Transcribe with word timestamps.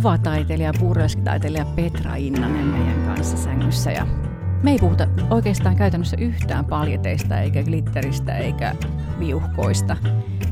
kuvataiteilija, 0.00 0.72
burleskitaiteilija 0.80 1.64
Petra 1.64 2.16
Innanen 2.16 2.66
meidän 2.66 3.02
kanssa 3.06 3.36
sängyssä. 3.36 3.92
Ja 3.92 4.06
me 4.62 4.70
ei 4.70 4.78
puhuta 4.78 5.06
oikeastaan 5.30 5.76
käytännössä 5.76 6.16
yhtään 6.20 6.64
paljeteista, 6.64 7.40
eikä 7.40 7.62
glitteristä, 7.62 8.36
eikä 8.36 8.74
viuhkoista. 9.18 9.96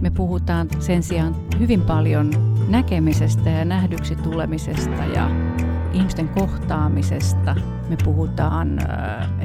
Me 0.01 0.11
puhutaan 0.11 0.69
sen 0.79 1.02
sijaan 1.02 1.37
hyvin 1.59 1.80
paljon 1.80 2.30
näkemisestä 2.69 3.51
ja 3.51 3.65
nähdyksi 3.65 4.16
tulemisesta 4.16 5.05
ja 5.15 5.30
ihmisten 5.93 6.29
kohtaamisesta. 6.29 7.57
Me 7.88 7.96
puhutaan 8.05 8.79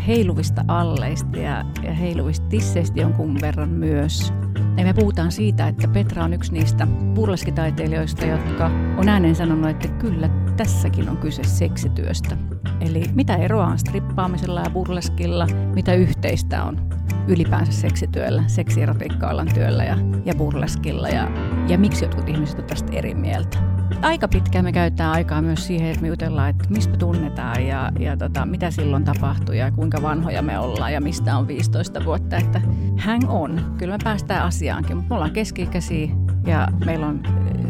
heiluvista 0.08 0.66
alleista 0.68 1.38
ja 1.38 1.66
heiluvista 2.00 2.46
tisseistä 2.50 3.02
jonkun 3.02 3.38
verran 3.42 3.70
myös. 3.70 4.34
Ja 4.78 4.84
me 4.84 4.94
puhutaan 4.94 5.32
siitä, 5.32 5.68
että 5.68 5.88
Petra 5.88 6.24
on 6.24 6.34
yksi 6.34 6.54
niistä 6.54 6.88
burleskitaiteilijoista, 7.14 8.26
jotka 8.26 8.66
on 8.98 9.10
ääneen 9.10 9.36
sanonut, 9.36 9.70
että 9.70 9.88
kyllä 9.88 10.30
tässäkin 10.58 11.10
on 11.10 11.18
kyse 11.18 11.44
seksityöstä. 11.44 12.38
Eli 12.82 13.04
mitä 13.14 13.36
eroa 13.36 13.68
on 13.68 13.80
strippaamisella 13.80 14.62
ja 14.62 14.70
burleskilla, 14.70 15.48
mitä 15.76 15.94
yhteistä 15.94 16.64
on 16.64 16.90
ylipäänsä 17.28 17.72
seksityöllä, 17.72 18.44
seksierotiikka 18.48 19.46
työllä 19.54 19.84
ja, 19.84 19.98
ja 20.26 20.36
burleskilla 20.36 21.10
ja, 21.10 21.32
ja 21.68 21.78
miksi 21.78 22.06
jotkut 22.06 22.30
ihmiset 22.30 22.56
ovat 22.56 22.68
tästä 22.68 22.92
eri 22.92 23.16
mieltä. 23.16 23.73
Aika 24.02 24.28
pitkään 24.28 24.66
me 24.66 24.72
käytetään 24.72 25.12
aikaa 25.12 25.42
myös 25.42 25.68
siihen, 25.68 25.90
että 25.90 26.02
me 26.02 26.08
jutellaan, 26.08 26.50
että 26.50 26.66
mistä 26.70 26.98
tunnetaan 26.98 27.68
ja, 27.68 27.92
ja 28.00 28.18
tota, 28.18 28.46
mitä 28.46 28.72
silloin 28.72 29.04
tapahtui 29.04 29.58
ja 29.58 29.72
kuinka 29.72 30.02
vanhoja 30.02 30.42
me 30.42 30.60
ollaan 30.60 30.94
ja 30.94 31.02
mistä 31.02 31.38
on 31.38 31.48
15 31.48 32.06
vuotta. 32.06 32.38
Että 32.38 32.62
hang 32.98 33.24
on, 33.30 33.76
kyllä 33.78 33.98
me 33.98 34.04
päästään 34.04 34.44
asiaankin, 34.44 34.96
mutta 34.96 35.10
me 35.10 35.16
ollaan 35.16 35.32
keski-ikäisiä 35.32 36.08
ja 36.48 36.68
meillä 36.86 37.08
on 37.08 37.24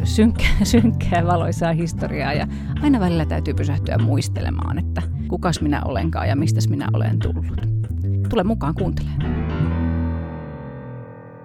synkkää, 0.03 0.57
synkkää 0.63 1.25
valoisaa 1.27 1.73
historiaa 1.73 2.33
ja 2.33 2.47
aina 2.81 2.99
välillä 2.99 3.25
täytyy 3.25 3.53
pysähtyä 3.53 3.97
muistelemaan, 3.97 4.79
että 4.79 5.01
kukas 5.27 5.61
minä 5.61 5.81
olenkaan 5.85 6.29
ja 6.29 6.35
mistä 6.35 6.59
minä 6.69 6.87
olen 6.93 7.19
tullut. 7.19 7.45
Tule 8.29 8.43
mukaan 8.43 8.75
kuuntelemaan. 8.75 9.33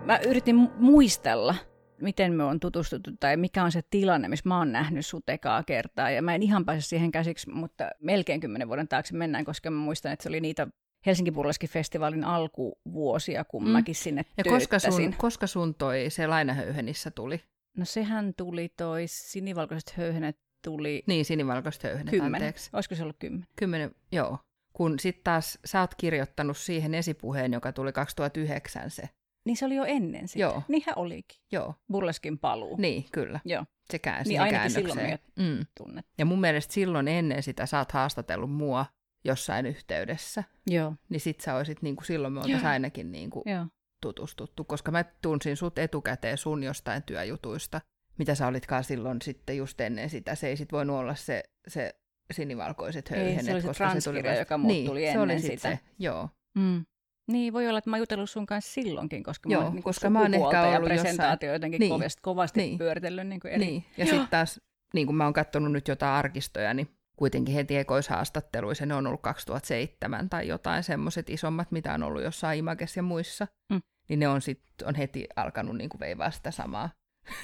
Mä 0.04 0.18
yritin 0.18 0.70
muistella, 0.78 1.54
miten 2.00 2.32
me 2.32 2.44
on 2.44 2.60
tutustuttu 2.60 3.10
tai 3.20 3.36
mikä 3.36 3.64
on 3.64 3.72
se 3.72 3.82
tilanne, 3.90 4.28
missä 4.28 4.48
mä 4.48 4.58
oon 4.58 4.72
nähnyt 4.72 5.06
sut 5.06 5.28
ekaa 5.28 5.62
kertaa. 5.62 6.10
Ja 6.10 6.22
mä 6.22 6.34
en 6.34 6.42
ihan 6.42 6.64
pääse 6.64 6.80
siihen 6.80 7.10
käsiksi, 7.10 7.50
mutta 7.50 7.90
melkein 8.00 8.40
kymmenen 8.40 8.68
vuoden 8.68 8.88
taakse 8.88 9.16
mennään, 9.16 9.44
koska 9.44 9.70
mä 9.70 9.78
muistan, 9.78 10.12
että 10.12 10.22
se 10.22 10.28
oli 10.28 10.40
niitä 10.40 10.68
Helsinki 11.06 11.30
Burleski-festivaalin 11.30 12.24
alkuvuosia, 12.24 13.44
kun 13.44 13.64
mm. 13.64 13.70
mäkin 13.70 13.94
sinne 13.94 14.24
Ja 14.36 14.44
koska 14.44 14.78
sun, 14.78 15.14
koska 15.18 15.46
sun 15.46 15.74
toi 15.74 16.06
se 16.08 16.26
lainahöyhenissä 16.26 17.10
tuli? 17.10 17.40
No 17.76 17.84
sehän 17.84 18.34
tuli 18.34 18.68
toi 18.76 19.04
sinivalkoiset 19.06 19.96
höyhenet 19.96 20.38
tuli... 20.64 21.02
Niin, 21.06 21.24
sinivalkoiset 21.24 21.82
höyhenet, 21.82 22.10
kymmenen. 22.10 22.34
anteeksi. 22.34 22.70
Olisiko 22.72 22.94
se 22.94 23.02
ollut 23.02 23.16
kymmenen? 23.18 23.48
Kymmenen, 23.56 23.90
joo. 24.12 24.38
Kun 24.72 24.98
sitten 24.98 25.24
taas 25.24 25.58
sä 25.64 25.80
oot 25.80 25.94
kirjoittanut 25.94 26.56
siihen 26.56 26.94
esipuheen, 26.94 27.52
joka 27.52 27.72
tuli 27.72 27.92
2009 27.92 28.90
se. 28.90 29.08
Niin 29.44 29.56
se 29.56 29.66
oli 29.66 29.76
jo 29.76 29.84
ennen 29.84 30.28
sitä. 30.28 30.40
Joo. 30.40 30.62
Niinhän 30.68 30.98
olikin. 30.98 31.40
Joo. 31.52 31.74
Burleskin 31.92 32.38
paluu. 32.38 32.76
Niin, 32.76 33.04
kyllä. 33.12 33.40
Joo. 33.44 33.64
Se 33.90 33.98
käänsi 33.98 34.28
Niin 34.28 34.40
ainakin 34.40 34.70
silloin 34.70 35.18
mm. 35.38 35.66
tunnet. 35.78 36.06
Ja 36.18 36.24
mun 36.24 36.40
mielestä 36.40 36.74
silloin 36.74 37.08
ennen 37.08 37.42
sitä 37.42 37.66
sä 37.66 37.78
oot 37.78 37.92
haastatellut 37.92 38.52
mua 38.52 38.86
jossain 39.24 39.66
yhteydessä. 39.66 40.44
Joo. 40.66 40.94
Niin 41.08 41.20
sit 41.20 41.40
sä 41.40 41.54
olisit, 41.54 41.82
niin 41.82 41.96
kuin 41.96 42.06
silloin 42.06 42.32
me 42.32 42.40
oltaisiin 42.40 42.66
ainakin 42.66 43.12
niin 43.12 43.30
kuin 43.30 43.42
Joo. 43.46 43.66
tutustuttu, 44.02 44.64
koska 44.64 44.90
mä 44.90 45.04
tunsin 45.22 45.56
sut 45.56 45.78
etukäteen 45.78 46.38
sun 46.38 46.62
jostain 46.62 47.02
työjutuista, 47.02 47.80
mitä 48.18 48.34
sä 48.34 48.46
olitkaan 48.46 48.84
silloin 48.84 49.22
sitten 49.22 49.56
just 49.56 49.80
ennen 49.80 50.10
sitä. 50.10 50.34
Se 50.34 50.48
ei 50.48 50.56
sit 50.56 50.72
voinut 50.72 50.96
olla 50.96 51.14
se, 51.14 51.42
se 51.68 51.94
sinivalkoiset 52.32 53.10
höyhenet. 53.10 53.38
Ei, 53.38 53.44
se 53.44 53.52
oli 53.52 53.60
se 53.60 53.68
koska 53.68 54.00
se 54.00 54.10
tuli 54.10 54.22
vasta... 54.22 54.38
joka 54.38 54.58
muut 54.58 54.72
niin, 54.72 54.86
tuli 54.86 55.00
se 55.00 55.06
ennen 55.06 55.22
oli 55.22 55.40
sitä. 55.40 55.68
Se, 55.68 55.78
joo. 55.98 56.28
Mm. 56.54 56.84
Niin, 57.28 57.52
voi 57.52 57.68
olla, 57.68 57.78
että 57.78 57.90
mä 57.90 57.96
oon 57.96 58.00
jutellut 58.02 58.30
sun 58.30 58.46
kanssa 58.46 58.72
silloinkin, 58.72 59.22
koska 59.22 59.50
Joo, 59.50 59.60
mä 59.60 59.66
oon 59.66 59.74
niin 59.74 59.82
koska 59.82 60.10
mä 60.10 60.20
oon 60.20 60.34
ehkä 60.34 60.56
ja 60.56 60.62
ollut 60.76 60.84
presentaatio 60.88 61.48
jossain- 61.48 61.52
jotenkin 61.54 61.78
Niin. 61.80 61.90
kovasti, 61.92 62.20
kovasti 62.22 62.60
Niin. 62.60 62.78
pyöritellyt 62.78 63.26
niin 63.26 63.40
kuin 63.40 63.52
eri... 63.52 63.64
Niin, 63.66 63.84
ja 63.96 64.06
sitten 64.06 64.28
taas, 64.28 64.60
niin 64.94 65.06
kuin 65.06 65.16
mä 65.16 65.24
oon 65.24 65.32
katsonut 65.32 65.72
nyt 65.72 65.88
jotain 65.88 66.12
arkistoja, 66.12 66.74
niin 66.74 66.88
kuitenkin 67.16 67.54
heti 67.54 67.76
ekoishaastatteluissa 67.76 68.86
ne 68.86 68.94
on 68.94 69.06
ollut 69.06 69.22
2007 69.22 70.28
tai 70.30 70.48
jotain 70.48 70.82
semmoiset 70.82 71.30
isommat, 71.30 71.70
mitä 71.72 71.94
on 71.94 72.02
ollut 72.02 72.22
jossain 72.22 72.58
Images 72.58 72.96
ja 72.96 73.02
muissa, 73.02 73.46
Mm. 73.72 73.80
niin 74.08 74.18
ne 74.20 74.28
on 74.28 74.42
sitten 74.42 74.88
on 74.88 74.94
heti 74.94 75.26
alkanut 75.36 75.76
niin 75.76 75.90
kuin 75.90 76.00
veivaa 76.00 76.30
sitä 76.30 76.50
samaa 76.50 76.90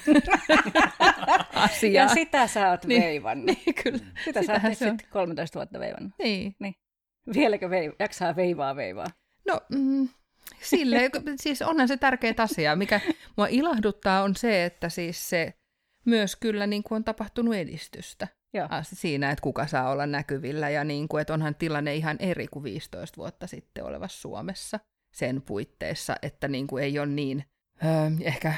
asiaa. 1.53 2.03
Ja 2.03 2.07
sitä 2.07 2.47
sä 2.47 2.69
oot 2.69 2.85
Niin. 2.85 3.03
veivannut. 3.03 3.45
niin, 3.45 3.75
kyllä. 3.83 3.99
Sitä 4.25 4.39
sä 4.39 4.41
Sitähän 4.41 4.71
oot 4.71 4.81
on. 4.81 4.87
sitten 4.89 5.09
13 5.09 5.59
vuotta 5.59 5.79
veivannut. 5.79 6.11
Niin. 6.23 6.55
Vieläkö 7.33 7.69
vei, 7.69 7.91
jaksaa 7.99 8.35
veivaa 8.35 8.75
veivaa? 8.75 9.07
No, 9.47 9.61
mm, 9.69 10.09
sille, 10.61 11.09
siis 11.41 11.61
onhan 11.61 11.87
se 11.87 11.97
tärkeä 11.97 12.33
asia. 12.37 12.75
Mikä 12.75 13.01
mua 13.37 13.47
ilahduttaa 13.47 14.23
on 14.23 14.35
se, 14.35 14.65
että 14.65 14.89
siis 14.89 15.29
se 15.29 15.53
myös 16.05 16.35
kyllä 16.35 16.67
niin 16.67 16.83
kuin 16.83 16.95
on 16.95 17.03
tapahtunut 17.03 17.55
edistystä. 17.55 18.27
Joo. 18.53 18.67
Ah, 18.71 18.87
Siinä, 18.93 19.31
että 19.31 19.41
kuka 19.41 19.67
saa 19.67 19.89
olla 19.89 20.05
näkyvillä 20.05 20.69
ja 20.69 20.83
niin 20.83 21.07
kuin, 21.07 21.21
että 21.21 21.33
onhan 21.33 21.55
tilanne 21.55 21.95
ihan 21.95 22.17
eri 22.19 22.47
kuin 22.47 22.63
15 22.63 23.17
vuotta 23.17 23.47
sitten 23.47 23.83
olevassa 23.83 24.21
Suomessa 24.21 24.79
sen 25.13 25.41
puitteissa, 25.41 26.15
että 26.21 26.47
niin 26.47 26.67
kuin 26.67 26.83
ei 26.83 26.99
ole 26.99 27.07
niin 27.07 27.43
öö, 27.83 27.91
ehkä 28.21 28.53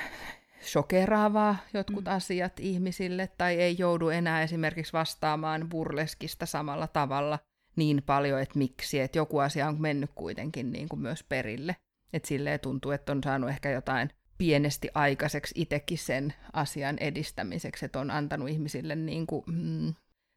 shokeraavaa 0.62 1.56
jotkut 1.74 2.06
mm. 2.06 2.12
asiat 2.12 2.60
ihmisille 2.60 3.30
tai 3.38 3.56
ei 3.56 3.76
joudu 3.80 4.10
enää 4.10 4.44
esimerkiksi 4.44 4.94
vastaamaan 4.94 5.70
burleskista 5.70 6.46
samalla 6.46 6.88
tavalla 6.88 7.40
niin 7.78 8.04
paljon, 8.06 8.42
että 8.42 8.58
miksi, 8.58 9.00
että 9.00 9.18
joku 9.18 9.40
asia 9.40 9.68
on 9.68 9.82
mennyt 9.82 10.12
kuitenkin 10.16 10.72
niin 10.72 10.90
kuin 10.90 11.00
myös 11.00 11.24
perille. 11.24 11.76
Että 12.14 12.28
silleen 12.28 12.60
tuntuu, 12.60 12.92
että 12.92 13.12
on 13.12 13.24
saanut 13.24 13.50
ehkä 13.50 13.72
jotain 13.72 14.10
pienesti 14.38 14.90
aikaiseksi 14.94 15.54
itsekin 15.58 15.98
sen 15.98 16.34
asian 16.54 16.98
edistämiseksi, 17.00 17.86
että 17.86 18.00
on 18.00 18.12
antanut 18.12 18.50
ihmisille 18.50 18.96
niin 18.96 19.28
kuin, 19.28 19.44
mm, 19.48 19.94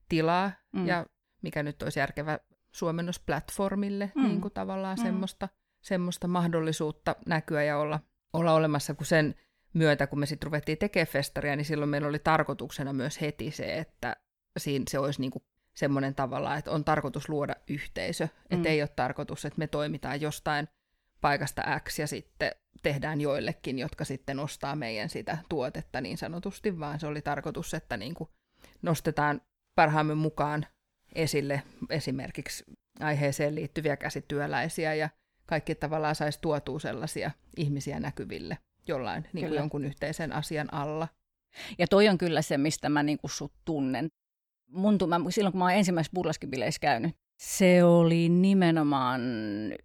tilaa 0.09 0.53
Mm. 0.73 0.87
ja 0.87 1.07
mikä 1.43 1.63
nyt 1.63 1.83
olisi 1.83 1.99
järkevä 1.99 2.39
suomennos 2.75 3.21
platformille 3.21 4.13
Mm. 4.15 4.23
niin 4.23 4.41
kuin 4.41 4.55
tavallaan 4.55 4.99
mm. 4.99 5.03
semmoista, 5.03 5.49
semmoista 5.81 6.29
mahdollisuutta 6.29 7.17
näkyä 7.27 7.63
ja 7.63 7.79
olla, 7.79 8.01
olla 8.33 8.53
olemassa, 8.53 8.95
kun 8.95 9.07
sen 9.07 9.35
myötä, 9.75 10.07
kun 10.07 10.19
me 10.19 10.27
sitten 10.27 10.47
ruvettiin 10.47 10.79
tekemään 10.79 11.07
festaria, 11.07 11.57
niin 11.57 11.65
silloin 11.65 11.89
meillä 11.89 12.09
oli 12.09 12.19
tarkoituksena 12.19 12.93
myös 12.93 13.21
heti 13.21 13.51
se, 13.51 13.79
että 13.79 14.17
siinä 14.59 14.85
se 14.89 14.99
olisi 14.99 15.21
niin 15.21 15.31
kuin 15.31 15.45
semmoinen 15.81 16.15
tavalla, 16.15 16.57
että 16.57 16.71
on 16.71 16.85
tarkoitus 16.85 17.29
luoda 17.29 17.55
yhteisö, 17.69 18.25
mm. 18.25 18.57
että 18.57 18.69
ei 18.69 18.83
ole 18.83 18.89
tarkoitus, 18.97 19.45
että 19.45 19.59
me 19.59 19.67
toimitaan 19.67 20.21
jostain 20.21 20.69
paikasta 21.21 21.63
X 21.81 21.99
ja 21.99 22.07
sitten 22.07 22.53
tehdään 22.83 23.21
joillekin, 23.21 23.79
jotka 23.79 24.05
sitten 24.05 24.39
ostaa 24.39 24.77
meidän 24.77 25.09
sitä 25.09 25.39
tuotetta 25.49 26.01
niin 26.01 26.19
sanotusti, 26.19 26.79
vaan 26.79 27.01
se 27.01 27.07
oli 27.07 27.23
tarkoitus, 27.23 27.75
että 27.75 27.97
niin 27.97 28.15
kuin 28.15 28.31
nostetaan 28.83 29.41
parhaamme 29.75 30.15
mukaan 30.15 30.67
esille 31.15 31.63
esimerkiksi 31.91 32.65
aiheeseen 33.01 33.55
liittyviä 33.55 33.97
käsityöläisiä 33.97 34.95
ja 34.95 35.09
kaikki 35.47 35.75
tavallaan 35.75 36.15
saisi 36.15 36.39
tuotua 36.43 36.79
sellaisia 36.79 37.31
ihmisiä 37.57 38.01
näkyville 38.01 38.59
jollain 38.89 39.29
niin 39.33 39.49
kuin 39.49 39.57
jonkun 39.57 39.85
yhteisen 39.85 40.33
asian 40.33 40.75
alla. 40.75 41.09
Ja 41.79 41.87
toi 41.87 42.09
on 42.09 42.19
kyllä 42.19 42.43
se, 42.43 42.59
mistä 42.59 42.89
mä 42.89 43.03
niinku 43.03 43.29
sut 43.29 43.53
tunnen. 43.65 44.09
Mun, 44.71 44.99
mä, 45.07 45.31
silloin 45.31 45.53
kun 45.53 45.59
mä 45.59 45.65
oon 45.65 45.75
ensimmäisessä 45.75 46.15
burleskibileissä 46.15 46.81
käynyt, 46.81 47.17
se 47.41 47.85
oli 47.85 48.29
nimenomaan 48.29 49.21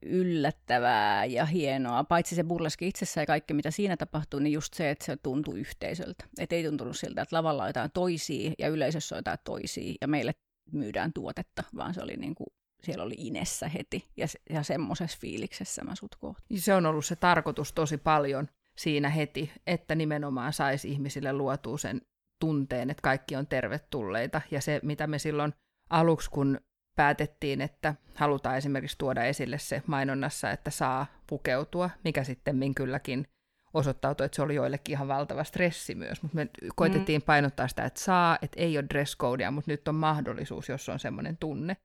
yllättävää 0.02 1.26
ja 1.26 1.46
hienoa. 1.46 2.04
Paitsi 2.04 2.36
se 2.36 2.44
burleski 2.44 2.88
itsessään 2.88 3.22
ja 3.22 3.26
kaikki, 3.26 3.54
mitä 3.54 3.72
siinä 3.72 3.98
tapahtui, 3.98 4.42
niin 4.42 4.54
just 4.54 4.74
se, 4.74 4.90
että 4.90 5.06
se 5.06 5.18
tuntui 5.18 5.60
yhteisöltä. 5.60 6.26
Että 6.40 6.56
ei 6.56 6.64
tuntunut 6.64 6.98
siltä, 6.98 7.22
että 7.22 7.36
lavalla 7.36 7.64
on 7.64 7.70
jotain 7.70 7.92
toisia 7.94 8.52
ja 8.60 8.68
yleisössä 8.68 9.16
on 9.16 9.20
jotain 9.20 9.40
toisia 9.44 9.94
ja 10.02 10.08
meille 10.08 10.36
myydään 10.72 11.14
tuotetta, 11.14 11.64
vaan 11.76 11.94
se 11.94 12.02
oli 12.02 12.16
niin 12.16 12.36
kuin, 12.36 12.48
siellä 12.84 13.04
oli 13.04 13.16
inessä 13.18 13.68
heti 13.68 14.06
ja, 14.18 14.28
ja 14.50 14.64
semmoisessa 14.64 15.18
fiiliksessä 15.22 15.84
mä 15.84 15.96
sut 15.96 16.16
kohtaan. 16.16 16.60
Se 16.60 16.76
on 16.76 16.86
ollut 16.86 17.06
se 17.06 17.16
tarkoitus 17.16 17.74
tosi 17.74 17.98
paljon 17.98 18.48
siinä 18.78 19.10
heti, 19.10 19.52
että 19.68 19.96
nimenomaan 19.96 20.54
saisi 20.54 20.92
ihmisille 20.92 21.34
luotua 21.34 21.78
sen 21.78 22.02
tunteen, 22.40 22.90
että 22.90 23.02
kaikki 23.02 23.36
on 23.36 23.48
tervetulleita. 23.48 24.42
Ja 24.52 24.62
se, 24.62 24.80
mitä 24.84 25.08
me 25.08 25.20
silloin 25.20 25.54
aluksi, 25.90 26.30
kun 26.30 26.60
päätettiin, 26.96 27.62
että 27.62 27.96
halutaan 28.16 28.58
esimerkiksi 28.58 28.98
tuoda 28.98 29.24
esille 29.24 29.58
se 29.58 29.84
mainonnassa, 29.88 30.52
että 30.52 30.72
saa 30.72 31.06
pukeutua, 31.28 31.90
mikä 32.04 32.24
sitten 32.24 32.76
kylläkin 32.76 33.28
osoittautui, 33.74 34.26
että 34.26 34.36
se 34.36 34.42
oli 34.42 34.56
joillekin 34.56 34.94
ihan 34.94 35.08
valtava 35.08 35.44
stressi 35.44 35.96
myös, 35.96 36.22
mutta 36.22 36.36
me 36.36 36.50
koitettiin 36.76 37.22
painottaa 37.22 37.68
sitä, 37.68 37.86
että 37.86 38.00
saa, 38.00 38.38
että 38.42 38.62
ei 38.62 38.78
ole 38.78 38.86
dress 38.90 39.18
codea, 39.18 39.52
mutta 39.52 39.72
nyt 39.72 39.88
on 39.88 39.96
mahdollisuus, 39.96 40.70
jos 40.70 40.90
on 40.90 41.00
semmoinen 41.00 41.38
tunne. 41.38 41.78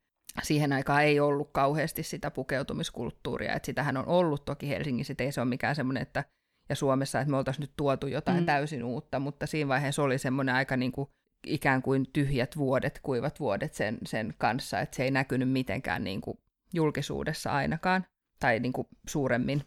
Siihen 0.43 0.73
aikaan 0.73 1.05
ei 1.05 1.21
ollut 1.21 1.51
kauheasti 1.53 2.03
sitä 2.03 2.31
pukeutumiskulttuuria, 2.31 3.53
että 3.55 3.67
sitähän 3.67 3.97
on 3.97 4.07
ollut 4.07 4.45
toki 4.45 4.69
Helsingissä, 4.69 5.15
ei 5.19 5.33
se 5.33 5.41
ole 5.41 5.49
mikään 5.49 5.77
semmoinen, 5.77 6.03
että 6.03 6.25
ja 6.71 6.77
Suomessa, 6.77 7.21
että 7.21 7.31
me 7.31 7.37
oltaisiin 7.37 7.61
nyt 7.61 7.73
tuotu 7.77 8.07
jotain 8.07 8.41
mm. 8.41 8.47
täysin 8.47 8.85
uutta, 8.85 9.19
mutta 9.19 9.47
siinä 9.47 9.69
vaiheessa 9.69 10.03
oli 10.03 10.19
semmoinen 10.19 10.55
aika 10.55 10.77
niin 10.77 10.93
kuin 10.93 11.09
ikään 11.47 11.83
kuin 11.83 12.07
tyhjät 12.13 12.57
vuodet, 12.57 13.01
kuivat 13.03 13.41
vuodet 13.41 13.75
sen, 13.75 13.99
sen 14.07 14.35
kanssa, 14.39 14.81
että 14.81 14.97
se 14.97 15.05
ei 15.05 15.11
näkynyt 15.11 15.51
mitenkään 15.51 16.05
niin 16.05 16.21
kuin 16.21 16.39
julkisuudessa 16.75 17.53
ainakaan, 17.53 18.05
tai 18.41 18.61
niin 18.61 18.73
kuin 18.73 18.89
suuremmin 19.09 19.63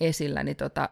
esillä, 0.00 0.42
niin 0.42 0.56
tota, 0.56 0.88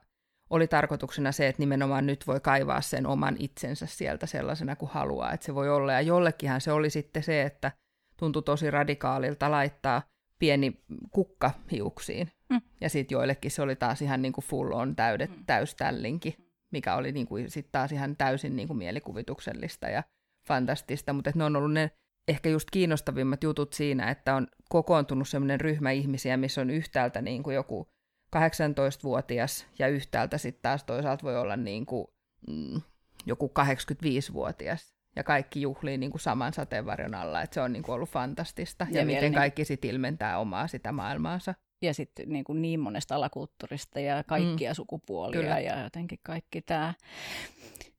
oli 0.50 0.66
tarkoituksena 0.66 1.32
se, 1.32 1.48
että 1.48 1.62
nimenomaan 1.62 2.06
nyt 2.06 2.26
voi 2.26 2.40
kaivaa 2.40 2.80
sen 2.80 3.06
oman 3.06 3.36
itsensä 3.38 3.86
sieltä 3.86 4.26
sellaisena 4.26 4.76
kuin 4.76 4.90
haluaa, 4.90 5.32
että 5.32 5.46
se 5.46 5.54
voi 5.54 5.70
olla. 5.70 5.92
Ja 5.92 6.00
jollekinhan 6.00 6.60
se 6.60 6.72
oli 6.72 6.90
sitten 6.90 7.22
se, 7.22 7.42
että 7.42 7.72
tuntui 8.16 8.42
tosi 8.42 8.70
radikaalilta 8.70 9.50
laittaa 9.50 10.02
pieni 10.38 10.80
kukka 11.10 11.50
hiuksiin. 11.72 12.30
Mm. 12.50 12.60
Ja 12.80 12.90
sitten 12.90 13.16
joillekin 13.16 13.50
se 13.50 13.62
oli 13.62 13.76
taas 13.76 14.02
ihan 14.02 14.22
niin 14.22 14.32
kuin 14.32 14.44
full 14.44 14.72
on 14.72 14.96
täydet, 14.96 15.30
mm. 15.30 15.44
täyställinki, 15.46 16.36
mikä 16.72 16.94
oli 16.94 17.12
niin 17.12 17.26
kuin 17.26 17.50
sit 17.50 17.68
taas 17.72 17.92
ihan 17.92 18.16
täysin 18.16 18.56
niin 18.56 18.68
kuin 18.68 18.78
mielikuvituksellista 18.78 19.88
ja 19.88 20.02
fantastista. 20.48 21.12
Mutta 21.12 21.32
ne 21.34 21.44
on 21.44 21.56
ollut 21.56 21.72
ne 21.72 21.90
ehkä 22.28 22.48
just 22.48 22.70
kiinnostavimmat 22.70 23.42
jutut 23.42 23.72
siinä, 23.72 24.10
että 24.10 24.34
on 24.34 24.46
kokoontunut 24.68 25.28
sellainen 25.28 25.60
ryhmä 25.60 25.90
ihmisiä, 25.90 26.36
missä 26.36 26.60
on 26.60 26.70
yhtäältä 26.70 27.22
niin 27.22 27.42
kuin 27.42 27.54
joku 27.54 27.88
18-vuotias 28.36 29.66
ja 29.78 29.88
yhtäältä 29.88 30.38
sitten 30.38 30.62
taas 30.62 30.84
toisaalta 30.84 31.22
voi 31.22 31.36
olla 31.36 31.56
niin 31.56 31.86
kuin, 31.86 32.06
mm, 32.48 32.80
joku 33.26 33.52
85-vuotias 33.58 34.97
ja 35.16 35.24
kaikki 35.24 35.62
juhlii 35.62 35.98
niin 35.98 36.10
kuin 36.10 36.20
saman 36.20 36.52
sateenvarjon 36.52 37.14
alla, 37.14 37.42
että 37.42 37.54
se 37.54 37.60
on 37.60 37.72
niin 37.72 37.82
kuin 37.82 37.94
ollut 37.94 38.08
fantastista 38.08 38.86
ja, 38.90 39.00
ja 39.00 39.06
miten 39.06 39.22
niin... 39.22 39.34
kaikki 39.34 39.64
sitten 39.64 39.90
ilmentää 39.90 40.38
omaa 40.38 40.68
sitä 40.68 40.92
maailmaansa. 40.92 41.54
Ja 41.82 41.94
sitten 41.94 42.28
niin, 42.28 42.44
kuin 42.44 42.62
niin 42.62 42.80
monesta 42.80 43.14
alakulttuurista 43.14 44.00
ja 44.00 44.24
kaikkia 44.24 44.70
mm. 44.70 44.74
sukupuolia 44.74 45.40
Kyllä. 45.40 45.60
ja 45.60 45.82
jotenkin 45.82 46.18
kaikki 46.22 46.62
tämä. 46.62 46.94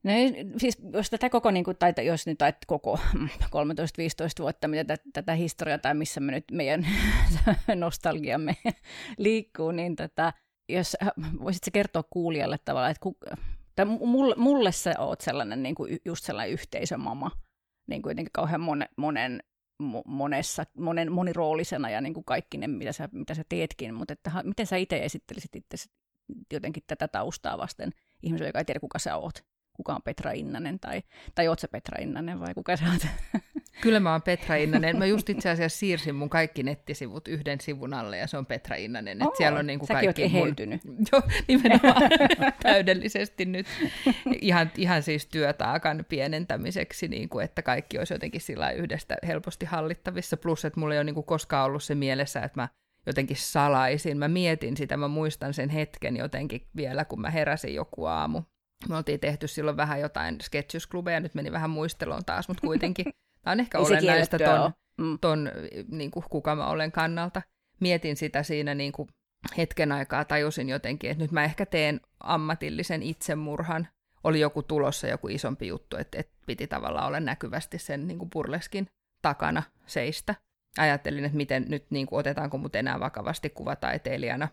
No, 0.03 0.11
siis 0.57 0.77
jos 0.93 1.09
tätä 1.09 1.29
koko, 1.29 1.51
niin 1.51 1.63
kuin, 1.63 1.77
tai 1.77 1.93
jos 2.03 2.27
nyt 2.27 2.37
tai 2.37 2.53
koko 2.67 2.99
13-15 3.23 3.49
vuotta, 4.39 4.67
mitä 4.67 4.83
tätä, 4.83 5.03
tätä 5.13 5.33
historiaa 5.33 5.77
tai 5.77 5.93
missä 5.93 6.19
me 6.19 6.31
nyt 6.31 6.43
meidän 6.51 6.87
nostalgiamme 7.75 8.55
liikkuu, 9.17 9.71
niin 9.71 9.95
tätä, 9.95 10.33
jos 10.69 10.97
voisitko 11.43 11.69
kertoa 11.73 12.03
kuulijalle 12.09 12.57
tavallaan, 12.65 12.91
että 12.91 13.01
ku, 13.01 13.17
tai 13.79 13.85
mulle, 13.85 14.35
mulle 14.37 14.71
sä 14.71 14.93
oot 14.97 15.21
sellainen 15.21 15.63
niin 15.63 15.75
kuin, 15.75 15.97
just 16.05 16.25
sellainen 16.25 16.53
yhteisömama, 16.53 17.31
niin 17.87 18.01
kuin 18.01 18.11
jotenkin 18.11 18.31
kauhean 18.33 18.61
monen, 18.61 18.89
monen, 18.97 19.43
monessa, 20.05 20.63
monen, 20.77 21.11
moniroolisena 21.11 21.89
ja 21.89 22.01
niin 22.01 22.13
kuin 22.13 22.23
kaikki 22.23 22.57
ne, 22.57 22.67
mitä 22.67 22.91
sä, 22.91 23.09
mitä 23.11 23.33
sä 23.33 23.43
teetkin, 23.49 23.93
mutta 23.93 24.13
että, 24.13 24.31
miten 24.43 24.67
sä 24.67 24.77
itse 24.77 25.05
esittelisit 25.05 25.55
itse 25.55 25.77
jotenkin 26.53 26.83
tätä 26.87 27.07
taustaa 27.07 27.57
vasten 27.57 27.91
ihmiselle, 28.23 28.49
joka 28.49 28.59
ei 28.59 28.65
tiedä, 28.65 28.79
kuka 28.79 28.99
sä 28.99 29.15
oot? 29.15 29.43
kuka 29.73 29.95
on 29.95 30.01
Petra 30.01 30.31
Innanen, 30.31 30.79
tai, 30.79 31.03
tai 31.35 31.47
oot 31.47 31.59
sä 31.59 31.67
Petra 31.67 31.97
Innanen 32.01 32.39
vai 32.39 32.53
kuka 32.53 32.77
sä 32.77 32.85
oot? 32.91 33.01
Kyllä 33.81 33.99
mä 33.99 34.11
oon 34.11 34.21
Petra 34.21 34.55
Innanen. 34.55 34.97
Mä 34.97 35.05
just 35.05 35.29
itse 35.29 35.49
asiassa 35.49 35.79
siirsin 35.79 36.15
mun 36.15 36.29
kaikki 36.29 36.63
nettisivut 36.63 37.27
yhden 37.27 37.61
sivun 37.61 37.93
alle, 37.93 38.17
ja 38.17 38.27
se 38.27 38.37
on 38.37 38.45
Petra 38.45 38.75
Innanen. 38.75 39.27
Oh, 39.27 39.35
siellä 39.37 39.59
on 39.59 39.67
niin 39.67 39.79
kuin 39.79 39.87
kaikki 39.87 40.23
oot. 40.23 40.31
Mun... 40.31 40.55
Joo, 41.11 41.21
nimenomaan 41.47 42.01
täydellisesti 42.63 43.45
nyt. 43.45 43.67
Ihan, 44.41 44.71
ihan 44.77 45.03
siis 45.03 45.25
työtaakan 45.25 46.05
pienentämiseksi, 46.09 47.07
niin 47.07 47.29
kuin, 47.29 47.45
että 47.45 47.61
kaikki 47.61 47.97
olisi 47.97 48.13
jotenkin 48.13 48.41
sillä 48.41 48.71
yhdestä 48.71 49.17
helposti 49.27 49.65
hallittavissa. 49.65 50.37
Plus, 50.37 50.65
että 50.65 50.79
mulla 50.79 50.93
ei 50.93 50.97
ole 50.97 51.03
niin 51.03 51.15
kuin 51.15 51.25
koskaan 51.25 51.65
ollut 51.65 51.83
se 51.83 51.95
mielessä, 51.95 52.41
että 52.41 52.61
mä 52.61 52.67
jotenkin 53.05 53.37
salaisin. 53.37 54.17
Mä 54.17 54.27
mietin 54.27 54.77
sitä, 54.77 54.97
mä 54.97 55.07
muistan 55.07 55.53
sen 55.53 55.69
hetken 55.69 56.17
jotenkin 56.17 56.67
vielä, 56.75 57.05
kun 57.05 57.21
mä 57.21 57.29
heräsin 57.29 57.73
joku 57.73 58.05
aamu 58.05 58.41
me 58.87 58.97
oltiin 58.97 59.19
tehty 59.19 59.47
silloin 59.47 59.77
vähän 59.77 59.99
jotain 59.99 60.41
sketchusklubeja, 60.41 61.19
nyt 61.19 61.35
meni 61.35 61.51
vähän 61.51 61.69
muisteloon 61.69 62.25
taas, 62.25 62.47
mutta 62.47 62.67
kuitenkin 62.67 63.05
tämä 63.41 63.51
on 63.51 63.59
ehkä 63.59 63.77
Ei 63.77 63.83
olennaista 63.83 64.37
ton, 64.39 64.71
mm. 64.97 65.19
ton 65.19 65.51
niin 65.91 66.11
kuin, 66.11 66.25
kuka 66.29 66.55
mä 66.55 66.67
olen 66.67 66.91
kannalta. 66.91 67.41
Mietin 67.79 68.15
sitä 68.15 68.43
siinä 68.43 68.75
niin 68.75 68.91
kuin, 68.91 69.09
hetken 69.57 69.91
aikaa, 69.91 70.25
tajusin 70.25 70.69
jotenkin, 70.69 71.11
että 71.11 71.23
nyt 71.23 71.31
mä 71.31 71.43
ehkä 71.43 71.65
teen 71.65 72.01
ammatillisen 72.19 73.03
itsemurhan. 73.03 73.87
Oli 74.23 74.39
joku 74.39 74.63
tulossa, 74.63 75.07
joku 75.07 75.27
isompi 75.27 75.67
juttu, 75.67 75.97
että, 75.97 76.19
että 76.19 76.37
piti 76.45 76.67
tavallaan 76.67 77.07
olla 77.07 77.19
näkyvästi 77.19 77.79
sen 77.79 78.07
niin 78.07 78.19
kuin 78.19 78.29
burleskin 78.29 78.87
takana 79.21 79.63
seistä. 79.85 80.35
Ajattelin, 80.77 81.25
että 81.25 81.37
miten 81.37 81.65
nyt 81.67 81.85
niin 81.89 82.07
kuin, 82.07 82.19
otetaanko 82.19 82.57
mut 82.57 82.75
enää 82.75 82.99
vakavasti 82.99 83.49
kuvataiteilijana. 83.49 84.47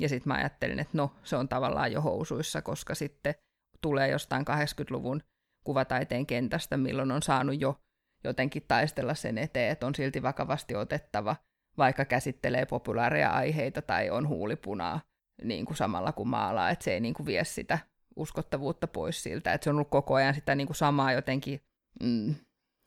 Ja 0.00 0.08
sitten 0.08 0.32
mä 0.32 0.34
ajattelin, 0.34 0.78
että 0.78 0.98
no, 0.98 1.12
se 1.24 1.36
on 1.36 1.48
tavallaan 1.48 1.92
jo 1.92 2.00
housuissa, 2.00 2.62
koska 2.62 2.94
sitten 2.94 3.34
tulee 3.80 4.08
jostain 4.08 4.44
80-luvun 4.46 5.22
kuvataiteen 5.64 6.26
kentästä, 6.26 6.76
milloin 6.76 7.12
on 7.12 7.22
saanut 7.22 7.60
jo 7.60 7.80
jotenkin 8.24 8.64
taistella 8.68 9.14
sen 9.14 9.38
eteen, 9.38 9.72
että 9.72 9.86
on 9.86 9.94
silti 9.94 10.22
vakavasti 10.22 10.74
otettava, 10.74 11.36
vaikka 11.78 12.04
käsittelee 12.04 12.66
populaaria 12.66 13.30
aiheita 13.30 13.82
tai 13.82 14.10
on 14.10 14.28
huulipunaa 14.28 15.00
niin 15.42 15.64
kuin 15.64 15.76
samalla 15.76 16.12
kuin 16.12 16.28
maalaa, 16.28 16.70
että 16.70 16.84
se 16.84 16.92
ei 16.92 17.00
niin 17.00 17.14
kuin 17.14 17.26
vie 17.26 17.44
sitä 17.44 17.78
uskottavuutta 18.16 18.88
pois 18.88 19.22
siltä, 19.22 19.52
että 19.52 19.64
se 19.64 19.70
on 19.70 19.76
ollut 19.76 19.90
koko 19.90 20.14
ajan 20.14 20.34
sitä 20.34 20.54
niin 20.54 20.66
kuin 20.66 20.76
samaa 20.76 21.12
jotenkin, 21.12 21.60
mm, 22.02 22.34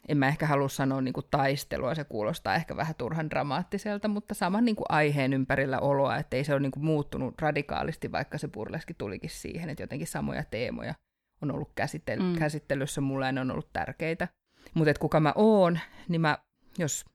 en 0.08 0.18
mä 0.18 0.28
ehkä 0.28 0.48
halua 0.48 0.70
sanoa 0.70 1.02
niin 1.02 1.14
kuin 1.14 1.26
taistelua, 1.32 1.96
se 1.96 2.04
kuulostaa 2.04 2.56
ehkä 2.56 2.78
vähän 2.78 2.96
turhan 2.96 3.30
dramaattiselta, 3.30 4.08
mutta 4.08 4.34
saman 4.34 4.66
niin 4.66 4.76
kuin 4.76 4.86
aiheen 4.90 5.34
ympärillä 5.34 5.80
oloa, 5.80 6.18
että 6.18 6.38
ei 6.38 6.44
se 6.44 6.54
ole 6.54 6.60
niin 6.60 6.72
kuin 6.72 6.86
muuttunut 6.86 7.42
radikaalisti, 7.42 8.12
vaikka 8.12 8.38
se 8.38 8.48
purleski 8.48 8.94
tulikin 8.94 9.30
siihen, 9.30 9.70
että 9.70 9.84
jotenkin 9.84 10.08
samoja 10.08 10.44
teemoja 10.44 10.94
on 11.42 11.52
ollut 11.52 11.72
käsittely- 11.76 12.24
mm. 12.24 12.36
käsittelyssä 12.40 13.02
mulle 13.02 13.26
ja 13.26 13.32
ne 13.32 13.42
on 13.42 13.52
ollut 13.52 13.74
tärkeitä. 13.74 14.28
Mutta 14.74 14.92
että 14.92 15.02
kuka 15.02 15.20
mä 15.20 15.34
oon, 15.36 15.80
niin 16.08 16.22
mä, 16.22 16.38
jos 16.78 17.06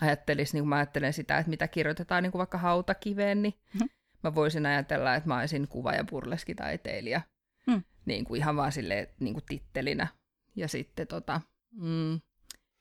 ajattelisin, 0.00 0.58
niin 0.58 0.68
mä 0.68 0.76
ajattelen 0.76 1.12
sitä, 1.12 1.38
että 1.38 1.50
mitä 1.50 1.68
kirjoitetaan 1.68 2.22
niin 2.22 2.32
kuin 2.32 2.38
vaikka 2.38 2.58
hautakiveen, 2.58 3.42
niin 3.42 3.54
mm. 3.80 3.88
mä 4.22 4.34
voisin 4.34 4.66
ajatella, 4.66 5.14
että 5.14 5.28
mä 5.28 5.38
olisin 5.38 5.68
kuva- 5.68 5.94
ja 5.94 6.04
burleskitaiteilija. 6.04 7.20
Mm. 7.66 7.82
Niin 8.06 8.24
kuin 8.24 8.38
ihan 8.38 8.56
vaan 8.56 8.72
silleen, 8.72 9.06
niin 9.20 9.34
kuin 9.34 9.44
tittelinä. 9.48 10.06
Ja 10.56 10.68
sitten 10.68 11.06
tota, 11.06 11.40
mm, 11.70 12.20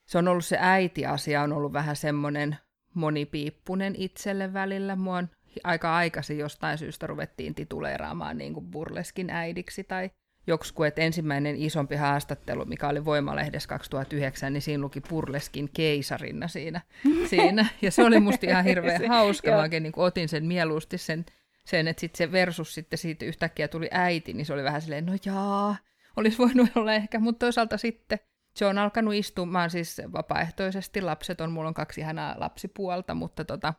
se 0.08 0.18
on 0.18 0.28
ollut 0.28 0.46
se 0.46 0.58
äiti-asia, 0.60 1.42
on 1.42 1.54
ollut 1.54 1.74
vähän 1.74 1.96
semmoinen 1.96 2.58
monipiippunen 2.94 3.96
itselle 3.96 4.54
välillä. 4.54 4.96
Mua 4.96 5.18
on 5.18 5.30
aika 5.64 5.96
aikaisin 5.96 6.38
jostain 6.38 6.78
syystä 6.78 7.08
ruvettiin 7.08 7.56
tituleeraamaan 7.56 8.38
niin 8.38 8.54
kuin 8.54 8.68
burleskin 8.72 9.30
äidiksi 9.30 9.84
tai 9.84 10.12
joksiku, 10.48 10.84
että 10.84 11.02
ensimmäinen 11.02 11.56
isompi 11.56 11.96
haastattelu, 11.96 12.66
mikä 12.66 12.88
oli 12.88 13.06
Voimalehdessä 13.06 13.70
2009, 13.70 14.54
niin 14.54 14.62
siinä 14.62 14.82
luki 14.82 15.02
Burleskin 15.02 15.70
keisarinna 15.74 16.48
siinä. 16.48 16.82
siinä. 17.30 17.66
Ja 17.82 17.92
se 17.92 18.04
oli 18.04 18.20
musta 18.20 18.46
ihan 18.46 18.66
hirveän 18.66 19.08
hauska. 19.18 19.52
Mä 19.52 19.58
oikein 19.58 19.84
niin 19.84 19.94
otin 19.96 20.30
sen 20.30 20.46
mieluusti 20.46 20.98
sen, 20.98 21.26
sen 21.66 21.88
että 21.88 22.02
sitten 22.02 22.18
se 22.18 22.32
versus 22.32 22.74
sitten 22.74 23.00
siitä 23.00 23.26
yhtäkkiä 23.26 23.68
tuli 23.68 23.88
äiti, 23.92 24.34
niin 24.34 24.46
se 24.46 24.54
oli 24.54 24.64
vähän 24.64 24.82
silleen, 24.82 25.06
no 25.06 25.14
jaa, 25.26 25.76
olisi 26.16 26.38
voinut 26.38 26.70
olla 26.76 26.94
ehkä, 26.94 27.20
mutta 27.20 27.46
toisaalta 27.46 27.78
sitten 27.78 28.20
se 28.56 28.66
on 28.66 28.78
alkanut 28.78 29.14
istumaan 29.14 29.70
siis 29.70 30.02
vapaaehtoisesti, 30.14 31.02
lapset 31.02 31.42
on, 31.42 31.52
mulla 31.52 31.68
on 31.68 31.74
kaksi 31.74 32.02
ihanaa 32.02 32.36
lapsipuolta, 32.38 33.14
mutta 33.14 33.46
tota, 33.46 33.74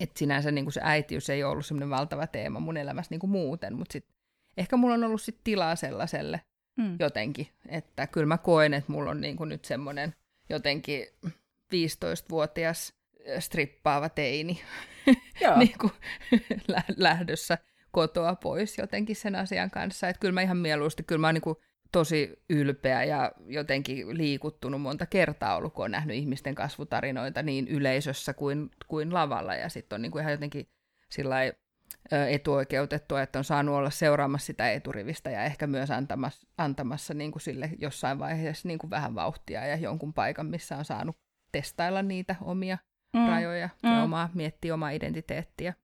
et 0.00 0.16
sinänsä 0.16 0.50
niin 0.50 0.64
kuin 0.64 0.72
se 0.72 0.80
äitiys 0.84 1.30
ei 1.30 1.44
ollut 1.44 1.66
semmoinen 1.66 1.90
valtava 1.90 2.26
teema 2.26 2.60
mun 2.60 2.76
elämässä 2.76 3.10
niin 3.10 3.20
kuin 3.20 3.30
muuten, 3.30 3.76
mutta 3.76 3.92
sit, 3.92 4.13
ehkä 4.56 4.76
mulla 4.76 4.94
on 4.94 5.04
ollut 5.04 5.22
sit 5.22 5.40
tilaa 5.44 5.76
sellaiselle 5.76 6.40
mm. 6.78 6.96
jotenkin, 7.00 7.48
että 7.68 8.06
kyllä 8.06 8.26
mä 8.26 8.38
koen, 8.38 8.74
että 8.74 8.92
mulla 8.92 9.10
on 9.10 9.20
niin 9.20 9.36
kuin 9.36 9.48
nyt 9.48 9.64
semmoinen 9.64 10.14
jotenkin 10.50 11.06
15-vuotias 11.74 12.94
strippaava 13.38 14.08
teini 14.08 14.60
niin 15.58 15.78
kuin 15.80 15.92
lähdössä 16.96 17.58
kotoa 17.90 18.34
pois 18.34 18.78
jotenkin 18.78 19.16
sen 19.16 19.36
asian 19.36 19.70
kanssa. 19.70 20.08
Että 20.08 20.20
kyllä 20.20 20.34
mä 20.34 20.42
ihan 20.42 20.56
mieluusti, 20.56 21.02
kyllä 21.02 21.20
mä 21.20 21.26
oon 21.26 21.34
niin 21.34 21.42
kuin 21.42 21.56
tosi 21.92 22.32
ylpeä 22.50 23.04
ja 23.04 23.32
jotenkin 23.46 24.18
liikuttunut 24.18 24.80
monta 24.80 25.06
kertaa 25.06 25.56
ollut, 25.56 25.74
kun 25.74 25.84
on 25.84 25.90
nähnyt 25.90 26.16
ihmisten 26.16 26.54
kasvutarinoita 26.54 27.42
niin 27.42 27.68
yleisössä 27.68 28.34
kuin, 28.34 28.70
kuin 28.86 29.14
lavalla. 29.14 29.54
Ja 29.54 29.68
sitten 29.68 29.96
on 29.96 30.02
niin 30.02 30.12
kuin 30.12 30.22
ihan 30.22 30.32
jotenkin 30.32 30.68
sillä 31.10 31.36
etuoikeutettua, 32.10 33.22
että 33.22 33.38
on 33.38 33.44
saanut 33.44 33.74
olla 33.74 33.90
seuraamassa 33.90 34.46
sitä 34.46 34.70
eturivistä 34.70 35.30
ja 35.30 35.44
ehkä 35.44 35.66
myös 35.66 35.90
antamassa, 35.90 36.46
antamassa 36.58 37.14
niin 37.14 37.32
kuin 37.32 37.42
sille 37.42 37.70
jossain 37.78 38.18
vaiheessa 38.18 38.68
niin 38.68 38.78
kuin 38.78 38.90
vähän 38.90 39.14
vauhtia 39.14 39.66
ja 39.66 39.76
jonkun 39.76 40.14
paikan, 40.14 40.46
missä 40.46 40.76
on 40.76 40.84
saanut 40.84 41.16
testailla 41.52 42.02
niitä 42.02 42.36
omia 42.40 42.78
mm. 43.16 43.26
rajoja 43.26 43.68
mm. 43.82 43.90
ja 43.90 44.02
omaa, 44.02 44.30
miettiä 44.34 44.74
omaa 44.74 44.90
identiteettiä. 44.90 45.74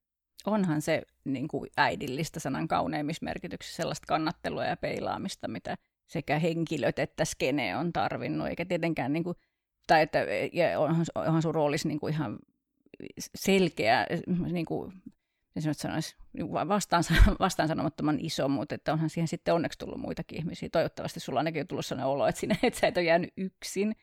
Onhan 0.47 0.83
se 0.83 1.03
niin 1.25 1.49
kuin 1.49 1.71
äidillistä 1.77 2.41
sanan 2.41 2.69
kauneimmissa 2.69 3.25
merkityksissä 3.25 3.77
sellaista 3.77 4.07
kannattelua 4.07 4.65
ja 4.65 4.77
peilaamista, 4.77 5.49
mitä 5.49 5.77
sekä 6.11 6.39
henkilöt 6.39 6.99
että 6.99 7.25
skene 7.25 7.77
on 7.77 7.93
tarvinnut, 7.93 8.49
eikä 8.49 8.65
tietenkään, 8.65 9.13
niin 9.13 9.25
kuin, 9.25 9.37
tai 9.87 10.03
että 10.03 10.19
ja 10.53 10.81
onhan, 10.81 11.07
onhan 11.15 11.43
sun 11.43 11.55
roolissa 11.55 11.89
niin 11.89 12.01
kuin 12.01 12.13
ihan 12.13 12.39
selkeä 13.35 14.07
niin 14.53 14.67
kuin 14.67 14.93
en 15.57 15.63
nyt 15.67 15.79
sanoisi, 15.79 16.17
niin 16.33 16.53
vastaan, 16.53 17.05
vastaan 17.41 17.69
sanomattoman 17.69 18.19
iso, 18.21 18.49
mutta 18.49 18.75
että 18.75 18.93
onhan 18.93 19.11
siihen 19.11 19.29
sitten 19.29 19.55
onneksi 19.55 19.79
tullut 19.79 20.01
muitakin 20.01 20.39
ihmisiä. 20.39 20.69
Toivottavasti 20.73 21.21
sulla 21.21 21.41
ainakin 21.41 21.61
on 21.61 21.67
tullut 21.67 21.87
sellainen 21.87 22.13
olo, 22.13 22.27
että, 22.27 22.41
sinne, 22.41 22.59
että 22.63 22.81
sä 22.81 22.87
et 22.87 22.97
ole 22.97 23.05
jäänyt 23.05 23.31
yksin 23.37 23.97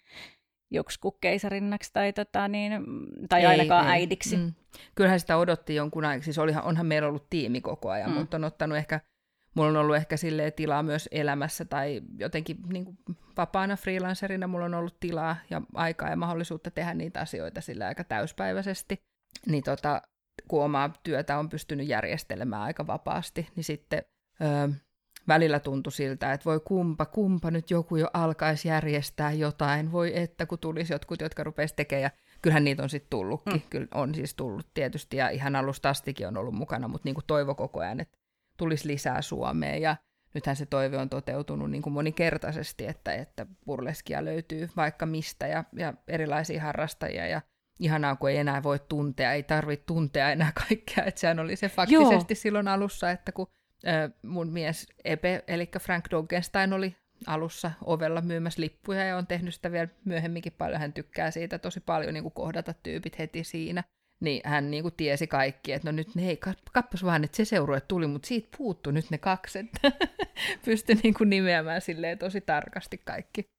joksikin 0.72 1.12
keisarinnaksi 1.22 1.90
tai, 1.94 2.14
tota, 2.14 2.48
niin, 2.48 2.72
tai 3.30 3.42
ei, 3.42 3.46
ainakaan 3.46 3.86
ei. 3.86 3.92
äidiksi. 3.92 4.38
Mm. 4.38 4.54
Kyllähän 4.96 5.20
sitä 5.20 5.38
odotti 5.38 5.76
jonkun 5.76 6.06
aikaa, 6.06 6.24
siis 6.24 6.38
olihan, 6.38 6.64
onhan 6.64 6.86
meillä 6.86 7.08
ollut 7.08 7.30
tiimi 7.30 7.62
koko 7.62 7.90
ajan, 7.90 8.12
mm. 8.12 8.18
mutta 8.18 8.38
on 8.38 8.44
ottanut 8.44 8.78
ehkä, 8.78 9.00
mulla 9.54 9.70
on 9.70 9.78
ollut 9.78 9.96
ehkä 9.96 10.18
silleen 10.18 10.54
tilaa 10.54 10.84
myös 10.84 11.10
elämässä 11.12 11.66
tai 11.66 12.02
jotenkin 12.20 12.58
niin 12.68 12.86
kuin 12.86 12.98
vapaana 13.38 13.76
freelancerina 13.76 14.48
mulla 14.48 14.66
on 14.66 14.74
ollut 14.74 15.00
tilaa 15.00 15.36
ja 15.50 15.62
aikaa 15.74 16.10
ja 16.10 16.16
mahdollisuutta 16.16 16.72
tehdä 16.72 16.94
niitä 16.94 17.20
asioita 17.20 17.62
sillä 17.62 17.88
aika 17.88 18.04
täyspäiväisesti. 18.04 19.02
Niin 19.46 19.64
tota, 19.64 20.02
kun 20.48 20.64
omaa 20.64 20.94
työtä 21.04 21.40
on 21.40 21.50
pystynyt 21.50 21.88
järjestelemään 21.88 22.62
aika 22.62 22.88
vapaasti, 22.88 23.48
niin 23.56 23.64
sitten 23.64 24.02
öö, 24.42 24.68
välillä 25.28 25.60
tuntui 25.60 25.92
siltä, 25.92 26.34
että 26.34 26.46
voi 26.46 26.60
kumpa, 26.60 27.06
kumpa 27.06 27.52
nyt 27.52 27.72
joku 27.72 27.96
jo 27.96 28.08
alkaisi 28.14 28.68
järjestää 28.68 29.32
jotain, 29.32 29.92
voi 29.92 30.18
että 30.18 30.46
kun 30.46 30.60
tulisi 30.60 30.94
jotkut, 30.94 31.22
jotka 31.22 31.44
rupesi 31.44 31.76
tekemään, 31.76 32.04
ja 32.04 32.12
kyllähän 32.42 32.64
niitä 32.64 32.84
on 32.84 32.90
sitten 32.90 33.10
tullutkin, 33.10 33.54
mm. 33.54 33.70
kyllä 33.70 33.88
on 33.94 34.16
siis 34.16 34.36
tullut 34.36 34.68
tietysti, 34.74 35.18
ja 35.18 35.30
ihan 35.30 35.56
alusta 35.56 35.90
astikin 35.90 36.28
on 36.28 36.38
ollut 36.38 36.56
mukana, 36.56 36.88
mutta 36.88 37.08
niin 37.08 37.16
kuin 37.16 37.26
toivo 37.28 37.56
koko 37.56 37.80
ajan, 37.80 38.00
että 38.00 38.18
tulisi 38.58 38.88
lisää 38.88 39.22
Suomeen, 39.22 39.82
ja 39.82 39.96
nythän 40.34 40.56
se 40.56 40.66
toive 40.66 40.98
on 40.98 41.10
toteutunut 41.10 41.72
niin 41.72 41.82
kuin 41.82 41.94
monikertaisesti, 41.94 42.88
että, 42.88 43.14
että 43.14 43.46
burleskia 43.66 44.26
löytyy 44.26 44.70
vaikka 44.76 45.06
mistä, 45.06 45.48
ja, 45.48 45.64
ja 45.74 45.94
erilaisia 46.08 46.62
harrastajia, 46.62 47.28
ja 47.28 47.42
ihanaa, 47.80 48.16
kun 48.16 48.30
ei 48.30 48.38
enää 48.38 48.64
voi 48.64 48.80
tuntea, 48.90 49.34
ei 49.34 49.44
tarvitse 49.44 49.86
tuntea 49.86 50.32
enää 50.32 50.52
kaikkea, 50.68 51.04
että 51.04 51.20
sehän 51.20 51.40
oli 51.40 51.56
se 51.56 51.70
faktisesti 51.70 52.34
Joo. 52.34 52.42
silloin 52.42 52.68
alussa, 52.68 53.12
että 53.12 53.32
kun 53.32 53.48
äh, 53.88 54.12
mun 54.24 54.52
mies 54.52 54.88
Epe, 55.04 55.44
eli 55.48 55.70
Frank 55.80 56.06
Doggenstein 56.12 56.74
oli 56.74 56.96
alussa 57.28 57.72
ovella 57.86 58.22
myymässä 58.22 58.62
lippuja 58.62 59.04
ja 59.04 59.18
on 59.18 59.28
tehnyt 59.28 59.54
sitä 59.54 59.72
vielä 59.72 59.88
myöhemminkin 60.06 60.54
paljon, 60.54 60.82
hän 60.82 60.94
tykkää 60.94 61.32
siitä 61.32 61.60
tosi 61.60 61.80
paljon 61.80 62.14
niin 62.14 62.24
kuin 62.24 62.34
kohdata 62.34 62.74
tyypit 62.84 63.20
heti 63.20 63.44
siinä, 63.44 63.84
niin 64.20 64.42
hän 64.46 64.72
niin 64.72 64.84
kuin 64.84 64.94
tiesi 64.98 65.28
kaikki, 65.28 65.74
että 65.74 65.88
no 65.88 65.92
nyt 65.92 66.16
ne, 66.16 66.26
hei, 66.26 66.40
kappas 66.74 67.04
vaan, 67.04 67.24
että 67.24 67.38
se 67.38 67.46
seurue 67.46 67.82
tuli, 67.82 68.08
mutta 68.08 68.28
siitä 68.28 68.58
puuttu 68.58 68.92
nyt 68.92 69.06
ne 69.12 69.18
kaksi, 69.18 69.60
että 69.60 69.92
pystyi 70.66 70.96
niin 71.04 71.14
kuin 71.14 71.30
nimeämään 71.30 71.82
silleen 71.82 72.18
tosi 72.18 72.42
tarkasti 72.42 72.98
kaikki. 72.98 73.50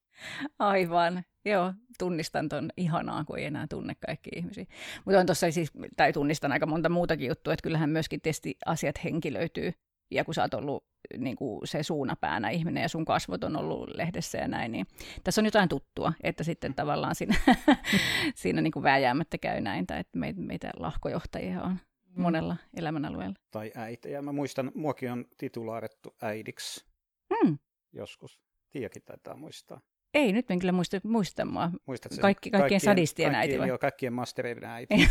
Aivan, 0.59 1.23
joo, 1.45 1.75
tunnistan 1.99 2.49
ton 2.49 2.71
ihanaa, 2.77 3.25
kun 3.25 3.39
ei 3.39 3.45
enää 3.45 3.67
tunne 3.67 3.95
kaikki 4.07 4.31
ihmisiä. 4.37 4.67
Mutta 5.05 5.21
on 5.21 5.27
tuossa 5.27 5.51
siis, 5.51 5.73
tai 5.97 6.13
tunnistan 6.13 6.53
aika 6.53 6.67
monta 6.67 6.89
muutakin 6.89 7.29
juttua, 7.29 7.53
että 7.53 7.63
kyllähän 7.63 7.91
myöskin 7.91 8.21
testi 8.21 8.57
asiat 8.67 9.05
henkilöityy. 9.05 9.73
Ja 10.11 10.25
kun 10.25 10.35
sä 10.35 10.43
oot 10.43 10.55
ollut 10.55 10.85
niin 11.17 11.37
kuin 11.37 11.61
se 11.65 11.83
suunapäänä 11.83 12.51
ihminen 12.51 12.83
ja 12.83 12.89
sun 12.89 13.05
kasvot 13.05 13.45
on 13.45 13.57
ollut 13.57 13.91
lehdessä 13.95 14.39
ja 14.39 14.49
näin, 14.49 14.73
niin 14.73 14.87
tässä 15.25 15.41
on 15.41 15.45
jotain 15.45 15.69
tuttua, 15.69 16.13
että 16.23 16.45
sitten 16.45 16.75
tavallaan 16.75 17.15
siinä, 17.15 17.35
siinä 18.35 18.61
niin 18.61 18.73
kuin 18.73 18.83
vääjäämättä 18.83 19.39
käy 19.39 19.61
näin, 19.61 19.87
tai 19.87 20.01
että 20.01 20.19
meitä, 20.19 20.41
meitä 20.41 20.71
lahkojohtajia 20.77 21.63
on 21.63 21.71
mm. 21.71 22.23
monella 22.23 22.57
elämänalueella. 22.77 23.35
Tai 23.51 23.73
äitejä. 23.75 24.23
Mä 24.23 24.33
muistan, 24.33 24.73
muakin 24.75 25.13
on 25.13 25.25
titulaarettu 25.39 26.17
äidiksi 26.23 26.85
mm. 27.31 27.59
joskus. 27.93 28.41
Tiiäkin 28.71 29.03
taitaa 29.03 29.37
muistaa. 29.37 29.81
Ei, 30.15 30.33
nyt 30.33 30.51
en 30.51 30.59
kyllä 30.59 30.73
muista, 30.73 31.01
muista 31.05 31.45
mua. 31.45 31.71
Muistatko 31.87 32.21
Kaikki, 32.21 32.51
kaikkien, 32.51 32.61
kaikkien 32.61 32.81
sadistien 32.81 33.33
kaikkien, 33.33 33.51
äiti 33.51 33.61
vai? 33.61 33.69
Joo, 33.69 33.79
kaikkien 33.79 34.13
mastereiden 34.13 34.65
äiti. 34.65 34.95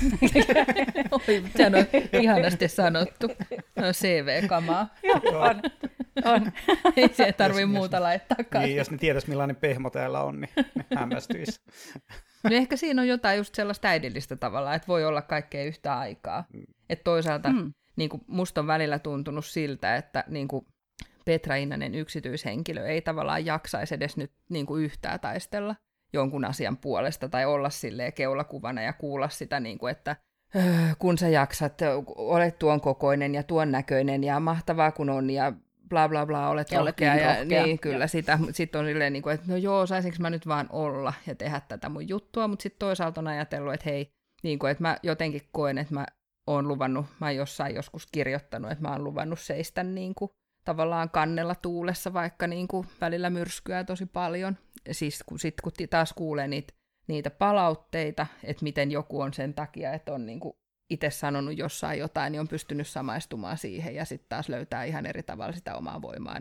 Oi, 1.11 1.43
sehän 1.57 1.75
on 1.75 1.85
ihanasti 2.21 2.67
sanottu. 2.67 3.27
No 3.75 3.91
CV-kamaa. 3.91 4.87
Joo, 5.03 5.41
on. 5.41 5.61
on. 6.25 6.51
Ei 6.97 7.09
se 7.13 7.31
tarvitse 7.31 7.65
muuta 7.65 8.03
laittaa 8.03 8.61
Niin, 8.61 8.75
jos 8.75 8.91
ne 8.91 8.97
tietäisi 8.97 9.29
millainen 9.29 9.55
pehmo 9.55 9.89
täällä 9.89 10.23
on, 10.23 10.41
niin 10.41 10.49
ne 10.75 10.85
hämmästyisi. 10.95 11.61
No 12.43 12.49
ehkä 12.55 12.75
siinä 12.75 13.01
on 13.01 13.07
jotain 13.07 13.37
just 13.37 13.55
sellaista 13.55 13.87
äidillistä 13.87 14.35
tavalla, 14.35 14.75
että 14.75 14.87
voi 14.87 15.05
olla 15.05 15.21
kaikkea 15.21 15.63
yhtä 15.63 15.97
aikaa. 15.97 16.45
Mm. 16.53 16.63
Että 16.89 17.03
toisaalta 17.03 17.49
mm. 17.49 17.73
niin 17.95 18.09
kuin 18.09 18.21
musta 18.27 18.61
on 18.61 18.67
välillä 18.67 18.99
tuntunut 18.99 19.45
siltä, 19.45 19.95
että 19.95 20.23
niin 20.27 20.47
kuin 20.47 20.65
Petra 21.27 21.55
Innanen 21.55 21.95
yksityishenkilö 21.95 22.85
ei 22.85 23.01
tavallaan 23.01 23.45
jaksaisi 23.45 23.95
edes 23.95 24.17
nyt 24.17 24.31
niin 24.49 24.65
kuin 24.65 24.83
yhtään 24.83 25.19
taistella 25.19 25.75
jonkun 26.13 26.45
asian 26.45 26.77
puolesta 26.77 27.29
tai 27.29 27.45
olla 27.45 27.69
silleen 27.69 28.13
keulakuvana 28.13 28.81
ja 28.81 28.93
kuulla 28.93 29.29
sitä, 29.29 29.59
niin 29.59 29.77
kuin, 29.77 29.91
että 29.91 30.15
öö, 30.55 30.63
kun 30.99 31.17
sä 31.17 31.29
jaksat, 31.29 31.81
olet 32.15 32.59
tuon 32.59 32.81
kokoinen 32.81 33.35
ja 33.35 33.43
tuon 33.43 33.71
näköinen 33.71 34.23
ja 34.23 34.39
mahtavaa 34.39 34.91
kun 34.91 35.09
on 35.09 35.29
ja 35.29 35.53
bla 35.89 36.09
bla 36.09 36.25
bla, 36.25 36.49
olet 36.49 36.71
ja 36.71 36.79
rohkea. 36.79 37.13
Niin, 37.13 37.23
ja, 37.23 37.39
rohkea. 37.39 37.63
niin 37.63 37.79
kyllä, 37.79 38.07
sitä. 38.07 38.39
Sitten 38.51 38.79
on 38.81 38.87
silleen, 38.87 39.13
niin 39.13 39.23
kuin, 39.23 39.35
että 39.35 39.47
no 39.47 39.55
joo, 39.55 39.85
saisinko 39.85 40.17
mä 40.19 40.29
nyt 40.29 40.47
vaan 40.47 40.67
olla 40.71 41.13
ja 41.27 41.35
tehdä 41.35 41.61
tätä 41.67 41.89
mun 41.89 42.09
juttua, 42.09 42.47
mutta 42.47 42.63
sitten 42.63 42.79
toisaalta 42.79 43.21
on 43.21 43.27
ajatellut, 43.27 43.73
että 43.73 43.89
hei, 43.89 44.11
niin 44.43 44.59
kuin, 44.59 44.71
että 44.71 44.83
mä 44.83 44.97
jotenkin 45.03 45.41
koen, 45.51 45.77
että 45.77 45.93
mä 45.93 46.05
oon 46.47 46.67
luvannut, 46.67 47.05
mä 47.19 47.25
oon 47.25 47.35
jossain 47.35 47.75
joskus 47.75 48.07
kirjoittanut, 48.11 48.71
että 48.71 48.81
mä 48.81 48.91
oon 48.91 49.03
luvannut 49.03 49.39
seistä 49.39 49.83
niin 49.83 50.15
kuin 50.15 50.31
tavallaan 50.67 51.09
kannella 51.09 51.55
tuulessa, 51.55 52.13
vaikka 52.13 52.47
niin 52.47 52.67
kuin 52.67 52.87
välillä 53.01 53.29
myrskyää 53.29 53.83
tosi 53.83 54.05
paljon. 54.05 54.57
Siis 54.91 55.23
kun, 55.25 55.39
sit, 55.39 55.61
kun 55.61 55.71
taas 55.89 56.13
kuulee 56.13 56.47
niitä, 56.47 56.73
niitä 57.07 57.29
palautteita, 57.29 58.27
että 58.43 58.63
miten 58.63 58.91
joku 58.91 59.21
on 59.21 59.33
sen 59.33 59.53
takia, 59.53 59.93
että 59.93 60.13
on 60.13 60.25
niin 60.25 60.39
kuin 60.39 60.53
itse 60.89 61.09
sanonut 61.09 61.57
jossain 61.57 61.99
jotain, 61.99 62.31
niin 62.31 62.39
on 62.39 62.47
pystynyt 62.47 62.87
samaistumaan 62.87 63.57
siihen 63.57 63.95
ja 63.95 64.05
sitten 64.05 64.29
taas 64.29 64.49
löytää 64.49 64.83
ihan 64.83 65.05
eri 65.05 65.23
tavalla 65.23 65.53
sitä 65.53 65.75
omaa 65.75 66.01
voimaa. 66.01 66.37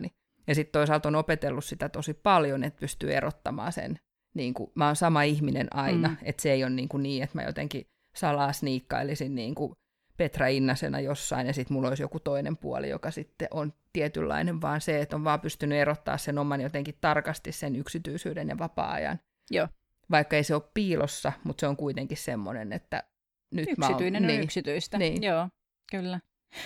Ja 0.47 0.55
sitten 0.55 0.71
toisaalta 0.71 1.09
on 1.09 1.15
opetellut 1.15 1.65
sitä 1.65 1.89
tosi 1.89 2.13
paljon, 2.13 2.63
että 2.63 2.79
pystyy 2.79 3.13
erottamaan 3.13 3.71
sen. 3.71 3.99
Niin 4.35 4.53
kuin, 4.53 4.71
mä 4.75 4.85
oon 4.85 4.95
sama 4.95 5.21
ihminen 5.21 5.67
aina, 5.71 6.07
mm. 6.07 6.17
että 6.21 6.41
se 6.41 6.51
ei 6.51 6.63
ole 6.63 6.71
niin, 6.71 6.89
kuin 6.89 7.03
niin, 7.03 7.23
että 7.23 7.37
mä 7.37 7.43
jotenkin 7.43 7.87
salaa 8.15 8.53
sniikkailisin 8.53 9.35
niin 9.35 9.55
kuin 9.55 9.73
Petra 10.17 10.47
Innasena 10.47 10.99
jossain 10.99 11.47
ja 11.47 11.53
sitten 11.53 11.73
mulla 11.73 11.87
olisi 11.87 12.03
joku 12.03 12.19
toinen 12.19 12.57
puoli, 12.57 12.89
joka 12.89 13.11
sitten 13.11 13.47
on 13.51 13.73
tietynlainen, 13.93 14.61
vaan 14.61 14.81
se, 14.81 15.01
että 15.01 15.15
on 15.15 15.23
vaan 15.23 15.41
pystynyt 15.41 15.77
erottaa 15.77 16.17
sen 16.17 16.37
oman 16.37 16.61
jotenkin 16.61 16.97
tarkasti 17.01 17.51
sen 17.51 17.75
yksityisyyden 17.75 18.49
ja 18.49 18.57
vapaa-ajan. 18.57 19.19
Joo. 19.51 19.67
Vaikka 20.11 20.35
ei 20.35 20.43
se 20.43 20.55
ole 20.55 20.63
piilossa, 20.73 21.31
mutta 21.43 21.61
se 21.61 21.67
on 21.67 21.77
kuitenkin 21.77 22.17
semmoinen, 22.17 22.73
että 22.73 23.03
nyt 23.51 23.69
Yksityinen 23.69 24.23
mä 24.23 24.27
oon, 24.27 24.31
on 24.31 24.35
niin, 24.35 24.43
yksityistä. 24.43 24.97
Niin. 24.97 25.23
Joo, 25.23 25.49
kyllä. 25.91 26.19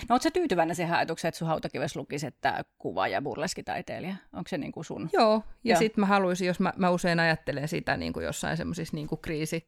No 0.09 0.15
ootko 0.15 0.31
tyytyväinen 0.31 0.75
siihen 0.75 0.95
ajatukseen, 0.95 1.29
että 1.29 1.39
sun 1.39 1.47
hautakivessä 1.47 1.99
lukisi, 1.99 2.27
että 2.27 2.65
kuva- 2.77 3.07
ja 3.07 3.21
burleskitaiteilija? 3.21 4.15
Onko 4.33 4.47
se 4.47 4.57
niin 4.57 4.71
kuin 4.71 4.85
sun? 4.85 5.09
Joo, 5.13 5.43
ja 5.63 5.77
sitten 5.77 6.01
mä 6.01 6.05
haluaisin, 6.05 6.47
jos 6.47 6.59
mä, 6.59 6.73
mä 6.77 6.89
usein 6.89 7.19
ajattelen 7.19 7.67
sitä 7.67 7.97
niin 7.97 8.13
kuin 8.13 8.25
jossain 8.25 8.57
semmoisissa 8.57 8.95
niin 8.95 9.07
kriisi, 9.21 9.67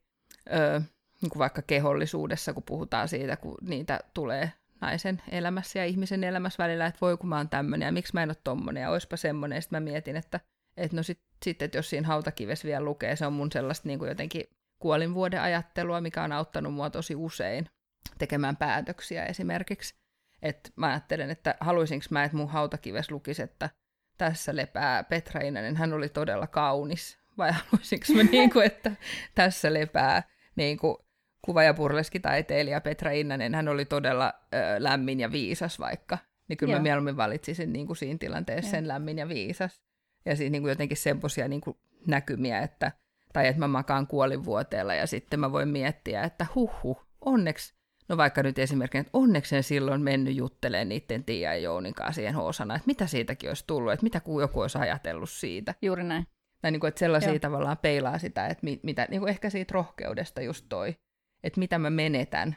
öö, 0.54 0.82
niin 1.24 1.30
kuin 1.30 1.40
vaikka 1.40 1.62
kehollisuudessa, 1.62 2.54
kun 2.54 2.64
puhutaan 2.64 3.08
siitä, 3.08 3.38
kun 3.38 3.58
niitä 3.62 4.00
tulee 4.14 4.52
naisen 4.82 5.22
elämässä 5.32 5.80
ja 5.80 5.86
ihmisen 5.86 6.24
elämässä 6.24 6.64
välillä, 6.64 6.86
että 6.86 7.02
voi 7.02 7.18
kun 7.18 7.30
mä 7.30 7.38
oon 7.38 7.50
tämmöinen 7.50 7.86
ja 7.86 7.92
miksi 7.92 8.14
mä 8.14 8.24
en 8.24 8.30
ole 8.30 8.38
tommonen 8.44 8.82
ja 8.82 8.90
oispa 8.90 9.18
semmoinen. 9.18 9.62
Sitten 9.62 9.84
mä 9.84 9.90
mietin, 9.92 10.16
että, 10.16 10.40
että 10.78 10.98
no 10.98 11.04
sitten, 11.04 11.28
sit, 11.46 11.62
että 11.62 11.78
jos 11.78 11.90
siinä 11.90 12.08
hautakivessä 12.08 12.68
vielä 12.68 12.86
lukee, 12.86 13.16
se 13.16 13.26
on 13.26 13.34
mun 13.34 13.52
sellaista 13.52 13.88
niin 13.88 14.00
kuin 14.00 14.10
jotenkin 14.10 14.44
kuolinvuoden 14.80 15.42
ajattelua, 15.42 16.02
mikä 16.02 16.24
on 16.24 16.32
auttanut 16.32 16.74
mua 16.74 16.90
tosi 16.90 17.16
usein 17.16 17.70
tekemään 18.18 18.58
päätöksiä 18.58 19.26
esimerkiksi. 19.26 19.96
Että 20.42 20.70
mä 20.76 20.88
ajattelen, 20.88 21.30
että 21.30 21.56
haluaisinko 21.60 22.06
mä, 22.10 22.24
että 22.24 22.38
mun 22.38 22.50
hautakives 22.50 23.12
lukisi, 23.12 23.42
että 23.42 23.70
tässä 24.18 24.56
lepää 24.56 25.04
Petra 25.04 25.42
Inänen, 25.42 25.76
hän 25.76 25.94
oli 25.94 26.10
todella 26.10 26.48
kaunis. 26.48 27.20
Vai 27.38 27.52
haluaisinko 27.52 28.06
mä, 28.16 28.24
niin 28.32 28.50
kuin, 28.50 28.66
että 28.66 28.92
tässä 29.36 29.74
lepää 29.74 30.24
niin 30.56 30.78
kuin, 30.78 30.98
kuva- 31.46 31.64
ja 31.64 31.74
burleskitaiteilija 31.74 32.82
Petra 32.82 33.12
Innänen, 33.12 33.56
hän 33.56 33.68
oli 33.68 33.86
todella 33.86 34.34
ö, 34.54 34.58
lämmin 34.78 35.20
ja 35.20 35.32
viisas 35.32 35.80
vaikka. 35.80 36.18
Niin 36.48 36.58
kyllä 36.58 36.74
Joo. 36.74 36.80
mä 36.80 36.84
mieluummin 36.84 37.18
valitsisin 37.18 37.74
niin 37.74 37.88
kuin 37.88 37.98
siinä 37.98 38.18
tilanteessa 38.18 38.68
Joo. 38.68 38.72
sen 38.72 38.88
lämmin 38.88 39.18
ja 39.18 39.28
viisas. 39.28 39.82
Ja 40.26 40.36
siis 40.36 40.52
niin 40.52 40.62
kuin 40.62 40.70
jotenkin 40.70 40.98
semmoisia 40.98 41.48
niin 41.48 41.62
kuin 41.62 41.78
näkymiä, 42.08 42.60
että, 42.60 42.92
tai 43.34 43.48
että 43.48 43.60
mä 43.60 43.68
makaan 43.68 44.08
kuolinvuoteella 44.08 44.94
ja 44.94 45.08
sitten 45.08 45.40
mä 45.40 45.52
voin 45.52 45.70
miettiä, 45.70 46.24
että 46.24 46.46
huhu, 46.56 47.02
onneksi, 47.22 47.74
no 48.10 48.18
vaikka 48.18 48.44
nyt 48.44 48.60
esimerkiksi, 48.60 48.98
että 48.98 49.10
onneksi 49.14 49.56
en 49.56 49.64
silloin 49.64 50.02
mennyt 50.02 50.36
juttelemaan 50.36 50.90
niiden 50.90 51.24
Tiia 51.24 51.54
ja 51.54 51.62
Jounin 51.62 51.94
kanssa 51.94 52.14
siihen 52.14 52.36
hoosana, 52.36 52.76
että 52.76 52.88
mitä 52.88 53.08
siitäkin 53.08 53.50
olisi 53.50 53.64
tullut, 53.68 53.94
että 53.94 54.04
mitä 54.04 54.22
joku 54.42 54.60
olisi 54.60 54.78
ajatellut 54.78 55.30
siitä. 55.30 55.76
Juuri 55.82 56.04
näin. 56.04 56.28
Tai 56.62 56.72
niin 56.72 56.80
kuin, 56.80 56.88
että 56.88 57.00
sellaisia 57.00 57.32
Joo. 57.32 57.40
tavallaan 57.40 57.78
peilaa 57.78 58.18
sitä, 58.18 58.48
että 58.48 58.68
mitä, 58.84 59.08
niin 59.10 59.22
kuin 59.22 59.30
ehkä 59.30 59.50
siitä 59.50 59.74
rohkeudesta 59.74 60.42
just 60.42 60.66
toi, 60.70 60.96
että 61.44 61.60
mitä 61.60 61.80
mä 61.80 61.90
menetän, 61.90 62.56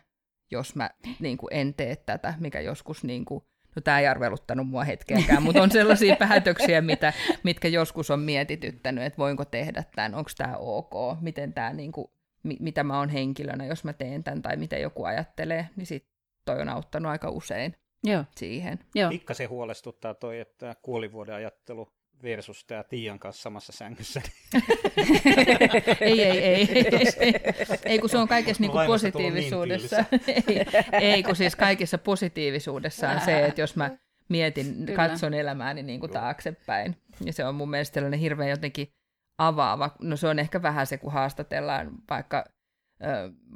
jos 0.51 0.77
mä 0.77 0.91
niin 1.21 1.37
kuin 1.37 1.49
en 1.53 1.75
tee 1.75 1.97
tätä, 1.97 2.35
mikä 2.39 2.61
joskus, 2.61 3.05
niin 3.05 3.25
kuin, 3.25 3.45
no 3.77 3.83
tämä 3.83 4.01
ei 4.01 4.07
arveluttanut 4.07 4.69
mua 4.69 4.85
hetkeäkään, 4.85 5.43
mutta 5.43 5.63
on 5.63 5.71
sellaisia 5.71 6.17
päätöksiä, 6.29 6.81
mitä, 6.81 7.13
mitkä 7.43 7.69
joskus 7.69 8.11
on 8.11 8.21
mietityttänyt, 8.21 9.05
että 9.05 9.19
voinko 9.19 9.45
tehdä 9.45 9.85
tämän, 9.95 10.15
onko 10.15 10.31
tämä 10.37 10.57
ok, 10.57 11.21
miten 11.21 11.53
tämä, 11.53 11.73
niin 11.73 11.93
kuin, 11.93 12.11
mi, 12.43 12.57
mitä 12.61 12.85
mä 12.85 12.99
oon 12.99 13.09
henkilönä, 13.09 13.67
jos 13.67 13.85
mä 13.85 13.93
teen 13.93 14.25
tämän, 14.25 14.43
tai 14.43 14.57
mitä 14.57 14.79
joku 14.79 15.05
ajattelee, 15.05 15.69
niin 15.77 15.87
sit 15.87 16.07
toi 16.45 16.61
on 16.61 16.69
auttanut 16.69 17.13
aika 17.13 17.31
usein 17.31 17.75
Joo. 18.05 18.25
siihen. 18.37 18.79
Joo. 18.95 19.11
Pikkasen 19.11 19.49
huolestuttaa 19.49 20.15
toi, 20.15 20.41
että 20.41 20.77
kuolivuoden 20.83 21.35
ajattelu 21.35 21.93
versus 22.23 22.65
tämä 22.65 22.85
Tiian 22.85 23.19
kanssa 23.19 23.43
samassa 23.43 23.73
sängyssä. 23.73 24.23
ei, 26.01 26.23
ei, 26.23 26.39
ei, 26.39 26.69
ei, 27.21 27.35
ei, 27.85 27.99
kun 27.99 28.09
se 28.09 28.19
on 28.19 28.29
kaikessa 28.29 28.61
niinku 28.61 28.79
niin 28.79 28.87
positiivisuudessa. 28.87 30.05
ei, 30.27 30.67
ei, 31.13 31.23
kun 31.23 31.37
siis 31.37 31.57
kaikessa 31.57 31.99
positiivisuudessaan 31.99 33.21
se, 33.21 33.47
että 33.47 33.61
jos 33.61 33.77
mä 33.77 33.91
mietin, 34.29 34.75
Kyllä. 34.87 35.09
katson 35.09 35.35
elämääni 35.35 35.83
niin 35.83 36.01
kuin 36.01 36.13
taaksepäin, 36.13 36.97
ja 37.25 37.33
se 37.33 37.45
on 37.45 37.55
mun 37.55 37.71
mielestä 37.71 37.95
sellainen 37.95 38.21
hirveän 38.21 38.51
jotenkin 38.51 38.89
avaava. 39.39 39.97
No 40.01 40.17
se 40.17 40.29
on 40.29 40.39
ehkä 40.39 40.63
vähän 40.63 40.87
se, 40.87 40.99
kun 40.99 41.13
haastatellaan 41.13 41.91
vaikka 42.11 42.45
ö, 43.03 43.07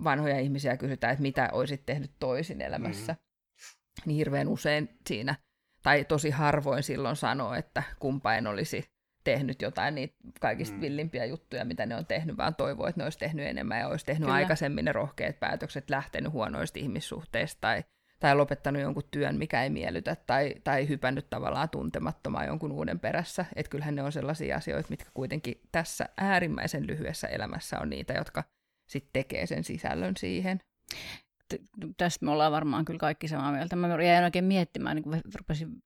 vanhoja 0.04 0.38
ihmisiä 0.38 0.76
kysytään, 0.76 1.12
että 1.12 1.22
mitä 1.22 1.48
olisit 1.52 1.86
tehnyt 1.86 2.10
toisin 2.18 2.60
elämässä. 2.60 3.12
Mm-hmm. 3.12 4.02
Niin 4.06 4.16
hirveän 4.16 4.48
usein 4.48 4.88
siinä– 5.06 5.34
tai 5.82 6.04
tosi 6.04 6.30
harvoin 6.30 6.82
silloin 6.82 7.16
sanoo, 7.16 7.54
että 7.54 7.82
kumpain 7.98 8.46
olisi 8.46 8.84
tehnyt 9.24 9.62
jotain 9.62 9.94
niitä 9.94 10.14
kaikista 10.40 10.76
mm. 10.76 10.80
villimpiä 10.80 11.24
juttuja, 11.24 11.64
mitä 11.64 11.86
ne 11.86 11.96
on 11.96 12.06
tehnyt, 12.06 12.36
vaan 12.36 12.54
toivoo, 12.54 12.86
että 12.86 13.00
ne 13.00 13.04
olisi 13.04 13.18
tehnyt 13.18 13.46
enemmän 13.46 13.78
ja 13.78 13.88
olisi 13.88 14.06
tehnyt 14.06 14.26
Kyllä. 14.26 14.34
aikaisemmin 14.34 14.84
ne 14.84 14.92
rohkeat 14.92 15.40
päätökset, 15.40 15.90
lähtenyt 15.90 16.32
huonoista 16.32 16.78
ihmissuhteista 16.78 17.60
tai, 17.60 17.84
tai 18.20 18.36
lopettanut 18.36 18.82
jonkun 18.82 19.08
työn, 19.10 19.38
mikä 19.38 19.62
ei 19.62 19.70
miellytä, 19.70 20.16
tai, 20.26 20.54
tai 20.64 20.88
hypännyt 20.88 21.30
tavallaan 21.30 21.68
tuntemattomaan 21.68 22.46
jonkun 22.46 22.72
uuden 22.72 23.00
perässä. 23.00 23.44
Että 23.56 23.70
kyllähän 23.70 23.94
ne 23.94 24.02
on 24.02 24.12
sellaisia 24.12 24.56
asioita, 24.56 24.90
mitkä 24.90 25.10
kuitenkin 25.14 25.60
tässä 25.72 26.08
äärimmäisen 26.16 26.86
lyhyessä 26.86 27.28
elämässä 27.28 27.80
on 27.80 27.90
niitä, 27.90 28.12
jotka 28.12 28.44
sitten 28.86 29.12
tekee 29.12 29.46
sen 29.46 29.64
sisällön 29.64 30.16
siihen 30.16 30.60
tästä 31.96 32.24
me 32.24 32.30
ollaan 32.30 32.52
varmaan 32.52 32.84
kyllä 32.84 32.98
kaikki 32.98 33.28
samaa 33.28 33.52
mieltä. 33.52 33.76
Mä 33.76 34.02
jäin 34.02 34.24
oikein 34.24 34.44
miettimään, 34.44 34.96
niin 34.96 35.04
kun 35.04 35.20
rupesin, 35.38 35.82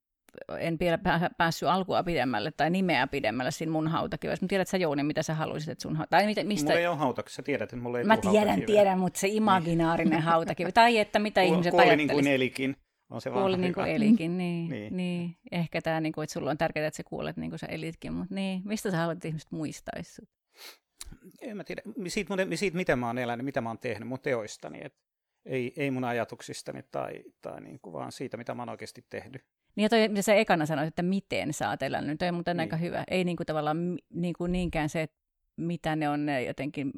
en 0.59 0.77
vielä 0.79 0.99
päässyt 1.37 1.69
alkua 1.69 2.03
pidemmälle 2.03 2.51
tai 2.51 2.69
nimeä 2.69 3.07
pidemmälle 3.07 3.51
siinä 3.51 3.71
mun 3.71 3.87
hautakivessä. 3.87 4.45
Mä 4.45 4.47
tiedät 4.47 4.67
sä 4.67 4.77
Jouni, 4.77 5.03
mitä 5.03 5.23
sä 5.23 5.33
haluaisit, 5.33 5.69
että 5.69 5.81
sun 5.81 6.05
tai 6.09 6.25
mitä, 6.25 6.43
mistä... 6.43 6.65
Mulla 6.65 6.79
ei 6.79 6.87
ole 6.87 6.97
hautakivi, 6.97 7.33
sä 7.33 7.41
tiedät, 7.41 7.73
että 7.73 7.75
mulla 7.75 7.99
ei 7.99 8.05
Mä 8.05 8.17
tiedän, 8.17 8.61
tiedän, 8.61 8.99
mutta 8.99 9.19
se 9.19 9.27
imaginaarinen 9.27 10.11
niin. 10.19 10.21
hautakivi. 10.21 10.71
Tai 10.71 10.97
että 10.97 11.19
mitä 11.19 11.41
Kuul, 11.41 11.53
ihmiset 11.53 11.71
kuoli 11.71 11.95
niin 11.95 12.09
kuin 12.09 12.27
elikin. 12.27 12.75
On 13.09 13.21
se 13.21 13.29
kuoli 13.29 13.57
niin 13.57 13.73
kuin 13.73 13.87
elikin, 13.87 14.37
niin, 14.37 14.69
niin. 14.69 14.97
niin. 14.97 15.35
Ehkä 15.51 15.81
tämä, 15.81 16.01
niin 16.01 16.13
kuin, 16.13 16.23
että 16.23 16.33
sulla 16.33 16.51
on 16.51 16.57
tärkeää, 16.57 16.87
että 16.87 16.97
sä 16.97 17.03
kuolet 17.03 17.37
niin 17.37 17.51
kuin 17.51 17.59
sä 17.59 17.67
elitkin, 17.67 18.13
mutta 18.13 18.35
niin. 18.35 18.61
Mistä 18.65 18.91
sä 18.91 18.97
haluat, 18.97 19.17
että 19.17 19.27
ihmiset 19.27 19.51
muistaisi 19.51 20.21
En 21.41 21.57
mä 21.57 21.63
tiedä. 21.63 21.81
Siitä, 22.07 22.35
siitä, 22.55 22.77
mitä 22.77 22.95
mä 22.95 23.07
oon 23.07 23.17
elänyt, 23.17 23.45
mitä 23.45 23.61
mä 23.61 23.69
oon 23.69 23.79
tehnyt 23.79 24.07
mun 24.07 24.19
teoistani. 24.19 24.79
Että 24.81 24.99
ei, 25.45 25.73
ei 25.77 25.91
mun 25.91 26.03
ajatuksistani 26.03 26.83
tai, 26.91 27.23
tai 27.41 27.61
niin 27.61 27.79
kuin 27.79 27.93
vaan 27.93 28.11
siitä, 28.11 28.37
mitä 28.37 28.55
mä 28.55 28.61
oon 28.61 28.69
oikeasti 28.69 29.05
tehnyt. 29.09 29.45
Niin 29.75 29.83
ja 29.83 29.89
toi, 29.89 30.07
mitä 30.07 30.21
sä 30.21 30.33
ekana 30.33 30.65
sanoit, 30.65 30.87
että 30.87 31.03
miten 31.03 31.53
sä 31.53 31.69
oot 31.69 31.81
elänyt, 31.81 32.19
toi 32.19 32.27
on 32.27 32.33
muuten 32.33 32.57
niin. 32.57 32.61
aika 32.61 32.77
hyvä. 32.77 33.03
Ei 33.07 33.23
niin 33.23 33.37
kuin 33.37 33.47
tavallaan 33.47 33.97
niin 34.09 34.33
kuin 34.37 34.51
niinkään 34.51 34.89
se, 34.89 35.01
että 35.01 35.17
mitä 35.57 35.95
ne 35.95 36.09
on 36.09 36.25
ne 36.25 36.43
jotenkin 36.43 36.91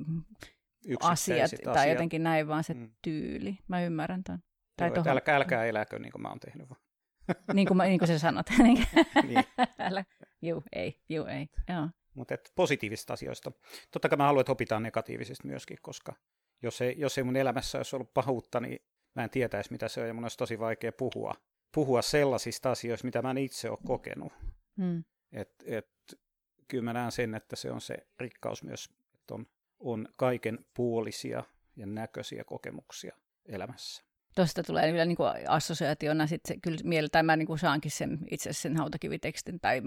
asiat, 0.99 1.43
asiat 1.43 1.73
tai 1.73 1.89
jotenkin 1.89 2.23
näin, 2.23 2.47
vaan 2.47 2.63
se 2.63 2.73
mm. 2.73 2.89
tyyli. 3.01 3.59
Mä 3.67 3.83
ymmärrän 3.83 4.23
ton. 4.23 4.39
Tai 4.77 4.91
Joo, 4.95 5.03
älkää, 5.07 5.35
älkää 5.35 5.65
eläkö 5.65 5.99
niin 5.99 6.11
kuin 6.11 6.21
mä 6.21 6.29
oon 6.29 6.39
tehnyt 6.39 6.69
vaan. 6.69 6.81
niin, 7.53 7.67
kuin, 7.67 7.77
mä, 7.77 7.85
niin 7.85 7.99
kuin 7.99 8.07
sä 8.07 8.19
sanot. 8.19 8.45
niin. 8.59 9.45
Älä, 9.79 10.05
juu, 10.41 10.63
ei, 10.73 11.01
juu, 11.09 11.25
ei. 11.25 11.47
Joo. 11.69 11.89
Mutta 12.13 12.35
positiivisista 12.55 13.13
asioista. 13.13 13.51
Totta 13.91 14.09
kai 14.09 14.17
mä 14.17 14.25
haluan, 14.25 14.41
että 14.41 14.51
opitaan 14.51 14.83
negatiivisista 14.83 15.47
myöskin, 15.47 15.77
koska 15.81 16.13
jos 16.61 16.81
ei, 16.81 16.95
jos 16.97 17.17
ei 17.17 17.23
mun 17.23 17.35
elämässä 17.35 17.77
olisi 17.77 17.95
ollut 17.95 18.13
pahuutta, 18.13 18.59
niin 18.59 18.79
mä 19.15 19.23
en 19.23 19.29
tietäisi, 19.29 19.71
mitä 19.71 19.87
se 19.87 20.01
on, 20.01 20.07
ja 20.07 20.13
mun 20.13 20.25
olisi 20.25 20.37
tosi 20.37 20.59
vaikea 20.59 20.91
puhua, 20.91 21.33
puhua 21.71 22.01
sellaisista 22.01 22.71
asioista, 22.71 23.07
mitä 23.07 23.21
mä 23.21 23.31
en 23.31 23.37
itse 23.37 23.69
ole 23.69 23.79
kokenut. 23.85 24.33
Hmm. 24.77 25.03
Et, 25.31 25.49
et, 25.65 25.87
kyllä 26.67 26.83
mä 26.83 26.93
näen 26.93 27.11
sen, 27.11 27.35
että 27.35 27.55
se 27.55 27.71
on 27.71 27.81
se 27.81 28.07
rikkaus 28.19 28.63
myös, 28.63 28.89
että 29.15 29.33
on, 29.33 29.45
on 29.79 30.07
kaiken 30.15 30.65
puolisia 30.73 31.43
ja 31.75 31.85
näköisiä 31.85 32.43
kokemuksia 32.43 33.17
elämässä. 33.45 34.03
Tuosta 34.35 34.63
tulee 34.63 34.91
kyllä 34.91 35.05
niin 35.05 35.15
kuin 35.17 35.31
assosiaationa 35.47 36.27
sitten 36.27 36.61
kyllä 36.61 36.77
mieleen, 36.83 37.11
tai 37.11 37.23
mä 37.23 37.35
niin 37.35 37.47
kuin 37.47 37.59
saankin 37.59 37.91
sen, 37.91 38.19
itse 38.31 38.53
sen 38.53 38.77
hautakivitekstin 38.77 39.59
tai 39.59 39.81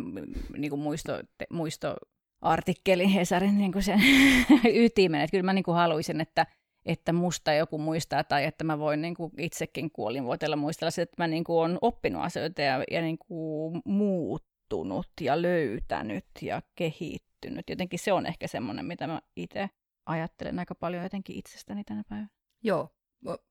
niin 0.57 0.71
kuin 0.71 0.81
muisto, 0.81 1.23
te, 1.39 1.47
muisto 1.51 1.97
artikkelin 2.41 3.09
Hesarin 3.09 3.59
niin 3.59 3.73
kuin 3.73 3.83
sen 3.83 4.01
ytimen. 4.85 5.21
Että 5.21 5.31
kyllä 5.31 5.45
mä 5.45 5.53
niin 5.53 5.65
kuin 5.65 5.75
haluaisin, 5.75 6.21
että 6.21 6.47
että 6.87 7.13
musta 7.13 7.53
joku 7.53 7.79
muistaa 7.79 8.25
tai 8.25 8.45
että 8.45 8.65
mä 8.65 8.79
voin 8.79 9.01
niin 9.01 9.15
kuin 9.15 9.33
itsekin 9.39 9.91
kuolinvuotella 9.91 10.57
muistella 10.57 10.91
se, 10.91 11.03
että 11.03 11.23
mä 11.23 11.27
niin 11.27 11.45
kuin 11.45 11.59
olen 11.59 11.79
oppinut 11.81 12.23
asioita 12.23 12.63
ja, 12.63 12.85
ja 12.91 13.01
niin 13.01 13.19
kuin 13.19 13.83
muuttunut 13.85 15.09
ja 15.21 15.43
löytänyt 15.43 16.27
ja 16.43 16.63
kehittynyt. 16.75 17.71
Jotenkin 17.71 17.99
se 17.99 18.13
on 18.13 18.27
ehkä 18.27 18.49
semmoinen, 18.49 18.85
mitä 18.85 19.07
mä 19.07 19.21
itse 19.37 19.71
ajattelen 20.07 20.59
aika 20.59 20.75
paljon 20.75 21.03
jotenkin 21.03 21.37
itsestäni 21.37 21.85
tänä 21.85 22.03
päivänä. 22.09 22.29
Joo, 22.63 22.89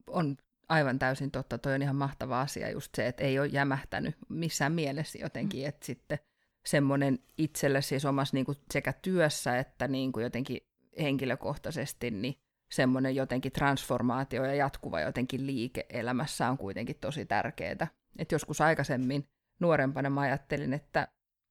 on 0.07 0.37
aivan 0.69 0.99
täysin 0.99 1.31
totta. 1.31 1.57
Toi 1.57 1.75
on 1.75 1.81
ihan 1.81 1.95
mahtava 1.95 2.41
asia 2.41 2.71
just 2.71 2.95
se, 2.95 3.07
että 3.07 3.23
ei 3.23 3.39
ole 3.39 3.47
jämähtänyt 3.47 4.15
missään 4.29 4.71
mielessä 4.71 5.19
jotenkin, 5.21 5.61
mm. 5.61 5.69
että 5.69 5.85
sitten 5.85 6.19
semmoinen 6.65 7.19
itselle 7.37 7.81
siis 7.81 8.05
omassa 8.05 8.35
niin 8.35 8.45
kuin 8.45 8.57
sekä 8.71 8.93
työssä 8.93 9.59
että 9.59 9.87
niin 9.87 10.11
kuin 10.11 10.23
jotenkin 10.23 10.61
henkilökohtaisesti, 11.01 12.11
niin 12.11 12.35
semmoinen 12.71 13.15
jotenkin 13.15 13.51
transformaatio 13.51 14.45
ja 14.45 14.55
jatkuva 14.55 15.01
jotenkin 15.01 15.47
liike 15.47 15.85
elämässä 15.89 16.49
on 16.49 16.57
kuitenkin 16.57 16.95
tosi 17.01 17.25
tärkeää. 17.25 17.87
Et 18.17 18.31
joskus 18.31 18.61
aikaisemmin 18.61 19.29
nuorempana 19.59 20.09
mä 20.09 20.21
ajattelin, 20.21 20.73
että 20.73 21.07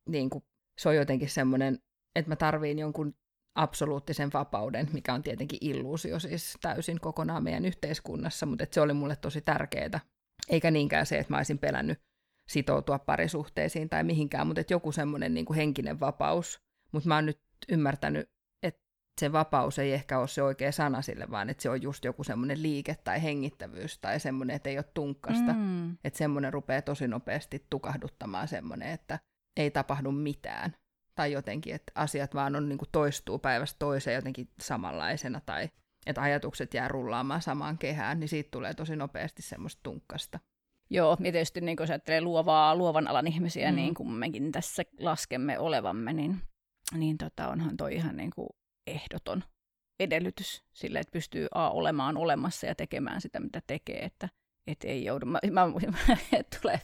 niin 0.09 0.31
kuin, 0.31 0.44
se 0.78 0.88
on 0.88 0.96
jotenkin 0.96 1.31
semmoinen, 1.31 1.78
että 2.14 2.31
mä 2.31 2.37
tarviin 2.37 2.78
jonkun 2.78 3.14
absoluuttisen 3.54 4.31
vapauden, 4.33 4.88
mikä 4.92 5.14
on 5.14 5.22
tietenkin 5.22 5.59
illuusio 5.61 6.18
siis 6.18 6.59
täysin 6.61 7.00
kokonaan 7.00 7.44
meidän 7.44 7.64
yhteiskunnassa, 7.64 8.46
mutta 8.46 8.66
se 8.70 8.81
oli 8.81 8.92
mulle 8.92 9.16
tosi 9.16 9.40
tärkeää. 9.40 10.00
Eikä 10.48 10.70
niinkään 10.70 11.07
se, 11.07 11.18
että 11.18 11.33
mä 11.33 11.37
olisin 11.37 11.59
pelännyt 11.59 12.00
sitoutua 12.48 12.98
parisuhteisiin 12.98 13.88
tai 13.88 14.04
mihinkään, 14.04 14.46
mutta 14.46 14.61
että 14.61 14.74
joku 14.74 14.92
semmoinen 14.92 15.35
niin 15.35 15.46
kuin 15.46 15.57
henkinen 15.57 16.00
vapaus. 16.00 16.61
Mutta 16.92 17.09
mä 17.09 17.14
oon 17.14 17.26
nyt 17.26 17.40
ymmärtänyt 17.68 18.31
se 19.20 19.33
vapaus 19.33 19.78
ei 19.78 19.92
ehkä 19.92 20.18
ole 20.18 20.28
se 20.28 20.42
oikea 20.42 20.72
sana 20.72 21.02
sille, 21.02 21.31
vaan 21.31 21.50
että 21.50 21.62
se 21.62 21.70
on 21.70 21.83
just 21.83 22.04
joku 22.04 22.24
semmoinen 22.24 22.62
liike 22.62 22.96
tai 23.04 23.22
hengittävyys 23.22 23.98
tai 23.98 24.20
semmoinen, 24.20 24.57
että 24.57 24.70
ei 24.70 24.78
ole 24.78 24.85
tunkkasta. 24.94 25.52
Mm. 25.52 25.92
Että 26.04 26.18
semmoinen 26.18 26.52
rupeaa 26.52 26.83
tosi 26.83 27.09
nopeasti 27.09 27.66
tukahduttamaan 27.70 28.48
semmoinen, 28.48 28.88
että 28.88 29.18
ei 29.57 29.70
tapahdu 29.70 30.12
mitään. 30.12 30.74
Tai 31.14 31.33
jotenkin, 31.33 31.74
että 31.74 31.92
asiat 31.94 32.35
vaan 32.35 32.57
on, 32.57 32.68
niin 32.68 32.78
kuin 32.78 32.88
toistuu 32.92 33.38
päivästä 33.38 33.78
toiseen 33.78 34.14
jotenkin 34.14 34.48
samanlaisena 34.61 35.40
tai 35.46 35.68
että 36.07 36.22
ajatukset 36.22 36.74
jää 36.74 36.88
rullaamaan 36.88 37.42
samaan 37.42 37.78
kehään, 37.78 38.20
niin 38.20 38.28
siitä 38.28 38.50
tulee 38.50 38.74
tosi 38.74 38.96
nopeasti 38.96 39.42
semmoista 39.42 39.81
tunkkasta. 39.83 40.38
Joo, 40.90 41.16
ja 41.24 41.33
tietysti 41.33 41.61
niin 41.61 41.76
jos 41.81 41.90
ajattelee 41.90 42.20
luovaa, 42.20 42.76
luovan 42.76 43.09
alan 43.09 43.26
ihmisiä, 43.26 43.70
mm. 43.70 43.76
niin 43.76 43.94
kuin 43.94 44.11
mekin 44.11 44.52
tässä 44.52 44.83
laskemme 45.00 45.59
olevamme, 45.59 46.12
niin, 46.12 46.40
niin 46.94 47.18
tota, 47.18 47.48
onhan 47.48 47.76
toi 47.76 47.94
ihan 47.94 48.16
niin 48.16 48.31
kuin 48.31 48.48
ehdoton 48.90 49.44
edellytys 50.01 50.64
sille, 50.72 50.98
että 50.98 51.12
pystyy 51.12 51.46
A, 51.55 51.70
olemaan 51.70 52.16
olemassa 52.16 52.66
ja 52.66 52.74
tekemään 52.74 53.20
sitä, 53.20 53.40
mitä 53.40 53.62
tekee, 53.66 54.05
että 54.05 54.29
et 54.66 54.85
ei 54.85 55.05
joudu, 55.05 55.27
mä, 55.27 55.38
mä, 55.51 55.62
tulee 56.61 56.81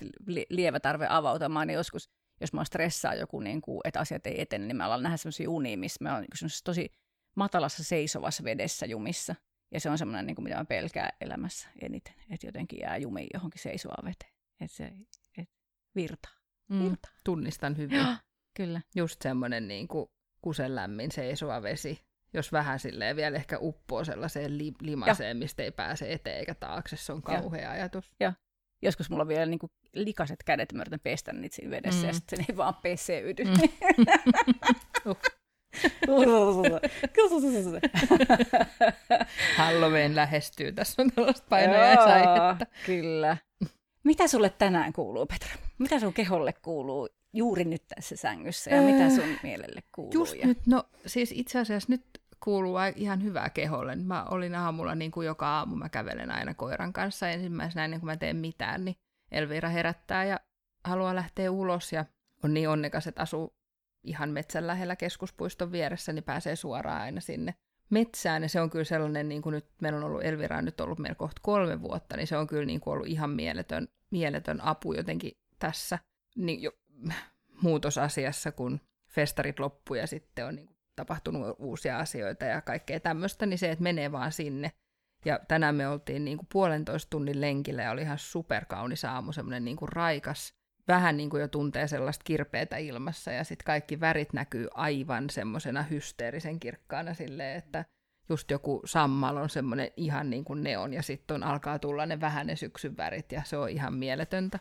lievä 0.51 0.81
tarve 0.81 1.07
avautumaan, 1.11 1.67
niin 1.67 1.75
joskus, 1.75 2.11
jos 2.41 2.53
mä 2.53 2.65
stressaa 2.65 3.15
joku, 3.15 3.41
niin 3.41 3.63
kuin, 3.63 3.81
että 3.85 4.01
asiat 4.01 4.27
ei 4.27 4.41
etene, 4.41 4.67
niin 4.67 4.77
mä 4.77 4.87
alan 4.87 5.03
nähdä 5.03 5.17
sellaisia 5.17 5.51
unia, 5.51 5.79
missä 5.79 6.05
mä 6.05 6.15
oon 6.15 6.25
tosi 6.65 6.91
matalassa 7.37 7.85
seisovassa 7.85 8.45
vedessä 8.45 8.87
jumissa. 8.87 9.35
Ja 9.71 9.81
se 9.81 9.91
on 9.91 9.99
semmoinen, 9.99 10.27
niin 10.27 10.35
kuin, 10.35 10.43
mitä 10.45 10.57
mä 10.57 10.65
pelkään 10.65 11.11
elämässä 11.21 11.69
eniten, 11.83 12.15
että 12.31 12.47
jotenkin 12.47 12.79
jää 12.79 12.97
jumiin 12.97 13.27
johonkin 13.35 13.63
seisovaan 13.63 14.05
veteen. 14.05 14.33
Että 14.61 14.77
se 14.77 14.93
et 15.39 15.51
virtaa. 15.95 16.33
Mm, 16.69 16.85
virtaa. 16.85 17.13
tunnistan 17.25 17.77
hyvin. 17.77 18.07
Kyllä. 18.57 18.81
Just 18.95 19.23
semmoinen 19.23 19.69
niin 19.69 19.89
kuin 19.89 20.11
kusen 20.45 20.75
lämmin 20.75 21.13
seisova 21.13 21.63
vesi, 21.63 22.01
jos 22.35 22.53
vähän 22.53 22.79
silleen 22.79 23.17
vielä 23.17 23.37
ehkä 23.37 23.59
uppoo 23.59 24.05
sellaiseen 24.05 24.59
li- 24.59 24.73
limaseen, 24.81 25.29
ja. 25.29 25.35
mistä 25.35 25.63
ei 25.63 25.71
pääse 25.71 26.13
eteen 26.13 26.39
eikä 26.39 26.55
taakse, 26.55 26.97
se 26.97 27.13
on 27.13 27.23
kauhea 27.23 27.63
ja. 27.63 27.71
ajatus. 27.71 28.15
Ja. 28.21 28.33
Joskus 28.83 29.11
mulla 29.11 29.23
on 29.23 29.29
vielä 29.29 29.47
niinku 29.47 29.71
likaset 29.93 30.43
kädet, 30.43 30.73
mä 30.73 30.83
yritän 30.83 31.01
pestä 31.01 31.33
niitä 31.33 31.57
siinä 31.57 31.71
vedessä, 31.71 32.01
mm. 32.01 32.07
ja 32.07 32.13
sitten 32.13 32.39
se 32.39 32.45
ei 32.49 32.57
vaan 32.57 32.75
peseydy. 32.75 33.45
Mm. 33.45 33.51
uh. 35.11 35.17
Halloween 39.57 40.17
lähestyy, 40.17 40.73
tässä 40.73 41.03
on 41.03 41.11
tällaista 41.11 41.47
painajaisaihetta. 41.49 42.67
Kyllä. 42.87 43.37
Mitä 44.05 44.29
sulle 44.29 44.51
tänään 44.51 44.93
kuuluu, 44.93 45.27
Petra? 45.27 45.51
Mitä 45.79 46.01
sun 46.01 46.13
keholle 46.13 46.53
kuuluu 46.53 47.09
juuri 47.35 47.65
nyt 47.65 47.83
tässä 47.89 48.17
sängyssä 48.17 48.71
ja 48.71 48.77
öö, 48.77 48.83
mitä 48.83 49.11
sun 49.11 49.39
mielelle 49.43 49.83
kuuluu? 49.95 50.13
Just 50.13 50.37
ja... 50.37 50.47
nyt, 50.47 50.67
no 50.67 50.85
siis 51.07 51.33
itse 51.33 51.59
asiassa 51.59 51.93
nyt 51.93 52.05
kuuluu 52.41 52.77
ihan 52.97 53.23
hyvää 53.23 53.51
keholle. 53.51 53.97
Mä 53.97 54.25
olin 54.25 54.55
aamulla 54.55 54.95
niin 54.95 55.11
kuin 55.11 55.27
joka 55.27 55.49
aamu, 55.49 55.77
mä 55.77 55.89
kävelen 55.89 56.31
aina 56.31 56.55
koiran 56.55 56.93
kanssa 56.93 57.29
ensimmäisenä 57.29 57.85
ennen 57.85 58.01
kuin 58.01 58.07
mä 58.07 58.17
teen 58.17 58.37
mitään, 58.37 58.85
niin 58.85 58.97
Elvira 59.31 59.69
herättää 59.69 60.25
ja 60.25 60.41
haluaa 60.85 61.15
lähteä 61.15 61.51
ulos 61.51 61.93
ja 61.93 62.05
on 62.45 62.55
niin 62.55 62.69
onnekas, 62.69 63.07
että 63.07 63.23
asuu 63.23 63.57
ihan 64.05 64.31
metsän 64.31 64.67
lähellä 64.67 64.97
keskuspuiston 64.97 65.73
vieressä, 65.73 66.13
niin 66.13 66.25
pääsee 66.25 66.57
suoraan 66.57 67.03
aina 67.03 67.21
sinne 67.21 67.55
metsään. 67.91 68.43
Ja 68.43 68.49
se 68.49 68.61
on 68.61 68.71
kyllä 68.71 68.85
sellainen, 68.85 69.29
niin 69.29 69.43
kuin 69.43 69.53
nyt 69.53 69.67
meillä 69.81 69.99
on 69.99 70.05
ollut 70.05 70.25
Elvira 70.25 70.59
on 70.59 70.65
nyt 70.65 70.81
ollut 70.81 70.99
meillä 70.99 71.15
kohta 71.15 71.41
kolme 71.43 71.83
vuotta, 71.83 72.17
niin 72.17 72.27
se 72.27 72.37
on 72.37 72.47
kyllä 72.47 72.65
niin 72.65 72.81
kuin 72.81 72.93
ollut 72.93 73.07
ihan 73.07 73.31
mieletön, 73.31 73.89
mieletön 74.11 74.61
apu 74.61 74.93
jotenkin 74.93 75.33
tässä 75.59 75.99
niin 76.37 76.63
jo, 76.63 76.71
muutosasiassa, 77.63 78.53
kun 78.53 78.81
festarit 79.11 79.61
loppu 79.61 79.95
ja 79.95 80.07
sitten 80.07 80.47
on 80.47 80.55
niin 80.55 80.67
kuin 80.67 80.77
tapahtunut 80.97 81.57
uusia 81.59 81.99
asioita 81.99 82.45
ja 82.45 82.61
kaikkea 82.61 83.01
tämmöistä, 83.01 83.47
niin 83.47 83.59
se, 83.59 83.71
että 83.71 83.83
menee 83.83 84.13
vaan 84.13 84.33
sinne. 84.33 84.73
Ja 85.25 85.41
tänään 85.49 85.75
me 85.75 85.89
oltiin 85.89 86.25
niin 86.25 86.39
kuin 86.39 86.49
puolentoista 86.53 87.11
tunnin 87.11 87.41
lenkillä 87.41 87.83
ja 87.83 87.91
oli 87.91 88.03
ihan 88.03 88.19
superkaunis 88.19 89.05
aamu, 89.05 89.33
semmoinen 89.33 89.65
niin 89.65 89.77
kuin 89.77 89.93
raikas, 89.93 90.55
vähän 90.89 91.17
niin 91.17 91.31
kuin 91.31 91.41
jo 91.41 91.49
tuntee 91.49 91.89
sellaista 91.89 92.23
kirpeätä 92.25 92.77
ilmassa 92.77 93.33
ja 93.33 93.45
sitten 93.45 93.65
kaikki 93.65 94.01
värit 94.01 94.33
näkyy 94.33 94.69
aivan 94.75 95.31
semmoisena 95.31 95.83
hysteerisen 95.83 96.61
kirkkaana 96.61 97.15
silleen, 97.15 97.59
että 97.59 97.85
just 98.29 98.51
joku 98.51 98.83
sammal 98.85 99.37
on 99.37 99.51
semmoinen 99.51 99.91
ihan 99.97 100.31
niin 100.31 100.45
kuin 100.45 100.63
neon 100.63 100.93
ja 100.93 101.03
sitten 101.03 101.43
alkaa 101.43 101.79
tulla 101.79 102.07
ne 102.07 102.21
vähän 102.21 102.47
ne 102.47 102.57
syksyn 102.57 102.97
värit 102.97 103.33
ja 103.33 103.43
se 103.45 103.57
on 103.57 103.69
ihan 103.69 103.95
mieletöntä. 103.95 104.59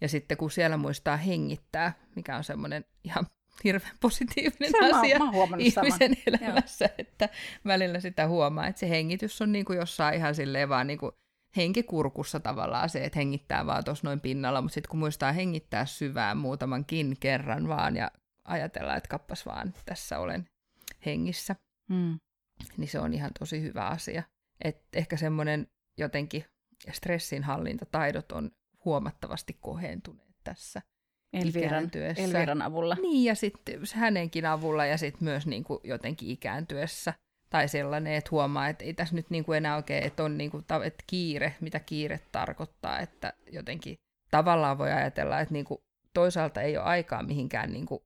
Ja 0.00 0.08
sitten 0.08 0.36
kun 0.36 0.50
siellä 0.50 0.76
muistaa 0.76 1.16
hengittää, 1.16 1.92
mikä 2.16 2.36
on 2.36 2.44
semmoinen 2.44 2.84
ihan 3.04 3.26
hirveän 3.64 3.96
positiivinen 4.00 4.70
Sama, 4.70 4.98
asia 4.98 5.18
mä 5.18 5.30
ihmisen 5.58 6.16
saman. 6.16 6.16
elämässä, 6.26 6.84
Joo. 6.84 6.94
että 6.98 7.28
välillä 7.64 8.00
sitä 8.00 8.28
huomaa, 8.28 8.66
että 8.66 8.78
se 8.80 8.88
hengitys 8.88 9.42
on 9.42 9.52
niin 9.52 9.64
kuin 9.64 9.76
jossain 9.78 10.14
ihan 10.14 10.34
silleen 10.34 10.68
vaan 10.68 10.86
niin 10.86 10.98
kuin 10.98 11.12
henkikurkussa 11.56 12.40
tavallaan 12.40 12.88
se, 12.88 13.04
että 13.04 13.18
hengittää 13.18 13.66
vaan 13.66 13.84
tuossa 13.84 14.06
noin 14.06 14.20
pinnalla, 14.20 14.62
mutta 14.62 14.74
sitten 14.74 14.90
kun 14.90 14.98
muistaa 14.98 15.32
hengittää 15.32 15.86
syvään 15.86 16.36
muutamankin 16.36 17.16
kerran 17.20 17.68
vaan 17.68 17.96
ja 17.96 18.10
ajatella, 18.44 18.96
että 18.96 19.08
kappas 19.08 19.46
vaan, 19.46 19.74
tässä 19.86 20.18
olen 20.18 20.48
hengissä, 21.06 21.56
Mm. 21.90 22.18
niin 22.76 22.88
se 22.88 22.98
on 23.00 23.14
ihan 23.14 23.30
tosi 23.38 23.62
hyvä 23.62 23.86
asia. 23.86 24.22
Et 24.64 24.82
ehkä 24.92 25.16
semmoinen 25.16 25.66
jotenkin 25.98 26.44
stressinhallintataidot 26.92 28.32
on 28.32 28.50
huomattavasti 28.84 29.56
kohentuneet 29.60 30.34
tässä 30.44 30.82
Elviran, 31.32 31.68
ikääntyessä. 31.68 32.24
Elviran 32.24 32.62
avulla. 32.62 32.94
Niin, 32.94 33.24
ja 33.24 33.34
sitten 33.34 33.80
hänenkin 33.94 34.46
avulla 34.46 34.86
ja 34.86 34.98
sitten 34.98 35.24
myös 35.24 35.46
niin 35.46 35.64
kuin 35.64 35.80
jotenkin 35.84 36.30
ikääntyessä. 36.30 37.14
Tai 37.50 37.68
sellainen, 37.68 38.12
että 38.12 38.30
huomaa, 38.30 38.68
että 38.68 38.84
ei 38.84 38.94
tässä 38.94 39.14
nyt 39.14 39.30
niin 39.30 39.44
kuin 39.44 39.56
enää 39.56 39.76
oikein, 39.76 40.04
että 40.04 40.24
on 40.24 40.38
niin 40.38 40.50
kuin, 40.50 40.64
että 40.84 41.04
kiire, 41.06 41.54
mitä 41.60 41.80
kiire 41.80 42.20
tarkoittaa, 42.32 42.98
että 42.98 43.32
jotenkin 43.52 43.96
tavallaan 44.30 44.78
voi 44.78 44.92
ajatella, 44.92 45.40
että 45.40 45.54
niin 45.54 45.64
kuin 45.64 45.80
toisaalta 46.14 46.62
ei 46.62 46.76
ole 46.76 46.84
aikaa 46.84 47.22
mihinkään 47.22 47.72
niin 47.72 47.86
kuin 47.86 48.00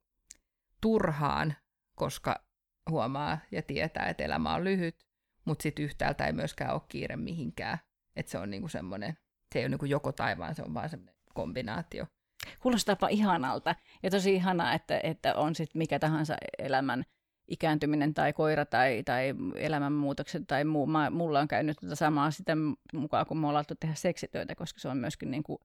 turhaan, 0.81 1.55
koska 1.97 2.45
huomaa 2.91 3.39
ja 3.51 3.63
tietää, 3.63 4.07
että 4.07 4.25
elämä 4.25 4.55
on 4.55 4.65
lyhyt, 4.65 4.97
mutta 5.45 5.63
sitten 5.63 5.85
yhtäältä 5.85 6.27
ei 6.27 6.33
myöskään 6.33 6.75
ole 6.75 6.83
kiire 6.89 7.17
mihinkään. 7.17 7.79
Että 8.17 8.33
se 8.33 8.39
on 8.39 8.51
niinku 8.51 8.69
semmoinen, 8.69 9.17
se 9.53 9.59
ei 9.59 9.65
ole 9.65 9.69
niinku 9.69 9.85
joko 9.85 10.13
taivaan, 10.13 10.55
se 10.55 10.63
on 10.63 10.75
vaan 10.75 10.89
semmoinen 10.89 11.15
kombinaatio. 11.35 12.07
Kuulostaapa 12.61 13.09
ihanalta. 13.09 13.75
Ja 14.03 14.11
tosi 14.11 14.35
ihanaa, 14.35 14.75
että, 14.75 15.01
että 15.03 15.35
on 15.35 15.55
sitten 15.55 15.79
mikä 15.79 15.99
tahansa 15.99 16.37
elämän 16.59 17.05
ikääntyminen 17.49 18.15
tai 18.15 18.33
koira 18.33 18.67
tai, 18.67 19.03
tai 19.05 19.35
elämänmuutokset 19.55 20.43
tai 20.47 20.65
muu. 20.65 20.87
Mä, 20.87 21.11
mulla 21.11 21.41
on 21.41 21.49
käynyt 21.49 21.77
tätä 21.81 21.95
samaa 21.95 22.31
sitä 22.31 22.57
mukaan, 22.93 23.27
kun 23.27 23.39
me 23.39 23.49
ollaan 23.49 23.65
tehdä 23.81 23.95
seksityötä, 23.95 24.55
koska 24.55 24.81
se 24.81 24.89
on 24.89 24.97
myöskin 24.97 25.31
niin 25.31 25.43
kuin, 25.43 25.59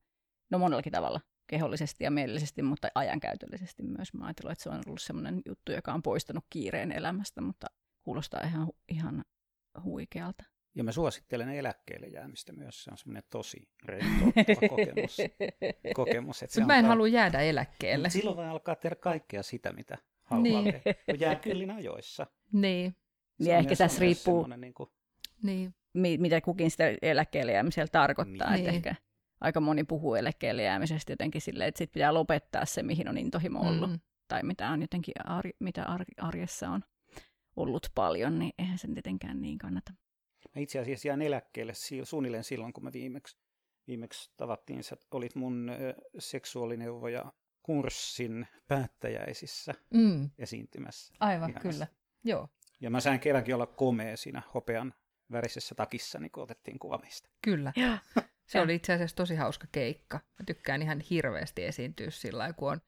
no 0.50 0.58
monellakin 0.58 0.92
tavalla 0.92 1.20
kehollisesti 1.46 2.04
ja 2.04 2.10
mielellisesti, 2.10 2.62
mutta 2.62 2.88
ajankäytöllisesti 2.94 3.82
myös. 3.82 4.14
Mä 4.14 4.24
ajattelin, 4.24 4.52
että 4.52 4.62
se 4.62 4.70
on 4.70 4.82
ollut 4.86 5.02
sellainen 5.02 5.42
juttu, 5.46 5.72
joka 5.72 5.92
on 5.92 6.02
poistanut 6.02 6.44
kiireen 6.50 6.92
elämästä, 6.92 7.40
mutta 7.40 7.66
kuulostaa 8.02 8.40
ihan, 8.44 8.68
ihan 8.88 9.24
huikealta. 9.84 10.44
Ja 10.78 10.84
mä 10.84 10.92
suosittelen 10.92 11.48
eläkkeelle 11.48 12.06
jäämistä 12.06 12.52
myös. 12.52 12.84
Se 12.84 12.90
on 12.90 12.98
semmoinen 12.98 13.22
tosi 13.30 13.68
rentouttava 13.84 14.68
kokemus. 14.68 15.16
kokemus 15.94 16.42
että 16.42 16.54
se 16.54 16.64
mä 16.64 16.72
en 16.72 16.78
antaa- 16.78 16.88
halua 16.88 17.08
jäädä 17.08 17.40
eläkkeelle. 17.40 18.10
Silloin 18.10 18.36
voi 18.36 18.46
alkaa 18.48 18.74
tehdä 18.74 18.96
kaikkea 18.96 19.42
sitä, 19.42 19.72
mitä 19.72 19.98
haluaa 20.22 20.62
Niin. 20.62 20.64
tehdä. 20.74 20.94
Kun 21.06 21.20
jää 21.20 21.34
kyllin 21.34 21.70
ajoissa. 21.70 22.26
Niin, 22.52 22.96
Niin 23.38 23.52
on 23.54 23.58
ehkä 23.58 23.76
tässä 23.76 24.00
riippuu- 24.00 24.42
semmoinen 24.42 24.60
Niin 24.60 24.74
kuin, 24.74 24.90
niin. 25.42 25.74
mi- 25.94 26.18
mitä 26.18 26.40
kukin 26.40 26.70
sitä 26.70 26.84
eläkkeelle 27.02 27.52
jäämisellä 27.52 27.88
tarkoittaa. 27.92 28.50
Niin. 28.50 28.58
Että 28.60 28.70
ehkä 28.76 28.94
aika 29.40 29.60
moni 29.60 29.84
puhuu 29.84 30.14
eläkkeelle 30.14 30.62
jäämisestä 30.62 31.12
jotenkin 31.12 31.40
silleen, 31.40 31.68
että 31.68 31.78
sit 31.78 31.92
pitää 31.92 32.14
lopettaa 32.14 32.64
se, 32.64 32.82
mihin 32.82 33.08
on 33.08 33.18
intohimo 33.18 33.60
ollut. 33.60 33.90
Mm. 33.90 34.00
Tai 34.28 34.42
mitä 34.42 34.70
on 34.70 34.80
jotenkin 34.82 35.14
ar- 35.24 35.52
mitä 35.60 35.84
ar- 35.84 36.04
arjessa 36.18 36.68
on 36.70 36.84
ollut 37.56 37.86
paljon, 37.94 38.38
niin 38.38 38.52
eihän 38.58 38.78
sen 38.78 38.94
tietenkään 38.94 39.42
niin 39.42 39.58
kannata. 39.58 39.92
Mä 40.58 40.62
itse 40.62 40.78
asiassa 40.78 41.08
jään 41.08 41.22
eläkkeelle 41.22 41.74
si- 41.74 42.04
suunnilleen 42.04 42.44
silloin, 42.44 42.72
kun 42.72 42.84
me 42.84 42.92
viimeksi, 42.92 43.36
viimeksi 43.86 44.30
tavattiin. 44.36 44.84
Sä 44.84 44.96
olit 45.10 45.34
mun 45.34 45.70
seksuaalineuvoja 46.18 47.32
kurssin 47.62 48.46
päättäjäisissä 48.68 49.74
Mm. 49.94 50.30
esiintymässä. 50.38 51.14
Aivan, 51.20 51.50
Ihan 51.50 51.62
kyllä. 51.62 51.86
Joo, 52.24 52.48
Ja 52.80 52.90
mä 52.90 53.00
sain 53.00 53.20
kerrankin 53.20 53.54
olla 53.54 53.66
komea 53.66 54.16
siinä 54.16 54.42
hopean 54.54 54.94
värisessä 55.32 55.74
takissa, 55.74 56.18
niin 56.18 56.30
kun 56.32 56.42
otettiin 56.42 56.78
kuva 56.78 56.98
meistä. 56.98 57.28
kyllä. 57.44 57.72
Ja. 57.76 57.98
Se 58.46 58.60
oli 58.60 58.74
itse 58.74 58.92
asiassa 58.92 59.16
tosi 59.16 59.34
hauska 59.34 59.66
keikka. 59.72 60.16
Mä 60.16 60.44
tykkään 60.46 60.82
ihan 60.82 61.00
hirveästi 61.00 61.64
esiintyä 61.64 62.10
sillä 62.10 62.38
lailla, 62.38 62.54
kun 62.54 62.72
on 62.72 62.80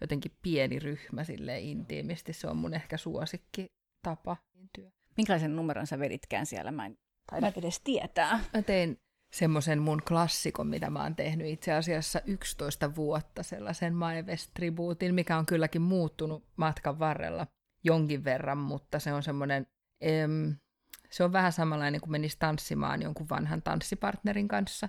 jotenkin 0.00 0.36
pieni 0.42 0.78
ryhmä 0.78 1.24
sille 1.24 1.60
intiimisti. 1.60 2.32
Se 2.32 2.46
on 2.48 2.56
mun 2.56 2.74
ehkä 2.74 2.96
suosikki 2.96 3.72
tapa 4.02 4.36
esiintyä. 4.48 4.90
Minkälaisen 5.16 5.56
numeron 5.56 5.86
sä 5.86 5.98
veditkään 5.98 6.46
siellä? 6.46 6.70
Mä 6.72 6.86
en 6.86 6.98
taida 7.30 7.52
edes 7.56 7.80
tietää. 7.80 8.40
Mä 8.54 8.62
tein 8.62 8.98
semmoisen 9.32 9.82
mun 9.82 10.02
klassikon, 10.08 10.66
mitä 10.66 10.90
mä 10.90 11.02
oon 11.02 11.16
tehnyt 11.16 11.46
itse 11.46 11.72
asiassa 11.72 12.20
11 12.26 12.94
vuotta, 12.94 13.42
sellaisen 13.42 13.94
My 13.94 14.22
West-tribuutin, 14.22 15.12
mikä 15.12 15.36
on 15.38 15.46
kylläkin 15.46 15.82
muuttunut 15.82 16.44
matkan 16.56 16.98
varrella 16.98 17.46
jonkin 17.84 18.24
verran, 18.24 18.58
mutta 18.58 18.98
se 18.98 19.12
on 19.12 19.22
semmoinen, 19.22 19.66
em, 20.00 20.56
se 21.10 21.24
on 21.24 21.32
vähän 21.32 21.52
samanlainen 21.52 22.00
kuin 22.00 22.10
menisi 22.10 22.36
tanssimaan 22.38 23.02
jonkun 23.02 23.28
vanhan 23.28 23.62
tanssipartnerin 23.62 24.48
kanssa. 24.48 24.88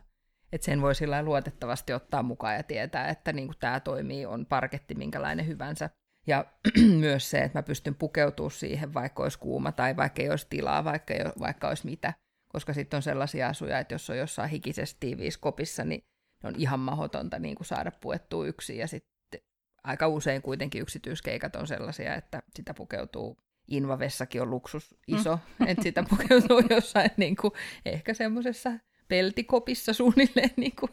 Että 0.52 0.66
sen 0.66 0.82
voi 0.82 0.96
sillä 0.96 1.24
luotettavasti 1.24 1.94
ottaa 1.94 2.24
mukaan 2.24 2.56
ja 2.56 2.64
tietää, 2.64 3.08
että 3.08 3.34
niin 3.34 3.52
tämä 3.60 3.80
toimii, 3.80 4.26
on 4.26 4.46
parketti 4.46 4.96
minkälainen 4.96 5.48
hyvänsä. 5.48 5.90
Ja 6.28 6.46
myös 7.00 7.30
se, 7.30 7.40
että 7.40 7.60
mä 7.60 7.64
pystyn 7.64 7.96
pukeutumaan 7.96 8.52
siihen, 8.52 8.94
vaikka 8.94 9.24
olisi 9.24 9.40
kuuma 9.40 9.72
tai 9.72 9.96
vaikka 9.96 10.22
ei 10.22 10.30
olisi 10.30 10.48
tilaa, 10.50 10.84
vaikka, 10.84 11.14
ei, 11.14 11.26
vaikka 11.40 11.68
olisi 11.68 11.86
mitä. 11.86 12.14
Koska 12.50 12.74
sitten 12.74 12.98
on 12.98 13.02
sellaisia 13.02 13.50
asuja, 13.50 13.80
että 13.80 13.94
jos 13.94 14.10
on 14.10 14.18
jossain 14.18 14.50
hikisessä 14.50 14.98
tiiviissä 15.00 15.40
kopissa, 15.40 15.84
niin 15.84 16.04
on 16.44 16.54
ihan 16.58 16.80
mahdotonta 16.80 17.40
niin 17.40 17.56
kuin 17.56 17.68
saada 17.68 17.92
puettua 18.02 18.48
yksin. 18.48 18.78
Ja 18.78 18.88
sitten 18.88 19.42
aika 19.84 20.08
usein 20.08 20.42
kuitenkin 20.42 20.82
yksityiskeikat 20.82 21.56
on 21.56 21.68
sellaisia, 21.68 22.16
että 22.16 22.44
sitä 22.56 22.74
pukeutuu 22.74 23.38
invavessakin 23.68 24.42
on 24.42 24.50
luksus 24.50 24.96
iso, 25.08 25.40
mm. 25.60 25.68
että 25.68 25.84
sitä 25.84 26.04
pukeutuu 26.10 26.60
jossain 26.76 27.12
niin 27.18 27.36
kuin, 27.36 27.54
ehkä 27.86 28.14
semmoisessa 28.14 28.72
peltikopissa 29.08 29.94
suunnilleen, 29.94 30.52
niin 30.58 30.76
kuin, 30.76 30.92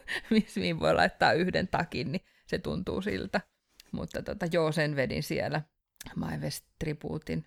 mihin 0.55 0.79
voi 0.79 0.93
laittaa 0.93 1.33
yhden 1.33 1.67
takin, 1.67 2.11
niin 2.11 2.21
se 2.47 2.57
tuntuu 2.57 3.01
siltä. 3.01 3.41
Mutta 3.91 4.23
tota, 4.23 4.45
joo, 4.51 4.71
sen 4.71 4.95
vedin 4.95 5.23
siellä 5.23 5.61
My 6.15 6.37
West 6.37 6.65
Tributin. 6.79 7.45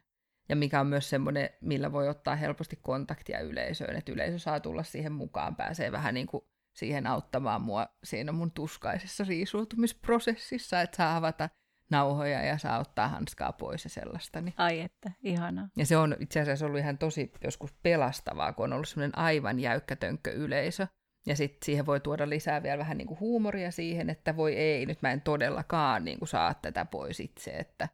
Ja 0.48 0.56
mikä 0.56 0.80
on 0.80 0.86
myös 0.86 1.10
semmoinen, 1.10 1.50
millä 1.60 1.92
voi 1.92 2.08
ottaa 2.08 2.36
helposti 2.36 2.78
kontaktia 2.82 3.40
yleisöön, 3.40 3.96
että 3.96 4.12
yleisö 4.12 4.38
saa 4.38 4.60
tulla 4.60 4.82
siihen 4.82 5.12
mukaan, 5.12 5.56
pääsee 5.56 5.92
vähän 5.92 6.14
niin 6.14 6.26
kuin 6.26 6.44
siihen 6.76 7.06
auttamaan 7.06 7.62
mua 7.62 7.88
siinä 8.04 8.32
mun 8.32 8.50
tuskaisessa 8.50 9.24
riisuutumisprosessissa, 9.28 10.80
että 10.80 10.96
saa 10.96 11.16
avata 11.16 11.48
nauhoja 11.90 12.42
ja 12.42 12.58
saa 12.58 12.78
ottaa 12.78 13.08
hanskaa 13.08 13.52
pois 13.52 13.84
ja 13.84 13.90
sellaista. 13.90 14.40
Niin. 14.40 14.54
Ai 14.56 14.80
että, 14.80 15.10
ihanaa. 15.22 15.68
Ja 15.76 15.86
se 15.86 15.96
on 15.96 16.16
itse 16.20 16.40
asiassa 16.40 16.66
ollut 16.66 16.80
ihan 16.80 16.98
tosi 16.98 17.32
joskus 17.44 17.72
pelastavaa, 17.82 18.52
kun 18.52 18.64
on 18.64 18.72
ollut 18.72 18.88
semmoinen 18.88 19.18
aivan 19.18 19.60
jäykkä 19.60 19.96
tönkkö 19.96 20.32
yleisö. 20.32 20.86
Ja 21.26 21.36
sitten 21.36 21.66
siihen 21.66 21.86
voi 21.86 22.00
tuoda 22.00 22.28
lisää 22.28 22.62
vielä 22.62 22.78
vähän 22.78 22.98
niin 22.98 23.08
kuin 23.08 23.20
huumoria 23.20 23.70
siihen, 23.70 24.10
että 24.10 24.36
voi 24.36 24.56
ei, 24.56 24.86
nyt 24.86 25.02
mä 25.02 25.12
en 25.12 25.20
todellakaan 25.20 26.04
niin 26.04 26.18
kuin 26.18 26.28
saa 26.28 26.54
tätä 26.54 26.84
pois 26.84 27.20
itse, 27.20 27.50
että 27.50 27.88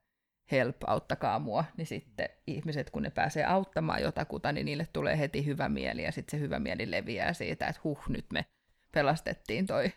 help, 0.55 0.77
auttakaa 0.87 1.38
mua. 1.38 1.64
Niin 1.77 1.87
sitten 1.87 2.29
ihmiset, 2.47 2.90
kun 2.90 3.03
ne 3.03 3.11
pääsee 3.11 3.45
auttamaan 3.45 4.03
jotakuta, 4.03 4.53
niin 4.53 4.64
niille 4.67 4.87
tulee 4.93 5.19
heti 5.19 5.47
hyvä 5.47 5.69
mieli 5.69 6.03
ja 6.03 6.12
sitten 6.12 6.38
se 6.38 6.45
hyvä 6.45 6.59
mieli 6.59 6.90
leviää 6.90 7.33
siitä, 7.33 7.67
että 7.67 7.81
huh, 7.85 7.99
nyt 8.09 8.27
me 8.33 8.45
pelastettiin 8.93 9.67
toi 9.67 9.93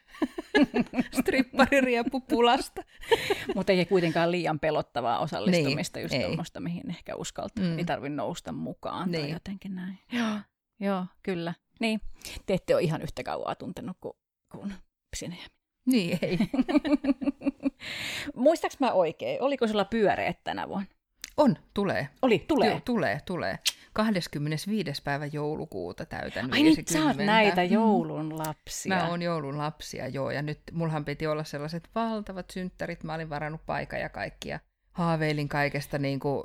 strippaririepu 1.22 2.20
pulasta. 2.20 2.82
Mutta 3.56 3.72
ei 3.72 3.86
kuitenkaan 3.86 4.32
liian 4.32 4.60
pelottavaa 4.60 5.20
osallistumista, 5.20 6.00
Niin, 6.00 6.04
just 6.04 6.22
tuommoista, 6.26 6.60
mihin 6.60 6.89
ehkä 6.89 7.15
uskaltaa. 7.15 7.63
Mm. 7.63 7.78
Ei 7.78 7.86
tarvitse 7.86 8.15
nousta 8.15 8.52
mukaan 8.52 9.12
tai 9.12 9.22
Niin. 9.22 9.34
jotenkin 9.34 9.76
näin. 9.76 10.00
Joo, 10.12 10.39
joo, 10.80 11.06
kyllä. 11.24 11.54
Niin, 11.80 12.02
te 12.46 12.54
ette 12.54 12.76
ole 12.76 12.84
ihan 12.84 13.02
yhtä 13.02 13.24
kauaa 13.24 13.56
tuntenut 13.56 13.98
kuin, 14.02 14.13
kuin 14.52 14.74
sinä 15.15 15.36
ja 15.43 15.50
Niin, 15.88 16.19
ei. 16.21 16.38
Muistaaks 18.36 18.80
mä 18.80 18.91
oikein, 18.91 19.41
oliko 19.41 19.67
sulla 19.67 19.86
pyöreät 19.86 20.43
tänä 20.43 20.67
vuonna? 20.67 20.88
On, 21.38 21.56
tulee. 21.73 22.10
Oli, 22.21 22.45
tulee. 22.47 22.69
Joo, 22.69 22.80
tulee, 22.86 23.21
tulee. 23.26 23.60
25. 23.93 25.02
päivä 25.04 25.26
joulukuuta 25.26 26.06
täytän 26.06 26.54
Ai 26.54 26.63
niin, 26.63 26.76
sä 26.76 27.00
oot 27.00 27.06
50. 27.08 27.26
näitä 27.26 27.63
Mm. 27.63 27.71
joulun 27.71 28.38
lapsia. 28.38 28.95
Mä 28.95 29.08
oon 29.08 29.21
joulun 29.21 29.58
lapsia, 29.58 30.08
joo, 30.08 30.32
ja 30.32 30.41
nyt 30.41 30.60
mulhan 30.71 31.06
piti 31.06 31.28
olla 31.28 31.43
sellaiset 31.43 31.89
valtavat 31.95 32.50
synttärit, 32.50 33.04
mä 33.04 33.13
olin 33.13 33.30
varannut 33.30 33.65
paikan 33.65 34.00
ja 34.00 34.10
kaikkia. 34.10 34.60
Haaveilin 34.91 35.50
kaikesta, 35.50 35.97
niin 35.97 36.19
kuin, 36.19 36.43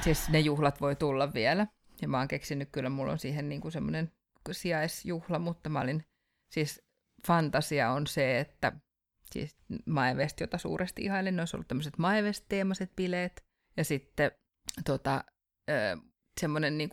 siis 0.00 0.28
ne 0.28 0.40
juhlat 0.40 0.80
voi 0.80 0.96
tulla 0.96 1.34
vielä. 1.34 1.66
Ja 2.02 2.08
mä 2.08 2.18
oon 2.18 2.28
keksinyt, 2.28 2.68
kyllä 2.72 2.88
mulla 2.88 3.12
on 3.12 3.18
siihen 3.18 3.48
niin 3.48 3.60
kuin 3.60 3.72
semmoinen 3.72 4.12
sijaisjuhla, 4.50 5.38
mutta 5.38 5.68
mä 5.68 5.80
olin, 5.80 6.04
siis 6.50 6.85
fantasia 7.26 7.90
on 7.90 8.06
se, 8.06 8.40
että 8.40 8.72
siis 9.30 9.56
Maevest, 9.86 10.40
jota 10.40 10.58
suuresti 10.58 11.02
ihailen, 11.02 11.36
ne 11.36 11.42
olisi 11.42 11.56
ollut 11.56 11.68
tämmöiset 11.68 11.98
Maevest-teemaiset 11.98 12.96
bileet, 12.96 13.44
ja 13.76 13.84
sitten 13.84 14.30
tota, 14.84 15.24
semmoinen 16.40 16.78
niin 16.78 16.90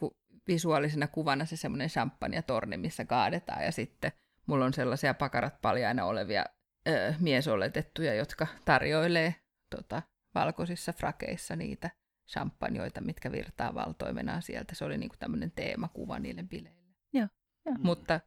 visuaalisena 0.47 1.07
kuvana 1.07 1.45
se 1.45 1.57
semmoinen 1.57 1.89
champagne-torni, 1.89 2.77
missä 2.77 3.05
kaadetaan, 3.05 3.63
ja 3.63 3.71
sitten 3.71 4.11
mulla 4.45 4.65
on 4.65 4.73
sellaisia 4.73 5.13
pakarat 5.13 5.61
paljaina 5.61 6.05
olevia 6.05 6.45
ö, 6.87 7.13
miesoletettuja, 7.19 8.13
jotka 8.13 8.47
tarjoilee 8.65 9.35
tota, 9.75 10.01
valkoisissa 10.35 10.93
frakeissa 10.93 11.55
niitä 11.55 11.89
champagnoita, 12.31 13.01
mitkä 13.01 13.31
virtaa 13.31 13.73
valtoimenaan 13.73 14.41
sieltä. 14.41 14.75
Se 14.75 14.85
oli 14.85 14.97
niinku 14.97 15.15
tämmöinen 15.19 15.51
teemakuva 15.51 16.19
niille 16.19 16.43
bileille. 16.43 16.95
Joo, 17.13 17.27
joo. 17.65 17.75
Mutta 17.79 18.19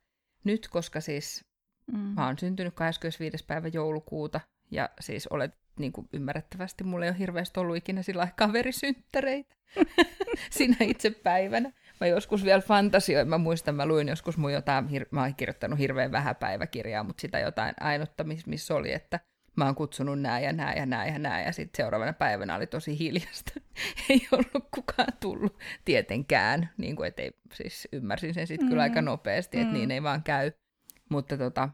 nyt, 0.45 0.69
koska 0.69 1.01
siis 1.01 1.46
Mm. 1.93 1.99
mä 1.99 2.27
oon 2.27 2.39
syntynyt 2.39 2.75
25. 2.75 3.45
päivä 3.47 3.69
joulukuuta, 3.69 4.41
ja 4.71 4.89
siis 5.01 5.27
olet 5.27 5.55
niin 5.79 5.93
kuin 5.93 6.09
ymmärrettävästi, 6.13 6.85
mulla 6.85 7.05
ei 7.05 7.11
ole 7.11 7.19
hirveästi 7.19 7.61
ollut 7.61 7.77
ikinä 7.77 8.03
sillä 8.03 8.29
kaverisynttäreitä 8.37 9.57
sinä 10.51 10.77
itse 10.81 11.11
päivänä. 11.11 11.73
Mä 12.01 12.07
joskus 12.07 12.45
vielä 12.45 12.61
fantasioin, 12.63 13.29
mä 13.29 13.39
muistan, 13.39 13.75
mä 13.75 13.87
luin 13.87 14.09
joskus 14.09 14.37
mun 14.37 14.53
jotain, 14.53 14.85
hir- 14.89 15.09
mä 15.11 15.21
oon 15.23 15.35
kirjoittanut 15.35 15.79
hirveän 15.79 16.13
vähän 16.13 16.37
päiväkirjaa, 16.37 17.05
mutta 17.05 17.21
sitä 17.21 17.39
jotain 17.39 17.75
ainutta, 17.81 18.25
miss- 18.25 18.47
missä 18.47 18.75
oli, 18.75 18.93
että 18.93 19.21
mä 19.57 19.65
oon 19.65 19.75
kutsunut 19.75 20.21
nää 20.21 20.41
ja 20.41 20.53
nää 20.53 20.75
ja 20.75 20.87
nää 20.87 21.07
ja 21.07 21.19
nää, 21.19 21.43
ja 21.43 21.53
sitten 21.53 21.77
seuraavana 21.85 22.13
päivänä 22.13 22.57
oli 22.57 22.67
tosi 22.67 22.99
hiljasta. 22.99 23.53
ei 24.11 24.29
ollut 24.33 24.69
kukaan 24.75 25.13
tullut 25.21 25.59
tietenkään, 25.85 26.71
niin 26.77 26.97
kuin, 26.97 27.09
et 27.09 27.19
ei, 27.21 27.31
siis 27.55 27.89
ymmärsin 27.93 28.35
sen 28.35 28.47
sitten 28.47 28.67
mm. 28.67 28.71
kyllä 28.71 28.83
aika 28.83 29.03
nopeasti, 29.03 29.59
että 29.59 29.73
Mm. 29.73 29.79
niin 29.79 29.91
ei 29.91 30.03
vaan 30.03 30.23
käy. 30.23 30.53
Mutta 31.11 31.39
tota, 31.39 31.69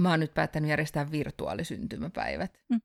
mä 0.00 0.10
oon 0.10 0.20
nyt 0.20 0.34
päättänyt 0.34 0.70
järjestää 0.70 1.10
virtuaalisyntymäpäivät. 1.10 2.58
Mm. 2.68 2.80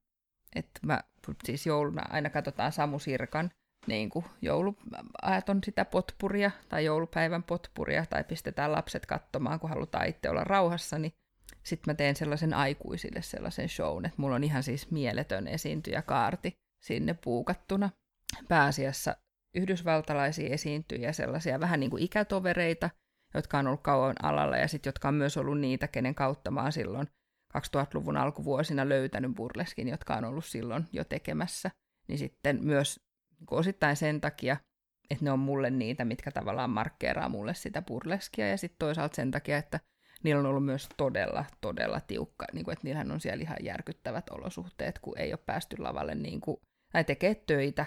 Että 0.55 0.79
mä 0.83 0.99
siis 1.43 1.65
jouluna 1.65 2.01
aina 2.09 2.29
katsotaan 2.29 2.71
Samu 2.71 2.99
Sirkan 2.99 3.51
niin 3.87 4.09
kuin 4.09 4.25
jouluajat 4.41 5.49
on 5.49 5.63
sitä 5.63 5.85
potpuria 5.85 6.51
tai 6.69 6.85
joulupäivän 6.85 7.43
potpuria 7.43 8.05
tai 8.05 8.23
pistetään 8.23 8.71
lapset 8.71 9.05
katsomaan, 9.05 9.59
kun 9.59 9.69
halutaan 9.69 10.07
itse 10.07 10.29
olla 10.29 10.43
rauhassa, 10.43 10.99
niin 10.99 11.13
sitten 11.63 11.91
mä 11.91 11.95
teen 11.95 12.15
sellaisen 12.15 12.53
aikuisille 12.53 13.21
sellaisen 13.21 13.69
shown, 13.69 14.05
että 14.05 14.21
mulla 14.21 14.35
on 14.35 14.43
ihan 14.43 14.63
siis 14.63 14.91
mieletön 14.91 15.47
esiintyjäkaarti 15.47 16.57
sinne 16.83 17.13
puukattuna. 17.13 17.89
Pääasiassa 18.47 19.15
yhdysvaltalaisia 19.55 20.53
esiintyjiä, 20.53 21.13
sellaisia 21.13 21.59
vähän 21.59 21.79
niin 21.79 21.89
kuin 21.89 22.03
ikätovereita, 22.03 22.89
jotka 23.33 23.59
on 23.59 23.67
ollut 23.67 23.81
kauan 23.81 24.15
alalla 24.23 24.57
ja 24.57 24.67
sitten 24.67 24.87
jotka 24.87 25.07
on 25.07 25.13
myös 25.13 25.37
ollut 25.37 25.59
niitä, 25.59 25.87
kenen 25.87 26.15
kautta 26.15 26.51
mä 26.51 26.61
oon 26.61 26.71
silloin 26.71 27.07
2000-luvun 27.57 28.17
alkuvuosina 28.17 28.89
löytänyt 28.89 29.35
burleskin, 29.35 29.87
jotka 29.87 30.15
on 30.15 30.25
ollut 30.25 30.45
silloin 30.45 30.87
jo 30.91 31.03
tekemässä. 31.03 31.71
Niin 32.07 32.17
sitten 32.17 32.59
myös 32.65 32.99
osittain 33.51 33.95
sen 33.95 34.21
takia, 34.21 34.57
että 35.09 35.25
ne 35.25 35.31
on 35.31 35.39
mulle 35.39 35.69
niitä, 35.69 36.05
mitkä 36.05 36.31
tavallaan 36.31 36.69
markkeeraa 36.69 37.29
mulle 37.29 37.53
sitä 37.53 37.81
burleskia, 37.81 38.49
ja 38.49 38.57
sitten 38.57 38.79
toisaalta 38.79 39.15
sen 39.15 39.31
takia, 39.31 39.57
että 39.57 39.79
niillä 40.23 40.39
on 40.39 40.45
ollut 40.45 40.65
myös 40.65 40.89
todella, 40.97 41.45
todella 41.61 41.99
tiukka, 41.99 42.45
niin 42.53 42.65
kuin, 42.65 42.73
että 42.73 42.83
niillähän 42.83 43.11
on 43.11 43.21
siellä 43.21 43.41
ihan 43.41 43.57
järkyttävät 43.61 44.29
olosuhteet, 44.29 44.99
kun 44.99 45.17
ei 45.17 45.33
ole 45.33 45.39
päästy 45.45 45.75
lavalle 45.79 46.15
niin 46.15 46.41
kuin, 46.41 46.57
tai 46.91 47.03
tekee 47.03 47.35
töitä 47.35 47.85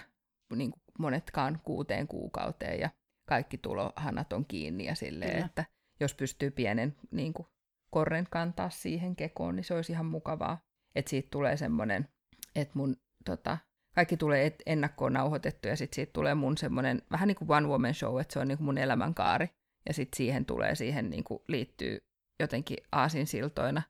niin 0.55 0.71
kuin 0.71 0.81
monetkaan 0.99 1.61
kuuteen 1.63 2.07
kuukauteen, 2.07 2.79
ja 2.79 2.89
kaikki 3.25 3.57
tulohanat 3.57 4.33
on 4.33 4.45
kiinni, 4.45 4.85
ja 4.85 4.95
silleen, 4.95 5.31
Kyllä. 5.31 5.45
että 5.45 5.65
jos 5.99 6.13
pystyy 6.13 6.51
pienen 6.51 6.95
niin 7.11 7.33
kuin, 7.33 7.47
korren 7.91 8.27
kantaa 8.29 8.69
siihen 8.69 9.15
kekoon, 9.15 9.55
niin 9.55 9.63
se 9.63 9.73
olisi 9.73 9.91
ihan 9.91 10.05
mukavaa. 10.05 10.57
Että 10.95 11.09
siitä 11.09 11.27
tulee 11.31 11.57
semmoinen, 11.57 12.07
että 12.55 12.71
mun 12.77 12.97
tota, 13.25 13.57
kaikki 13.95 14.17
tulee 14.17 14.45
et- 14.45 14.63
ennakkoon 14.65 15.13
nauhoitettu 15.13 15.67
ja 15.67 15.75
sitten 15.75 15.95
siitä 15.95 16.13
tulee 16.13 16.35
mun 16.35 16.57
semmoinen 16.57 17.01
vähän 17.11 17.27
niin 17.27 17.35
kuin 17.35 17.51
one 17.51 17.67
woman 17.67 17.93
show, 17.93 18.21
että 18.21 18.33
se 18.33 18.39
on 18.39 18.47
niin 18.47 18.57
kuin 18.57 18.65
mun 18.65 18.77
elämänkaari. 18.77 19.47
Ja 19.87 19.93
sitten 19.93 20.17
siihen 20.17 20.45
tulee, 20.45 20.75
siihen 20.75 21.09
niin 21.09 21.23
kuin 21.23 21.39
liittyy 21.47 21.97
jotenkin 22.39 22.77
aasinsiltoina, 22.91 23.81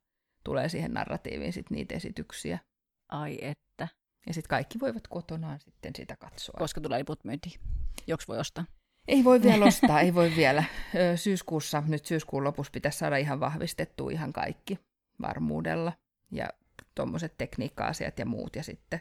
tulee 0.44 0.70
siihen 0.70 0.94
narratiiviin 0.94 1.54
sitten 1.54 1.76
niitä 1.76 1.96
esityksiä. 1.96 2.60
Ai 3.12 3.38
että. 3.42 3.88
Ja 4.28 4.34
sitten 4.34 4.50
kaikki 4.50 4.80
voivat 4.80 5.08
kotonaan 5.08 5.60
sitten 5.60 5.96
sitä 5.96 6.16
katsoa. 6.16 6.56
Koska 6.60 6.82
tulee 6.82 7.00
liput 7.00 7.24
myyntiin. 7.24 7.60
Joks 8.08 8.28
voi 8.28 8.40
ostaa? 8.40 8.66
Ei 9.08 9.24
voi 9.24 9.42
vielä 9.42 9.66
ostaa, 9.66 10.02
ei 10.02 10.14
voi 10.16 10.32
vielä. 10.36 10.64
Syyskuussa, 11.16 11.84
nyt 11.88 12.06
syyskuun 12.06 12.44
lopussa 12.44 12.72
pitäisi 12.72 12.98
saada 12.98 13.18
ihan 13.18 13.40
vahvistettua 13.40 14.12
ihan 14.12 14.34
kaikki 14.34 14.80
varmuudella. 15.22 15.94
Ja 16.32 16.50
tuommoiset 16.96 17.38
tekniikka-asiat 17.38 18.20
ja 18.20 18.26
muut. 18.26 18.56
Ja 18.56 18.64
sitten 18.64 19.00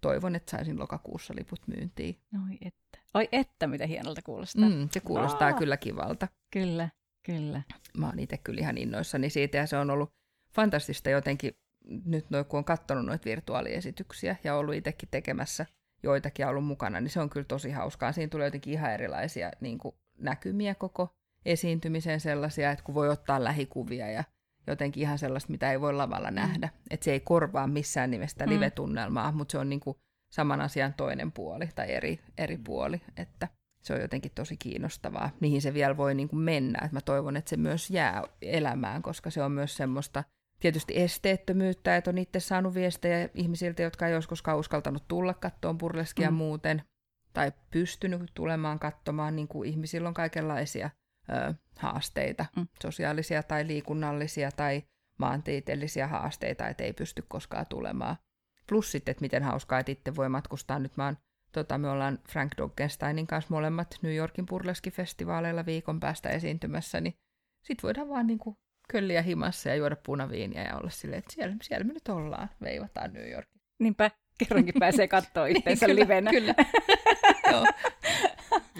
toivon, 0.00 0.34
että 0.34 0.50
saisin 0.50 0.78
lokakuussa 0.78 1.34
liput 1.36 1.60
myyntiin. 1.66 2.18
Ai 2.48 2.58
että. 2.60 2.98
Ai 3.14 3.28
että, 3.32 3.66
mitä 3.66 3.86
hienolta 3.86 4.22
kuulostaa. 4.22 4.68
Mm, 4.68 4.88
se 4.92 5.00
kuulostaa 5.00 5.48
Aa. 5.48 5.58
kyllä 5.58 5.76
kivalta. 5.76 6.28
Kyllä, 6.50 6.88
kyllä. 7.22 7.62
Mä 7.98 8.06
oon 8.06 8.18
itse 8.18 8.38
kyllä 8.38 8.60
ihan 8.60 8.78
innoissani 8.78 9.30
siitä 9.30 9.58
ja 9.58 9.66
se 9.66 9.76
on 9.76 9.90
ollut 9.90 10.12
fantastista 10.54 11.10
jotenkin 11.10 11.56
nyt 12.04 12.30
noin, 12.30 12.44
kun 12.44 12.58
on 12.58 12.64
katsonut 12.64 13.06
noita 13.06 13.24
virtuaaliesityksiä 13.24 14.36
ja 14.44 14.56
ollut 14.56 14.74
itsekin 14.74 15.08
tekemässä 15.10 15.66
joitakin 16.04 16.46
ollut 16.46 16.64
mukana, 16.66 17.00
niin 17.00 17.10
se 17.10 17.20
on 17.20 17.30
kyllä 17.30 17.46
tosi 17.48 17.70
hauskaa. 17.70 18.12
Siinä 18.12 18.30
tulee 18.30 18.46
jotenkin 18.46 18.72
ihan 18.72 18.92
erilaisia 18.92 19.50
niin 19.60 19.78
kuin, 19.78 19.94
näkymiä 20.18 20.74
koko 20.74 21.08
esiintymiseen 21.44 22.20
sellaisia, 22.20 22.70
että 22.70 22.84
kun 22.84 22.94
voi 22.94 23.08
ottaa 23.08 23.44
lähikuvia 23.44 24.10
ja 24.10 24.24
jotenkin 24.66 25.00
ihan 25.02 25.18
sellaista, 25.18 25.50
mitä 25.50 25.72
ei 25.72 25.80
voi 25.80 25.92
lavalla 25.94 26.30
nähdä. 26.30 26.68
Että 26.90 27.04
se 27.04 27.12
ei 27.12 27.20
korvaa 27.20 27.66
missään 27.66 28.10
nimestä 28.10 28.46
Mm. 28.46 28.52
live-tunnelmaa, 28.52 29.32
mutta 29.32 29.52
se 29.52 29.58
on 29.58 29.68
niin 29.68 29.80
kuin 29.80 29.96
saman 30.32 30.60
asian 30.60 30.94
toinen 30.94 31.32
puoli 31.32 31.68
tai 31.74 31.92
eri, 31.92 32.20
eri 32.38 32.58
puoli, 32.58 33.00
että 33.16 33.48
se 33.82 33.94
on 33.94 34.00
jotenkin 34.00 34.32
tosi 34.34 34.56
kiinnostavaa, 34.56 35.30
mihin 35.40 35.62
se 35.62 35.74
vielä 35.74 35.96
voi 35.96 36.14
niin 36.14 36.28
kuin 36.28 36.40
mennä. 36.40 36.78
Et 36.84 36.92
mä 36.92 37.00
toivon, 37.00 37.36
että 37.36 37.48
se 37.50 37.56
myös 37.56 37.90
jää 37.90 38.22
elämään, 38.42 39.02
koska 39.02 39.30
se 39.30 39.42
on 39.42 39.52
myös 39.52 39.76
semmoista 39.76 40.24
tietysti 40.64 41.00
esteettömyyttä, 41.00 41.96
että 41.96 42.10
on 42.10 42.18
itse 42.18 42.40
saanut 42.40 42.74
viestejä 42.74 43.28
ihmisiltä, 43.34 43.82
jotka 43.82 44.06
ei 44.06 44.12
joskus 44.12 44.42
uskaltanut 44.58 45.08
tulla 45.08 45.34
kattoon 45.34 45.78
burleskia 45.78 46.30
Mm. 46.30 46.36
muuten, 46.36 46.82
tai 47.32 47.52
pystynyt 47.70 48.30
tulemaan 48.34 48.78
katsomaan, 48.78 49.36
niin 49.36 49.48
kuin 49.48 49.68
ihmisillä 49.68 50.08
on 50.08 50.14
kaikenlaisia 50.14 50.90
ö, 51.30 51.54
haasteita, 51.78 52.46
Mm. 52.56 52.66
sosiaalisia 52.82 53.42
tai 53.42 53.66
liikunnallisia 53.66 54.50
tai 54.50 54.82
maantieteellisiä 55.18 56.06
haasteita, 56.06 56.68
että 56.68 56.84
ei 56.84 56.92
pysty 56.92 57.24
koskaan 57.28 57.66
tulemaan. 57.66 58.16
Plus 58.68 58.92
sitten, 58.92 59.12
että 59.12 59.22
miten 59.22 59.42
hauskaa, 59.42 59.78
että 59.78 59.92
itse 59.92 60.16
voi 60.16 60.28
matkustaa. 60.28 60.78
Nyt 60.78 60.96
mä 60.96 61.04
oon, 61.04 61.16
tota, 61.52 61.78
me 61.78 61.88
ollaan 61.90 62.18
Frank 62.28 62.52
Doggensteinin 62.58 63.26
kanssa 63.26 63.54
molemmat 63.54 63.98
New 64.02 64.14
Yorkin 64.14 64.46
burleski-festivaaleilla 64.46 65.66
viikon 65.66 66.00
päästä 66.00 66.28
esiintymässä, 66.28 67.00
niin 67.00 67.14
sit 67.62 67.82
voidaan 67.82 68.08
vaan 68.08 68.26
niinku 68.26 68.56
kölliä 68.88 69.22
himassa 69.22 69.68
ja 69.68 69.74
juoda 69.74 69.96
punaviiniä 69.96 70.62
ja 70.64 70.76
olla 70.76 70.90
silleen, 70.90 71.18
että 71.18 71.32
siellä, 71.34 71.56
siellä 71.62 71.84
me 71.86 71.92
nyt 71.92 72.08
ollaan, 72.08 72.50
veivataan 72.62 73.12
New 73.12 73.30
Yorkin. 73.30 73.60
Niinpä, 73.78 74.10
kerrankin 74.38 74.74
pääsee 74.78 75.08
katsoa 75.08 75.46
itseensä 75.56 75.86
Kyllä, 75.86 76.00
livenä. 76.00 76.30
Kyllä, 76.30 76.54
joo. 77.52 77.64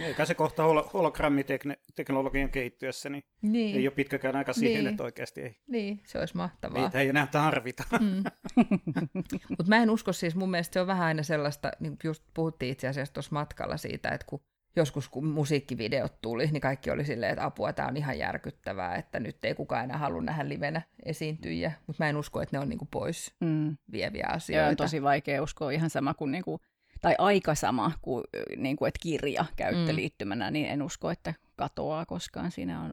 Eikä 0.07 0.25
se 0.25 0.35
kohta 0.35 0.63
holo- 0.63 0.91
hologrammiteknologian 0.95 2.51
kehittyessä, 2.51 3.09
niin, 3.09 3.25
Niin, 3.43 3.77
ei 3.77 3.87
ole 3.89 3.95
pitkäkään 3.95 4.37
aika 4.37 4.53
siihen, 4.53 4.85
Niin. 4.85 4.91
että 4.91 5.03
oikeasti 5.03 5.41
ei. 5.41 5.57
niin, 5.67 6.01
se 6.07 6.19
olisi 6.19 6.37
mahtavaa. 6.37 6.83
Niitä 6.83 7.01
ei 7.01 7.09
enää 7.09 7.27
tarvita. 7.27 7.85
Mm. 8.01 8.25
Mutta 9.49 9.65
mä 9.69 9.77
en 9.83 9.91
usko 9.91 10.13
siis, 10.13 10.35
mun 10.35 10.51
mielestä 10.51 10.75
se 10.75 10.81
on 10.81 10.87
vähän 10.87 11.07
aina 11.07 11.23
sellaista, 11.23 11.73
niin 11.81 11.97
just 12.05 12.25
puhuttiin 12.35 12.73
itse 12.73 12.89
asiassa 12.89 13.15
tuossa 13.15 13.33
matkalla 13.33 13.77
siitä, 13.77 14.09
että 14.09 14.27
kun 14.29 14.43
joskus 14.77 15.09
kun 15.09 15.27
musiikkivideot 15.27 16.21
tuli, 16.23 16.47
niin 16.47 16.61
kaikki 16.61 16.91
oli 16.91 17.05
silleen, 17.05 17.33
että 17.33 17.45
apua, 17.45 17.73
tämä 17.73 17.89
on 17.89 17.97
ihan 17.97 18.19
järkyttävää, 18.19 18.97
että 18.97 19.21
nyt 19.21 19.45
ei 19.45 19.55
kukaan 19.55 19.85
enää 19.85 19.99
halua 19.99 20.23
nähdä 20.23 20.49
livenä 20.49 20.83
esiintyjiä, 21.05 21.73
mutta 21.87 22.05
mä 22.05 22.09
en 22.09 22.17
usko, 22.17 22.43
että 22.43 22.57
ne 22.57 22.61
on 22.61 22.69
niinku 22.69 22.89
pois 22.91 23.35
mm. 23.41 23.77
vieviä 23.93 24.27
asioita. 24.29 24.63
Joo, 24.63 24.71
on 24.71 24.77
tosi 24.77 25.03
vaikea 25.03 25.43
uskoa 25.43 25.71
ihan 25.71 25.91
sama 25.91 26.15
kuin, 26.15 26.31
niinku, 26.31 26.61
tai 27.01 27.15
aika 27.19 27.55
sama 27.55 27.93
kuin, 28.03 28.25
niinku, 28.57 28.85
että 28.85 29.01
kirja 29.03 29.45
käyttöliittymänä, 29.57 30.51
mm. 30.51 30.53
niin 30.53 30.67
en 30.67 30.83
usko, 30.83 31.11
että 31.11 31.35
katoaa 31.57 32.07
koskaan. 32.07 32.51
Siinä 32.51 32.83
on, 32.83 32.91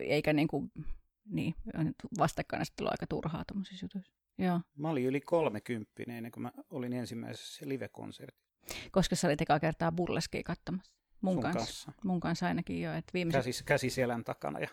eikä 0.00 0.32
niinku, 0.32 0.68
niin, 1.30 1.54
vastakkainasettelu 2.18 2.88
aika 2.88 3.06
turhaa 3.06 3.44
tuommoisissa 3.48 3.84
jutuissa. 3.84 4.12
Joo. 4.38 4.60
Mä 4.76 4.90
olin 4.90 5.06
yli 5.06 5.20
kolmekymppinen 5.20 6.16
ennen 6.16 6.32
kuin 6.32 6.42
mä 6.42 6.52
olin 6.70 6.92
ensimmäisessä 6.92 7.68
live-konsertissa. 7.68 8.49
Koska 8.92 9.16
sä 9.16 9.28
olit 9.28 9.40
ekaa 9.40 9.60
kertaa 9.60 9.92
burleskia 9.92 10.42
katsomassa? 10.42 10.92
Mun 11.20 11.34
Sun 11.34 11.42
kanssa. 11.42 11.58
kanssa. 11.58 11.92
Mun 12.04 12.20
kanssa 12.20 12.46
ainakin 12.46 12.82
jo. 12.82 12.94
Että 12.94 13.10
viimeiset... 13.14 13.44
käsi, 13.44 13.64
käsi 13.64 13.90
selän 13.90 14.24
takana 14.24 14.58
ja 14.58 14.68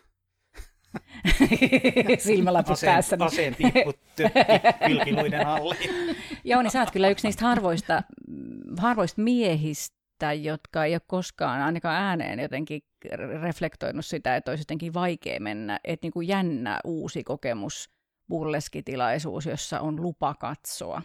silmälaput 2.18 2.72
aseen, 2.72 2.92
päässä. 2.92 3.16
Aseen 3.20 3.54
pipput 3.54 4.00
pilkiluiden 4.86 5.46
alle. 5.46 5.76
Joo, 6.44 6.62
niin 6.62 6.70
sä 6.70 6.80
oot 6.80 6.90
kyllä 6.90 7.08
yksi 7.08 7.26
niistä 7.26 7.44
harvoista, 7.44 8.02
harvoista 8.78 9.22
miehistä, 9.22 10.32
jotka 10.32 10.84
ei 10.84 10.94
ole 10.94 11.00
koskaan 11.06 11.62
ainakaan 11.62 12.02
ääneen 12.02 12.40
jotenkin 12.40 12.82
reflektoinut 13.42 14.06
sitä, 14.06 14.36
että 14.36 14.50
olisi 14.50 14.60
jotenkin 14.60 14.94
vaikea 14.94 15.40
mennä, 15.40 15.80
että 15.84 16.04
niin 16.04 16.12
kuin 16.12 16.28
jännä 16.28 16.80
uusi 16.84 17.24
kokemus, 17.24 17.90
burleskitilaisuus, 18.28 19.46
jossa 19.46 19.80
on 19.80 20.02
lupa 20.02 20.34
katsoa 20.34 21.02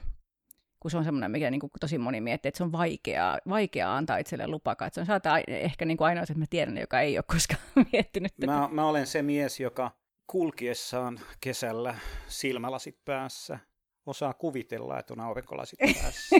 kun 0.83 0.91
se 0.91 0.97
on 0.97 1.03
semmoinen, 1.03 1.31
mikä 1.31 1.51
niin 1.51 1.59
kuin 1.59 1.71
tosi 1.79 1.97
moni 1.97 2.21
miettii, 2.21 2.49
että 2.49 2.57
se 2.57 2.63
on 2.63 2.71
vaikeaa, 2.71 3.39
vaikeaa 3.49 3.97
antaa 3.97 4.17
itselle 4.17 4.47
lupa 4.47 4.75
katsoa. 4.75 5.05
Sä 5.05 5.13
oot 5.13 5.23
ehkä 5.47 5.85
niin 5.85 5.97
kuin 5.97 6.05
ainoa, 6.07 6.23
että 6.23 6.33
mä 6.33 6.45
tiedän, 6.49 6.77
joka 6.77 7.01
ei 7.01 7.17
ole 7.17 7.23
koskaan 7.27 7.61
miettinyt 7.91 8.33
tätä. 8.35 8.51
Mä, 8.51 8.69
mä 8.71 8.85
olen 8.85 9.07
se 9.07 9.21
mies, 9.21 9.59
joka 9.59 9.91
kulkiessaan 10.27 11.19
kesällä 11.39 11.95
silmälasit 12.27 13.05
päässä 13.05 13.59
osaa 14.05 14.33
kuvitella, 14.33 14.99
että 14.99 15.13
on 15.13 15.19
aurinkolasit 15.19 15.79
päässä. 15.79 16.35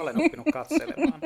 Olen 0.00 0.24
oppinut 0.24 0.46
katselemaan. 0.52 1.20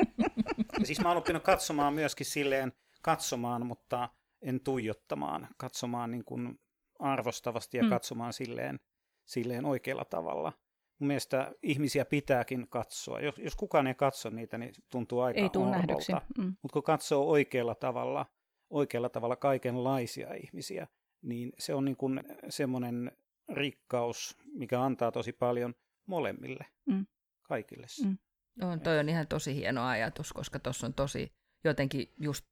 Ja 0.79 0.85
siis 0.85 1.01
mä 1.01 1.09
olen 1.09 1.17
oppinut 1.17 1.43
katsomaan 1.43 1.93
myöskin 1.93 2.25
silleen, 2.25 2.73
katsomaan, 3.01 3.65
mutta 3.65 4.09
en 4.41 4.59
tuijottamaan, 4.59 5.47
katsomaan 5.57 6.11
niin 6.11 6.25
kuin 6.25 6.59
arvostavasti 6.99 7.77
ja 7.77 7.83
mm. 7.83 7.89
katsomaan 7.89 8.33
silleen, 8.33 8.79
silleen 9.25 9.65
oikealla 9.65 10.05
tavalla 10.05 10.53
mun 10.99 11.07
mielestä 11.07 11.51
ihmisiä 11.63 12.05
pitääkin 12.05 12.67
katsoa. 12.69 13.19
Jos, 13.19 13.37
jos 13.37 13.55
kukaan 13.55 13.87
ei 13.87 13.95
katso 13.95 14.29
niitä, 14.29 14.57
niin 14.57 14.73
tuntuu 14.91 15.19
aika 15.19 15.39
ei 15.39 15.49
nähdyksi. 15.71 16.11
Mm. 16.37 16.55
Mutta 16.61 16.73
kun 16.73 16.83
katsoo 16.83 17.29
oikealla 17.29 17.75
tavalla, 17.75 18.25
oikealla 18.69 19.09
tavalla 19.09 19.35
kaikenlaisia 19.35 20.33
ihmisiä, 20.33 20.87
niin 21.21 21.53
se 21.59 21.73
on 21.73 21.85
niin 21.85 21.97
kuin 21.97 22.23
semmoinen 22.49 23.11
rikkaus, 23.53 24.37
mikä 24.45 24.81
antaa 24.81 25.11
tosi 25.11 25.33
paljon 25.33 25.75
molemmille, 26.07 26.65
mm. 26.85 27.05
kaikille. 27.43 27.87
Mm. 28.05 28.17
On, 28.61 28.81
toi 28.81 28.99
on 28.99 29.09
ihan 29.09 29.27
tosi 29.27 29.55
hieno 29.55 29.85
ajatus, 29.87 30.33
koska 30.33 30.59
tuossa 30.59 30.87
on 30.87 30.93
tosi 30.93 31.31
jotenkin 31.63 32.13
just 32.19 32.45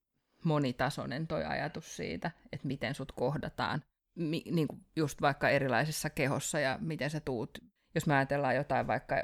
monitasoinen 0.43 1.27
toi 1.27 1.45
ajatus 1.45 1.95
siitä, 1.95 2.31
että 2.51 2.67
miten 2.67 2.95
sut 2.95 3.11
kohdataan, 3.11 3.83
mi, 4.15 4.43
niin 4.51 4.67
kuin 4.67 4.85
just 4.95 5.21
vaikka 5.21 5.49
erilaisessa 5.49 6.09
kehossa 6.09 6.59
ja 6.59 6.77
miten 6.81 7.09
sä 7.09 7.19
tuut 7.19 7.59
jos 7.95 8.07
mä 8.07 8.15
ajatellaan 8.15 8.55
jotain 8.55 8.87
vaikka, 8.87 9.23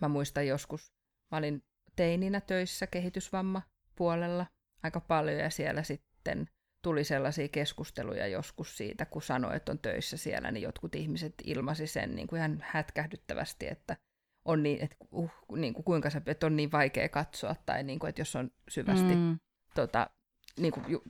mä 0.00 0.08
muistan 0.08 0.46
joskus, 0.46 0.92
mä 1.30 1.38
olin 1.38 1.62
teininä 1.96 2.40
töissä 2.40 2.86
kehitysvamma 2.86 3.62
puolella 3.96 4.46
aika 4.82 5.00
paljon 5.00 5.38
ja 5.38 5.50
siellä 5.50 5.82
sitten 5.82 6.48
tuli 6.82 7.04
sellaisia 7.04 7.48
keskusteluja 7.48 8.26
joskus 8.26 8.76
siitä, 8.76 9.06
kun 9.06 9.22
sanoi, 9.22 9.56
että 9.56 9.72
on 9.72 9.78
töissä 9.78 10.16
siellä, 10.16 10.50
niin 10.50 10.62
jotkut 10.62 10.94
ihmiset 10.94 11.34
ilmasi 11.44 11.86
sen 11.86 12.14
niin 12.14 12.26
kuin 12.26 12.38
ihan 12.38 12.64
hätkähdyttävästi, 12.66 13.68
että 13.68 13.96
on 14.44 14.62
niin, 14.62 14.84
että, 14.84 14.96
uh, 15.12 15.30
niin 15.56 15.74
kuin 15.74 15.84
kuinka 15.84 16.10
se, 16.10 16.22
että 16.26 16.46
on 16.46 16.56
niin 16.56 16.72
vaikea 16.72 17.08
katsoa, 17.08 17.54
tai 17.66 17.82
niin 17.82 17.98
kuin, 17.98 18.08
että 18.08 18.20
jos 18.20 18.36
on 18.36 18.50
syvästi 18.68 19.14
mm. 19.14 19.38
tota, 19.74 20.10
niin 20.58 20.72
kuin, 20.72 20.84
ju, 20.88 21.02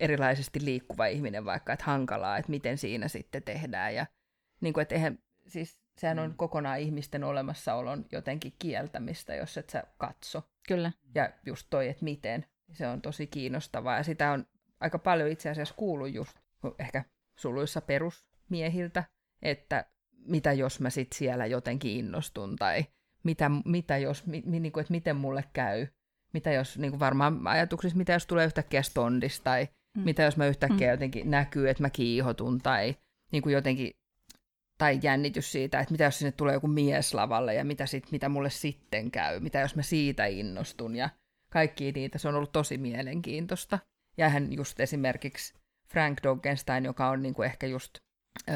erilaisesti 0.00 0.64
liikkuva 0.64 1.06
ihminen 1.06 1.44
vaikka, 1.44 1.72
että 1.72 1.84
hankalaa, 1.84 2.38
että 2.38 2.50
miten 2.50 2.78
siinä 2.78 3.08
sitten 3.08 3.42
tehdään, 3.42 3.94
ja 3.94 4.06
niin 4.60 4.74
kuin, 4.74 4.82
että 4.82 4.94
eihän, 4.94 5.18
siis 5.46 5.81
sehän 6.00 6.18
on 6.18 6.30
mm. 6.30 6.36
kokonaan 6.36 6.80
ihmisten 6.80 7.24
olemassaolon 7.24 8.06
jotenkin 8.12 8.52
kieltämistä, 8.58 9.34
jos 9.34 9.58
et 9.58 9.70
sä 9.70 9.84
katso. 9.98 10.42
Kyllä. 10.68 10.92
Ja 11.14 11.30
just 11.46 11.66
toi, 11.70 11.88
että 11.88 12.04
miten, 12.04 12.46
se 12.72 12.88
on 12.88 13.02
tosi 13.02 13.26
kiinnostavaa. 13.26 13.96
Ja 13.96 14.02
sitä 14.02 14.32
on 14.32 14.46
aika 14.80 14.98
paljon 14.98 15.30
itse 15.30 15.50
asiassa 15.50 15.74
kuullut 15.74 16.14
just 16.14 16.38
ehkä 16.78 17.04
suluissa 17.38 17.80
perusmiehiltä, 17.80 19.04
että 19.42 19.84
mitä 20.26 20.52
jos 20.52 20.80
mä 20.80 20.90
sit 20.90 21.12
siellä 21.12 21.46
jotenkin 21.46 21.90
innostun, 21.90 22.56
tai 22.56 22.84
mitä, 23.24 23.50
mitä 23.64 23.98
jos, 23.98 24.26
mi, 24.26 24.42
niin 24.46 24.72
kuin, 24.72 24.80
että 24.80 24.92
miten 24.92 25.16
mulle 25.16 25.44
käy, 25.52 25.86
mitä 26.32 26.52
jos, 26.52 26.78
niin 26.78 26.90
kuin 26.90 27.00
varmaan 27.00 27.46
ajatuksissa, 27.46 27.98
mitä 27.98 28.12
jos 28.12 28.26
tulee 28.26 28.46
yhtäkkiä 28.46 28.82
stondis, 28.82 29.40
tai 29.40 29.68
mm. 29.96 30.04
mitä 30.04 30.22
jos 30.22 30.36
mä 30.36 30.46
yhtäkkiä 30.46 30.88
mm. 30.88 30.90
jotenkin 30.90 31.30
näkyy, 31.30 31.68
että 31.68 31.82
mä 31.82 31.90
kiihotun, 31.90 32.58
tai 32.58 32.96
niin 33.32 33.42
kuin 33.42 33.52
jotenkin 33.52 33.90
tai 34.78 35.00
jännitys 35.02 35.52
siitä, 35.52 35.80
että 35.80 35.92
mitä 35.92 36.04
jos 36.04 36.18
sinne 36.18 36.32
tulee 36.32 36.54
joku 36.54 36.66
mies 36.66 37.14
lavalle 37.14 37.54
ja 37.54 37.64
mitä, 37.64 37.86
sit, 37.86 38.12
mitä 38.12 38.28
mulle 38.28 38.50
sitten 38.50 39.10
käy, 39.10 39.40
mitä 39.40 39.60
jos 39.60 39.76
mä 39.76 39.82
siitä 39.82 40.26
innostun 40.26 40.96
ja 40.96 41.08
kaikki 41.52 41.92
niitä, 41.92 42.18
se 42.18 42.28
on 42.28 42.34
ollut 42.34 42.52
tosi 42.52 42.78
mielenkiintoista. 42.78 43.78
Ja 44.16 44.28
hän 44.28 44.52
just 44.52 44.80
esimerkiksi 44.80 45.54
Frank 45.88 46.18
Doggenstein, 46.22 46.84
joka 46.84 47.08
on 47.08 47.22
niinku 47.22 47.42
ehkä 47.42 47.66
just 47.66 47.98
ö, 48.48 48.52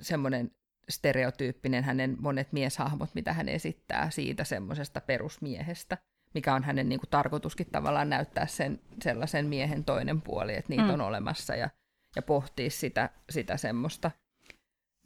semmoinen 0.00 0.50
stereotyyppinen 0.88 1.84
hänen 1.84 2.16
monet 2.20 2.52
mieshahmot, 2.52 3.14
mitä 3.14 3.32
hän 3.32 3.48
esittää 3.48 4.10
siitä 4.10 4.44
semmoisesta 4.44 5.00
perusmiehestä, 5.00 5.98
mikä 6.34 6.54
on 6.54 6.64
hänen 6.64 6.88
niinku 6.88 7.06
tarkoituskin 7.06 7.70
tavallaan 7.72 8.10
näyttää 8.10 8.46
sen 8.46 8.80
sellaisen 9.02 9.46
miehen 9.46 9.84
toinen 9.84 10.22
puoli, 10.22 10.54
että 10.54 10.68
niitä 10.68 10.84
mm. 10.84 10.90
on 10.90 11.00
olemassa 11.00 11.56
ja, 11.56 11.70
ja 12.16 12.22
pohtia 12.22 12.70
sitä, 12.70 13.10
sitä 13.30 13.56
semmoista. 13.56 14.10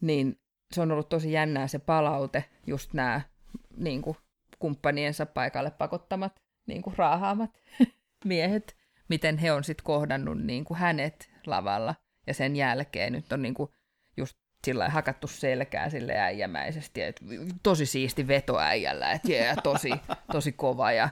Niin 0.00 0.40
se 0.72 0.80
on 0.80 0.92
ollut 0.92 1.08
tosi 1.08 1.32
jännää 1.32 1.66
se 1.66 1.78
palaute, 1.78 2.44
just 2.66 2.92
nämä 2.92 3.20
niin 3.76 4.02
kuin, 4.02 4.16
kumppaniensa 4.58 5.26
paikalle 5.26 5.70
pakottamat, 5.70 6.40
niin 6.66 6.82
kuin, 6.82 6.96
raahaamat 6.98 7.50
miehet, 8.24 8.76
miten 9.08 9.38
he 9.38 9.52
on 9.52 9.64
sitten 9.64 9.84
kohdannut 9.84 10.42
niin 10.42 10.64
kuin, 10.64 10.78
hänet 10.78 11.30
lavalla. 11.46 11.94
Ja 12.26 12.34
sen 12.34 12.56
jälkeen 12.56 13.12
nyt 13.12 13.32
on 13.32 13.42
niin 13.42 13.54
kuin, 13.54 13.70
just 14.16 14.36
sillä 14.64 14.88
hakattu 14.88 15.26
selkää 15.26 15.90
sille 15.90 16.16
äijämäisesti, 16.18 17.02
että 17.02 17.24
tosi 17.62 17.86
siisti 17.86 18.28
veto 18.28 18.58
äijällä, 18.58 19.12
että 19.12 19.28
yeah, 19.28 19.56
tosi, 19.62 19.90
tosi 20.32 20.52
kova 20.52 20.92
ja 20.92 21.08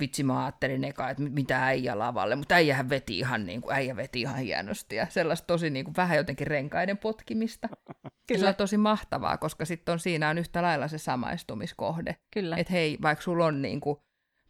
vitsi 0.00 0.22
mä 0.22 0.44
ajattelin 0.44 0.84
eka, 0.84 1.10
että 1.10 1.22
mitä 1.22 1.66
äijä 1.66 1.98
lavalle, 1.98 2.36
mutta 2.36 2.54
äijähän 2.54 2.88
veti 2.88 3.18
ihan, 3.18 3.46
niin 3.46 3.60
kuin, 3.60 3.74
äijä 3.74 3.96
veti 3.96 4.20
ihan 4.20 4.36
hienosti 4.38 4.96
ja 4.96 5.06
sellaista 5.10 5.46
tosi 5.46 5.70
niin 5.70 5.84
kuin, 5.84 5.96
vähän 5.96 6.16
jotenkin 6.16 6.46
renkaiden 6.46 6.98
potkimista. 6.98 7.68
Kyllä. 8.28 8.40
Se 8.40 8.48
on 8.48 8.54
tosi 8.54 8.76
mahtavaa, 8.76 9.38
koska 9.38 9.64
sitten 9.64 9.92
on 9.92 9.98
siinä 9.98 10.28
on 10.28 10.38
yhtä 10.38 10.62
lailla 10.62 10.88
se 10.88 10.98
samaistumiskohde. 10.98 12.16
Kyllä. 12.34 12.56
Että 12.56 12.72
hei, 12.72 12.98
vaikka 13.02 13.22
sulla 13.22 13.46
on 13.46 13.62
niin 13.62 13.80
kuin, 13.80 13.98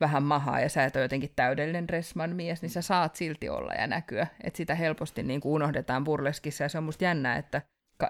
vähän 0.00 0.22
mahaa 0.22 0.60
ja 0.60 0.68
sä 0.68 0.84
et 0.84 0.96
ole 0.96 1.04
jotenkin 1.04 1.32
täydellinen 1.36 1.88
Dressman 1.88 2.36
mies, 2.36 2.62
niin 2.62 2.70
sä 2.70 2.82
saat 2.82 3.16
silti 3.16 3.48
olla 3.48 3.72
ja 3.72 3.86
näkyä. 3.86 4.26
Että 4.44 4.56
sitä 4.56 4.74
helposti 4.74 5.22
niin 5.22 5.40
kuin 5.40 5.52
unohdetaan 5.52 6.04
burleskissa 6.04 6.64
ja 6.64 6.68
se 6.68 6.78
on 6.78 6.84
musta 6.84 7.04
jännää, 7.04 7.36
että 7.36 7.62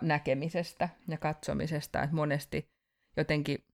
näkemisestä 0.03 0.89
ja 1.09 1.19
katsomisesta, 1.19 2.03
että 2.03 2.17
monesti 2.17 2.69
jotenkin 3.17 3.65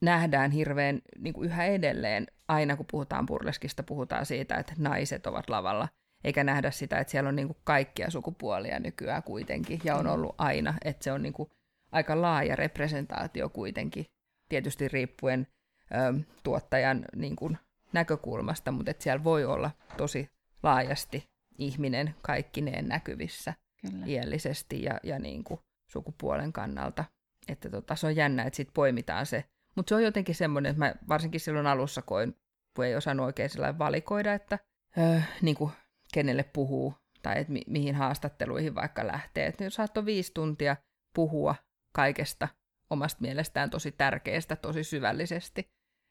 nähdään 0.00 0.50
hirveän 0.50 1.02
niin 1.18 1.34
kuin 1.34 1.46
yhä 1.46 1.64
edelleen, 1.64 2.26
aina 2.48 2.76
kun 2.76 2.86
puhutaan 2.90 3.26
burleskista, 3.26 3.82
puhutaan 3.82 4.26
siitä, 4.26 4.54
että 4.54 4.72
naiset 4.78 5.26
ovat 5.26 5.50
lavalla, 5.50 5.88
eikä 6.24 6.44
nähdä 6.44 6.70
sitä, 6.70 6.98
että 6.98 7.10
siellä 7.10 7.28
on 7.28 7.36
niin 7.36 7.48
kuin 7.48 7.58
kaikkia 7.64 8.10
sukupuolia 8.10 8.78
nykyään 8.78 9.22
kuitenkin, 9.22 9.80
ja 9.84 9.96
on 9.96 10.04
mm. 10.04 10.12
ollut 10.12 10.34
aina, 10.38 10.74
että 10.84 11.04
se 11.04 11.12
on 11.12 11.22
niin 11.22 11.32
kuin 11.32 11.50
aika 11.92 12.20
laaja 12.20 12.56
representaatio 12.56 13.48
kuitenkin, 13.48 14.06
tietysti 14.48 14.88
riippuen 14.88 15.46
ö, 15.92 16.20
tuottajan 16.42 17.04
niin 17.16 17.36
kuin 17.36 17.58
näkökulmasta, 17.92 18.72
mutta 18.72 18.90
että 18.90 19.02
siellä 19.02 19.24
voi 19.24 19.44
olla 19.44 19.70
tosi 19.96 20.28
laajasti 20.62 21.24
ihminen 21.58 22.14
kaikkineen 22.22 22.88
näkyvissä 22.88 23.54
Kyllä. 23.80 24.06
iällisesti 24.06 24.82
ja, 24.82 25.00
ja 25.02 25.18
niin 25.18 25.44
kuin 25.44 25.60
sukupuolen 25.90 26.52
kannalta. 26.52 27.04
Että 27.48 27.70
tota, 27.70 27.96
se 27.96 28.06
on 28.06 28.16
jännä, 28.16 28.42
että 28.42 28.56
sitten 28.56 28.74
poimitaan 28.74 29.26
se 29.26 29.44
mutta 29.76 29.88
se 29.88 29.94
on 29.94 30.02
jotenkin 30.02 30.34
semmoinen, 30.34 30.70
että 30.70 30.78
mä 30.78 30.94
varsinkin 31.08 31.40
silloin 31.40 31.66
alussa 31.66 32.02
koin, 32.02 32.36
kun 32.76 32.84
ei 32.84 32.96
osannut 32.96 33.26
oikein 33.26 33.50
valikoida, 33.78 34.34
että 34.34 34.58
öö, 34.98 35.20
niin 35.42 35.56
kuin 35.56 35.72
kenelle 36.14 36.42
puhuu 36.42 36.94
tai 37.22 37.38
että 37.40 37.52
mi- 37.52 37.64
mihin 37.66 37.94
haastatteluihin 37.94 38.74
vaikka 38.74 39.06
lähtee. 39.06 39.46
Että 39.46 39.64
jos 39.64 39.74
saattoi 39.74 40.04
viisi 40.04 40.34
tuntia 40.34 40.76
puhua 41.14 41.54
kaikesta 41.94 42.48
omasta 42.90 43.20
mielestään 43.20 43.70
tosi 43.70 43.92
tärkeästä, 43.92 44.56
tosi 44.56 44.84
syvällisesti 44.84 45.70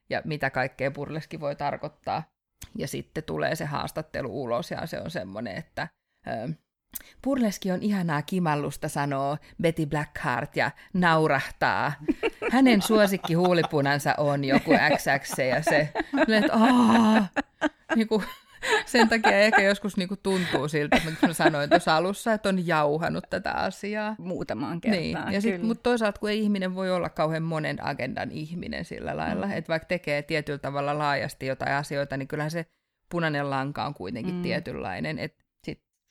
ja 0.10 0.22
mitä 0.26 0.50
kaikkea 0.50 0.92
burleski 0.92 1.40
voi 1.40 1.56
tarkoittaa, 1.56 2.24
Ja 2.76 2.88
sitten 2.88 3.24
tulee 3.24 3.56
se 3.56 3.66
haastattelu 3.66 4.44
ulos 4.44 4.72
ja 4.72 4.86
se 4.88 5.00
on 5.02 5.12
semmoinen, 5.12 5.56
että 5.58 5.88
ö, 6.28 6.50
Purleski 7.22 7.72
on 7.72 7.84
ihanaa 7.84 8.22
kimallusta, 8.22 8.90
sanoo 8.90 9.38
Betty 9.62 9.86
Blackheart 9.86 10.56
ja 10.56 10.72
naurahtaa. 10.94 11.94
Hänen 12.52 12.82
suosikki 12.82 13.34
huulipunansa 13.34 14.16
on 14.18 14.46
joku 14.46 14.72
XX 14.72 15.38
ja 15.40 15.64
se, 15.64 15.90
että 16.28 16.54
aah, 16.54 17.30
niin 17.96 18.08
kuin, 18.08 18.24
sen 18.86 19.10
takia 19.10 19.40
ehkä 19.40 19.62
joskus 19.62 19.98
niinku 19.98 20.16
tuntuu 20.16 20.68
siltä, 20.68 21.02
että 21.08 21.28
mä 21.28 21.34
sanoin 21.34 21.70
tuossa 21.70 21.96
alussa, 21.96 22.34
että 22.34 22.50
on 22.50 22.68
jauhanut 22.68 23.24
tätä 23.30 23.52
asiaa. 23.52 24.16
Muutamaan 24.18 24.82
kertaan, 24.82 25.26
niin. 25.26 25.34
ja 25.34 25.42
sit, 25.42 25.62
Mutta 25.62 25.84
toisaalta 25.84 26.20
kun 26.20 26.30
ei 26.30 26.40
ihminen 26.40 26.76
voi 26.76 26.92
olla 26.92 27.10
kauhean 27.10 27.44
monen 27.44 27.86
agendan 27.86 28.32
ihminen 28.32 28.86
sillä 28.86 29.18
lailla, 29.18 29.46
mm. 29.46 29.52
että 29.52 29.70
vaikka 29.70 29.88
tekee 29.88 30.22
tietyllä 30.22 30.60
tavalla 30.60 30.98
laajasti 30.98 31.46
jotain 31.46 31.74
asioita, 31.74 32.18
niin 32.18 32.28
kyllähän 32.28 32.52
se 32.52 32.66
punainen 33.10 33.50
lanka 33.50 33.86
on 33.86 33.94
kuitenkin 33.94 34.36
mm. 34.36 34.42
tietynlainen, 34.42 35.20
sit 35.20 35.39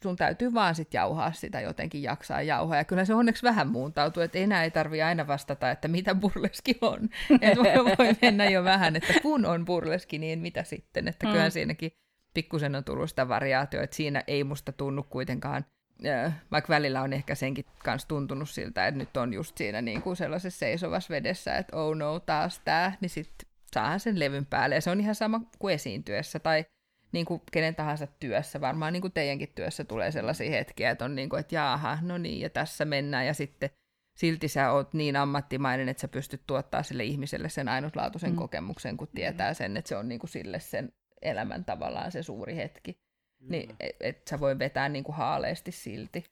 sun 0.03 0.17
täytyy 0.17 0.55
vaan 0.55 0.75
sit 0.75 0.95
jauhaa 0.95 1.33
sitä 1.33 1.61
jotenkin 1.61 2.03
jaksaa 2.03 2.43
jauhaa. 2.43 2.77
Ja 2.77 2.85
kyllä 2.85 3.05
se 3.05 3.15
onneksi 3.15 3.43
vähän 3.43 3.69
muuntautuu, 3.69 4.23
että 4.23 4.39
enää 4.39 4.65
ei 4.65 4.71
tarvi 4.71 5.03
aina 5.03 5.27
vastata, 5.27 5.71
että 5.71 5.89
mitä 5.89 6.15
burleski 6.15 6.79
on. 6.81 7.09
että 7.41 7.61
voi 7.99 8.15
mennä 8.23 8.45
jo 8.51 8.65
vähän, 8.65 8.97
että 8.97 9.15
kun 9.23 9.47
on 9.47 9.65
burleski, 9.65 10.19
niin 10.19 10.39
mitä 10.39 10.63
sitten. 10.63 11.09
Että 11.09 11.27
mm. 11.27 11.33
kyllä 11.33 11.51
siinäkin 11.51 11.93
pikkusen 12.35 12.75
on 12.75 12.85
tullut 12.85 13.11
sitä 13.11 13.29
variaatioa, 13.29 13.83
että 13.83 13.97
siinä 13.97 14.25
ei 14.27 14.45
musta 14.45 14.73
tunnu 14.73 15.03
kuitenkaan, 15.03 15.65
vaikka 16.51 16.69
välillä 16.69 17.03
on 17.03 17.13
ehkä 17.13 17.35
senkin 17.35 17.65
kanssa 17.85 18.09
tuntunut 18.09 18.51
siltä, 18.51 18.87
että 18.87 18.99
nyt 18.99 19.17
on 19.17 19.33
just 19.33 19.57
siinä 19.57 19.83
niin 19.83 20.03
kuin 20.03 20.17
sellaisessa 20.17 20.59
seisovassa 20.59 21.15
vedessä, 21.15 21.57
että 21.57 21.77
oh 21.77 21.97
no, 21.97 22.21
taas 22.21 22.61
tämä, 22.65 22.93
niin 23.01 23.11
sitten 23.11 23.49
saahan 23.75 24.01
sen 24.01 24.19
levyn 24.19 24.47
päälle. 24.47 24.75
Ja 24.75 24.81
se 24.81 24.91
on 24.91 25.01
ihan 25.01 25.15
sama 25.15 25.41
kuin 25.59 25.75
esiintyessä 25.75 26.39
tai 26.39 26.65
niin 27.13 27.27
kuin 27.27 27.43
kenen 27.53 27.75
tahansa 27.75 28.07
työssä, 28.07 28.61
varmaan 28.61 28.93
niin 28.93 29.01
kuin 29.01 29.13
teidänkin 29.13 29.53
työssä 29.55 29.85
tulee 29.85 30.11
sellaisia 30.11 30.51
hetkiä, 30.51 30.91
että 30.91 31.05
on 31.05 31.15
niin 31.15 31.29
kuin, 31.29 31.41
että 31.41 31.55
jaaha, 31.55 31.99
no 32.03 32.19
niin, 32.19 32.41
ja 32.41 32.51
tässä 32.51 32.85
mennään, 32.85 33.27
ja 33.27 33.35
sitten 33.35 33.71
silti 34.15 34.49
sä 34.49 34.73
oot 34.73 34.95
niin 34.95 35.17
ammattimainen, 35.17 35.89
että 35.89 36.01
sä 36.01 36.09
pystyt 36.09 36.43
tuottaa 36.47 36.83
sille 36.83 37.05
ihmiselle 37.05 37.49
sen 37.49 37.69
ainutlaatuisen 37.69 38.31
mm. 38.31 38.37
kokemuksen, 38.37 38.97
kun 38.97 39.09
tietää 39.15 39.55
sen, 39.55 39.77
että 39.77 39.89
se 39.89 39.97
on 39.97 40.09
niin 40.09 40.19
kuin 40.19 40.31
sille 40.31 40.61
sen 40.61 40.93
elämän 41.23 41.65
tavallaan 41.65 42.13
se 42.13 42.23
suuri 42.23 42.57
hetki. 42.57 43.01
Mm. 43.41 43.51
Niin, 43.51 43.77
et, 43.81 43.97
et 44.01 44.29
sä 44.29 44.41
voi 44.41 44.59
vetää 44.59 44.89
niin 44.89 45.05
kuin 45.05 45.17
haaleesti 45.17 45.73
silti. 45.73 46.25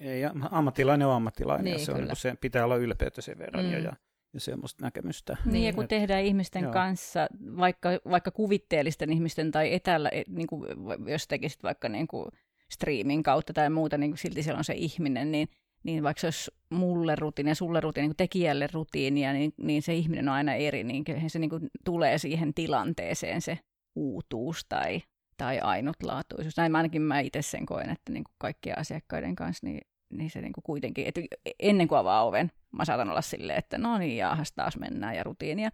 Ei, 0.00 0.22
ammattilainen 0.50 1.06
on 1.06 1.14
ammattilainen 1.14 1.64
niin, 1.64 1.72
ja 1.72 1.84
se 1.84 1.92
on, 1.92 2.04
niin 2.04 2.16
se 2.16 2.34
pitää 2.40 2.64
olla 2.64 2.76
ylpeyttä 2.76 3.22
sen 3.22 3.38
verran 3.38 3.64
mm. 3.64 3.72
ja, 3.72 3.96
ja 4.34 4.40
semmoista 4.40 4.84
näkemystä. 4.84 5.36
Niin, 5.44 5.64
ja 5.64 5.72
kun 5.72 5.84
et, 5.84 5.88
tehdään 5.88 6.22
ihmisten 6.22 6.62
joo. 6.62 6.72
kanssa, 6.72 7.26
vaikka, 7.56 7.88
vaikka 8.10 8.30
kuvitteellisten 8.30 9.12
ihmisten 9.12 9.50
tai 9.50 9.74
etäällä, 9.74 10.10
niin 10.28 10.46
kuin, 10.46 10.66
jos 11.06 11.28
tekisit 11.28 11.62
vaikka 11.62 11.88
niin 11.88 12.06
kuin 12.06 12.28
striimin 12.70 13.22
kautta 13.22 13.52
tai 13.52 13.70
muuta, 13.70 13.98
niin 13.98 14.16
silti 14.16 14.42
siellä 14.42 14.58
on 14.58 14.64
se 14.64 14.74
ihminen, 14.74 15.32
niin, 15.32 15.48
niin 15.82 16.02
vaikka 16.02 16.20
se 16.20 16.26
olisi 16.26 16.50
mulle 16.70 17.16
rutiini 17.16 17.50
ja 17.50 17.54
sulle 17.54 17.80
rutiini, 17.80 18.08
niin 18.08 18.16
tekijälle 18.16 18.68
rutiinia, 18.72 19.32
niin, 19.32 19.52
niin 19.56 19.82
se 19.82 19.94
ihminen 19.94 20.28
on 20.28 20.34
aina 20.34 20.54
eri, 20.54 20.84
niin 20.84 21.04
se 21.26 21.38
niin 21.38 21.50
kuin 21.50 21.70
tulee 21.84 22.18
siihen 22.18 22.54
tilanteeseen 22.54 23.42
se 23.42 23.58
uutuus 23.94 24.66
tai, 24.68 25.02
tai 25.36 25.60
ainutlaatuisuus. 25.60 26.56
Näin 26.56 26.72
mä 26.72 26.78
ainakin 26.78 27.02
mä 27.02 27.20
itse 27.20 27.42
sen 27.42 27.66
koen, 27.66 27.90
että 27.90 28.12
niin 28.12 28.24
kuin 28.24 28.34
kaikkien 28.38 28.78
asiakkaiden 28.78 29.34
kanssa, 29.34 29.66
niin, 29.66 29.80
niin 30.18 30.30
se 30.30 30.40
niin 30.40 30.52
kuin 30.52 30.64
kuitenkin, 30.64 31.06
että 31.06 31.20
ennen 31.58 31.88
kuin 31.88 31.98
avaa 31.98 32.24
oven, 32.24 32.50
mä 32.72 32.84
saatan 32.84 33.10
olla 33.10 33.22
silleen, 33.22 33.58
että 33.58 33.78
no 33.78 33.98
niin, 33.98 34.16
jaahas 34.16 34.52
taas 34.52 34.76
mennään 34.76 35.16
ja 35.16 35.22
rutiinia. 35.22 35.70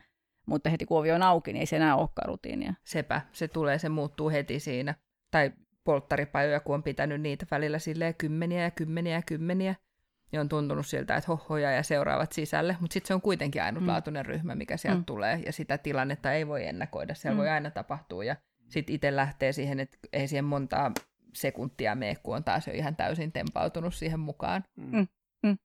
Mutta 0.47 0.71
heti 0.71 0.87
kun 0.87 0.99
ovi 0.99 1.13
on 1.13 1.23
auki, 1.23 1.53
niin 1.53 1.61
ei 1.61 1.67
se 1.67 1.77
enää 1.77 1.97
olekaan 1.97 2.29
rutiinia. 2.29 2.75
Sepä, 2.85 3.21
se 3.33 3.49
tulee, 3.49 3.79
se 3.79 3.89
muuttuu 3.89 4.31
heti 4.31 4.61
siinä. 4.61 4.95
Tai 5.31 5.53
polttaripajoja, 5.85 6.61
kun 6.61 6.75
on 6.75 6.83
pitänyt 6.83 7.21
niitä 7.21 7.47
välillä 7.51 7.79
silleen 7.79 8.15
kymmeniä 8.15 8.63
ja 8.63 8.71
kymmeniä 8.71 9.15
ja 9.15 9.23
kymmeniä, 9.23 9.75
niin 10.33 10.41
on 10.41 10.49
tuntunut 10.49 10.87
siltä, 10.87 11.17
että 11.17 11.29
hohoja 11.29 11.71
ja 11.71 11.83
seuraavat 11.83 12.33
sisälle, 12.33 12.77
mutta 12.81 12.95
sitten 12.95 13.09
se 13.09 13.15
on 13.15 13.21
kuitenkin 13.21 13.63
ainutlaatuinen 13.63 14.27
mm. 14.27 14.29
ryhmä, 14.29 14.55
mikä 14.55 14.77
sieltä 14.77 14.99
mm. 14.99 15.05
tulee, 15.05 15.43
ja 15.47 15.53
sitä 15.53 15.79
tilannetta 15.79 16.33
ei 16.33 16.47
voi 16.47 16.67
ennakoida, 16.67 17.15
siellä 17.15 17.35
mm. 17.35 17.39
voi 17.39 17.49
aina 17.49 17.71
tapahtua, 17.71 18.25
ja 18.25 18.37
sitten 18.69 18.95
itse 18.95 19.17
lähtee 19.17 19.53
siihen, 19.53 19.81
että 19.81 19.99
ei 20.13 20.29
siihen 20.29 20.45
montaa 20.45 20.93
sekuntia 21.35 21.95
mene, 21.95 22.17
kun 22.23 22.37
on 22.37 22.45
taas 22.45 22.67
jo 22.67 22.73
ihan 22.73 22.97
täysin 22.97 23.33
tempautunut 23.33 23.95
siihen 23.95 24.21
mukaan. 24.21 24.65
Mm. 24.77 24.97
Mm. 24.97 25.07
mm. 25.43 25.59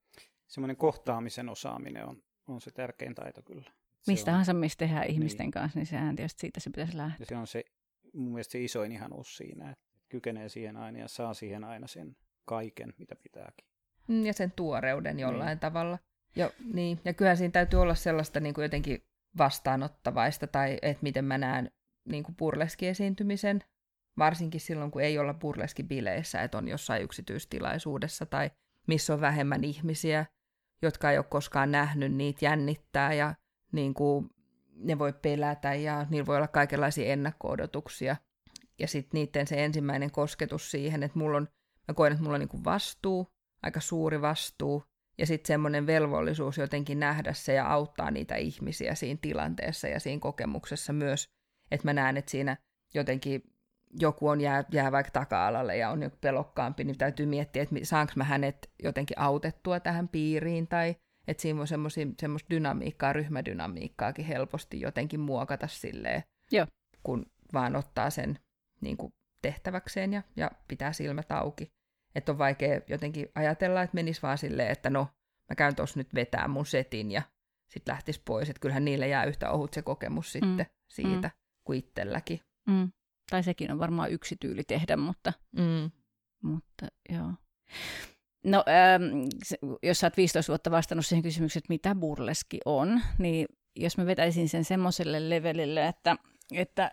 Semmoinen 0.46 0.76
kohtaamisen 0.76 1.48
osaaminen 1.48 2.08
on, 2.08 2.22
on 2.46 2.60
se 2.60 2.70
tärkein 2.70 3.14
taito 3.14 3.42
kyllä. 3.42 3.70
Mistä 4.06 4.30
tahansa, 4.30 4.54
mistä 4.54 4.78
tehdään 4.78 5.06
ihmisten 5.06 5.44
niin. 5.44 5.50
kanssa, 5.50 5.78
niin 5.78 5.86
sehän 5.86 6.16
tietysti 6.16 6.40
siitä 6.40 6.60
se 6.60 6.70
pitäisi 6.70 6.96
lähteä. 6.96 7.16
Ja 7.20 7.26
se 7.26 7.36
on 7.36 7.46
se 7.46 7.64
mun 8.14 8.32
mielestä 8.32 8.52
se 8.52 8.64
isoin 8.64 8.92
ihanuus 8.92 9.36
siinä, 9.36 9.70
että 9.70 9.84
kykenee 10.08 10.48
siihen 10.48 10.76
aina 10.76 10.98
ja 10.98 11.08
saa 11.08 11.34
siihen 11.34 11.64
aina 11.64 11.86
sen 11.86 12.16
kaiken, 12.44 12.94
mitä 12.98 13.16
pitääkin. 13.22 13.66
Mm, 14.08 14.26
ja 14.26 14.32
sen 14.32 14.52
tuoreuden 14.56 15.18
jollain 15.18 15.48
niin. 15.48 15.58
tavalla. 15.58 15.98
Ja, 16.36 16.50
niin. 16.74 17.00
ja 17.04 17.14
kyllähän 17.14 17.36
siinä 17.36 17.52
täytyy 17.52 17.80
olla 17.80 17.94
sellaista 17.94 18.40
niin 18.40 18.54
kuin 18.54 18.62
jotenkin 18.62 19.04
vastaanottavaista, 19.38 20.46
tai 20.46 20.78
että 20.82 21.02
miten 21.02 21.24
mä 21.24 21.38
näen 21.38 21.70
niin 22.08 22.22
kuin 22.22 22.36
burleski-esiintymisen, 22.36 23.64
varsinkin 24.18 24.60
silloin, 24.60 24.90
kun 24.90 25.02
ei 25.02 25.18
olla 25.18 25.34
burleski-bileissä, 25.34 26.42
että 26.42 26.58
on 26.58 26.68
jossain 26.68 27.02
yksityistilaisuudessa 27.02 28.26
tai 28.26 28.50
missä 28.86 29.14
on 29.14 29.20
vähemmän 29.20 29.64
ihmisiä, 29.64 30.26
jotka 30.82 31.10
ei 31.10 31.18
ole 31.18 31.26
koskaan 31.30 31.70
nähnyt 31.70 32.14
niitä 32.14 32.44
jännittää 32.44 33.12
ja 33.12 33.34
niin 33.72 33.94
kuin, 33.94 34.30
ne 34.74 34.98
voi 34.98 35.12
pelätä 35.12 35.74
ja 35.74 36.06
niillä 36.10 36.26
voi 36.26 36.36
olla 36.36 36.48
kaikenlaisia 36.48 37.12
ennakko-odotuksia. 37.12 38.16
Ja 38.78 38.88
sitten 38.88 39.18
niiden 39.20 39.46
se 39.46 39.64
ensimmäinen 39.64 40.10
kosketus 40.10 40.70
siihen, 40.70 41.02
että 41.02 41.18
mulla 41.18 41.36
on, 41.36 41.48
mä 41.88 41.94
koen, 41.94 42.12
että 42.12 42.22
mulla 42.22 42.34
on 42.34 42.40
niin 42.40 42.64
vastuu 42.64 43.36
aika 43.62 43.80
suuri 43.80 44.20
vastuu 44.20 44.84
ja 45.18 45.26
sitten 45.26 45.46
semmoinen 45.46 45.86
velvollisuus 45.86 46.58
jotenkin 46.58 47.00
nähdä 47.00 47.32
se 47.32 47.54
ja 47.54 47.72
auttaa 47.72 48.10
niitä 48.10 48.36
ihmisiä 48.36 48.94
siinä 48.94 49.18
tilanteessa 49.22 49.88
ja 49.88 50.00
siinä 50.00 50.20
kokemuksessa 50.20 50.92
myös, 50.92 51.28
että 51.70 51.88
mä 51.88 51.92
näen, 51.92 52.16
että 52.16 52.30
siinä 52.30 52.56
jotenkin 52.94 53.42
joku 54.00 54.28
on 54.28 54.40
jää, 54.40 54.64
jää 54.72 54.92
vaikka 54.92 55.10
taka-alalle 55.10 55.76
ja 55.76 55.90
on 55.90 56.02
joku 56.02 56.16
pelokkaampi, 56.20 56.84
niin 56.84 56.98
täytyy 56.98 57.26
miettiä, 57.26 57.62
että 57.62 57.74
saanko 57.82 58.12
mä 58.16 58.24
hänet 58.24 58.70
jotenkin 58.82 59.18
autettua 59.18 59.80
tähän 59.80 60.08
piiriin 60.08 60.68
tai 60.68 60.96
että 61.28 61.42
siinä 61.42 61.60
on 61.60 61.66
semmoista 61.66 62.50
dynamiikkaa, 62.50 63.12
ryhmädynamiikkaakin 63.12 64.24
helposti 64.24 64.80
jotenkin 64.80 65.20
muokata 65.20 65.66
silleen, 65.66 66.22
Joo. 66.52 66.66
kun 67.02 67.26
vaan 67.52 67.76
ottaa 67.76 68.10
sen 68.10 68.38
niin 68.80 68.96
kuin 68.96 69.12
tehtäväkseen 69.42 70.12
ja, 70.12 70.22
ja 70.36 70.50
pitää 70.68 70.92
silmät 70.92 71.32
auki. 71.32 71.68
Että 72.14 72.32
on 72.32 72.38
vaikea 72.38 72.80
jotenkin 72.88 73.28
ajatella, 73.34 73.82
että 73.82 73.94
menisi 73.94 74.22
vaan 74.22 74.38
silleen, 74.38 74.70
että 74.70 74.90
no, 74.90 75.08
mä 75.50 75.54
käyn 75.56 75.76
tuossa 75.76 76.00
nyt 76.00 76.14
vetää 76.14 76.48
mun 76.48 76.66
setin 76.66 77.10
ja 77.12 77.22
sitten 77.68 77.92
lähtisi 77.92 78.22
pois. 78.24 78.50
Että 78.50 78.60
kyllähän 78.60 78.84
niille 78.84 79.08
jää 79.08 79.24
yhtä 79.24 79.50
ohut 79.50 79.74
se 79.74 79.82
kokemus 79.82 80.32
sitten 80.32 80.66
mm. 80.66 80.70
siitä 80.88 81.28
mm. 81.28 81.32
kuin 81.64 81.78
itselläkin. 81.78 82.40
Mm. 82.66 82.92
Tai 83.30 83.42
sekin 83.42 83.72
on 83.72 83.78
varmaan 83.78 84.12
yksi 84.12 84.36
tyyli 84.40 84.62
tehdä, 84.64 84.96
mutta, 84.96 85.32
mm. 85.52 85.90
mutta 86.42 86.86
joo. 87.08 87.32
No, 88.44 88.64
ähm, 88.68 89.02
jos 89.82 90.00
sä 90.00 90.06
oot 90.06 90.16
15 90.16 90.52
vuotta 90.52 90.70
vastannut 90.70 91.06
siihen 91.06 91.22
kysymykseen, 91.22 91.60
että 91.60 91.72
mitä 91.72 91.94
burleski 91.94 92.58
on, 92.64 93.00
niin 93.18 93.46
jos 93.76 93.98
mä 93.98 94.06
vetäisin 94.06 94.48
sen 94.48 94.64
semmoiselle 94.64 95.30
levelille, 95.30 95.86
että, 95.86 96.16
että 96.52 96.90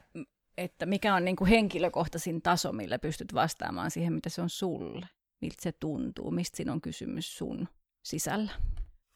että 0.58 0.86
mikä 0.86 1.16
on 1.16 1.26
niin 1.26 1.36
kuin 1.36 1.50
henkilökohtaisin 1.50 2.42
taso, 2.42 2.72
millä 2.72 3.00
pystyt 3.00 3.34
vastaamaan 3.34 3.92
siihen, 3.92 4.14
mitä 4.14 4.30
se 4.30 4.42
on 4.42 4.50
sulle. 4.50 5.06
Miltä 5.42 5.56
se 5.62 5.72
tuntuu, 5.72 6.32
mistä 6.32 6.58
siinä 6.58 6.72
on 6.72 6.82
kysymys 6.82 7.38
sun 7.38 7.68
sisällä. 8.04 8.52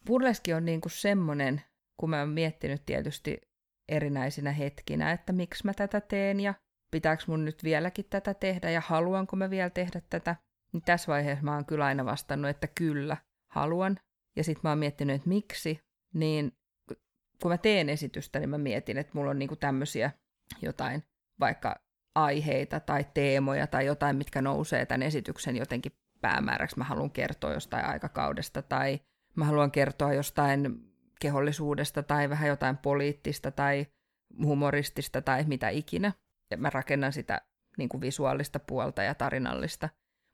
Burleski 0.05 0.53
on 0.53 0.65
niin 0.65 0.82
kuin 0.82 0.91
semmoinen, 0.91 1.61
kun 1.97 2.09
mä 2.09 2.20
oon 2.20 2.30
miettinyt 2.30 2.86
tietysti 2.86 3.41
erinäisinä 3.89 4.51
hetkinä, 4.51 5.11
että 5.11 5.34
miksi 5.34 5.65
mä 5.65 5.74
tätä 5.74 6.01
teen 6.01 6.39
ja 6.39 6.53
pitääkö 6.92 7.24
mun 7.28 7.46
nyt 7.46 7.64
vieläkin 7.64 8.06
tätä 8.10 8.34
tehdä 8.34 8.70
ja 8.70 8.82
haluanko 8.82 9.36
mä 9.36 9.50
vielä 9.50 9.70
tehdä 9.70 10.02
tätä. 10.10 10.36
Niin 10.74 10.84
tässä 10.84 11.12
vaiheessa 11.12 11.46
mä 11.46 11.54
oon 11.54 11.66
kyllä 11.66 11.86
aina 11.86 12.06
vastannut, 12.06 12.50
että 12.50 12.68
kyllä, 12.68 13.18
haluan. 13.52 14.00
Ja 14.36 14.44
sitten 14.44 14.62
mä 14.64 14.70
oon 14.70 14.80
miettinyt, 14.80 15.16
että 15.16 15.30
miksi. 15.30 15.80
Niin 16.14 16.52
kun 17.42 17.52
mä 17.52 17.58
teen 17.58 17.90
esitystä, 17.90 18.40
niin 18.40 18.50
mä 18.50 18.58
mietin, 18.58 18.98
että 18.98 19.12
mulla 19.16 19.32
on 19.32 19.40
niinku 19.40 19.56
tämmöisiä 19.56 20.12
jotain 20.62 21.04
vaikka 21.40 21.76
aiheita 22.16 22.80
tai 22.80 23.06
teemoja 23.14 23.68
tai 23.68 23.86
jotain, 23.86 24.16
mitkä 24.16 24.42
nousee 24.42 24.86
tämän 24.86 25.04
esityksen 25.04 25.58
jotenkin 25.58 25.92
päämääräksi. 26.22 26.78
Mä 26.78 26.84
haluan 26.84 27.12
kertoa 27.12 27.54
jostain 27.54 27.86
aikakaudesta 27.86 28.62
tai 28.62 29.00
mä 29.36 29.46
haluan 29.46 29.72
kertoa 29.72 30.14
jostain 30.14 30.94
kehollisuudesta 31.20 32.04
tai 32.04 32.30
vähän 32.30 32.48
jotain 32.48 32.78
poliittista 32.78 33.52
tai 33.52 33.86
humoristista 34.44 35.22
tai 35.22 35.44
mitä 35.44 35.70
ikinä. 35.70 36.12
Ja 36.52 36.58
mä 36.58 36.70
rakennan 36.70 37.14
sitä 37.14 37.41
niin 37.78 37.89
kuin 37.89 38.02
visuaalista 38.02 38.60
puolta 38.60 39.04
ja 39.04 39.16
tarinallista. 39.16 39.89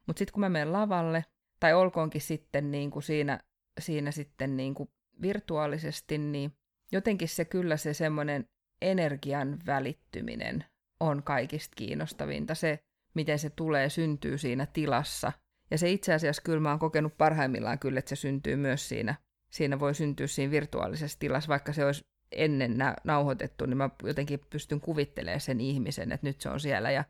Mutta 0.08 0.20
sitten 0.20 0.34
kun 0.34 0.42
mä 0.42 0.50
menen 0.50 0.74
lavalle, 0.74 1.26
tai 1.60 1.74
olkoonkin 1.74 2.22
sitten 2.22 2.72
niin 2.72 2.92
kuin 2.92 3.04
siinä, 3.04 3.40
siinä 3.80 4.12
sitten 4.12 4.58
niin 4.58 4.74
kuin 4.74 4.90
virtuaalisesti, 5.22 6.18
niin 6.18 6.54
jotenkin 6.92 7.30
se 7.30 7.46
kyllä 7.46 7.78
se 7.78 7.94
semmoinen 7.94 8.48
energian 8.82 9.60
välittyminen 9.66 10.66
on 11.00 11.24
kaikista 11.24 11.74
kiinnostavinta. 11.76 12.56
Se, 12.56 12.80
miten 13.14 13.40
se 13.40 13.50
tulee, 13.50 13.90
syntyy 13.90 14.38
siinä 14.38 14.66
tilassa. 14.66 15.32
Ja 15.72 15.78
se 15.78 15.92
itse 15.92 16.14
asiassa 16.14 16.42
kyllä 16.42 16.60
mä 16.60 16.70
oon 16.70 16.80
kokenut 16.80 17.18
parhaimmillaan 17.18 17.80
kyllä, 17.80 18.00
että 18.00 18.10
se 18.10 18.16
syntyy 18.16 18.56
myös 18.56 18.90
siinä. 18.90 19.16
Siinä 19.52 19.80
voi 19.80 19.96
syntyä 19.96 20.28
siinä 20.28 20.52
virtuaalisessa 20.52 21.20
tilassa, 21.20 21.48
vaikka 21.48 21.74
se 21.74 21.86
olisi 21.86 22.06
ennen 22.38 22.78
nauhoitettu, 23.04 23.66
niin 23.66 23.78
mä 23.78 23.90
jotenkin 24.04 24.40
pystyn 24.50 24.82
kuvittelemaan 24.82 25.42
sen 25.42 25.62
ihmisen, 25.62 26.12
että 26.12 26.28
nyt 26.28 26.42
se 26.42 26.50
on 26.50 26.60
siellä 26.60 26.92
ja 26.92 27.04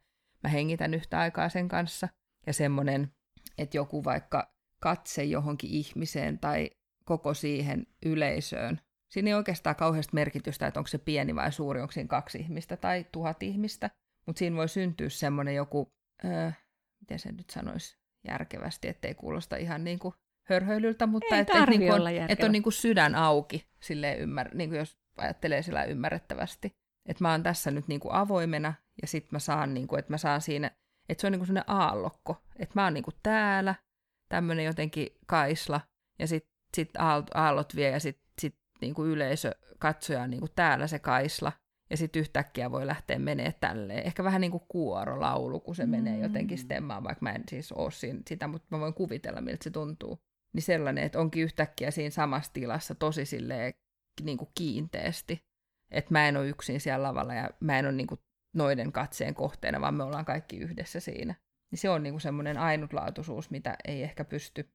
mä 0.43 0.49
hengitän 0.49 0.93
yhtä 0.93 1.19
aikaa 1.19 1.49
sen 1.49 1.67
kanssa. 1.67 2.09
Ja 2.47 2.53
semmoinen, 2.53 3.11
että 3.57 3.77
joku 3.77 4.03
vaikka 4.03 4.53
katse 4.79 5.23
johonkin 5.23 5.69
ihmiseen 5.69 6.39
tai 6.39 6.69
koko 7.05 7.33
siihen 7.33 7.87
yleisöön. 8.05 8.81
Siinä 9.11 9.29
ei 9.29 9.33
oikeastaan 9.33 9.75
kauheasti 9.75 10.15
merkitystä, 10.15 10.67
että 10.67 10.79
onko 10.79 10.87
se 10.87 10.97
pieni 10.97 11.35
vai 11.35 11.51
suuri, 11.51 11.81
onko 11.81 11.91
siinä 11.91 12.07
kaksi 12.07 12.37
ihmistä 12.37 12.77
tai 12.77 13.05
tuhat 13.11 13.43
ihmistä, 13.43 13.89
mutta 14.25 14.39
siinä 14.39 14.55
voi 14.55 14.69
syntyä 14.69 15.09
semmoinen 15.09 15.55
joku, 15.55 15.93
öö, 16.25 16.51
miten 16.99 17.19
se 17.19 17.31
nyt 17.31 17.49
sanoisi 17.49 17.97
järkevästi, 18.27 18.87
ettei 18.87 19.15
kuulosta 19.15 19.55
ihan 19.55 19.83
niin 19.83 19.99
kuin 19.99 20.13
hörhöilyltä, 20.47 21.07
mutta 21.07 21.37
että, 21.37 21.57
että, 21.59 21.71
niin 21.71 21.93
on, 21.93 22.01
että 22.29 22.45
on 22.45 22.51
niin 22.51 22.63
kuin 22.63 22.73
sydän 22.73 23.15
auki, 23.15 23.67
silleen 23.81 24.19
ymmär, 24.19 24.55
niin 24.55 24.69
kuin 24.69 24.79
jos 24.79 24.97
ajattelee 25.17 25.61
sillä 25.61 25.83
ymmärrettävästi. 25.83 26.75
Että 27.05 27.23
mä 27.23 27.31
oon 27.31 27.43
tässä 27.43 27.71
nyt 27.71 27.87
niin 27.87 27.99
kuin 27.99 28.13
avoimena 28.13 28.73
ja 29.01 29.07
sitten 29.07 29.29
mä 29.31 29.39
saan, 29.39 29.73
niin 29.73 29.87
kuin, 29.87 29.99
että 29.99 30.13
mä 30.13 30.17
saan 30.17 30.41
siinä, 30.41 30.71
että 31.09 31.21
se 31.21 31.27
on 31.27 31.31
niin 31.31 31.39
kuin 31.39 31.47
sellainen 31.47 31.75
aallokko, 31.75 32.43
että 32.55 32.73
mä 32.75 32.83
oon 32.83 32.93
niin 32.93 33.03
kuin 33.03 33.15
täällä, 33.23 33.75
tämmöinen 34.29 34.65
jotenkin 34.65 35.07
kaisla, 35.25 35.81
ja 36.19 36.27
sitten 36.27 36.51
sit 36.75 36.89
aallot 37.33 37.75
vie, 37.75 37.89
ja 37.89 37.99
sitten 37.99 38.33
sit 38.41 38.55
niin 38.81 38.93
kuin 38.93 39.09
yleisö, 39.09 39.51
katsoja 39.79 40.21
on 40.21 40.29
niin 40.29 40.39
kuin 40.39 40.51
täällä 40.55 40.87
se 40.87 40.99
kaisla, 40.99 41.51
ja 41.89 41.97
sitten 41.97 42.19
yhtäkkiä 42.19 42.71
voi 42.71 42.87
lähteä 42.87 43.19
menee 43.19 43.53
tälleen. 43.59 44.05
Ehkä 44.05 44.23
vähän 44.23 44.41
niin 44.41 44.51
kuin 44.51 44.63
kuorolaulu, 44.67 45.59
kun 45.59 45.75
se 45.75 45.85
mm. 45.85 45.91
menee 45.91 46.19
jotenkin 46.19 46.57
stemmaan, 46.57 47.03
vaikka 47.03 47.23
mä 47.23 47.31
en 47.31 47.43
siis 47.49 47.71
ole 47.71 47.91
siinä, 47.91 48.19
sitä, 48.27 48.47
mutta 48.47 48.67
mä 48.71 48.79
voin 48.79 48.93
kuvitella, 48.93 49.41
miltä 49.41 49.63
se 49.63 49.69
tuntuu. 49.69 50.19
Niin 50.53 50.63
sellainen, 50.63 51.03
että 51.03 51.19
onkin 51.19 51.43
yhtäkkiä 51.43 51.91
siinä 51.91 52.09
samassa 52.09 52.53
tilassa 52.53 52.95
tosi 52.95 53.25
silleen 53.25 53.73
niin 54.21 54.37
kuin 54.37 54.49
kiinteästi. 54.55 55.43
Että 55.91 56.11
mä 56.11 56.27
en 56.27 56.37
ole 56.37 56.49
yksin 56.49 56.81
siellä 56.81 57.07
lavalla 57.07 57.33
ja 57.33 57.49
mä 57.59 57.79
en 57.79 57.85
ole 57.85 57.93
niin 57.93 58.07
kuin 58.07 58.19
noiden 58.53 58.91
katseen 58.91 59.35
kohteena, 59.35 59.81
vaan 59.81 59.93
me 59.93 60.03
ollaan 60.03 60.25
kaikki 60.25 60.57
yhdessä 60.57 60.99
siinä. 60.99 61.35
Niin 61.71 61.79
se 61.79 61.89
on 61.89 62.03
niin 62.03 62.13
kuin 62.13 62.21
semmoinen 62.21 62.57
ainutlaatuisuus, 62.57 63.49
mitä 63.49 63.75
ei 63.87 64.03
ehkä 64.03 64.25
pysty 64.25 64.69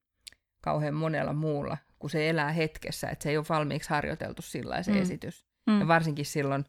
kauhean 0.61 0.95
monella 0.95 1.32
muulla, 1.32 1.76
kun 1.99 2.11
se 2.11 2.28
elää 2.28 2.53
hetkessä, 2.53 3.09
että 3.09 3.22
se 3.22 3.30
ei 3.30 3.36
ole 3.36 3.47
valmiiksi 3.49 3.91
harjoiteltu 3.91 4.43
sillä 4.43 4.82
se 4.82 4.93
mm. 4.93 5.03
esitys. 5.03 5.47
Mm. 5.66 5.80
Ja 5.80 5.89
varsinkin 5.89 6.26
silloin 6.26 6.64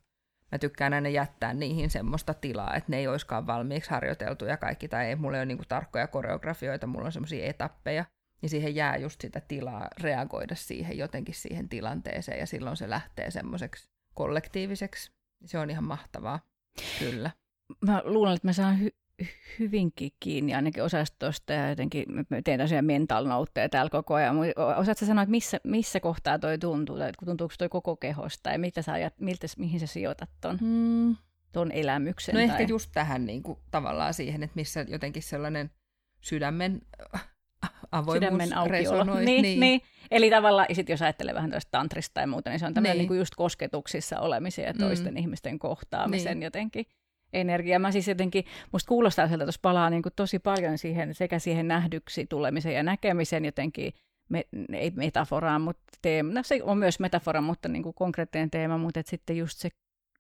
mä 0.52 0.58
tykkään 0.60 0.94
aina 0.94 1.10
jättää 1.10 1.54
niihin 1.54 1.90
semmoista 1.90 2.34
tilaa, 2.34 2.76
että 2.76 2.92
ne 2.92 2.98
ei 2.98 3.08
olisikaan 3.08 3.48
valmiiksi 3.48 3.90
harjoiteltu 3.90 4.46
ja 4.46 4.58
kaikki, 4.58 4.88
tai 4.88 5.06
ei 5.06 5.16
mulla 5.16 5.38
ole 5.38 5.46
niin 5.46 5.58
kuin 5.58 5.68
tarkkoja 5.68 6.08
koreografioita, 6.08 6.88
mulla 6.88 7.06
on 7.06 7.12
semmoisia 7.12 7.46
etappeja, 7.46 8.06
niin 8.42 8.50
siihen 8.50 8.76
jää 8.76 8.98
just 8.98 9.22
sitä 9.22 9.42
tilaa 9.48 9.88
reagoida 10.02 10.56
siihen 10.56 10.98
jotenkin 10.98 11.36
siihen 11.36 11.70
tilanteeseen, 11.70 12.40
ja 12.40 12.48
silloin 12.48 12.78
se 12.78 12.90
lähtee 12.90 13.32
semmoiseksi 13.32 13.90
kollektiiviseksi. 14.14 15.12
Se 15.46 15.60
on 15.60 15.70
ihan 15.70 15.84
mahtavaa, 15.84 16.40
kyllä. 17.00 17.32
Mä 17.86 18.02
luulen, 18.06 18.36
että 18.36 18.48
mä 18.48 18.54
saan 18.54 18.80
hy- 18.80 19.26
hyvinkin 19.60 20.12
kiinni 20.20 20.56
ainakin 20.56 20.84
osastosta 20.84 21.54
ja 21.54 21.70
jotenkin 21.70 22.06
mä 22.12 22.42
teen 22.44 22.60
tosiaan 22.60 22.86
mental 22.86 23.26
noteja 23.26 23.70
täällä 23.70 23.90
koko 23.90 24.14
ajan. 24.14 24.38
Osaatko 24.78 25.06
sanoa, 25.06 25.22
että 25.22 25.32
missä, 25.32 25.60
missä 25.64 26.00
kohtaa 26.00 26.40
toi 26.40 26.58
tuntuu, 26.58 26.98
tai 26.98 27.12
tuntuuko 27.26 27.54
toi 27.58 27.70
koko 27.70 27.96
kehosta 27.96 28.50
ja 28.50 28.60
mitä 28.60 28.82
sä 28.82 28.94
ajat, 28.94 29.14
miltä, 29.20 29.48
mihin 29.58 29.80
sä 29.80 29.88
sijoitat 29.88 30.30
ton, 30.42 30.60
hmm. 30.60 31.16
ton 31.52 31.72
elämyksen? 31.72 32.36
No 32.36 32.40
tai... 32.40 32.50
ehkä 32.50 32.64
just 32.64 32.90
tähän 32.94 33.26
niin 33.26 33.44
kuin, 33.44 33.60
tavallaan 33.72 34.14
siihen, 34.14 34.44
että 34.44 34.56
missä 34.56 34.86
jotenkin 34.88 35.24
sellainen 35.24 35.72
sydämen 36.22 36.82
avoimuus 37.92 38.14
Sydämen 38.14 38.70
resonoi. 38.70 39.26
Niin, 39.26 39.42
niin. 39.42 39.60
niin. 39.60 39.82
Eli 40.12 40.30
tavallaan, 40.30 40.68
sit 40.74 40.90
jos 40.90 41.02
ajattelee 41.02 41.34
vähän 41.34 41.52
tästä 41.52 41.72
tantrista 41.72 42.14
tai 42.14 42.28
muuta, 42.28 42.50
niin 42.50 42.60
se 42.60 42.66
on 42.66 42.74
tämmöinen 42.74 42.98
niin. 42.98 43.10
niin 43.10 43.20
just 43.20 43.36
kosketuksissa 43.36 44.20
olemisen 44.20 44.66
ja 44.66 44.74
toisten 44.74 45.14
mm. 45.14 45.18
ihmisten 45.18 45.60
kohtaamisen 45.60 46.40
niin. 46.40 46.44
jotenkin 46.44 46.86
energia. 47.34 47.80
Mä 47.80 47.92
siis 47.92 48.08
jotenkin, 48.08 48.46
musta 48.72 48.88
kuulostaa 48.88 49.28
sieltä, 49.28 49.44
että 49.44 49.60
palaa 49.62 49.90
niin 49.90 50.04
kuin 50.04 50.14
tosi 50.16 50.40
paljon 50.40 50.78
siihen, 50.78 51.16
sekä 51.16 51.40
siihen 51.40 51.68
nähdyksi 51.68 52.26
tulemisen 52.26 52.74
ja 52.74 52.84
näkemisen 52.84 53.46
jotenkin, 53.46 53.94
me, 54.30 54.46
ei 54.74 54.92
metaforaan, 54.96 55.62
mutta 55.62 55.84
teema, 56.02 56.34
no 56.34 56.44
se 56.44 56.64
on 56.64 56.78
myös 56.78 57.00
metafora, 57.00 57.42
mutta 57.42 57.70
niin 57.70 57.84
kuin 57.84 57.94
konkreettinen 57.94 58.50
teema, 58.50 58.78
mutta 58.78 59.02
sitten 59.06 59.38
just 59.38 59.58
se 59.58 59.70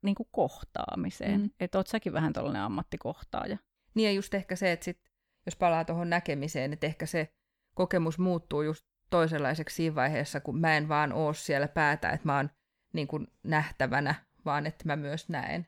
niin 0.02 0.16
kuin 0.16 0.28
kohtaamiseen. 0.32 1.42
Mm. 1.42 1.50
Että 1.60 1.78
oot 1.78 1.88
säkin 1.88 2.14
vähän 2.14 2.34
tällainen 2.34 2.62
ammattikohtaaja. 2.62 3.58
Niin 3.96 4.06
ja 4.06 4.12
just 4.12 4.34
ehkä 4.34 4.56
se, 4.56 4.72
että 4.72 4.84
sit, 4.84 5.09
jos 5.50 5.56
palaa 5.56 5.86
tuohon 5.86 6.10
näkemiseen, 6.10 6.74
että 6.74 6.88
ehkä 6.88 7.06
se 7.06 7.30
kokemus 7.76 8.20
muuttuu 8.20 8.62
just 8.62 8.86
toisenlaiseksi 9.10 9.76
siinä 9.76 9.96
vaiheessa, 9.96 10.40
kun 10.40 10.60
mä 10.60 10.78
en 10.78 10.90
vaan 10.90 11.14
oo 11.14 11.34
siellä 11.34 11.68
päätä, 11.68 12.10
että 12.10 12.28
mä 12.28 12.38
oon 12.38 12.50
niin 12.94 13.08
kuin 13.08 13.28
nähtävänä, 13.44 14.16
vaan 14.46 14.66
että 14.66 14.86
mä 14.86 14.96
myös 14.96 15.30
näen. 15.30 15.68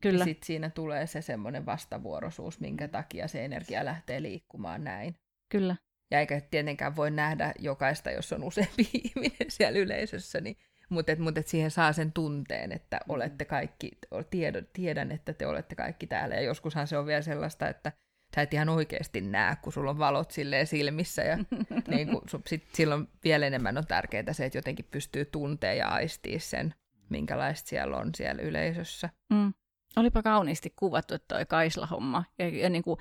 Kyllä. 0.00 0.18
Ja 0.18 0.24
sitten 0.24 0.46
siinä 0.46 0.70
tulee 0.70 1.06
se 1.06 1.22
semmoinen 1.22 1.66
vastavuoroisuus, 1.66 2.60
minkä 2.60 2.88
takia 2.88 3.28
se 3.28 3.44
energia 3.44 3.84
lähtee 3.84 4.22
liikkumaan 4.22 4.84
näin. 4.84 5.16
Kyllä. 5.48 5.76
Ja 6.10 6.20
eikä 6.20 6.40
tietenkään 6.40 6.96
voi 6.96 7.10
nähdä 7.10 7.54
jokaista, 7.58 8.10
jos 8.10 8.32
on 8.32 8.44
useampi 8.44 8.88
ihminen 9.04 9.48
siellä 9.48 9.78
yleisössä, 9.78 10.40
niin, 10.40 10.56
mutta, 10.88 11.12
et, 11.12 11.18
mutta 11.18 11.40
et 11.40 11.48
siihen 11.48 11.70
saa 11.70 11.92
sen 11.92 12.12
tunteen, 12.12 12.72
että 12.72 13.00
olette 13.08 13.44
kaikki, 13.44 13.90
tiedon, 14.30 14.66
tiedän, 14.72 15.12
että 15.12 15.32
te 15.32 15.46
olette 15.46 15.74
kaikki 15.74 16.06
täällä. 16.06 16.34
Ja 16.34 16.40
joskushan 16.40 16.86
se 16.86 16.98
on 16.98 17.06
vielä 17.06 17.22
sellaista, 17.22 17.68
että 17.68 17.92
sä 18.34 18.42
et 18.42 18.54
ihan 18.54 18.68
oikeasti 18.68 19.20
näe, 19.20 19.56
kun 19.56 19.72
sulla 19.72 19.90
on 19.90 19.98
valot 19.98 20.30
silleen 20.30 20.66
silmissä. 20.66 21.22
Ja 21.22 21.38
niin 21.90 22.08
kun, 22.08 22.22
sit, 22.46 22.64
silloin 22.72 23.08
vielä 23.24 23.46
enemmän 23.46 23.78
on 23.78 23.86
tärkeää 23.86 24.32
se, 24.32 24.44
että 24.44 24.58
jotenkin 24.58 24.88
pystyy 24.90 25.24
tuntea 25.24 25.74
ja 25.74 25.88
aistii 25.88 26.38
sen, 26.38 26.74
minkälaista 27.08 27.68
siellä 27.68 27.96
on 27.96 28.10
siellä 28.16 28.42
yleisössä. 28.42 29.10
Mm. 29.30 29.54
Olipa 29.96 30.22
kauniisti 30.22 30.72
kuvattu 30.76 31.14
toi 31.28 31.46
Kaisla-homma. 31.46 32.24
Ja, 32.38 32.48
ja 32.48 32.68
niin 32.68 32.82
kuin, 32.82 32.98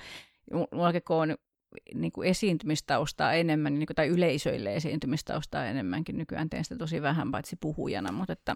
mulla 0.51 0.93
on 1.09 1.35
niin 1.93 2.11
kuin 2.11 2.29
esiintymistaustaa 2.29 3.33
enemmän, 3.33 3.79
niin 3.79 3.87
kuin, 3.87 3.95
tai 3.95 4.07
yleisöille 4.07 4.75
esiintymistaustaa 4.75 5.65
enemmänkin. 5.65 6.17
Nykyään 6.17 6.49
teen 6.49 6.63
sitä 6.63 6.77
tosi 6.77 7.01
vähän, 7.01 7.31
paitsi 7.31 7.55
puhujana, 7.55 8.11
mutta 8.11 8.33
että 8.33 8.55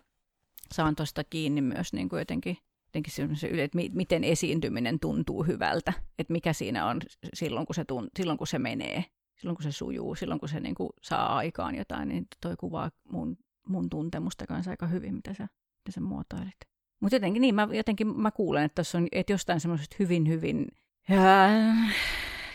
saan 0.73 0.95
tuosta 0.95 1.23
kiinni 1.23 1.61
myös 1.61 1.93
niin 1.93 2.09
kuin 2.09 2.19
jotenkin, 2.19 2.57
jotenkin 2.98 3.38
se, 3.38 3.48
että 3.64 3.78
miten 3.93 4.24
esiintyminen 4.24 5.00
tuntuu 5.00 5.43
hyvältä, 5.43 5.93
että 6.20 6.34
mikä 6.34 6.54
siinä 6.54 6.86
on 6.86 7.02
silloin, 7.34 7.66
kun 7.66 7.76
se, 7.76 7.86
tunt, 7.86 8.10
silloin, 8.18 8.38
kun 8.38 8.48
se 8.48 8.60
menee, 8.60 9.06
silloin, 9.36 9.56
kun 9.56 9.64
se 9.64 9.72
sujuu, 9.72 10.16
silloin, 10.16 10.39
kun 10.39 10.50
se 10.50 10.60
niin 10.60 10.76
kuin 10.76 10.89
saa 11.02 11.38
aikaan 11.38 11.76
jotain, 11.76 12.08
niin 12.08 12.28
toi 12.41 12.56
kuvaa 12.60 12.91
mun, 13.12 13.38
mun 13.68 13.89
tuntemusta 13.89 14.48
kanssa 14.48 14.72
aika 14.72 14.88
hyvin, 14.88 15.16
mitä 15.16 15.34
sä, 15.34 15.43
mitä 15.43 15.91
sä 15.91 16.02
muotoilit. 16.02 16.58
Mutta 17.00 17.16
jotenkin 17.16 17.41
niin, 17.41 17.56
mä, 17.56 17.68
jotenkin 17.72 18.22
mä 18.22 18.32
kuulen, 18.32 18.64
että 18.64 18.76
tuossa 18.76 18.98
on 18.98 19.08
että 19.12 19.34
jostain 19.34 19.60
semmoisesta 19.60 19.95
hyvin, 20.00 20.28
hyvin 20.28 20.68
ja, 21.10 21.50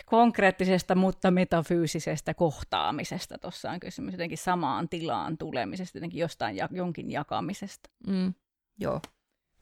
konkreettisesta, 0.06 0.94
mutta 0.94 1.30
metafyysisestä 1.30 2.34
kohtaamisesta 2.34 3.38
tuossa 3.38 3.70
on 3.70 3.80
kysymys. 3.80 4.12
Jotenkin 4.14 4.38
samaan 4.38 4.88
tilaan 4.88 5.38
tulemisesta, 5.38 5.98
jotenkin 5.98 6.20
jostain 6.20 6.56
ja, 6.56 6.68
jonkin 6.70 7.10
jakamisesta. 7.10 7.90
Mm. 8.06 8.34
Joo, 8.80 9.00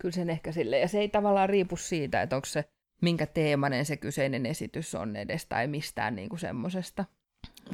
kyllä 0.01 0.13
sen 0.13 0.31
ehkä 0.31 0.53
sille. 0.53 0.79
Ja 0.79 0.89
se 0.89 0.99
ei 0.99 1.09
tavallaan 1.09 1.49
riipu 1.49 1.77
siitä, 1.77 2.23
että 2.23 2.37
onko 2.37 2.47
se, 2.47 2.65
minkä 3.03 3.27
teemainen 3.27 3.85
se 3.85 3.97
kyseinen 3.97 4.47
esitys 4.47 4.95
on 4.95 5.17
edes 5.17 5.47
tai 5.47 5.67
mistään 5.67 6.17
niinku 6.17 6.37
semmoisesta. 6.37 7.05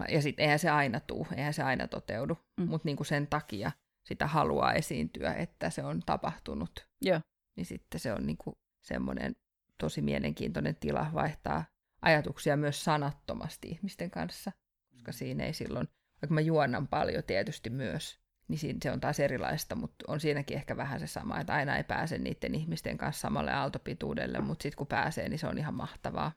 Ja 0.08 0.22
sitten 0.22 0.42
eihän 0.42 0.58
se 0.58 0.70
aina 0.70 1.00
tuu, 1.00 1.26
eihän 1.36 1.54
se 1.54 1.62
aina 1.62 1.88
toteudu, 1.88 2.38
mm. 2.60 2.68
mutta 2.68 2.86
niinku 2.86 3.04
sen 3.04 3.26
takia– 3.26 3.72
sitä 4.06 4.26
haluaa 4.26 4.72
esiintyä, 4.72 5.34
että 5.34 5.70
se 5.70 5.84
on 5.84 6.02
tapahtunut. 6.06 6.88
Joo. 7.00 7.20
Niin 7.56 7.66
sitten 7.66 8.00
se 8.00 8.12
on 8.12 8.26
niinku 8.26 8.58
semmoinen 8.80 9.36
tosi 9.78 10.02
mielenkiintoinen 10.02 10.76
tila 10.76 11.10
vaihtaa 11.14 11.64
ajatuksia 12.02 12.56
myös 12.56 12.84
sanattomasti 12.84 13.68
ihmisten 13.68 14.10
kanssa, 14.10 14.52
koska 14.92 15.12
siinä 15.12 15.44
ei 15.44 15.52
silloin, 15.52 15.88
vaikka 16.22 16.34
mä 16.34 16.40
juonan 16.40 16.88
paljon 16.88 17.24
tietysti 17.24 17.70
myös, 17.70 18.20
niin 18.48 18.76
se 18.82 18.92
on 18.92 19.00
taas 19.00 19.20
erilaista, 19.20 19.74
mutta 19.74 20.04
on 20.08 20.20
siinäkin 20.20 20.56
ehkä 20.56 20.76
vähän 20.76 21.00
se 21.00 21.06
sama, 21.06 21.40
että 21.40 21.54
aina 21.54 21.76
ei 21.76 21.84
pääse 21.84 22.18
niiden 22.18 22.54
ihmisten 22.54 22.98
kanssa 22.98 23.20
samalle 23.20 23.52
aaltopituudelle, 23.52 24.40
mutta 24.40 24.62
sitten 24.62 24.78
kun 24.78 24.86
pääsee, 24.86 25.28
niin 25.28 25.38
se 25.38 25.46
on 25.46 25.58
ihan 25.58 25.74
mahtavaa. 25.74 26.32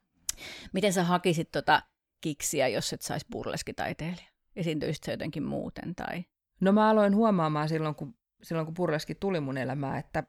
Miten 0.74 0.94
sä 0.94 1.04
hakisit 1.04 1.52
tota 1.52 1.82
kiksiä, 2.22 2.68
jos 2.68 2.94
et 2.94 3.02
saisi 3.02 3.26
burleskitaiteilija? 3.32 4.30
Esiintyisit 4.56 5.04
se 5.04 5.12
jotenkin 5.12 5.44
muuten 5.44 5.96
tai 5.96 6.24
No 6.60 6.72
mä 6.72 6.90
aloin 6.90 7.16
huomaamaan 7.16 7.70
silloin, 7.70 7.96
kun, 7.96 8.16
silloin 8.44 8.66
kun 8.66 8.74
purreski 8.74 9.16
tuli 9.16 9.40
mun 9.40 9.58
elämää, 9.58 9.98
että 9.98 10.24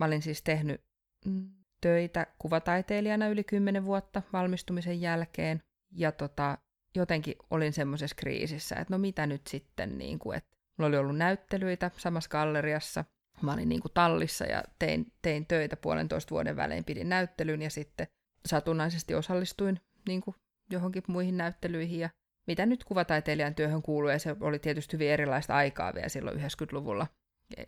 mä 0.00 0.06
olin 0.06 0.22
siis 0.22 0.42
tehnyt 0.42 0.84
mm, 1.26 1.50
töitä 1.80 2.26
kuvataiteilijana 2.38 3.28
yli 3.28 3.44
kymmenen 3.44 3.84
vuotta 3.84 4.22
valmistumisen 4.32 5.00
jälkeen. 5.00 5.62
Ja 5.92 6.12
tota, 6.12 6.58
jotenkin 6.94 7.34
olin 7.50 7.72
semmoisessa 7.72 8.16
kriisissä, 8.16 8.74
että 8.74 8.94
no 8.94 8.98
mitä 8.98 9.26
nyt 9.26 9.46
sitten, 9.46 9.98
niin 9.98 10.18
kuin, 10.18 10.38
että 10.38 10.55
mulla 10.76 10.88
oli 10.88 10.96
ollut 10.96 11.16
näyttelyitä 11.16 11.90
samassa 11.96 12.30
galleriassa, 12.30 13.04
mä 13.42 13.52
olin 13.52 13.68
niin 13.68 13.80
kuin 13.80 13.92
tallissa 13.94 14.44
ja 14.44 14.62
tein, 14.78 15.12
tein 15.22 15.46
töitä 15.46 15.76
puolentoista 15.76 16.30
vuoden 16.30 16.56
välein, 16.56 16.84
pidin 16.84 17.08
näyttelyn 17.08 17.62
ja 17.62 17.70
sitten 17.70 18.06
satunnaisesti 18.46 19.14
osallistuin 19.14 19.80
niin 20.08 20.20
kuin 20.20 20.36
johonkin 20.70 21.02
muihin 21.06 21.36
näyttelyihin 21.36 22.00
ja 22.00 22.10
mitä 22.46 22.66
nyt 22.66 22.84
kuvataiteilijan 22.84 23.54
työhön 23.54 23.82
kuuluu, 23.82 24.10
ja 24.10 24.18
se 24.18 24.36
oli 24.40 24.58
tietysti 24.58 24.92
hyvin 24.92 25.10
erilaista 25.10 25.56
aikaa 25.56 25.94
vielä 25.94 26.08
silloin 26.08 26.40
90-luvulla 26.40 27.06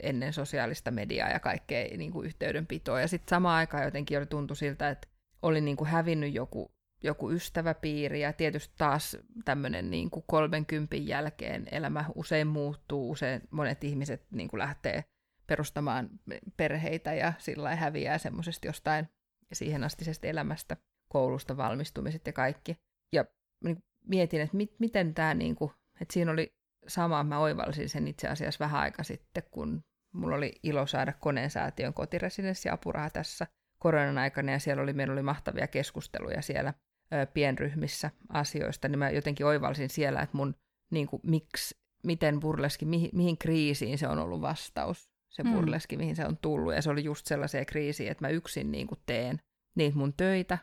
ennen 0.03 0.33
sosiaalista 0.33 0.91
mediaa 0.91 1.29
ja 1.29 1.41
kaikkea 1.41 1.97
niin 1.97 2.13
kuin 2.13 2.27
yhteydenpitoa. 2.27 3.01
Ja 3.01 3.09
sitten 3.09 3.31
samaan 3.31 3.59
aikaan 3.59 3.85
jotenkin 3.85 4.19
oli 4.19 4.27
tuntui 4.27 4.57
siltä, 4.57 4.89
että 4.89 5.09
oli 5.43 5.61
niin 5.61 5.77
kuin 5.77 5.91
hävinnyt 5.91 6.35
joku, 6.35 6.71
joku 7.03 7.31
ystäväpiiri 7.31 8.21
ja 8.21 8.33
tietysti 8.33 8.75
taas 8.79 9.17
tämmöinen 9.45 9.91
niin 9.91 10.11
kuin 10.11 10.25
30 10.27 10.97
jälkeen 10.97 11.67
elämä 11.71 12.05
usein 12.15 12.47
muuttuu, 12.47 13.11
usein 13.11 13.43
monet 13.51 13.85
ihmiset 13.85 14.27
niin 14.31 14.49
kuin 14.49 14.59
lähtee 14.59 15.05
perustamaan 15.47 16.11
perheitä 16.57 17.15
ja 17.15 17.33
sillä 17.39 17.77
häviää 17.77 18.19
semmoisesta 18.19 18.67
jostain 18.67 19.09
siihen 19.53 19.85
astisesta 19.85 20.27
elämästä, 20.27 20.77
koulusta 21.09 21.57
valmistumiset 21.57 22.27
ja 22.27 22.33
kaikki. 22.33 22.77
Ja 23.13 23.25
niin 23.65 23.85
mietin, 24.07 24.41
että 24.41 24.57
mit, 24.57 24.81
miten 24.81 25.15
tämä, 25.15 25.35
niin 25.35 25.57
kuin, 25.57 25.73
että 26.01 26.13
siinä 26.13 26.33
oli 26.33 26.55
sama, 26.87 27.25
mä 27.25 27.39
oivalsin 27.39 27.89
sen 27.89 28.09
itse 28.09 28.29
asiassa 28.29 28.65
vähän 28.65 28.81
aika 28.81 29.03
sitten, 29.03 29.43
kun 29.51 29.85
mulla 30.15 30.37
oli 30.37 30.53
ilo 30.63 30.87
saada 30.87 31.13
koneen 31.13 31.51
säätiön 31.51 31.95
kotiresidenssiapuraha 31.95 33.11
tässä 33.11 33.47
koronan 33.79 34.19
aikana, 34.19 34.53
ja 34.53 34.59
siellä 34.59 34.83
oli, 34.83 34.93
meillä 34.93 35.13
oli 35.13 35.23
mahtavia 35.23 35.67
keskusteluja 35.67 36.43
siellä 36.43 36.75
ö, 37.13 37.27
pienryhmissä 37.27 38.11
asioista, 38.29 38.89
niin 38.89 38.99
mä 38.99 39.11
jotenkin 39.11 39.47
oivalsin 39.47 39.91
siellä, 39.91 40.21
että 40.23 40.37
mun, 40.37 40.55
niin 40.91 41.07
kuin, 41.07 41.21
miksi, 41.25 41.75
miten 42.05 42.41
burleski, 42.41 42.85
mihin, 42.85 43.11
mihin 43.13 43.39
kriisiin 43.39 43.99
se 43.99 44.09
on 44.09 44.19
ollut 44.19 44.41
vastaus, 44.41 45.11
se 45.31 45.43
mm. 45.43 45.53
burleski, 45.53 45.97
mihin 45.97 46.17
se 46.17 46.27
on 46.27 46.37
tullut, 46.37 46.75
ja 46.75 46.83
se 46.83 46.91
oli 46.91 47.05
just 47.05 47.27
sellaisia 47.27 47.65
kriisiä, 47.65 48.13
että 48.13 48.25
mä 48.25 48.29
yksin 48.29 48.73
niin 48.73 48.87
kuin 48.87 49.01
teen 49.07 49.41
niitä 49.77 49.99
mun 49.99 50.13
töitä 50.13 50.59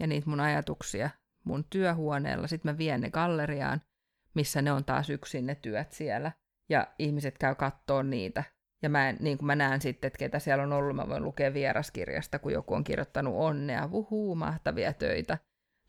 ja 0.00 0.06
niitä 0.06 0.30
mun 0.30 0.40
ajatuksia 0.40 1.10
mun 1.44 1.64
työhuoneella, 1.70 2.46
sitten 2.46 2.72
mä 2.72 2.78
vien 2.78 3.00
ne 3.00 3.10
galleriaan, 3.10 3.80
missä 4.34 4.62
ne 4.62 4.72
on 4.72 4.84
taas 4.84 5.10
yksin 5.10 5.46
ne 5.46 5.54
työt 5.54 5.92
siellä, 5.92 6.32
ja 6.68 6.86
ihmiset 6.98 7.38
käy 7.38 7.54
kattoon 7.54 8.10
niitä. 8.10 8.44
Ja 8.82 8.88
mä, 8.88 9.08
en, 9.08 9.16
niin 9.20 9.38
mä 9.42 9.54
näen 9.54 9.80
sitten, 9.80 10.06
että 10.06 10.18
ketä 10.18 10.38
siellä 10.38 10.64
on 10.64 10.72
ollut, 10.72 10.96
mä 10.96 11.08
voin 11.08 11.24
lukea 11.24 11.54
vieraskirjasta, 11.54 12.38
kun 12.38 12.52
joku 12.52 12.74
on 12.74 12.84
kirjoittanut 12.84 13.34
onnea, 13.36 13.90
vuhuu, 13.90 14.34
mahtavia 14.34 14.92
töitä, 14.92 15.38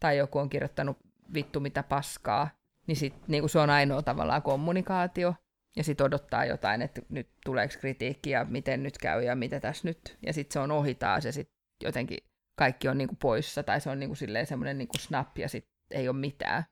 tai 0.06 0.18
joku 0.18 0.40
on 0.40 0.50
kirjoittanut 0.50 0.98
vittu 1.34 1.60
mitä 1.60 1.84
paskaa, 1.84 2.50
niin, 2.88 2.96
sit, 2.96 3.28
niin 3.28 3.42
kuin 3.42 3.50
se 3.50 3.60
on 3.60 3.70
ainoa 3.70 4.02
tavallaan 4.02 4.42
kommunikaatio, 4.42 5.36
ja 5.76 5.84
sitten 5.84 6.06
odottaa 6.06 6.46
jotain, 6.46 6.82
että 6.82 7.02
nyt 7.10 7.30
tuleeko 7.46 7.74
kritiikki 7.80 8.30
ja 8.30 8.46
miten 8.50 8.84
nyt 8.84 8.98
käy 8.98 9.24
ja 9.24 9.36
mitä 9.36 9.60
tässä 9.60 9.88
nyt, 9.88 10.18
ja 10.26 10.34
sitten 10.34 10.54
se 10.54 10.60
on 10.60 10.72
ohi 10.72 10.96
taas, 10.96 11.26
ja 11.26 11.32
sitten 11.32 11.56
jotenkin 11.84 12.18
kaikki 12.56 12.88
on 12.88 12.98
niinku 12.98 13.16
poissa, 13.16 13.64
tai 13.64 13.82
se 13.82 13.90
on 13.90 14.00
niinku 14.00 14.16
semmoinen 14.46 14.78
niinku 14.78 14.98
snap, 14.98 15.38
ja 15.38 15.50
sitten 15.50 15.76
ei 15.92 16.10
ole 16.10 16.18
mitään 16.18 16.64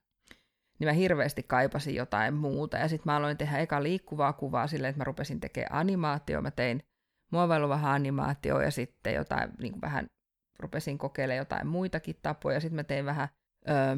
niin 0.79 0.87
mä 0.87 0.93
hirveästi 0.93 1.43
kaipasin 1.43 1.95
jotain 1.95 2.33
muuta. 2.33 2.77
Ja 2.77 2.87
sitten 2.87 3.11
mä 3.11 3.17
aloin 3.17 3.37
tehdä 3.37 3.57
eka 3.57 3.83
liikkuvaa 3.83 4.33
kuvaa 4.33 4.67
silleen, 4.67 4.89
että 4.89 4.99
mä 4.99 5.03
rupesin 5.03 5.39
tekemään 5.39 5.73
animaatio. 5.73 6.41
Mä 6.41 6.51
tein 6.51 6.83
muovailu 7.31 7.69
vähän 7.69 7.91
animaatio 7.91 8.61
ja 8.61 8.71
sitten 8.71 9.13
jotain, 9.13 9.49
niin 9.59 9.81
vähän 9.81 10.07
rupesin 10.63 10.97
kokeilemaan 10.97 11.37
jotain 11.37 11.67
muitakin 11.67 12.15
tapoja. 12.21 12.59
Sitten 12.59 12.75
mä 12.75 12.83
tein 12.83 13.05
vähän 13.05 13.29
ö, 13.69 13.97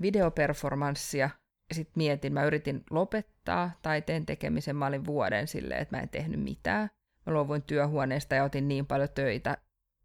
videoperformanssia 0.00 1.30
ja 1.68 1.74
sitten 1.74 1.92
mietin, 1.96 2.32
mä 2.32 2.44
yritin 2.44 2.84
lopettaa 2.90 3.70
taiteen 3.82 4.26
tekemisen. 4.26 4.76
Mä 4.76 4.86
olin 4.86 5.04
vuoden 5.04 5.48
silleen, 5.48 5.80
että 5.80 5.96
mä 5.96 6.02
en 6.02 6.08
tehnyt 6.08 6.40
mitään. 6.40 6.90
Mä 7.26 7.32
luovuin 7.32 7.62
työhuoneesta 7.62 8.34
ja 8.34 8.44
otin 8.44 8.68
niin 8.68 8.86
paljon 8.86 9.08
töitä 9.14 9.56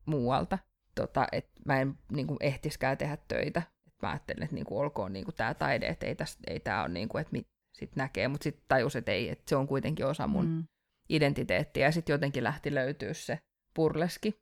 muualta, 0.06 0.58
tota, 0.96 1.28
että 1.32 1.62
mä 1.66 1.82
en 1.82 1.94
niin 2.12 2.28
kuin, 2.28 2.38
ehtiskään 2.42 2.98
tehdä 2.98 3.18
töitä 3.28 3.62
mä 4.02 4.10
ajattelin, 4.10 4.44
että 4.44 4.56
niinku 4.56 4.80
olkoon 4.80 5.14
niinku 5.14 5.32
tämä 5.32 5.54
taide, 5.54 5.88
että 5.88 6.06
ei, 6.06 6.16
tästä, 6.16 6.44
ei 6.48 6.60
tämä 6.60 6.82
ole, 6.82 6.90
niinku, 6.90 7.18
että 7.18 7.32
mit, 7.32 7.48
sit 7.74 7.96
näkee, 7.96 8.28
mutta 8.28 8.44
sitten 8.44 8.66
tajus, 8.68 8.96
että 8.96 9.12
ei, 9.12 9.30
että 9.30 9.44
se 9.48 9.56
on 9.56 9.68
kuitenkin 9.68 10.06
osa 10.06 10.28
mun 10.28 10.46
mm. 10.46 10.64
identiteettiä, 11.10 11.88
ja 11.88 11.92
sitten 11.92 12.14
jotenkin 12.14 12.44
lähti 12.44 12.74
löytyä 12.74 13.14
se 13.14 13.40
purleski. 13.74 14.42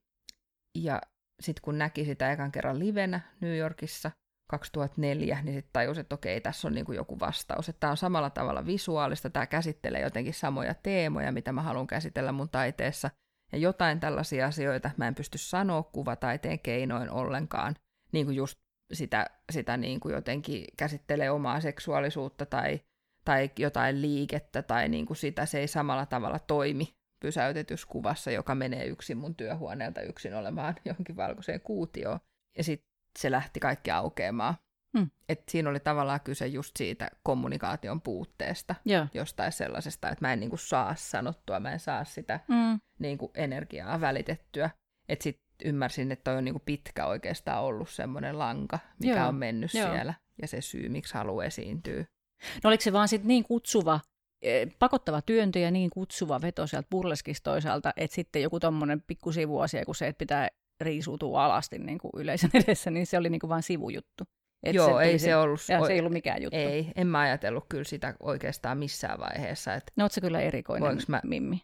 Ja 0.75 1.01
sitten 1.41 1.61
kun 1.61 1.77
näki 1.77 2.05
sitä 2.05 2.31
ekan 2.31 2.51
kerran 2.51 2.79
livenä 2.79 3.19
New 3.41 3.57
Yorkissa 3.57 4.11
2004, 4.49 5.39
niin 5.43 5.55
sitten 5.55 5.73
tajus, 5.73 5.97
että 5.97 6.15
okei, 6.15 6.41
tässä 6.41 6.67
on 6.67 6.73
niinku 6.73 6.91
joku 6.91 7.19
vastaus. 7.19 7.69
Että 7.69 7.79
tämä 7.79 7.91
on 7.91 7.97
samalla 7.97 8.29
tavalla 8.29 8.65
visuaalista, 8.65 9.29
tämä 9.29 9.45
käsittelee 9.45 10.01
jotenkin 10.01 10.33
samoja 10.33 10.73
teemoja, 10.73 11.31
mitä 11.31 11.51
mä 11.51 11.61
haluan 11.61 11.87
käsitellä 11.87 12.31
mun 12.31 12.49
taiteessa. 12.49 13.09
Ja 13.51 13.57
jotain 13.57 13.99
tällaisia 13.99 14.47
asioita 14.47 14.91
mä 14.97 15.07
en 15.07 15.15
pysty 15.15 15.37
sanoa 15.37 15.83
kuvataiteen 15.83 16.59
keinoin 16.59 17.09
ollenkaan. 17.09 17.75
Niin 18.11 18.25
kuin 18.25 18.35
just 18.35 18.59
sitä, 18.93 19.25
sitä 19.51 19.77
niin 19.77 19.99
kuin 19.99 20.15
jotenkin 20.15 20.65
käsittelee 20.77 21.31
omaa 21.31 21.59
seksuaalisuutta 21.59 22.45
tai, 22.45 22.79
tai 23.25 23.51
jotain 23.59 24.01
liikettä 24.01 24.61
tai 24.61 24.89
niin 24.89 25.05
kuin 25.05 25.17
sitä, 25.17 25.45
se 25.45 25.59
ei 25.59 25.67
samalla 25.67 26.05
tavalla 26.05 26.39
toimi 26.39 26.95
pysäytetyskuvassa, 27.19 28.31
joka 28.31 28.55
menee 28.55 28.85
yksin 28.85 29.17
mun 29.17 29.35
työhuoneelta 29.35 30.01
yksin 30.01 30.33
olemaan 30.33 30.75
johonkin 30.85 31.15
valkoiseen 31.15 31.61
kuutioon. 31.61 32.19
Ja 32.57 32.63
sitten 32.63 32.89
se 33.19 33.31
lähti 33.31 33.59
kaikki 33.59 33.91
aukeamaan. 33.91 34.55
Mm. 34.93 35.09
Et 35.29 35.43
siinä 35.49 35.69
oli 35.69 35.79
tavallaan 35.79 36.21
kyse 36.21 36.47
just 36.47 36.77
siitä 36.77 37.09
kommunikaation 37.23 38.01
puutteesta, 38.01 38.75
yeah. 38.89 39.09
jostain 39.13 39.51
sellaisesta, 39.51 40.09
että 40.09 40.25
mä 40.25 40.33
en 40.33 40.39
niinku 40.39 40.57
saa 40.57 40.95
sanottua, 40.95 41.59
mä 41.59 41.71
en 41.71 41.79
saa 41.79 42.05
sitä 42.05 42.39
mm. 42.47 42.79
niinku 42.99 43.31
energiaa 43.33 44.01
välitettyä. 44.01 44.69
Että 45.09 45.23
sitten 45.23 45.45
ymmärsin, 45.65 46.11
että 46.11 46.23
toi 46.23 46.37
on 46.37 46.45
niin 46.45 46.61
pitkä 46.65 47.05
oikeastaan 47.05 47.63
ollut 47.63 47.89
semmoinen 47.89 48.39
lanka, 48.39 48.79
mikä 48.99 49.19
Joo. 49.19 49.27
on 49.27 49.35
mennyt 49.35 49.73
Joo. 49.73 49.91
siellä, 49.91 50.13
ja 50.41 50.47
se 50.47 50.61
syy, 50.61 50.89
miksi 50.89 51.13
haluaa 51.13 51.45
esiintyä. 51.45 52.05
No 52.63 52.67
oliko 52.67 52.81
se 52.81 52.93
vaan 52.93 53.07
sitten 53.07 53.27
niin 53.27 53.43
kutsuva, 53.43 53.99
pakottava 54.79 55.21
työntö 55.21 55.59
ja 55.59 55.71
niin 55.71 55.89
kutsuva 55.89 56.41
veto 56.41 56.67
sieltä 56.67 56.87
burleskista 56.91 57.51
toisaalta, 57.51 57.93
että 57.97 58.15
sitten 58.15 58.41
joku 58.41 58.59
tommonen 58.59 59.01
pikku 59.01 59.31
sivuasia, 59.31 59.85
kun 59.85 59.95
se, 59.95 60.07
että 60.07 60.19
pitää 60.19 60.49
riisuutua 60.81 61.45
alasti 61.45 61.77
niin 61.79 61.97
kuin 61.97 62.11
yleisön 62.15 62.49
edessä, 62.65 62.91
niin 62.91 63.07
se 63.07 63.17
oli 63.17 63.29
niin 63.29 63.39
kuin 63.39 63.49
vain 63.49 63.63
sivujuttu. 63.63 64.23
Et 64.63 64.75
Joo, 64.75 64.97
se 64.97 65.03
ei 65.03 65.19
se 65.19 65.35
ollut... 65.35 65.59
Ja 65.69 65.85
se 65.85 65.93
ei 65.93 65.99
ollut 65.99 66.13
mikään 66.13 66.41
juttu. 66.41 66.57
Ei, 66.57 66.91
en 66.95 67.07
mä 67.07 67.19
ajatellut 67.19 67.65
kyllä 67.69 67.83
sitä 67.83 68.15
oikeastaan 68.19 68.77
missään 68.77 69.19
vaiheessa. 69.19 69.73
Että 69.73 69.91
no 69.95 70.09
se 70.09 70.21
kyllä 70.21 70.41
erikoinen, 70.41 70.97
mä, 71.07 71.21
Mimmi. 71.23 71.61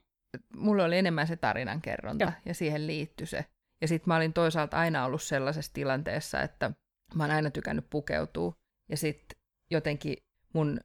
Mulla 0.55 0.83
oli 0.83 0.97
enemmän 0.97 1.27
se 1.27 1.35
tarinankerronta 1.35 2.23
Joo. 2.23 2.31
ja 2.45 2.53
siihen 2.53 2.87
liittyi 2.87 3.27
se 3.27 3.45
ja 3.81 3.87
sitten 3.87 4.11
mä 4.11 4.15
olin 4.15 4.33
toisaalta 4.33 4.77
aina 4.77 5.05
ollut 5.05 5.21
sellaisessa 5.21 5.73
tilanteessa, 5.73 6.41
että 6.41 6.71
mä 7.15 7.23
oon 7.23 7.31
aina 7.31 7.51
tykännyt 7.51 7.89
pukeutua. 7.89 8.53
Ja 8.89 8.97
sitten 8.97 9.37
jotenkin 9.71 10.17
mun 10.53 10.79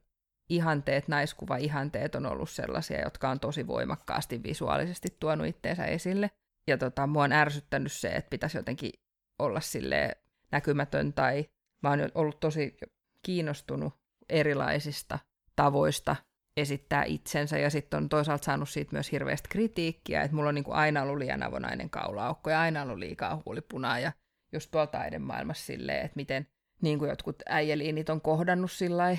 ihanteet, 0.49 1.07
naiskuva-ihanteet 1.07 2.15
on 2.15 2.25
ollut 2.25 2.49
sellaisia, 2.49 3.01
jotka 3.01 3.29
on 3.29 3.39
tosi 3.39 3.67
voimakkaasti 3.67 4.43
visuaalisesti 4.43 5.07
tuonut 5.19 5.47
itteensä 5.47 5.85
esille. 5.85 6.31
Ja 6.67 6.77
tota, 6.77 7.07
mua 7.07 7.23
on 7.23 7.31
ärsyttänyt 7.31 7.91
se, 7.91 8.07
että 8.07 8.29
pitäisi 8.29 8.57
jotenkin 8.57 8.91
olla 9.39 9.59
sille 9.59 10.17
näkymätön 10.51 11.13
tai 11.13 11.45
mä 11.83 11.89
oon 11.89 11.99
ollut 12.15 12.39
tosi 12.39 12.77
kiinnostunut 13.25 13.93
erilaisista 14.29 15.19
tavoista 15.55 16.15
esittää 16.57 17.03
itsensä 17.03 17.57
ja 17.57 17.69
sitten 17.69 17.97
on 17.97 18.09
toisaalta 18.09 18.45
saanut 18.45 18.69
siitä 18.69 18.91
myös 18.91 19.11
hirveästi 19.11 19.49
kritiikkiä, 19.49 20.21
että 20.21 20.35
mulla 20.35 20.49
on 20.49 20.55
niin 20.55 20.63
kuin 20.63 20.75
aina 20.75 21.01
ollut 21.01 21.17
liian 21.17 21.43
avonainen 21.43 21.89
kaulaaukko 21.89 22.49
ja 22.49 22.61
aina 22.61 22.81
ollut 22.81 22.97
liikaa 22.97 23.41
huulipunaa 23.45 23.99
ja 23.99 24.11
just 24.53 24.71
tuolla 24.71 24.87
taidemaailmassa 24.87 25.65
silleen, 25.65 26.05
että 26.05 26.15
miten 26.15 26.47
niin 26.81 26.99
kuin 26.99 27.09
jotkut 27.09 27.35
äijäliinit 27.45 28.09
on 28.09 28.21
kohdannut 28.21 28.71
sillä 28.71 29.17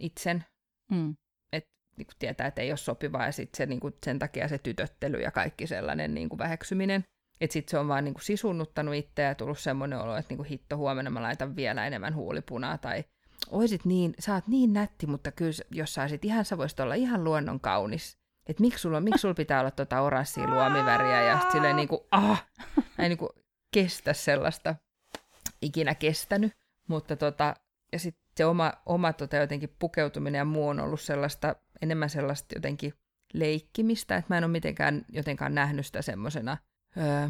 itsen, 0.00 0.44
mm. 0.92 1.16
että 1.52 1.70
niin 1.96 2.06
kuin 2.06 2.16
tietää, 2.18 2.46
että 2.46 2.62
ei 2.62 2.70
ole 2.70 2.76
sopivaa 2.76 3.26
ja 3.26 3.32
sitten 3.32 3.56
se, 3.56 3.66
niin 3.66 3.80
kuin, 3.80 3.94
sen 4.04 4.18
takia 4.18 4.48
se 4.48 4.58
tytöttely 4.58 5.20
ja 5.20 5.30
kaikki 5.30 5.66
sellainen 5.66 6.14
niin 6.14 6.28
kuin 6.28 6.38
väheksyminen. 6.38 7.04
Että 7.40 7.52
sitten 7.52 7.70
se 7.70 7.78
on 7.78 7.88
vaan 7.88 8.04
niin 8.04 8.14
kuin 8.14 8.24
sisunnuttanut 8.24 8.94
itseä 8.94 9.28
ja 9.28 9.34
tullut 9.34 9.58
semmoinen 9.58 9.98
olo, 9.98 10.16
että 10.16 10.30
niin 10.30 10.36
kuin 10.36 10.48
hitto 10.48 10.76
huomenna 10.76 11.10
mä 11.10 11.22
laitan 11.22 11.56
vielä 11.56 11.86
enemmän 11.86 12.14
huulipunaa 12.14 12.78
tai 12.78 13.04
oisit 13.50 13.84
niin, 13.84 14.14
sä 14.18 14.34
oot 14.34 14.46
niin 14.46 14.72
nätti, 14.72 15.06
mutta 15.06 15.32
kyllä 15.32 15.52
jos 15.70 15.94
sä 15.94 16.02
olisit 16.02 16.24
ihan, 16.24 16.44
sä 16.44 16.58
voisit 16.58 16.80
olla 16.80 16.94
ihan 16.94 17.24
luonnon 17.24 17.60
kaunis. 17.60 18.18
Että 18.46 18.60
miksi 18.60 18.78
sulla, 18.78 19.00
miksi 19.00 19.20
sulla 19.20 19.34
pitää 19.34 19.60
olla 19.60 19.70
tota 19.70 20.00
oranssia 20.00 20.50
luomiväriä 20.50 21.22
ja 21.22 21.40
silleen 21.52 21.76
niin 21.76 21.88
kuin, 21.88 22.00
ah, 22.10 22.46
ei 22.98 23.16
kuin 23.16 23.30
kestä 23.74 24.12
sellaista, 24.12 24.76
ikinä 25.62 25.94
kestänyt. 25.94 26.52
Mutta 26.88 27.16
tota, 27.16 27.54
ja 27.92 27.98
sitten 27.98 28.21
se 28.36 28.44
oma, 28.44 28.72
oma 28.86 29.12
tota 29.12 29.36
jotenkin 29.36 29.76
pukeutuminen 29.78 30.38
ja 30.38 30.44
muu 30.44 30.68
on 30.68 30.80
ollut 30.80 31.00
sellaista, 31.00 31.56
enemmän 31.82 32.10
sellaista 32.10 32.54
jotenkin 32.54 32.94
leikkimistä, 33.32 34.16
että 34.16 34.34
mä 34.34 34.38
en 34.38 34.44
ole 34.44 34.52
mitenkään 34.52 35.04
jotenkaan 35.08 35.54
nähnyt 35.54 35.86
sitä 35.86 36.02
semmoisena 36.02 36.56
öö, 36.96 37.28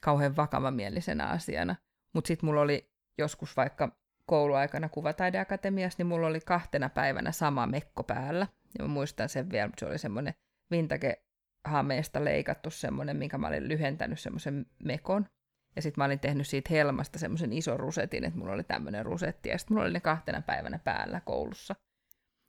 kauhean 0.00 0.36
vakavamielisenä 0.36 1.26
asiana. 1.26 1.76
Mutta 2.12 2.28
sitten 2.28 2.46
mulla 2.46 2.60
oli 2.60 2.90
joskus 3.18 3.56
vaikka 3.56 3.96
kouluaikana 4.26 4.88
kuvataideakatemiassa, 4.88 5.96
niin 5.98 6.06
mulla 6.06 6.26
oli 6.26 6.40
kahtena 6.40 6.88
päivänä 6.88 7.32
sama 7.32 7.66
mekko 7.66 8.02
päällä. 8.02 8.46
Ja 8.78 8.84
mä 8.84 8.88
muistan 8.88 9.28
sen 9.28 9.50
vielä, 9.50 9.66
mutta 9.66 9.80
se 9.80 9.86
oli 9.86 9.98
semmoinen 9.98 10.34
vintage 10.70 11.22
hameesta 11.64 12.24
leikattu 12.24 12.70
semmoinen, 12.70 13.16
minkä 13.16 13.38
mä 13.38 13.48
olin 13.48 13.68
lyhentänyt 13.68 14.20
semmoisen 14.20 14.66
mekon. 14.84 15.26
Ja 15.76 15.82
sitten 15.82 16.00
mä 16.00 16.04
olin 16.04 16.20
tehnyt 16.20 16.46
siitä 16.46 16.68
helmasta 16.70 17.18
semmoisen 17.18 17.52
ison 17.52 17.80
rusetin, 17.80 18.24
että 18.24 18.38
mulla 18.38 18.52
oli 18.52 18.64
tämmöinen 18.64 19.06
rusetti, 19.06 19.48
ja 19.48 19.58
sitten 19.58 19.74
mulla 19.74 19.84
oli 19.84 19.92
ne 19.92 20.00
kahtena 20.00 20.42
päivänä 20.42 20.78
päällä 20.78 21.20
koulussa. 21.20 21.74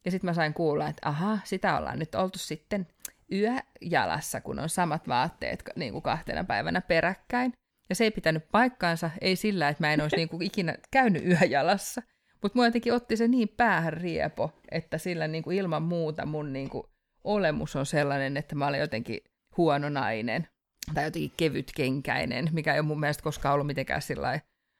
Ja 0.05 0.11
sitten 0.11 0.27
mä 0.27 0.33
sain 0.33 0.53
kuulla, 0.53 0.87
että 0.87 1.09
aha, 1.09 1.39
sitä 1.43 1.77
ollaan 1.77 1.99
nyt 1.99 2.15
oltu 2.15 2.39
sitten 2.39 2.87
yöjalassa, 3.31 4.41
kun 4.41 4.59
on 4.59 4.69
samat 4.69 5.07
vaatteet 5.07 5.63
niin 5.75 5.91
kuin 5.91 6.01
kahtena 6.01 6.43
päivänä 6.43 6.81
peräkkäin. 6.81 7.53
Ja 7.89 7.95
se 7.95 8.03
ei 8.03 8.11
pitänyt 8.11 8.51
paikkaansa, 8.51 9.09
ei 9.21 9.35
sillä, 9.35 9.69
että 9.69 9.83
mä 9.83 9.93
en 9.93 10.01
olisi 10.01 10.15
niin 10.15 10.29
kuin 10.29 10.41
ikinä 10.41 10.75
käynyt 10.91 11.25
yöjalassa. 11.25 12.01
Mutta 12.41 12.57
mua 12.57 12.65
jotenkin 12.65 12.93
otti 12.93 13.17
se 13.17 13.27
niin 13.27 13.49
päähän 13.49 13.93
riepo, 13.93 14.51
että 14.71 14.97
sillä 14.97 15.27
niin 15.27 15.43
kuin 15.43 15.57
ilman 15.57 15.83
muuta 15.83 16.25
mun 16.25 16.53
niin 16.53 16.69
kuin 16.69 16.83
olemus 17.23 17.75
on 17.75 17.85
sellainen, 17.85 18.37
että 18.37 18.55
mä 18.55 18.67
olen 18.67 18.79
jotenkin 18.79 19.19
huono 19.57 19.89
nainen 19.89 20.47
tai 20.93 21.03
jotenkin 21.03 21.33
kevytkenkäinen, 21.37 22.49
mikä 22.51 22.73
ei 22.73 22.79
ole 22.79 22.87
mun 22.87 22.99
mielestä 22.99 23.23
koskaan 23.23 23.53
ollut 23.53 23.67
mitenkään 23.67 24.01
sillä 24.01 24.39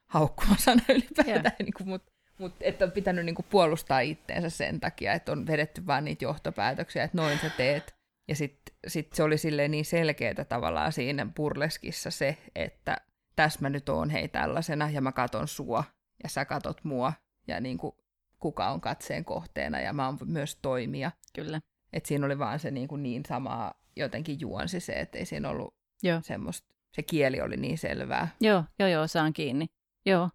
haukkuma 0.10 0.56
sana 0.58 0.82
ylipäätään, 0.96 1.44
yeah. 1.46 1.56
niin 1.60 1.74
kuin, 1.78 1.90
mutta 1.90 2.12
mut, 2.38 2.54
että 2.62 2.86
on 2.86 2.92
pitänyt 2.92 3.26
niin 3.26 3.36
kuin 3.36 3.46
puolustaa 3.50 4.00
itteensä 4.00 4.50
sen 4.50 4.80
takia, 4.80 5.14
että 5.14 5.32
on 5.32 5.48
vedetty 5.48 5.88
vaan 5.88 6.06
niitä 6.06 6.26
johtopäätöksiä, 6.26 7.04
että 7.04 7.18
noin 7.18 7.40
sä 7.40 7.50
teet. 7.50 7.96
Ja 8.28 8.36
sitten 8.36 8.76
sit 8.88 9.14
se 9.14 9.24
oli 9.24 9.38
silleen 9.38 9.72
niin 9.72 9.86
selkeää 9.86 10.46
tavallaan 10.50 10.92
siinä 10.92 11.28
purleskissa 11.36 12.12
se, 12.12 12.38
että 12.56 12.98
tässä 13.36 13.60
mä 13.62 13.70
nyt 13.70 13.90
oon 13.90 14.10
hei 14.10 14.28
tällaisena 14.28 14.90
ja 14.90 15.02
mä 15.02 15.12
katon 15.12 15.48
sua 15.48 15.84
ja 16.24 16.30
sä 16.30 16.46
katot 16.46 16.84
mua 16.84 17.14
ja 17.48 17.60
niin 17.60 17.78
kuin 17.78 17.96
kuka 18.40 18.70
on 18.70 18.82
katseen 18.82 19.26
kohteena 19.26 19.80
ja 19.80 19.94
mä 19.94 20.06
oon 20.06 20.18
myös 20.26 20.56
toimija. 20.56 21.12
Kyllä. 21.36 21.62
Et 21.94 22.06
siinä 22.06 22.26
oli 22.26 22.40
vaan 22.40 22.60
se 22.60 22.72
niin, 22.72 22.88
kuin 22.88 23.04
niin 23.04 23.24
samaa 23.28 23.74
jotenkin 23.96 24.40
juonsi 24.40 24.80
se, 24.80 24.94
että 24.94 25.18
ei 25.18 25.26
siinä 25.26 25.50
ollut 25.50 25.76
Joo. 26.04 26.20
semmoista, 26.24 26.68
se 26.92 27.04
kieli 27.04 27.42
oli 27.42 27.58
niin 27.58 27.78
selvää. 27.78 28.28
Joo, 28.42 28.64
joo, 28.80 28.90
joo, 28.90 29.08
saan 29.08 29.34
kiinni. 29.34 29.66
Joo. 30.06 30.30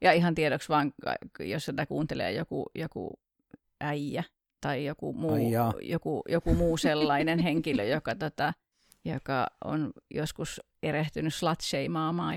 Ja 0.00 0.12
ihan 0.12 0.34
tiedoksi 0.34 0.68
vaan, 0.68 0.92
jos 1.40 1.64
sitä 1.64 1.86
kuuntelee 1.86 2.32
joku, 2.32 2.70
joku 2.74 3.20
äijä 3.80 4.24
tai 4.60 4.84
joku 4.84 5.12
muu, 5.12 5.36
joku, 5.80 6.22
joku 6.28 6.54
muu 6.54 6.76
sellainen 6.76 7.38
henkilö, 7.48 7.84
joka, 7.84 8.14
tota, 8.14 8.52
joka 9.04 9.46
on 9.64 9.92
joskus 10.14 10.60
erehtynyt 10.82 11.34
slut 11.34 11.58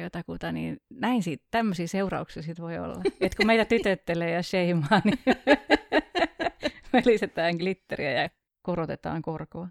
jotakuta, 0.01 0.51
niin 0.51 0.77
näin 0.89 1.23
siitä, 1.23 1.45
tämmöisiä 1.51 1.87
seurauksia 1.87 2.43
siitä 2.43 2.61
voi 2.61 2.77
olla. 2.77 3.01
Et 3.21 3.35
kun 3.35 3.47
meitä 3.47 3.65
tytöttelee 3.65 4.31
ja 4.31 4.43
shameaa, 4.43 5.01
niin 5.03 5.19
me 6.93 7.01
lisätään 7.05 7.55
glitteriä 7.55 8.11
ja 8.21 8.29
korotetaan 8.61 9.21
korkoa. 9.21 9.67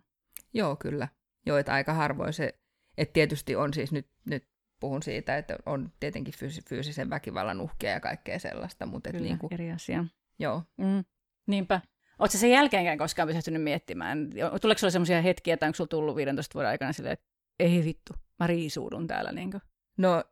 Joo, 0.55 0.77
kyllä. 0.77 1.09
Joo, 1.47 1.59
että 1.59 1.73
aika 1.73 1.93
harvoin 1.93 2.33
se, 2.33 2.55
että 2.99 3.13
tietysti 3.13 3.57
on 3.57 3.75
siis 3.75 3.93
nyt, 3.93 4.07
nyt 4.25 4.49
puhun 4.81 5.03
siitä, 5.03 5.37
että 5.37 5.59
on 5.67 5.93
tietenkin 6.01 6.35
fyys- 6.35 6.69
fyysisen 6.69 7.11
väkivallan 7.11 7.61
uhkia 7.61 7.91
ja 7.91 8.01
kaikkea 8.01 8.39
sellaista, 8.39 8.87
mutta 8.87 9.11
Kyllä, 9.11 9.25
niin 9.25 9.39
kuin, 9.39 9.55
eri 9.55 9.73
asia. 9.73 10.05
Joo. 10.39 10.63
Mm. 10.77 11.05
Niinpä. 11.47 11.81
Oletko 12.19 12.39
sen 12.39 12.51
jälkeenkään 12.51 12.99
koskaan 12.99 13.29
pysähtynyt 13.29 13.63
miettimään? 13.63 14.31
Tuleeko 14.61 14.79
sinulla 14.79 14.91
sellaisia 14.91 15.23
hetkiä, 15.23 15.57
tai 15.57 15.67
onko 15.67 15.77
sinulla 15.77 15.89
tullut 15.89 16.17
15 16.17 16.55
vuoden 16.55 16.71
aikana 16.71 16.93
silleen, 16.93 17.13
että 17.13 17.27
ei 17.59 17.85
vittu, 17.85 18.15
mä 18.39 18.47
riisuudun 18.47 19.07
täällä? 19.07 19.33
Niin 19.33 19.51
kuin? 19.51 19.61
No 19.99 20.25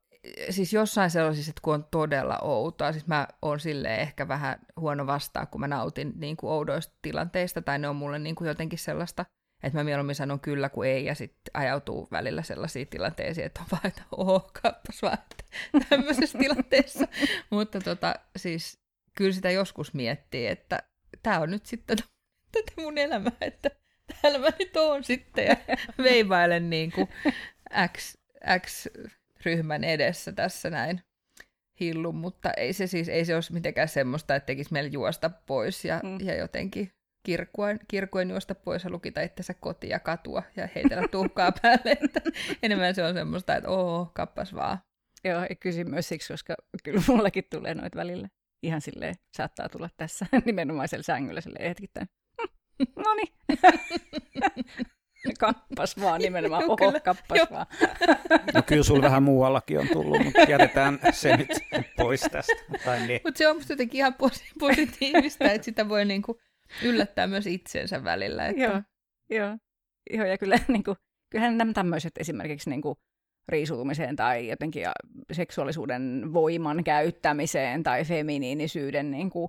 siis 0.50 0.72
jossain 0.72 1.10
sellaisissa, 1.10 1.50
että 1.50 1.60
kun 1.62 1.74
on 1.74 1.84
todella 1.90 2.38
outoa, 2.42 2.92
siis 2.92 3.06
mä 3.06 3.28
oon 3.42 3.60
silleen 3.60 4.00
ehkä 4.00 4.28
vähän 4.28 4.58
huono 4.80 5.06
vastaa, 5.06 5.46
kun 5.46 5.60
mä 5.60 5.68
nautin 5.68 6.12
niin 6.16 6.36
kuin 6.36 6.50
oudoista 6.50 6.94
tilanteista, 7.02 7.62
tai 7.62 7.78
ne 7.78 7.88
on 7.88 7.96
mulle 7.96 8.18
niin 8.18 8.34
kuin 8.34 8.48
jotenkin 8.48 8.78
sellaista, 8.78 9.24
että 9.62 9.78
mä 9.78 9.84
mieluummin 9.84 10.14
sanon 10.14 10.40
kyllä 10.40 10.68
kuin 10.68 10.90
ei, 10.90 11.04
ja 11.04 11.14
sitten 11.14 11.50
ajautuu 11.54 12.08
välillä 12.10 12.42
sellaisiin 12.42 12.88
tilanteisiin, 12.88 13.46
että 13.46 13.60
on 13.60 13.66
vaan, 13.72 13.86
että 13.86 14.02
oho, 14.12 14.50
kappas 14.62 15.02
vaan, 15.02 15.18
tämmöisessä 15.88 16.38
tilanteessa. 16.38 17.08
Mutta 17.50 17.80
tota, 17.80 18.14
siis 18.36 18.80
kyllä 19.16 19.32
sitä 19.32 19.50
joskus 19.50 19.94
miettii, 19.94 20.46
että 20.46 20.78
tämä 21.22 21.38
on 21.38 21.50
nyt 21.50 21.66
sitten 21.66 21.96
tätä 22.52 22.72
mun 22.76 22.98
elämää, 22.98 23.32
että 23.40 23.70
täällä 24.22 24.38
mä 24.38 24.48
nyt 24.58 24.76
oon 24.76 25.04
sitten 25.04 25.46
ja 25.46 25.56
veivailen 26.04 26.70
niin 26.70 26.92
kuin 26.92 27.08
X, 27.96 28.16
X-ryhmän 28.58 29.84
edessä 29.84 30.32
tässä 30.32 30.70
näin 30.70 31.02
hillun, 31.80 32.14
mutta 32.14 32.52
ei 32.52 32.72
se 32.72 32.86
siis, 32.86 33.08
ei 33.08 33.24
se 33.24 33.34
olisi 33.34 33.52
mitenkään 33.52 33.88
semmoista, 33.88 34.34
että 34.34 34.46
tekisi 34.46 34.72
meillä 34.72 34.90
juosta 34.90 35.30
pois 35.30 35.84
ja, 35.84 36.00
mm. 36.02 36.26
ja 36.26 36.36
jotenkin 36.36 36.92
kirkuen, 37.22 37.80
kirkuen 37.88 38.30
juosta 38.30 38.54
pois 38.54 38.84
ja 38.84 38.90
lukita 38.90 39.20
itsensä 39.20 39.54
kotiin 39.54 39.90
ja 39.90 39.98
katua 39.98 40.42
ja 40.56 40.68
heitellä 40.74 41.08
tuhkaa 41.08 41.52
päälle. 41.62 41.98
Että 42.04 42.20
enemmän 42.62 42.94
se 42.94 43.04
on 43.04 43.14
semmoista, 43.14 43.56
että 43.56 43.70
oo, 43.70 44.10
kappas 44.14 44.54
vaan. 44.54 44.78
Joo, 45.24 45.42
ja 45.50 45.56
kysyn 45.60 45.90
myös 45.90 46.08
siksi, 46.08 46.32
koska 46.32 46.54
kyllä 46.84 47.02
mullakin 47.08 47.44
tulee 47.50 47.74
noita 47.74 47.98
välillä. 47.98 48.28
Ihan 48.62 48.80
silleen 48.80 49.14
saattaa 49.36 49.68
tulla 49.68 49.88
tässä 49.96 50.26
nimenomaisella 50.44 51.02
sängyllä 51.02 51.40
silleen 51.40 51.68
hetkittäin. 51.68 52.08
no 53.04 53.14
niin. 53.14 53.28
kappas 55.38 56.00
vaan 56.00 56.20
nimenomaan, 56.20 56.64
oho, 56.64 56.76
kyllä, 56.76 57.00
kappas 57.00 57.38
jo. 57.38 57.46
vaan. 57.50 57.66
no 58.54 58.62
kyllä 58.62 58.82
sulla 58.82 59.02
vähän 59.02 59.22
muuallakin 59.22 59.78
on 59.78 59.88
tullut, 59.88 60.24
mutta 60.24 60.40
jätetään 60.40 60.98
se 61.12 61.36
nyt 61.36 61.48
pois 61.96 62.20
tästä. 62.20 62.54
Niin. 63.06 63.20
Mutta 63.24 63.38
se 63.38 63.48
on 63.48 63.56
musta 63.56 63.72
jotenkin 63.72 63.98
ihan 63.98 64.14
positiivista, 64.58 65.50
että 65.50 65.64
sitä 65.64 65.88
voi 65.88 66.04
niinku 66.04 66.40
yllättää 66.82 67.26
myös 67.26 67.46
itsensä 67.46 68.04
välillä. 68.04 68.46
Että... 68.46 68.62
Joo, 68.62 68.82
joo. 69.30 69.58
joo, 70.10 70.26
ja 70.26 70.38
kyllä, 70.38 70.58
niin 70.68 70.84
kuin, 70.84 70.96
kyllähän 71.30 71.58
nämä 71.58 71.72
tämmöiset 71.72 72.12
esimerkiksi 72.18 72.70
niin 72.70 72.82
kuin, 72.82 72.96
riisuutumiseen 73.48 74.16
tai 74.16 74.48
jotenkin 74.48 74.86
seksuaalisuuden 75.32 76.32
voiman 76.32 76.84
käyttämiseen 76.84 77.82
tai 77.82 78.04
feminiinisyyden 78.04 79.10
niin 79.10 79.30
kuin, 79.30 79.48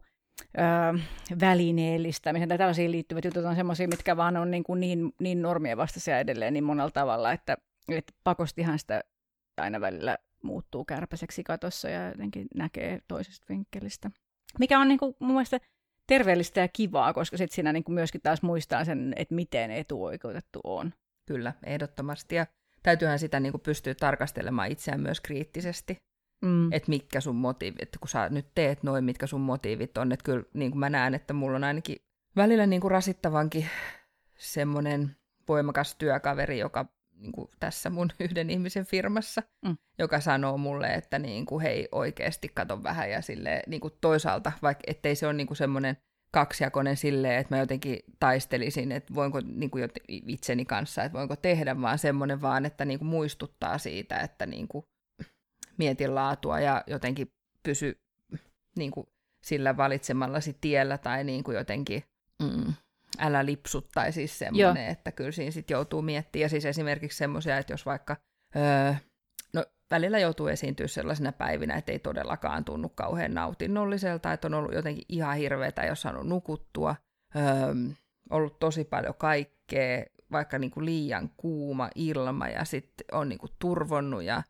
öö, 0.57 1.03
välineellistämiseen 1.39 2.49
tai 2.49 2.57
tällaisiin 2.57 2.91
liittyvät 2.91 3.25
jutut 3.25 3.45
on 3.45 3.55
semmoisia, 3.55 3.87
mitkä 3.87 4.17
vaan 4.17 4.37
on 4.37 4.51
niin, 4.51 4.63
kuin 4.63 4.79
niin, 4.79 5.13
niin 5.19 5.41
normien 5.41 5.77
vastaisia 5.77 6.19
edelleen 6.19 6.53
niin 6.53 6.63
monella 6.63 6.91
tavalla, 6.91 7.31
että, 7.31 7.57
että 7.89 8.13
pakostihan 8.23 8.79
sitä 8.79 9.03
aina 9.57 9.81
välillä 9.81 10.17
muuttuu 10.43 10.85
kärpäiseksi 10.85 11.43
katossa 11.43 11.89
ja 11.89 12.09
jotenkin 12.09 12.47
näkee 12.55 12.99
toisesta 13.07 13.45
vinkkelistä. 13.49 14.11
Mikä 14.59 14.79
on 14.79 14.87
niin 14.87 14.99
kuin, 14.99 15.15
mun 15.19 15.31
mielestä 15.31 15.59
terveellistä 16.07 16.59
ja 16.59 16.67
kivaa, 16.67 17.13
koska 17.13 17.37
sitten 17.37 17.55
siinä 17.55 17.73
niin 17.73 17.83
kuin 17.83 17.93
myöskin 17.93 18.21
taas 18.21 18.41
muistaa 18.41 18.85
sen, 18.85 19.13
että 19.15 19.35
miten 19.35 19.71
etuoikeutettu 19.71 20.59
on. 20.63 20.93
Kyllä, 21.27 21.53
ehdottomasti. 21.65 22.35
Ja 22.35 22.45
täytyyhän 22.83 23.19
sitä 23.19 23.39
niin 23.39 23.51
kuin 23.51 23.61
pystyä 23.61 23.95
tarkastelemaan 23.95 24.71
itseään 24.71 25.01
myös 25.01 25.21
kriittisesti. 25.21 25.97
Mm. 26.41 26.73
Että 26.73 26.89
mitkä 26.89 27.21
sun 27.21 27.35
motiivit, 27.35 27.81
että 27.81 27.99
kun 27.99 28.09
sä 28.09 28.29
nyt 28.29 28.47
teet 28.55 28.83
noin, 28.83 29.03
mitkä 29.03 29.27
sun 29.27 29.41
motiivit 29.41 29.97
on. 29.97 30.11
Että 30.11 30.23
kyllä 30.23 30.43
niin 30.53 30.71
kuin 30.71 30.79
mä 30.79 30.89
näen, 30.89 31.13
että 31.13 31.33
mulla 31.33 31.55
on 31.55 31.63
ainakin 31.63 31.97
välillä 32.35 32.65
niin 32.65 32.81
kuin 32.81 32.91
rasittavankin 32.91 33.65
semmoinen 34.37 35.15
voimakas 35.47 35.95
työkaveri, 35.95 36.59
joka 36.59 36.85
niin 37.23 37.31
kuin 37.31 37.49
tässä 37.59 37.89
mun 37.89 38.09
yhden 38.19 38.49
ihmisen 38.49 38.85
firmassa, 38.85 39.43
mm. 39.65 39.77
joka 39.99 40.19
sanoo 40.19 40.57
mulle, 40.57 40.87
että 40.87 41.19
niin 41.19 41.45
kuin, 41.45 41.61
hei 41.61 41.87
oikeasti 41.91 42.49
kato 42.53 42.83
vähän 42.83 43.11
ja 43.11 43.21
sille 43.21 43.63
niin 43.67 43.81
kuin 43.81 43.93
toisaalta, 44.01 44.51
vaikka 44.61 44.83
ettei 44.87 45.15
se 45.15 45.25
ole 45.27 45.33
niin 45.33 45.47
kuin 45.47 45.57
semmoinen 45.57 45.97
kaksijakoinen 46.31 46.97
silleen, 46.97 47.39
että 47.39 47.55
mä 47.55 47.59
jotenkin 47.59 47.99
taistelisin, 48.19 48.91
että 48.91 49.15
voinko 49.15 49.41
niin 49.45 49.71
kuin 49.71 49.89
itseni 50.07 50.65
kanssa, 50.65 51.03
että 51.03 51.17
voinko 51.17 51.35
tehdä, 51.35 51.81
vaan 51.81 51.99
semmoinen 51.99 52.41
vaan, 52.41 52.65
että 52.65 52.85
niin 52.85 52.99
kuin 52.99 53.09
muistuttaa 53.09 53.77
siitä, 53.77 54.17
että 54.17 54.45
niin 54.45 54.67
kuin 54.67 54.85
mietin 55.77 56.15
laatua 56.15 56.59
ja 56.59 56.83
jotenkin 56.87 57.31
pysy 57.63 58.01
niin 58.77 58.91
kuin 58.91 59.07
sillä 59.43 59.77
valitsemallasi 59.77 60.57
tiellä 60.61 60.97
tai 60.97 61.23
niin 61.23 61.43
kuin 61.43 61.55
jotenkin 61.55 62.03
mm, 62.43 62.73
älä 63.19 63.45
lipsut, 63.45 63.89
tai 63.93 64.11
siis 64.11 64.39
semmoinen, 64.39 64.87
että 64.87 65.11
kyllä 65.11 65.31
siinä 65.31 65.51
sitten 65.51 65.75
joutuu 65.75 66.01
miettimään. 66.01 66.43
Ja 66.43 66.49
siis 66.49 66.65
esimerkiksi 66.65 67.17
semmoisia, 67.17 67.57
että 67.57 67.73
jos 67.73 67.85
vaikka, 67.85 68.17
öö, 68.55 68.93
no 69.53 69.65
välillä 69.91 70.19
joutuu 70.19 70.47
esiintyä 70.47 70.87
sellaisena 70.87 71.31
päivinä, 71.31 71.75
että 71.75 71.91
ei 71.91 71.99
todellakaan 71.99 72.65
tunnu 72.65 72.89
kauhean 72.89 73.33
nautinnolliselta, 73.33 74.33
että 74.33 74.47
on 74.47 74.53
ollut 74.53 74.73
jotenkin 74.73 75.05
ihan 75.09 75.37
hirveätä, 75.37 75.85
jos 75.85 76.01
saanut 76.01 76.27
nukuttua, 76.27 76.95
öö, 77.35 77.43
ollut 78.29 78.59
tosi 78.59 78.83
paljon 78.83 79.15
kaikkea, 79.17 80.05
vaikka 80.31 80.59
niin 80.59 80.71
kuin 80.71 80.85
liian 80.85 81.29
kuuma 81.37 81.89
ilma 81.95 82.47
ja 82.47 82.65
sitten 82.65 83.05
on 83.11 83.29
niin 83.29 83.39
kuin 83.39 83.51
turvonnut 83.59 84.23
ja 84.23 84.43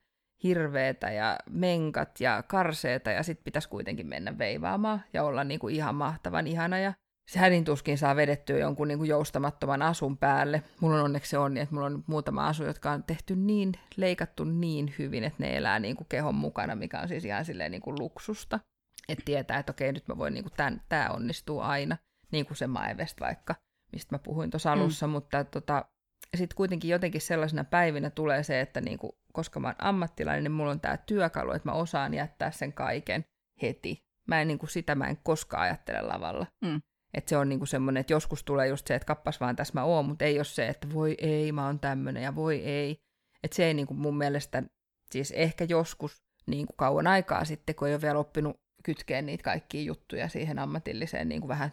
hirveetä 0.44 1.12
ja 1.12 1.38
menkat 1.50 2.20
ja 2.20 2.44
karseeta 2.48 3.12
ja 3.12 3.24
sitten 3.24 3.44
pitäisi 3.44 3.70
kuitenkin 3.70 4.08
mennä 4.08 4.38
veivaamaan 4.38 5.04
ja 5.14 5.24
olla 5.24 5.44
niin 5.44 5.60
kuin 5.60 5.76
ihan 5.76 5.96
mahtavan 5.96 6.48
ihana 6.48 6.80
ja 6.80 6.94
se 7.32 7.40
hädin 7.40 7.64
tuskin 7.64 7.98
saa 7.98 8.16
vedettyä 8.16 8.58
jonkun 8.58 8.88
niin 8.88 8.98
kuin 8.98 9.10
joustamattoman 9.10 9.82
asun 9.82 10.18
päälle. 10.18 10.64
Mulla 10.80 10.96
on 10.96 11.04
onneksi 11.04 11.30
se 11.30 11.38
onni, 11.38 11.60
että 11.60 11.76
mulla 11.76 11.88
on 11.88 12.04
muutama 12.08 12.48
asu, 12.48 12.64
jotka 12.64 12.92
on 12.92 13.04
tehty 13.04 13.36
niin, 13.36 13.72
leikattu 13.96 14.44
niin 14.44 14.94
hyvin, 15.00 15.24
että 15.24 15.44
ne 15.44 15.58
elää 15.58 15.80
niin 15.80 15.96
kuin 15.96 16.08
kehon 16.10 16.36
mukana, 16.36 16.76
mikä 16.76 17.00
on 17.00 17.08
siis 17.08 17.26
ihan 17.26 17.46
silleen 17.46 17.72
niin 17.72 17.82
kuin 17.82 18.00
luksusta. 18.00 18.60
Että 19.10 19.26
tietää, 19.26 19.60
että 19.60 19.72
okei, 19.72 19.92
nyt 19.92 20.08
mä 20.08 20.18
voin, 20.18 20.34
niin 20.34 20.44
kuin 20.44 20.54
tämän, 20.58 20.82
tämä 20.90 21.10
onnistuu 21.10 21.60
aina, 21.60 21.98
niin 22.32 22.46
kuin 22.46 22.58
se 22.58 22.68
Maevest 22.68 23.22
vaikka, 23.22 23.56
mistä 23.92 24.16
mä 24.16 24.20
puhuin 24.20 24.50
tuossa 24.50 24.76
mm. 24.76 24.82
alussa, 24.82 25.08
mm. 25.08 25.12
mutta 25.12 25.44
tota, 25.44 25.86
sitten 26.38 26.56
kuitenkin 26.56 26.92
jotenkin 26.92 27.22
sellaisena 27.22 27.64
päivinä 27.64 28.10
tulee 28.10 28.44
se, 28.44 28.62
että 28.62 28.82
niin 28.82 28.98
kuin, 28.98 29.12
koska 29.34 29.60
mä 29.60 29.68
oon 29.68 29.76
ammattilainen, 29.80 30.44
niin 30.44 30.52
mulla 30.52 30.72
on 30.72 30.80
tämä 30.80 30.98
työkalu, 30.98 31.52
että 31.52 31.70
mä 31.70 31.76
osaan 31.76 32.14
jättää 32.14 32.52
sen 32.52 32.74
kaiken 32.74 33.26
heti. 33.62 34.04
Mä 34.28 34.42
en 34.42 34.48
niin 34.48 34.60
kuin, 34.60 34.70
sitä 34.70 34.96
mä 34.96 35.08
en 35.08 35.18
koskaan 35.24 35.64
ajattele 35.64 36.02
lavalla. 36.02 36.46
Mm. 36.62 36.82
Että 37.14 37.30
se 37.30 37.38
on 37.38 37.50
niinku 37.50 37.66
semmoinen, 37.66 38.02
että 38.02 38.14
joskus 38.14 38.44
tulee 38.44 38.68
just 38.68 38.88
se, 38.88 38.96
että 38.96 39.06
kappas 39.06 39.40
vaan 39.40 39.56
tässä 39.56 39.74
mä 39.74 39.84
oon, 39.84 40.06
mutta 40.06 40.26
ei 40.26 40.38
ole 40.38 40.44
se, 40.44 40.68
että 40.68 40.88
voi 40.94 41.16
ei, 41.18 41.52
mä 41.52 41.66
oon 41.66 41.80
tämmöinen 41.80 42.24
ja 42.24 42.36
voi 42.36 42.56
ei. 42.60 42.98
Että 43.44 43.56
se 43.56 43.66
ei 43.66 43.74
niinku 43.74 43.94
mun 43.94 44.18
mielestä, 44.18 44.64
siis 45.12 45.32
ehkä 45.32 45.66
joskus 45.70 46.24
niinku 46.48 46.74
kauan 46.78 47.08
aikaa 47.08 47.46
sitten, 47.46 47.76
kun 47.76 47.88
ei 47.88 47.94
ole 47.94 48.02
vielä 48.02 48.20
oppinut 48.20 48.58
kytkeä 48.84 49.22
niitä 49.22 49.44
kaikkia 49.44 49.82
juttuja 49.82 50.28
siihen 50.28 50.60
ammatilliseen, 50.60 51.30
niinku 51.30 51.48
vähän 51.48 51.72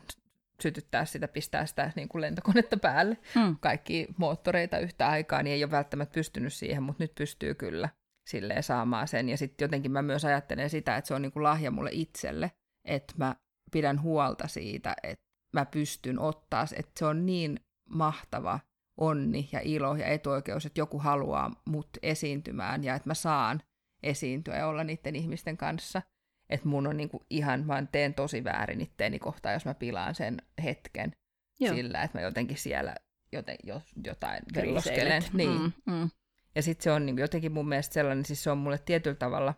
sytyttää 0.63 1.05
sitä, 1.05 1.29
pistää 1.29 1.67
sitä 1.67 1.93
niin 1.97 2.09
kuin 2.09 2.23
lentokonetta 2.23 2.77
päälle, 2.77 3.17
Mm. 3.35 3.57
kaikki 3.61 4.07
moottoreita 4.17 4.79
yhtä 4.79 5.09
aikaa, 5.09 5.43
niin 5.43 5.55
ei 5.55 5.65
ole 5.65 5.71
välttämättä 5.71 6.15
pystynyt 6.15 6.53
siihen, 6.53 6.83
mutta 6.83 7.05
nyt 7.05 7.15
pystyy 7.15 7.55
kyllä 7.55 7.89
silleen 8.29 8.63
saamaan 8.63 9.09
sen. 9.09 9.29
Ja 9.29 9.37
sitten 9.37 9.65
jotenkin 9.65 9.93
mä 9.93 10.03
myös 10.03 10.25
ajattelen 10.25 10.71
sitä, 10.71 10.97
että 10.97 11.09
se 11.09 11.15
on 11.15 11.23
niin 11.23 11.33
kuin 11.33 11.43
lahja 11.43 11.71
mulle 11.71 11.91
itselle, 11.93 12.51
että 12.85 13.15
mä 13.17 13.37
pidän 13.73 14.03
huolta 14.03 14.49
siitä, 14.49 14.95
että 15.03 15.25
mä 15.53 15.67
pystyn 15.67 16.19
ottaa, 16.19 16.67
että 16.77 16.93
se 16.99 17.05
on 17.05 17.27
niin 17.27 17.61
mahtava 17.91 18.61
onni 19.01 19.49
ja 19.53 19.61
ilo 19.65 19.97
ja 19.97 20.07
etuoikeus, 20.07 20.67
että 20.67 20.81
joku 20.81 20.99
haluaa 20.99 21.63
mut 21.65 21.89
esiintymään 22.03 22.85
ja 22.85 22.95
että 22.95 23.09
mä 23.09 23.15
saan 23.15 23.63
esiintyä 24.03 24.57
ja 24.57 24.67
olla 24.67 24.85
niiden 24.85 25.17
ihmisten 25.17 25.57
kanssa. 25.57 26.03
Että 26.51 26.69
mun 26.69 26.87
on 26.87 26.97
niinku 26.97 27.25
ihan, 27.31 27.67
mä 27.67 27.87
teen 27.93 28.15
tosi 28.15 28.45
väärin 28.45 28.81
itteeni 28.81 29.19
kohtaan, 29.19 29.53
jos 29.53 29.65
mä 29.65 29.75
pilaan 29.75 30.15
sen 30.15 30.37
hetken 30.65 31.13
Joo. 31.61 31.75
sillä, 31.75 32.03
että 32.03 32.19
mä 32.19 32.23
jotenkin 32.23 32.57
siellä 32.57 32.95
joten, 33.33 33.57
jo, 33.65 33.83
jotain 34.05 34.43
Kriiseilet. 34.53 34.69
velloskelen. 34.69 35.23
Niin. 35.33 35.61
Mm, 35.61 35.73
mm. 35.87 36.11
Ja 36.55 36.63
sitten 36.63 36.85
se 36.85 36.91
on 36.93 37.07
niin 37.07 37.19
jotenkin 37.19 37.53
mun 37.53 37.69
mielestä 37.69 37.95
sellainen, 37.95 38.25
siis 38.25 38.43
se 38.43 38.51
on 38.51 38.59
mulle 38.59 38.79
tietyllä 38.79 39.17
tavalla 39.17 39.55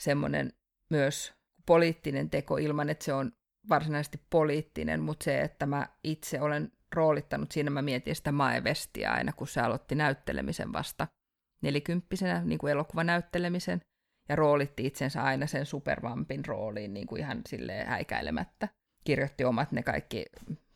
semmoinen 0.00 0.52
myös 0.90 1.32
poliittinen 1.66 2.30
teko 2.30 2.56
ilman, 2.56 2.88
että 2.88 3.04
se 3.04 3.12
on 3.12 3.32
varsinaisesti 3.68 4.20
poliittinen, 4.30 5.00
mutta 5.00 5.24
se, 5.24 5.40
että 5.40 5.66
mä 5.66 5.88
itse 6.04 6.40
olen 6.40 6.72
roolittanut, 6.94 7.52
siinä 7.52 7.70
mä 7.70 7.82
mietin 7.82 8.16
sitä 8.16 8.32
Mae 8.32 8.60
Westia 8.60 9.12
aina, 9.12 9.32
kun 9.32 9.48
se 9.48 9.60
aloitti 9.60 9.94
näyttelemisen 9.94 10.72
vasta 10.72 11.08
nelikymppisenä, 11.62 12.44
niin 12.44 12.58
kuin 12.58 12.70
elokuvanäyttelemisen, 12.70 13.80
ja 14.28 14.36
roolitti 14.36 14.86
itsensä 14.86 15.22
aina 15.22 15.46
sen 15.46 15.66
supervampin 15.66 16.44
rooliin 16.46 16.94
niin 16.94 17.06
kuin 17.06 17.20
ihan 17.20 17.40
silleen 17.48 17.86
häikäilemättä. 17.86 18.68
Kirjoitti 19.04 19.44
omat 19.44 19.72
ne 19.72 19.82
kaikki 19.82 20.26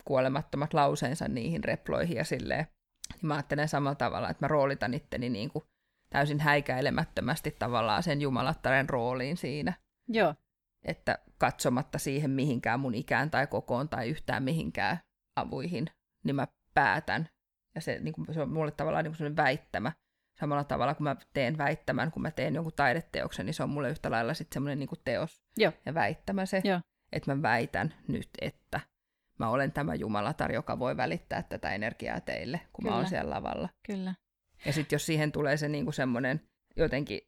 kuolemattomat 0.05 0.75
lauseensa 0.75 1.29
niihin 1.29 1.65
reploihin 1.65 2.17
ja 2.17 2.25
silleen. 2.25 2.67
Niin 3.15 3.27
mä 3.27 3.35
ajattelen 3.35 3.69
samalla 3.69 3.95
tavalla, 3.95 4.31
että 4.31 4.45
mä 4.45 4.49
roolitan 4.49 4.95
itteni 4.95 5.29
niin 5.29 5.51
kuin 5.51 5.65
täysin 6.11 6.41
häikäilemättömästi 6.41 7.57
tavallaan 7.59 8.03
sen 8.03 8.21
jumalattaren 8.21 8.89
rooliin 8.89 9.37
siinä. 9.37 9.73
Joo. 10.09 10.35
Että 10.85 11.19
katsomatta 11.39 11.99
siihen 11.99 12.31
mihinkään 12.31 12.81
mun 12.81 12.95
ikään 12.95 13.31
tai 13.31 13.47
kokoon 13.47 13.89
tai 13.89 14.09
yhtään 14.09 14.43
mihinkään 14.43 14.99
avuihin, 15.37 15.87
niin 16.25 16.37
mä 16.37 16.47
päätän. 16.75 17.29
Ja 17.75 17.81
se, 17.81 17.99
niin 18.01 18.15
kuin, 18.15 18.35
se 18.35 18.43
on 18.43 18.53
mulle 18.53 18.71
tavallaan 18.71 19.05
niin 19.05 19.11
kuin 19.11 19.19
sellainen 19.19 19.45
väittämä. 19.45 19.93
Samalla 20.41 20.65
tavalla 20.65 20.95
kun 20.95 21.05
mä 21.05 21.17
teen 21.33 21.59
väittämän, 21.59 22.13
kun 22.13 22.23
mä 22.23 22.31
teen 22.31 22.55
jonkun 22.55 22.73
taideteoksen, 22.77 23.47
niin 23.47 23.55
se 23.55 23.63
on 23.63 23.71
mulle 23.71 23.91
yhtä 23.91 24.11
lailla 24.11 24.35
sitten 24.35 24.55
semmoinen 24.55 24.79
niin 24.79 24.89
kuin 24.89 25.01
teos 25.05 25.43
Joo. 25.57 25.73
ja 25.87 25.95
väittämä 25.95 26.47
se, 26.47 26.61
Joo. 26.65 26.81
että 27.13 27.35
mä 27.35 27.43
väitän 27.43 27.95
nyt, 28.09 28.29
että 28.41 28.81
mä 29.39 29.51
olen 29.51 29.73
tämä 29.73 29.95
jumalatar, 29.95 30.53
joka 30.53 30.79
voi 30.79 30.97
välittää 30.97 31.43
tätä 31.43 31.75
energiaa 31.75 32.21
teille, 32.21 32.61
kun 32.73 32.85
mä 32.85 32.89
Kyllä. 32.89 32.97
oon 32.97 33.09
siellä 33.09 33.35
lavalla. 33.35 33.69
Kyllä. 33.87 34.15
Ja 34.65 34.73
sitten 34.73 34.95
jos 34.95 35.07
siihen 35.07 35.33
tulee 35.33 35.57
se 35.57 35.69
niinku 35.69 35.93
semmoinen 35.93 36.41
jotenkin 36.77 37.21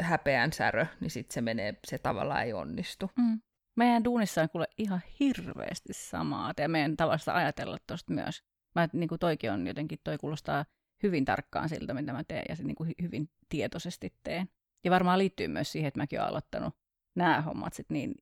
häpeän 0.00 0.52
särö, 0.52 0.86
niin 1.00 1.10
sitten 1.10 1.34
se 1.34 1.40
menee, 1.40 1.74
se 1.86 1.98
tavallaan 1.98 2.42
ei 2.44 2.52
onnistu. 2.52 3.10
Mm. 3.16 3.40
Meidän 3.76 4.04
duunissa 4.04 4.42
on 4.42 4.48
kuule 4.48 4.66
ihan 4.78 5.00
hirveästi 5.20 5.92
samaa, 5.92 6.52
ja 6.58 6.68
meidän 6.68 6.96
tavasta 6.96 7.34
ajatella 7.34 7.76
tuosta 7.86 8.12
myös. 8.14 8.42
Mä, 8.74 8.88
niin 8.92 9.08
kuin 9.08 9.18
toikin 9.18 9.52
on 9.52 9.66
jotenkin, 9.66 9.98
toi 10.04 10.18
kuulostaa 10.18 10.64
hyvin 11.02 11.24
tarkkaan 11.24 11.68
siltä, 11.68 11.94
mitä 11.94 12.12
mä 12.12 12.24
teen, 12.24 12.44
ja 12.48 12.56
se 12.56 12.62
niin 12.62 12.74
kuin 12.76 12.90
hy- 12.90 13.02
hyvin 13.02 13.30
tietoisesti 13.48 14.14
teen. 14.22 14.48
Ja 14.84 14.90
varmaan 14.90 15.18
liittyy 15.18 15.48
myös 15.48 15.72
siihen, 15.72 15.88
että 15.88 16.00
mäkin 16.00 16.18
olen 16.20 16.30
aloittanut 16.30 16.74
nämä 17.16 17.40
hommat 17.40 17.72
sit 17.72 17.90
niin 17.90 18.14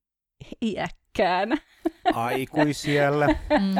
iäkkäänä, 0.62 1.56
Aikuisiellä. 2.14 3.26
Mm. 3.26 3.76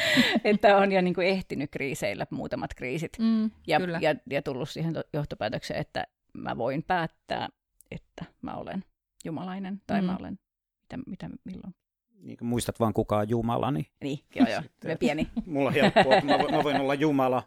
että 0.44 0.76
on 0.76 0.92
jo 0.92 1.00
niin 1.00 1.14
kuin 1.14 1.26
ehtinyt 1.26 1.70
kriiseillä 1.70 2.26
muutamat 2.30 2.74
kriisit. 2.74 3.12
Mm, 3.18 3.50
Ja, 3.66 3.80
kyllä. 3.80 3.98
ja, 4.02 4.14
ja 4.30 4.42
tullut 4.42 4.70
siihen 4.70 4.92
to- 4.92 5.04
johtopäätökseen, 5.12 5.80
että 5.80 6.04
mä 6.34 6.56
voin 6.56 6.82
päättää, 6.82 7.48
että 7.90 8.24
mä 8.42 8.54
olen 8.54 8.84
jumalainen, 9.24 9.82
tai 9.86 10.00
Mm. 10.00 10.06
mä 10.06 10.16
olen, 10.20 10.38
mitä, 10.82 10.98
mitä 11.06 11.30
milloin. 11.44 11.74
Niin 12.22 12.38
muistat 12.42 12.80
vaan 12.80 12.92
kuka 12.94 13.16
on 13.18 13.28
Jumala, 13.28 13.70
niin 13.70 13.86
Niin, 14.04 14.18
joo 14.34 14.46
joo, 14.48 14.62
Sitten- 14.62 14.98
pieni. 14.98 15.28
mulla 15.46 15.68
on 15.68 15.74
helppoa. 15.74 16.20
Mä, 16.24 16.38
voin, 16.38 16.54
mä 16.54 16.64
voin 16.64 16.80
olla 16.80 16.94
Jumala, 16.94 17.42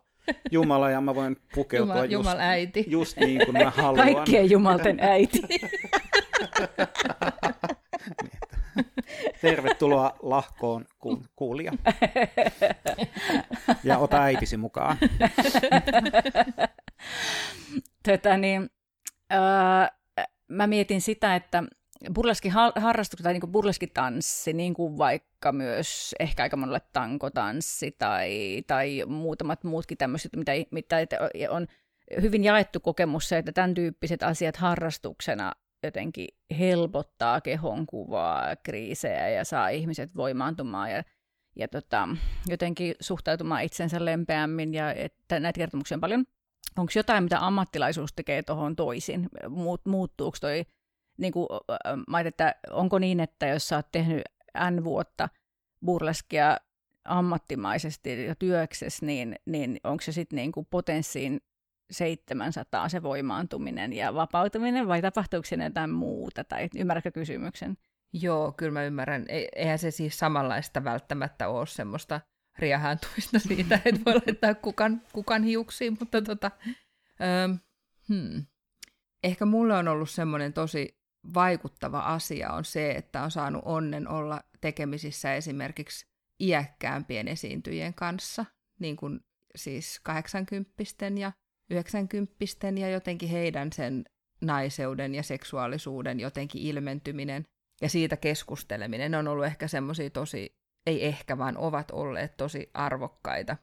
Jumala 0.51 0.89
ja 0.89 1.01
mä 1.01 1.15
voin 1.15 1.35
pukeutua 1.55 1.93
Jumal, 1.95 2.03
just, 2.05 2.13
Jumal 2.13 2.39
äiti. 2.39 2.85
just 2.87 3.17
niin 3.17 3.41
kuin 3.45 3.57
mä 3.63 3.69
haluan. 3.69 4.13
Kaikkien 4.13 4.49
jumalten 4.49 4.99
äiti. 5.13 5.41
Tervetuloa 9.41 10.15
lahkoon 10.21 10.85
ku- 10.99 11.23
kuulija. 11.35 11.71
Ja 13.83 13.97
ota 13.97 14.21
äitisi 14.23 14.57
mukaan. 14.57 14.97
Tätä, 18.03 18.37
niin, 18.37 18.69
öö, 19.33 19.39
mä 20.47 20.67
mietin 20.67 21.01
sitä, 21.01 21.35
että 21.35 21.63
burleski 22.13 22.49
harrastukset 22.75 23.23
tai 23.23 23.33
niin 23.33 23.51
burleskitanssi, 23.51 24.53
niin 24.53 24.73
kuin 24.73 24.97
vaikka 24.97 25.51
myös 25.51 26.15
ehkä 26.19 26.43
aika 26.43 26.57
monelle 26.57 26.81
tankotanssi 26.93 27.95
tai, 27.97 28.63
tai 28.67 29.03
muutamat 29.07 29.63
muutkin 29.63 29.97
tämmöiset, 29.97 30.35
mitä, 30.35 30.51
mitä 30.71 30.97
on 31.49 31.67
hyvin 32.21 32.43
jaettu 32.43 32.79
kokemus 32.79 33.29
se, 33.29 33.37
että 33.37 33.51
tämän 33.51 33.73
tyyppiset 33.73 34.23
asiat 34.23 34.57
harrastuksena 34.57 35.53
jotenkin 35.83 36.27
helpottaa 36.59 37.41
kehonkuvaa, 37.41 38.55
kriisejä 38.55 39.29
ja 39.29 39.45
saa 39.45 39.69
ihmiset 39.69 40.15
voimaantumaan 40.15 40.91
ja, 40.91 41.03
ja 41.55 41.67
tota, 41.67 42.07
jotenkin 42.47 42.95
suhtautumaan 42.99 43.63
itsensä 43.63 44.05
lempeämmin 44.05 44.73
ja 44.73 44.93
että 44.93 45.39
näitä 45.39 45.57
kertomuksia 45.57 45.97
on 45.97 46.01
paljon. 46.01 46.25
Onko 46.77 46.91
jotain, 46.95 47.23
mitä 47.23 47.45
ammattilaisuus 47.45 48.13
tekee 48.13 48.43
tuohon 48.43 48.75
toisin? 48.75 49.29
Muut, 49.49 49.81
muuttuuko 49.85 50.37
toi, 50.41 50.65
niin 51.17 51.33
kuin, 51.33 51.47
mä 52.07 52.19
että 52.19 52.55
onko 52.69 52.99
niin, 52.99 53.19
että 53.19 53.47
jos 53.47 53.67
sä 53.67 53.75
oot 53.75 53.91
tehnyt 53.91 54.21
N 54.71 54.83
vuotta 54.83 55.29
burleskia 55.85 56.57
ammattimaisesti 57.05 58.25
ja 58.25 58.35
työksessä, 58.35 59.05
niin, 59.05 59.35
niin 59.45 59.79
onko 59.83 60.01
se 60.01 60.11
sitten 60.11 60.37
niin 60.37 60.51
kuin 60.51 60.67
potenssiin 60.69 61.41
700 61.91 62.89
se 62.89 63.03
voimaantuminen 63.03 63.93
ja 63.93 64.13
vapautuminen 64.13 64.87
vai 64.87 65.01
tapahtuuko 65.01 65.45
siinä 65.45 65.63
jotain 65.63 65.89
muuta? 65.89 66.43
Tai 66.43 66.69
ymmärrätkö 66.75 67.11
kysymyksen? 67.11 67.77
Joo, 68.13 68.51
kyllä 68.51 68.71
mä 68.71 68.83
ymmärrän. 68.83 69.25
E- 69.29 69.47
eihän 69.55 69.79
se 69.79 69.91
siis 69.91 70.19
samanlaista 70.19 70.83
välttämättä 70.83 71.49
ole 71.49 71.65
semmoista 71.65 72.21
riahaantumista 72.59 73.39
siitä, 73.39 73.79
että 73.85 74.01
voi 74.05 74.13
laittaa 74.13 74.55
kukan, 74.55 75.01
kukan 75.13 75.43
hiuksiin, 75.43 75.97
mutta 75.99 76.21
tota, 76.21 76.51
öö, 77.21 77.55
hmm. 78.09 78.45
ehkä 79.23 79.45
mulle 79.45 79.77
on 79.77 79.87
ollut 79.87 80.09
semmoinen 80.09 80.53
tosi 80.53 81.03
vaikuttava 81.33 81.99
asia 81.99 82.53
on 82.53 82.65
se, 82.65 82.91
että 82.91 83.23
on 83.23 83.31
saanut 83.31 83.61
onnen 83.65 84.07
olla 84.07 84.41
tekemisissä 84.61 85.35
esimerkiksi 85.35 86.05
iäkkäämpien 86.39 87.27
esiintyjien 87.27 87.93
kanssa, 87.93 88.45
niin 88.79 88.95
kuin 88.95 89.19
siis 89.55 89.99
80 90.03 90.71
ja 91.19 91.31
90 91.69 92.33
ja 92.79 92.89
jotenkin 92.89 93.29
heidän 93.29 93.73
sen 93.73 94.05
naiseuden 94.41 95.15
ja 95.15 95.23
seksuaalisuuden 95.23 96.19
jotenkin 96.19 96.61
ilmentyminen 96.61 97.45
ja 97.81 97.89
siitä 97.89 98.17
keskusteleminen. 98.17 99.11
Ne 99.11 99.17
on 99.17 99.27
ollut 99.27 99.45
ehkä 99.45 99.67
semmoisia 99.67 100.09
tosi, 100.09 100.55
ei 100.85 101.05
ehkä 101.05 101.37
vaan 101.37 101.57
ovat 101.57 101.91
olleet 101.91 102.37
tosi 102.37 102.69
arvokkaita, 102.73 103.57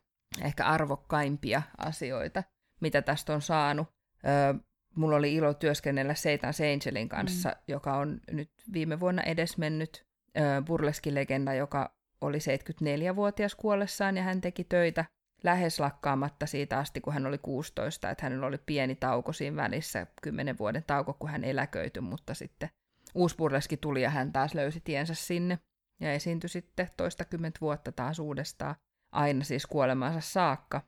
ehkä 0.44 0.66
arvokkaimpia 0.66 1.62
asioita, 1.78 2.42
mitä 2.80 3.02
tästä 3.02 3.34
on 3.34 3.42
saanut. 3.42 3.88
Öö, 4.26 4.54
mulla 4.96 5.16
oli 5.16 5.34
ilo 5.34 5.54
työskennellä 5.54 6.14
Satan 6.14 6.54
Angelin 6.72 7.08
kanssa, 7.08 7.48
mm. 7.48 7.54
joka 7.68 7.96
on 7.96 8.20
nyt 8.30 8.50
viime 8.72 9.00
vuonna 9.00 9.22
edesmennyt 9.22 10.06
öö, 10.38 10.62
burleskilegenda, 10.62 11.54
joka 11.54 11.94
oli 12.20 12.38
74-vuotias 12.38 13.54
kuollessaan 13.54 14.16
ja 14.16 14.22
hän 14.22 14.40
teki 14.40 14.64
töitä 14.64 15.04
lähes 15.44 15.80
lakkaamatta 15.80 16.46
siitä 16.46 16.78
asti, 16.78 17.00
kun 17.00 17.12
hän 17.12 17.26
oli 17.26 17.38
16, 17.38 18.10
että 18.10 18.26
hänellä 18.26 18.46
oli 18.46 18.58
pieni 18.66 18.94
tauko 18.94 19.32
siinä 19.32 19.56
välissä, 19.56 20.06
10 20.22 20.58
vuoden 20.58 20.84
tauko, 20.86 21.12
kun 21.12 21.30
hän 21.30 21.44
eläköityi, 21.44 22.00
mutta 22.00 22.34
sitten 22.34 22.70
uusi 23.14 23.36
burleski 23.36 23.76
tuli 23.76 24.02
ja 24.02 24.10
hän 24.10 24.32
taas 24.32 24.54
löysi 24.54 24.80
tiensä 24.80 25.14
sinne 25.14 25.58
ja 26.00 26.12
esiintyi 26.12 26.48
sitten 26.48 26.88
toistakymmentä 26.96 27.58
vuotta 27.60 27.92
taas 27.92 28.18
uudestaan, 28.18 28.74
aina 29.12 29.44
siis 29.44 29.66
kuolemansa 29.66 30.20
saakka. 30.20 30.82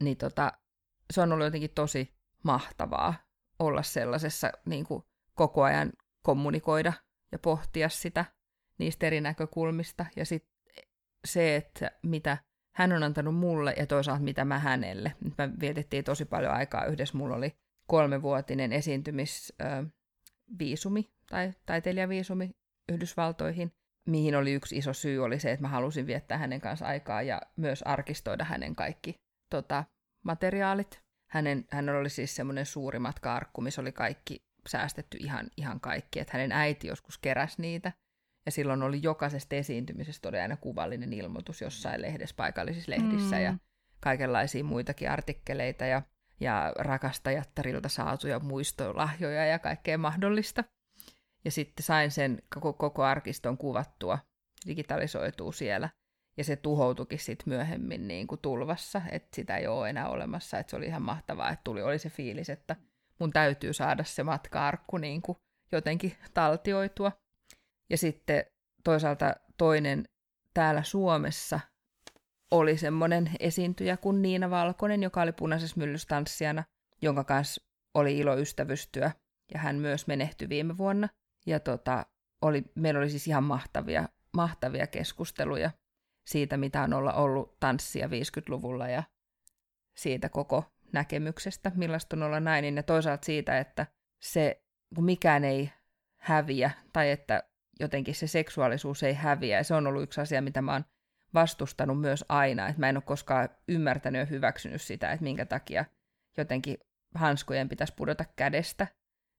niin 0.00 0.16
tota, 0.16 0.52
se 1.12 1.20
on 1.20 1.32
ollut 1.32 1.44
jotenkin 1.44 1.74
tosi 1.74 2.14
mahtavaa 2.42 3.14
olla 3.58 3.82
sellaisessa 3.82 4.52
niin 4.66 4.86
kuin 4.86 5.04
koko 5.34 5.62
ajan 5.62 5.92
kommunikoida 6.22 6.92
ja 7.32 7.38
pohtia 7.38 7.88
sitä 7.88 8.24
niistä 8.78 9.06
eri 9.06 9.20
näkökulmista. 9.20 10.06
Ja 10.16 10.24
sitten 10.24 10.54
se, 11.24 11.56
että 11.56 11.90
mitä 12.02 12.38
hän 12.74 12.92
on 12.92 13.02
antanut 13.02 13.34
mulle 13.34 13.74
ja 13.78 13.86
toisaalta 13.86 14.22
mitä 14.22 14.44
mä 14.44 14.58
hänelle. 14.58 15.12
Nyt 15.24 15.34
me 15.38 15.50
vietettiin 15.60 16.04
tosi 16.04 16.24
paljon 16.24 16.52
aikaa 16.52 16.84
yhdessä. 16.84 17.18
Mulla 17.18 17.36
oli 17.36 17.56
kolmevuotinen 17.86 18.72
esiintymisviisumi 18.72 21.12
tai 21.30 21.52
taiteilijaviisumi 21.66 22.50
Yhdysvaltoihin, 22.92 23.72
mihin 24.08 24.36
oli 24.36 24.52
yksi 24.52 24.76
iso 24.76 24.92
syy 24.92 25.24
oli 25.24 25.40
se, 25.40 25.50
että 25.50 25.62
mä 25.62 25.68
halusin 25.68 26.06
viettää 26.06 26.38
hänen 26.38 26.60
kanssa 26.60 26.86
aikaa 26.86 27.22
ja 27.22 27.40
myös 27.56 27.82
arkistoida 27.82 28.44
hänen 28.44 28.76
kaikki 28.76 29.14
tota, 29.50 29.84
materiaalit. 30.24 31.00
Hänen, 31.30 31.64
hän 31.70 31.88
oli 31.88 32.10
siis 32.10 32.36
semmoinen 32.36 32.66
suuri 32.66 32.98
matka-arkku, 32.98 33.60
missä 33.60 33.80
oli 33.80 33.92
kaikki 33.92 34.36
säästetty 34.68 35.18
ihan, 35.20 35.50
ihan 35.56 35.80
kaikki. 35.80 36.20
Että 36.20 36.32
hänen 36.32 36.52
äiti 36.52 36.86
joskus 36.86 37.18
keräsi 37.18 37.62
niitä. 37.62 37.92
Ja 38.46 38.52
silloin 38.52 38.82
oli 38.82 39.00
jokaisesta 39.02 39.56
esiintymisestä 39.56 40.28
oli 40.28 40.38
aina 40.38 40.56
kuvallinen 40.56 41.12
ilmoitus 41.12 41.60
jossain 41.60 42.02
lehdessä, 42.02 42.34
paikallisissa 42.36 42.90
lehdissä 42.90 43.36
mm. 43.36 43.42
ja 43.42 43.54
kaikenlaisia 44.00 44.64
muitakin 44.64 45.10
artikkeleita 45.10 45.84
ja, 45.86 46.02
ja 46.40 46.72
rakastajattarilta 46.78 47.88
saatuja 47.88 48.38
muistolahjoja 48.38 49.46
ja 49.46 49.58
kaikkea 49.58 49.98
mahdollista. 49.98 50.64
Ja 51.44 51.50
sitten 51.50 51.84
sain 51.84 52.10
sen 52.10 52.42
koko, 52.54 52.72
koko 52.72 53.02
arkiston 53.02 53.58
kuvattua, 53.58 54.18
digitalisoituu 54.66 55.52
siellä. 55.52 55.88
Ja 56.36 56.44
se 56.44 56.56
tuhoutukin 56.56 57.18
sitten 57.18 57.48
myöhemmin 57.48 58.08
niin 58.08 58.26
kuin 58.26 58.40
tulvassa, 58.40 59.02
että 59.10 59.36
sitä 59.36 59.56
ei 59.56 59.66
ole 59.66 59.90
enää 59.90 60.08
olemassa. 60.08 60.58
Että 60.58 60.70
se 60.70 60.76
oli 60.76 60.86
ihan 60.86 61.02
mahtavaa, 61.02 61.50
että 61.50 61.64
tuli, 61.64 61.82
oli 61.82 61.98
se 61.98 62.10
fiilis, 62.10 62.50
että 62.50 62.76
mun 63.18 63.30
täytyy 63.30 63.72
saada 63.72 64.04
se 64.04 64.22
matka-arkku 64.22 64.98
niin 64.98 65.22
kuin 65.22 65.38
jotenkin 65.72 66.16
taltioitua. 66.34 67.12
Ja 67.90 67.98
sitten 67.98 68.44
toisaalta 68.84 69.34
toinen 69.56 70.08
täällä 70.54 70.82
Suomessa 70.82 71.60
oli 72.50 72.78
semmoinen 72.78 73.30
esiintyjä 73.40 73.96
kuin 73.96 74.22
Niina 74.22 74.50
Valkonen, 74.50 75.02
joka 75.02 75.22
oli 75.22 75.32
punaisessa 75.32 75.76
myllystanssijana, 75.76 76.64
jonka 77.02 77.24
kanssa 77.24 77.64
oli 77.94 78.18
ilo 78.18 78.38
ystävystyä. 78.38 79.12
Ja 79.54 79.60
hän 79.60 79.76
myös 79.76 80.06
menehtyi 80.06 80.48
viime 80.48 80.78
vuonna. 80.78 81.08
Ja 81.46 81.60
tota, 81.60 82.06
oli, 82.42 82.64
meillä 82.74 82.98
oli 83.00 83.10
siis 83.10 83.28
ihan 83.28 83.44
mahtavia, 83.44 84.08
mahtavia 84.32 84.86
keskusteluja 84.86 85.70
siitä, 86.26 86.56
mitä 86.56 86.82
on 86.82 86.92
olla 86.92 87.12
ollut 87.12 87.60
tanssia 87.60 88.06
50-luvulla 88.06 88.88
ja 88.88 89.02
siitä 89.96 90.28
koko 90.28 90.64
näkemyksestä, 90.92 91.72
millaista 91.74 92.16
on 92.16 92.22
olla 92.22 92.40
nainen, 92.40 92.76
ja 92.76 92.82
toisaalta 92.82 93.24
siitä, 93.24 93.58
että 93.58 93.86
se, 94.22 94.64
kun 94.94 95.04
mikään 95.04 95.44
ei 95.44 95.72
häviä, 96.16 96.70
tai 96.92 97.10
että 97.10 97.42
jotenkin 97.80 98.14
se 98.14 98.26
seksuaalisuus 98.26 99.02
ei 99.02 99.14
häviä, 99.14 99.56
ja 99.56 99.64
se 99.64 99.74
on 99.74 99.86
ollut 99.86 100.02
yksi 100.02 100.20
asia, 100.20 100.42
mitä 100.42 100.62
mä 100.62 100.72
oon 100.72 100.84
vastustanut 101.34 102.00
myös 102.00 102.24
aina, 102.28 102.68
että 102.68 102.80
mä 102.80 102.88
en 102.88 102.96
ole 102.96 103.02
koskaan 103.06 103.48
ymmärtänyt 103.68 104.20
ja 104.20 104.26
hyväksynyt 104.26 104.82
sitä, 104.82 105.12
että 105.12 105.24
minkä 105.24 105.46
takia 105.46 105.84
jotenkin 106.36 106.78
hanskojen 107.14 107.68
pitäisi 107.68 107.94
pudota 107.96 108.24
kädestä 108.36 108.86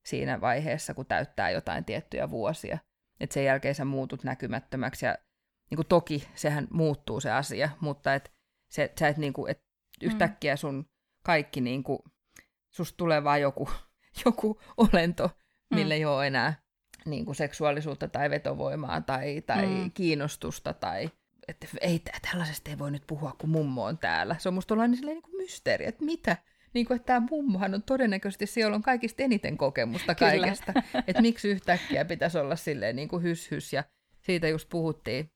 siinä 0.05 0.41
vaiheessa, 0.41 0.93
kun 0.93 1.05
täyttää 1.05 1.49
jotain 1.49 1.85
tiettyjä 1.85 2.29
vuosia. 2.29 2.77
Että 3.19 3.33
sen 3.33 3.45
jälkeen 3.45 3.75
sä 3.75 3.85
muutut 3.85 4.23
näkymättömäksi 4.23 5.05
ja 5.05 5.17
niin 5.69 5.75
kuin 5.75 5.87
toki 5.87 6.27
sehän 6.35 6.67
muuttuu 6.71 7.19
se 7.19 7.31
asia, 7.31 7.69
mutta 7.79 8.13
et 8.13 8.31
se, 8.69 8.93
sä 8.99 9.07
et, 9.07 9.17
niin 9.17 9.33
kuin, 9.33 9.51
et 9.51 9.59
yhtäkkiä 10.01 10.55
sun 10.55 10.85
kaikki, 11.23 11.61
niin 11.61 11.83
kuin, 11.83 11.99
susta 12.71 12.97
tulee 12.97 13.23
vaan 13.23 13.41
joku, 13.41 13.69
joku 14.25 14.61
olento, 14.77 15.29
millä 15.73 15.93
mm. 15.93 15.97
ei 15.97 16.05
ole 16.05 16.27
enää 16.27 16.53
niin 17.05 17.25
kuin 17.25 17.35
seksuaalisuutta 17.35 18.07
tai 18.07 18.29
vetovoimaa 18.29 19.01
tai, 19.01 19.41
tai 19.41 19.65
mm. 19.65 19.91
kiinnostusta 19.91 20.73
tai 20.73 21.09
että 21.47 21.67
ei, 21.81 22.01
tällaisesta 22.31 22.69
ei 22.69 22.79
voi 22.79 22.91
nyt 22.91 23.03
puhua, 23.07 23.35
kun 23.37 23.49
mummo 23.49 23.85
on 23.85 23.97
täällä. 23.97 24.35
Se 24.39 24.49
on 24.49 24.55
musta 24.55 24.75
niin, 24.75 25.05
niin 25.05 25.21
kuin 25.21 25.35
mysteeri, 25.37 25.85
että 25.85 26.05
mitä? 26.05 26.37
Niin 26.75 26.85
kuin, 26.85 26.95
että 26.95 27.05
tämä 27.05 27.27
mummohan 27.29 27.73
on 27.73 27.83
todennäköisesti, 27.83 28.45
siellä 28.45 28.75
on 28.75 28.81
kaikista 28.81 29.23
eniten 29.23 29.57
kokemusta 29.57 30.15
kaikesta. 30.15 30.73
että 31.07 31.21
miksi 31.21 31.49
yhtäkkiä 31.49 32.05
pitäisi 32.05 32.37
olla 32.37 32.55
silleen 32.55 32.95
niin 32.95 33.07
kuin 33.07 33.23
hys, 33.23 33.51
hys 33.51 33.73
ja 33.73 33.83
siitä 34.21 34.47
just 34.47 34.69
puhuttiin, 34.69 35.31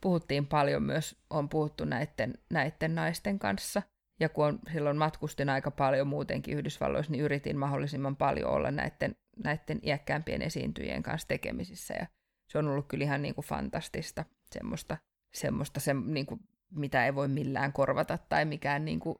puhuttiin 0.00 0.46
paljon 0.46 0.82
myös, 0.82 1.16
on 1.30 1.48
puhuttu 1.48 1.84
näiden, 1.84 2.34
näiden 2.50 2.94
naisten 2.94 3.38
kanssa. 3.38 3.82
Ja 4.20 4.28
kun 4.28 4.46
on, 4.46 4.58
silloin 4.72 4.96
matkustin 4.96 5.48
aika 5.48 5.70
paljon 5.70 6.06
muutenkin 6.06 6.58
Yhdysvalloissa, 6.58 7.12
niin 7.12 7.24
yritin 7.24 7.58
mahdollisimman 7.58 8.16
paljon 8.16 8.50
olla 8.50 8.70
näiden, 8.70 9.16
näiden 9.44 9.80
iäkkäämpien 9.82 10.42
esiintyjien 10.42 11.02
kanssa 11.02 11.28
tekemisissä. 11.28 11.94
Ja 11.94 12.06
se 12.52 12.58
on 12.58 12.68
ollut 12.68 12.88
kyllä 12.88 13.04
ihan 13.04 13.22
niin 13.22 13.34
kuin 13.34 13.44
fantastista, 13.44 14.24
semmoista, 14.54 14.96
semmoista 15.34 15.80
se, 15.80 15.94
niin 15.94 16.26
kuin, 16.26 16.40
mitä 16.70 17.06
ei 17.06 17.14
voi 17.14 17.28
millään 17.28 17.72
korvata 17.72 18.18
tai 18.28 18.44
mikään 18.44 18.84
niin 18.84 19.00
kuin 19.00 19.16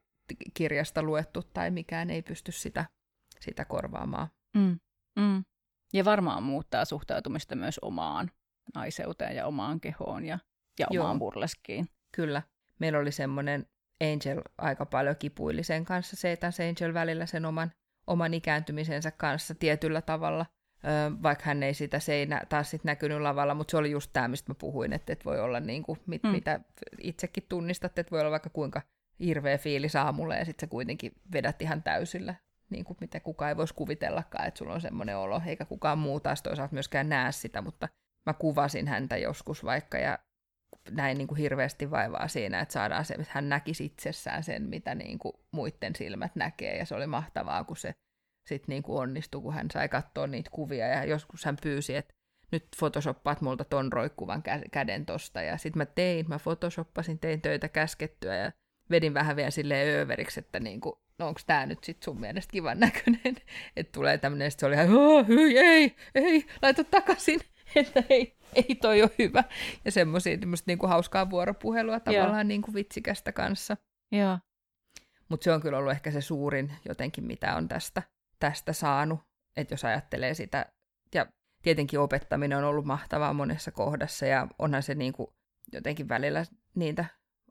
kirjasta 0.54 1.02
luettu 1.02 1.42
tai 1.42 1.70
mikään 1.70 2.10
ei 2.10 2.22
pysty 2.22 2.52
sitä, 2.52 2.84
sitä 3.40 3.64
korvaamaan. 3.64 4.28
Mm, 4.56 4.80
mm. 5.18 5.44
Ja 5.92 6.04
varmaan 6.04 6.42
muuttaa 6.42 6.84
suhtautumista 6.84 7.56
myös 7.56 7.78
omaan 7.78 8.30
naiseuteen 8.74 9.36
ja 9.36 9.46
omaan 9.46 9.80
kehoon 9.80 10.24
ja, 10.24 10.38
ja 10.78 10.86
omaan 10.90 11.18
burleskiin. 11.18 11.88
Kyllä. 12.16 12.42
Meillä 12.78 12.98
oli 12.98 13.12
semmoinen 13.12 13.66
Angel 14.00 14.42
aika 14.58 14.86
paljon 14.86 15.16
kipuili 15.16 15.62
sen 15.62 15.84
kanssa, 15.84 16.16
se 16.16 16.38
Angel 16.68 16.94
välillä 16.94 17.26
sen 17.26 17.46
oman, 17.46 17.72
oman 18.06 18.34
ikääntymisensä 18.34 19.10
kanssa 19.10 19.54
tietyllä 19.54 20.02
tavalla, 20.02 20.46
öö, 20.84 21.22
vaikka 21.22 21.44
hän 21.44 21.62
ei 21.62 21.74
sitä 21.74 22.00
se 22.00 22.14
ei 22.14 22.26
nä- 22.26 22.46
taas 22.48 22.70
sit 22.70 22.84
näkynyt 22.84 23.20
lavalla, 23.20 23.54
mutta 23.54 23.70
se 23.70 23.76
oli 23.76 23.90
just 23.90 24.10
tämä, 24.12 24.28
mistä 24.28 24.50
mä 24.50 24.54
puhuin, 24.54 24.92
että, 24.92 25.12
että 25.12 25.24
voi 25.24 25.40
olla 25.40 25.60
niin 25.60 25.82
kuin, 25.82 25.98
mit, 26.06 26.22
mm. 26.22 26.28
mitä 26.28 26.60
itsekin 26.98 27.46
tunnistat, 27.48 27.98
että 27.98 28.10
voi 28.10 28.20
olla 28.20 28.30
vaikka 28.30 28.50
kuinka 28.50 28.82
hirveä 29.20 29.58
fiilis 29.58 29.96
aamulla 29.96 30.34
ja 30.34 30.44
sitten 30.44 30.66
sä 30.66 30.70
kuitenkin 30.70 31.12
vedät 31.32 31.62
ihan 31.62 31.82
täysillä, 31.82 32.34
niin 32.70 32.84
kuin 32.84 32.96
mitä 33.00 33.20
kukaan 33.20 33.48
ei 33.48 33.56
voisi 33.56 33.74
kuvitellakaan, 33.74 34.46
että 34.46 34.58
sulla 34.58 34.74
on 34.74 34.80
semmoinen 34.80 35.16
olo, 35.16 35.42
eikä 35.46 35.64
kukaan 35.64 35.98
muu 35.98 36.20
taas 36.20 36.42
toisaalta 36.42 36.74
myöskään 36.74 37.08
näe 37.08 37.32
sitä, 37.32 37.62
mutta 37.62 37.88
mä 38.26 38.34
kuvasin 38.34 38.88
häntä 38.88 39.16
joskus 39.16 39.64
vaikka 39.64 39.98
ja 39.98 40.18
näin 40.90 41.18
niin 41.18 41.28
kuin 41.28 41.38
hirveästi 41.38 41.90
vaivaa 41.90 42.28
siinä, 42.28 42.60
että 42.60 42.72
saadaan 42.72 43.04
se, 43.04 43.14
että 43.14 43.26
hän 43.30 43.48
näkisi 43.48 43.84
itsessään 43.84 44.42
sen, 44.42 44.62
mitä 44.62 44.94
niin 44.94 45.18
kuin 45.18 45.32
muiden 45.52 45.96
silmät 45.96 46.36
näkee, 46.36 46.76
ja 46.76 46.86
se 46.86 46.94
oli 46.94 47.06
mahtavaa, 47.06 47.64
kun 47.64 47.76
se 47.76 47.94
sitten 48.48 48.72
niin 48.72 48.82
kuin 48.82 49.02
onnistui, 49.02 49.42
kun 49.42 49.54
hän 49.54 49.70
sai 49.72 49.88
katsoa 49.88 50.26
niitä 50.26 50.50
kuvia, 50.50 50.86
ja 50.86 51.04
joskus 51.04 51.44
hän 51.44 51.56
pyysi, 51.62 51.96
että 51.96 52.14
nyt 52.52 52.68
photoshoppaat 52.78 53.40
multa 53.40 53.64
ton 53.64 53.92
roikkuvan 53.92 54.42
käden 54.72 55.06
tosta, 55.06 55.42
ja 55.42 55.58
sitten 55.58 55.78
mä 55.78 55.86
tein, 55.86 56.28
mä 56.28 56.38
photoshoppasin, 56.38 57.18
tein 57.18 57.40
töitä 57.40 57.68
käskettyä, 57.68 58.36
ja 58.36 58.52
vedin 58.90 59.14
vähän 59.14 59.36
vielä 59.36 59.50
silleen 59.50 60.00
överiksi, 60.00 60.40
että 60.40 60.60
niin 60.60 60.80
kuin, 60.80 60.94
no 61.18 61.28
onko 61.28 61.40
tämä 61.46 61.66
nyt 61.66 61.84
sitten 61.84 62.04
sun 62.04 62.20
mielestä 62.20 62.52
kivan 62.52 62.80
näköinen, 62.80 63.36
että 63.76 63.92
tulee 63.92 64.18
tämmöinen, 64.18 64.50
se 64.50 64.66
oli 64.66 64.74
ihan, 64.74 64.88
ei, 65.28 65.58
ei, 65.58 65.96
ei, 66.14 66.46
laita 66.62 66.84
takaisin, 66.84 67.40
että 67.76 68.02
ei, 68.10 68.36
ei 68.54 68.74
toi 68.74 69.02
ole 69.02 69.10
hyvä. 69.18 69.44
Ja 69.84 69.92
semmoisia 69.92 70.38
niinku 70.66 70.86
hauskaa 70.86 71.30
vuoropuhelua 71.30 72.00
tavallaan 72.00 72.48
niinku 72.48 72.74
vitsikästä 72.74 73.32
kanssa. 73.32 73.76
Mutta 75.28 75.44
se 75.44 75.52
on 75.52 75.60
kyllä 75.60 75.78
ollut 75.78 75.92
ehkä 75.92 76.10
se 76.10 76.20
suurin 76.20 76.72
jotenkin, 76.88 77.24
mitä 77.24 77.56
on 77.56 77.68
tästä, 77.68 78.02
tästä 78.38 78.72
saanut. 78.72 79.20
Että 79.56 79.72
jos 79.74 79.84
ajattelee 79.84 80.34
sitä, 80.34 80.66
ja 81.14 81.26
tietenkin 81.62 82.00
opettaminen 82.00 82.58
on 82.58 82.64
ollut 82.64 82.84
mahtavaa 82.84 83.32
monessa 83.32 83.70
kohdassa, 83.70 84.26
ja 84.26 84.46
onhan 84.58 84.82
se 84.82 84.94
niinku 84.94 85.34
jotenkin 85.72 86.08
välillä 86.08 86.44
niitä 86.74 87.04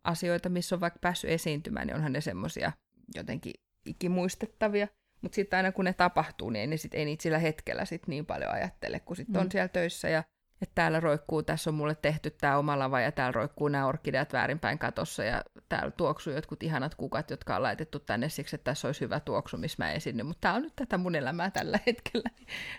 asioita, 0.03 0.49
missä 0.49 0.75
on 0.75 0.81
vaikka 0.81 0.99
päässyt 0.99 1.29
esiintymään, 1.29 1.87
niin 1.87 1.95
onhan 1.95 2.13
ne 2.13 2.21
semmoisia 2.21 2.71
jotenkin 3.15 3.53
ikimuistettavia. 3.85 4.87
Mutta 5.21 5.35
sitten 5.35 5.57
aina 5.57 5.71
kun 5.71 5.85
ne 5.85 5.93
tapahtuu, 5.93 6.49
niin 6.49 6.71
ei, 6.71 6.77
sit, 6.77 6.93
ei 6.93 7.05
niitä 7.05 7.23
sillä 7.23 7.39
hetkellä 7.39 7.85
sit 7.85 8.07
niin 8.07 8.25
paljon 8.25 8.51
ajattele, 8.51 8.99
kun 8.99 9.15
sitten 9.15 9.35
mm. 9.35 9.41
on 9.41 9.51
siellä 9.51 9.67
töissä 9.67 10.09
ja 10.09 10.23
että 10.61 10.75
täällä 10.75 10.99
roikkuu, 10.99 11.43
tässä 11.43 11.69
on 11.69 11.73
mulle 11.73 11.95
tehty 11.95 12.29
tämä 12.29 12.57
oma 12.57 12.79
lava 12.79 13.01
ja 13.01 13.11
täällä 13.11 13.31
roikkuu 13.31 13.67
nämä 13.67 13.87
orkideat 13.87 14.33
väärinpäin 14.33 14.79
katossa 14.79 15.23
ja 15.23 15.43
täällä 15.69 15.91
tuoksuu 15.91 16.33
jotkut 16.33 16.63
ihanat 16.63 16.95
kukat, 16.95 17.29
jotka 17.29 17.55
on 17.55 17.63
laitettu 17.63 17.99
tänne 17.99 18.29
siksi, 18.29 18.55
että 18.55 18.71
tässä 18.71 18.87
olisi 18.87 19.01
hyvä 19.01 19.19
tuoksu, 19.19 19.57
missä 19.57 19.83
mä 19.83 19.91
esinnyn, 19.91 20.25
mutta 20.25 20.41
tämä 20.41 20.53
on 20.53 20.61
nyt 20.61 20.75
tätä 20.75 20.97
mun 20.97 21.15
elämää 21.15 21.51
tällä 21.51 21.79
hetkellä. 21.87 22.29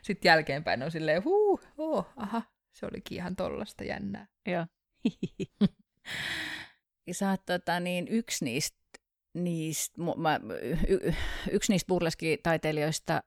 Sitten 0.03 0.29
jälkeenpäin 0.29 0.83
on 0.83 0.91
silleen, 0.91 1.25
huu, 1.25 1.61
oh, 1.79 2.07
aha, 2.17 2.43
se 2.73 2.87
olikin 2.87 3.17
ihan 3.17 3.37
tollasta 3.37 3.85
jännää. 3.85 4.27
Joo. 4.47 4.67
Sä 7.13 7.31
oot 7.31 7.47
tota, 7.47 7.81
niin, 7.81 8.09
yksi 8.09 8.45
niistä 8.45 8.81
niistä, 9.35 10.03
mä, 10.17 10.41
y, 10.89 11.13
yksi 11.51 11.73
niistä 11.73 11.89
burleskitaiteilijoista, 11.89 13.23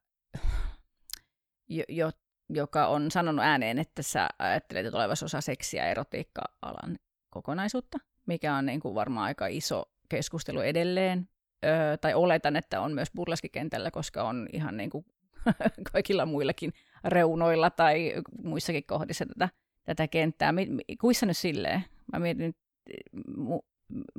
jo, 1.70 1.84
jo, 1.90 2.12
joka 2.50 2.88
on 2.88 3.12
sanonut 3.12 3.46
ääneen, 3.46 3.80
että 3.80 4.02
sä 4.02 4.30
ajattelet 4.40 4.92
tulevassa 4.92 5.26
osa 5.26 5.42
seksiä 5.42 5.84
ja 5.84 5.92
erotiikka-alan 5.92 6.98
kokonaisuutta, 7.30 7.98
mikä 8.26 8.56
on 8.56 8.66
niin 8.66 8.80
kuin 8.80 8.96
varmaan 8.96 9.26
aika 9.26 9.48
iso 9.48 9.86
keskustelu 10.10 10.62
edelleen 10.62 11.30
ö, 11.66 11.98
tai 11.98 12.14
oletan, 12.14 12.56
että 12.56 12.82
on 12.82 12.94
myös 12.94 13.12
burleskikentällä, 13.16 13.92
koska 13.92 14.24
on 14.24 14.48
ihan 14.54 14.78
niin 14.78 14.90
kuin 14.90 15.06
kaikilla 15.92 16.26
muillakin 16.26 16.74
reunoilla 17.04 17.70
tai 17.70 18.14
muissakin 18.44 18.84
kohdissa 18.84 19.26
tätä, 19.26 19.50
tätä 19.84 20.08
kenttää. 20.08 20.54
Kuissa 21.02 21.26
nyt 21.26 21.38
silleen? 21.38 21.86
Mä 22.14 22.20
mietin, 22.20 22.56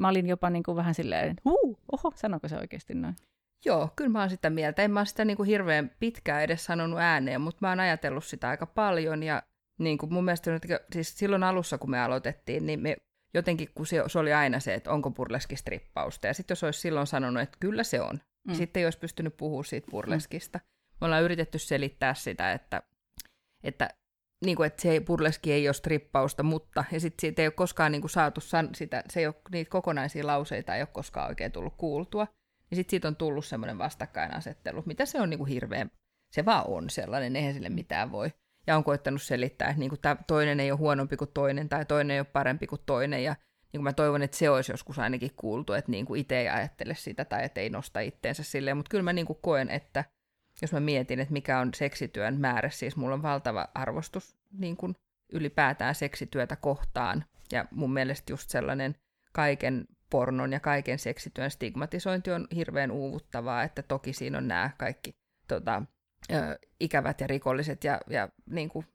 mä 0.01 0.09
olin 0.09 0.27
jopa 0.27 0.51
niin 0.51 0.63
kuin 0.63 0.77
vähän 0.77 0.95
silleen, 0.95 1.37
huu, 1.45 1.79
oho, 1.93 2.13
sanoko 2.17 2.49
se 2.49 2.57
oikeasti 2.57 2.95
noin? 2.95 3.17
Joo, 3.65 3.91
kyllä 3.97 4.11
mä 4.11 4.21
oon 4.21 4.31
sitä 4.31 4.51
mieltä. 4.51 4.83
En 4.83 4.91
mä 4.91 5.01
oon 5.01 5.07
sitä 5.07 5.25
niin 5.25 5.37
kuin 5.37 5.47
hirveän 5.47 5.91
pitkään 5.99 6.43
edes 6.43 6.65
sanonut 6.65 6.99
ääneen, 6.99 7.41
mutta 7.41 7.59
mä 7.61 7.69
oon 7.69 7.81
ajatellut 7.81 8.25
sitä 8.25 8.49
aika 8.49 8.67
paljon 8.67 9.23
ja 9.23 9.43
niin 9.79 9.99
kuin 9.99 10.13
mun 10.13 10.25
mielestä 10.25 10.61
siis 10.93 11.19
silloin 11.19 11.43
alussa, 11.43 11.79
kun 11.79 11.91
me 11.91 12.01
aloitettiin, 12.01 12.67
niin 12.67 12.81
me 12.81 12.97
jotenkin, 13.35 13.69
kun 13.75 13.87
se, 13.87 14.03
se 14.07 14.19
oli 14.19 14.33
aina 14.33 14.61
se, 14.61 14.75
että 14.75 14.91
onko 14.91 15.11
burleski 15.11 15.57
strippausta. 15.57 16.27
Ja 16.27 16.35
sitten 16.35 16.53
jos 16.53 16.65
olisi 16.65 16.81
silloin 16.81 17.07
sanonut, 17.07 17.43
että 17.43 17.57
kyllä 17.61 17.85
se 17.85 18.01
on, 18.01 18.15
mm. 18.15 18.21
niin 18.47 18.57
sitten 18.57 18.81
ei 18.81 18.87
olisi 18.87 18.99
pystynyt 18.99 19.37
puhumaan 19.37 19.65
siitä 19.65 19.91
burleskista. 19.91 20.59
Mm. 20.59 20.65
Me 21.01 21.05
ollaan 21.05 21.23
yritetty 21.23 21.59
selittää 21.59 22.15
sitä, 22.15 22.53
että, 22.53 22.83
että, 23.63 23.89
niin 24.45 24.57
kuin, 24.57 24.67
että 24.67 24.83
se 24.83 25.01
burleski 25.07 25.53
ei 25.53 25.69
ole 25.69 25.75
strippausta, 25.75 26.43
mutta, 26.43 26.85
ja 26.93 27.01
sitten 27.01 27.21
siitä 27.21 27.43
ei 27.43 27.49
ole 27.49 27.53
koskaan 27.53 27.93
niin 27.93 28.03
kuin 28.03 28.11
saatu 28.11 28.41
san, 28.41 28.69
sitä, 28.75 29.03
se 29.11 29.21
ei 29.21 29.27
ole, 29.27 29.35
niitä 29.53 29.71
kokonaisia 29.71 30.27
lauseita 30.27 30.75
ei 30.77 30.83
ole 30.83 30.89
koskaan 30.93 31.29
oikein 31.29 31.53
tullut 31.53 31.75
kuultua. 31.77 32.27
Ja 32.71 32.77
sitten 32.77 32.91
siitä 32.91 33.09
on 33.09 33.17
tullut 33.17 33.47
semmoinen 33.47 33.79
vastakkainasettelu, 33.79 34.83
mitä 34.87 35.07
se 35.07 35.21
on 35.21 35.31
niin 35.31 35.39
kuin 35.39 35.51
hirveän, 35.51 35.91
se 36.33 36.45
vaan 36.45 36.65
on 36.67 36.91
sellainen, 36.91 37.37
eihän 37.37 37.55
sille 37.55 37.69
mitään 37.69 38.13
voi. 38.13 38.31
Ja 38.67 38.77
on 38.77 38.85
koittanut 38.85 39.23
selittää, 39.23 39.69
että 39.69 39.81
niin 39.81 39.91
kuin 39.91 40.01
toinen 40.27 40.61
ei 40.61 40.71
ole 40.71 40.79
huonompi 40.79 41.17
kuin 41.17 41.31
toinen 41.35 41.69
tai 41.69 41.85
toinen 41.85 42.15
ei 42.15 42.21
ole 42.21 42.27
parempi 42.33 42.67
kuin 42.67 42.81
toinen. 42.87 43.25
Ja 43.25 43.37
niin 43.73 43.79
kuin 43.79 43.83
mä 43.83 43.93
toivon, 43.93 44.23
että 44.23 44.37
se 44.37 44.51
olisi 44.51 44.73
joskus 44.73 44.99
ainakin 44.99 45.31
kuultu, 45.37 45.73
että 45.73 45.91
niin 45.91 46.07
kuin 46.07 46.21
itse 46.21 46.39
ei 46.39 46.49
ajattele 46.49 46.95
sitä 46.95 47.25
tai 47.25 47.45
että 47.45 47.61
ei 47.61 47.71
nosta 47.71 48.01
itteensä 48.01 48.43
silleen, 48.43 48.77
mutta 48.77 48.91
kyllä 48.91 49.05
mä 49.05 49.13
niin 49.13 49.27
kuin 49.27 49.39
koen, 49.43 49.71
että 49.71 50.05
jos 50.63 50.73
mä 50.73 50.81
mietin, 50.81 51.21
että 51.21 51.33
mikä 51.33 51.59
on 51.59 51.75
seksityön 51.75 52.41
määrä, 52.41 52.71
siis 52.71 52.97
mulla 52.97 53.15
on 53.15 53.23
valtava 53.23 53.69
arvostus 53.75 54.37
niin 54.53 54.77
kuin 54.77 54.97
ylipäätään 55.33 55.95
seksityötä 55.95 56.57
kohtaan. 56.57 57.25
Ja 57.53 57.65
mun 57.71 57.93
mielestä 57.93 58.33
just 58.33 58.51
sellainen 58.51 58.95
kaiken 59.33 59.87
pornon 60.11 60.53
ja 60.53 60.61
kaiken 60.61 60.99
seksityön 60.99 61.51
stigmatisointi 61.51 62.31
on 62.31 62.47
hirveän 62.55 62.91
uuvuttavaa, 62.91 63.63
että 63.63 63.83
toki 63.83 64.13
siinä 64.13 64.39
on 64.39 64.49
nämä 64.49 64.71
kaikki 64.79 65.17
tota, 65.49 65.83
ö, 66.33 66.59
ikävät 66.81 67.21
ja 67.21 67.27
rikolliset 67.27 67.85
ja, 67.85 68.01
ja 68.11 68.29
niin 68.47 68.69
kuin 68.69 68.87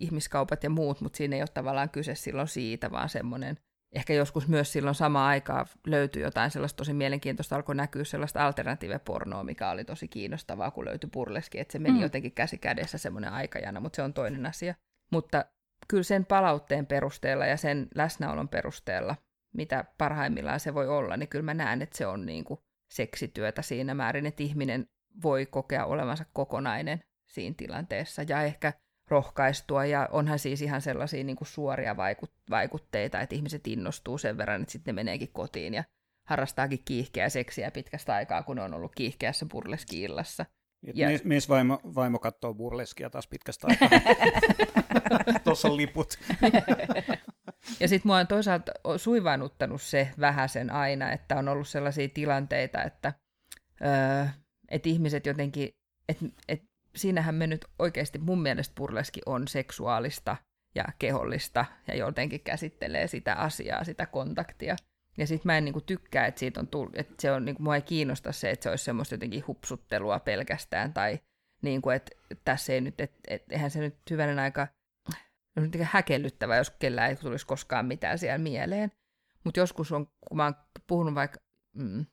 ihmiskaupat 0.00 0.64
ja 0.64 0.70
muut, 0.70 1.00
mutta 1.00 1.16
siinä 1.16 1.36
ei 1.36 1.42
ole 1.42 1.48
tavallaan 1.54 1.90
kyse 1.90 2.14
silloin 2.14 2.48
siitä, 2.48 2.90
vaan 2.90 3.08
semmoinen, 3.08 3.58
ehkä 3.96 4.12
joskus 4.12 4.48
myös 4.48 4.72
silloin 4.72 4.94
samaan 4.94 5.28
aikaan 5.28 5.66
löytyi 5.86 6.22
jotain 6.22 6.50
sellaista 6.50 6.76
tosi 6.76 6.92
mielenkiintoista, 6.92 7.56
alkoi 7.56 7.74
näkyä 7.74 8.04
sellaista 8.04 8.46
alternatiivepornoa, 8.46 9.44
mikä 9.44 9.70
oli 9.70 9.84
tosi 9.84 10.08
kiinnostavaa, 10.08 10.70
kun 10.70 10.84
löytyi 10.84 11.10
burleski, 11.12 11.60
että 11.60 11.72
se 11.72 11.78
meni 11.78 11.94
mm. 11.94 12.02
jotenkin 12.02 12.32
käsi 12.32 12.58
kädessä 12.58 12.98
semmoinen 12.98 13.32
aikajana, 13.32 13.80
mutta 13.80 13.96
se 13.96 14.02
on 14.02 14.14
toinen 14.14 14.46
asia. 14.46 14.74
Mutta 15.12 15.44
kyllä 15.88 16.02
sen 16.02 16.26
palautteen 16.26 16.86
perusteella 16.86 17.46
ja 17.46 17.56
sen 17.56 17.88
läsnäolon 17.94 18.48
perusteella, 18.48 19.16
mitä 19.54 19.84
parhaimmillaan 19.98 20.60
se 20.60 20.74
voi 20.74 20.88
olla, 20.88 21.16
niin 21.16 21.28
kyllä 21.28 21.44
mä 21.44 21.54
näen, 21.54 21.82
että 21.82 21.98
se 21.98 22.06
on 22.06 22.26
niin 22.26 22.44
kuin 22.44 22.60
seksityötä 22.90 23.62
siinä 23.62 23.94
määrin, 23.94 24.26
että 24.26 24.42
ihminen 24.42 24.88
voi 25.22 25.46
kokea 25.46 25.84
olevansa 25.84 26.24
kokonainen 26.32 27.00
siinä 27.26 27.54
tilanteessa 27.58 28.22
ja 28.22 28.42
ehkä 28.42 28.72
rohkaistua. 29.08 29.84
Ja 29.84 30.08
onhan 30.12 30.38
siis 30.38 30.62
ihan 30.62 30.82
sellaisia 30.82 31.24
niin 31.24 31.36
kuin 31.36 31.48
suoria 31.48 31.96
vaikutteita, 32.50 33.20
että 33.20 33.34
ihmiset 33.34 33.66
innostuu 33.66 34.18
sen 34.18 34.38
verran, 34.38 34.62
että 34.62 34.72
sitten 34.72 34.94
ne 34.94 35.00
meneekin 35.00 35.32
kotiin 35.32 35.74
ja 35.74 35.84
harrastaakin 36.28 36.82
kiihkeää 36.84 37.28
seksiä 37.28 37.70
pitkästä 37.70 38.14
aikaa, 38.14 38.42
kun 38.42 38.58
on 38.58 38.74
ollut 38.74 38.94
kiihkeässä 38.94 39.46
burleski-illassa. 39.46 40.46
Ja... 40.94 41.08
Mies, 41.08 41.24
mies 41.24 41.48
vaimo, 41.48 41.80
vaimo 41.94 42.18
katsoo 42.18 42.54
burleskia 42.54 43.10
taas 43.10 43.26
pitkästä 43.26 43.66
aikaa. 43.70 43.88
Tuossa 45.44 45.68
on 45.68 45.76
liput. 45.76 46.18
ja 47.80 47.88
sitten 47.88 48.08
mua 48.08 48.16
on 48.16 48.26
toisaalta 48.26 48.72
suivaannuttanut 48.96 49.82
se 49.82 50.10
vähäsen 50.20 50.70
aina, 50.70 51.12
että 51.12 51.36
on 51.36 51.48
ollut 51.48 51.68
sellaisia 51.68 52.08
tilanteita, 52.08 52.82
että 52.82 53.12
öö, 53.84 54.26
että 54.68 54.88
ihmiset 54.88 55.26
jotenkin, 55.26 55.68
että 56.08 56.26
et, 56.48 56.62
siinähän 56.96 57.34
me 57.34 57.46
nyt 57.46 57.64
oikeasti 57.78 58.18
mun 58.18 58.42
mielestä 58.42 58.74
burleski 58.74 59.20
on 59.26 59.48
seksuaalista 59.48 60.36
ja 60.74 60.84
kehollista 60.98 61.64
ja 61.88 61.96
jotenkin 61.96 62.40
käsittelee 62.40 63.06
sitä 63.06 63.34
asiaa, 63.34 63.84
sitä 63.84 64.06
kontaktia. 64.06 64.76
Ja 65.18 65.26
sitten 65.26 65.48
mä 65.48 65.58
en 65.58 65.64
niinku 65.64 65.80
tykkää, 65.80 66.26
että 66.26 66.38
siitä 66.38 66.60
on 66.60 66.68
tullut, 66.68 66.96
että 66.98 67.14
se 67.18 67.32
on, 67.32 67.44
niinku, 67.44 67.62
mua 67.62 67.74
ei 67.74 67.82
kiinnosta 67.82 68.32
se, 68.32 68.50
että 68.50 68.62
se 68.62 68.70
olisi 68.70 68.84
semmoista 68.84 69.14
jotenkin 69.14 69.46
hupsuttelua 69.46 70.18
pelkästään 70.18 70.92
tai 70.92 71.18
niinku, 71.62 71.90
että 71.90 72.16
tässä 72.44 72.72
ei 72.72 72.80
nyt, 72.80 73.00
että 73.00 73.18
et, 73.28 73.52
eihän 73.52 73.70
se 73.70 73.80
nyt 73.80 73.96
hyvänen 74.10 74.38
aika, 74.38 74.68
on 75.56 75.62
nyt 75.62 75.76
häkellyttävä, 75.82 76.56
jos 76.56 76.70
kellään 76.70 77.10
ei 77.10 77.16
tulisi 77.16 77.46
koskaan 77.46 77.86
mitään 77.86 78.18
siellä 78.18 78.38
mieleen. 78.38 78.92
Mutta 79.44 79.60
joskus 79.60 79.92
on, 79.92 80.06
kun 80.06 80.36
mä 80.36 80.44
oon 80.44 80.54
puhunut 80.86 81.14
vaikka 81.14 81.38
mm, 81.72 82.06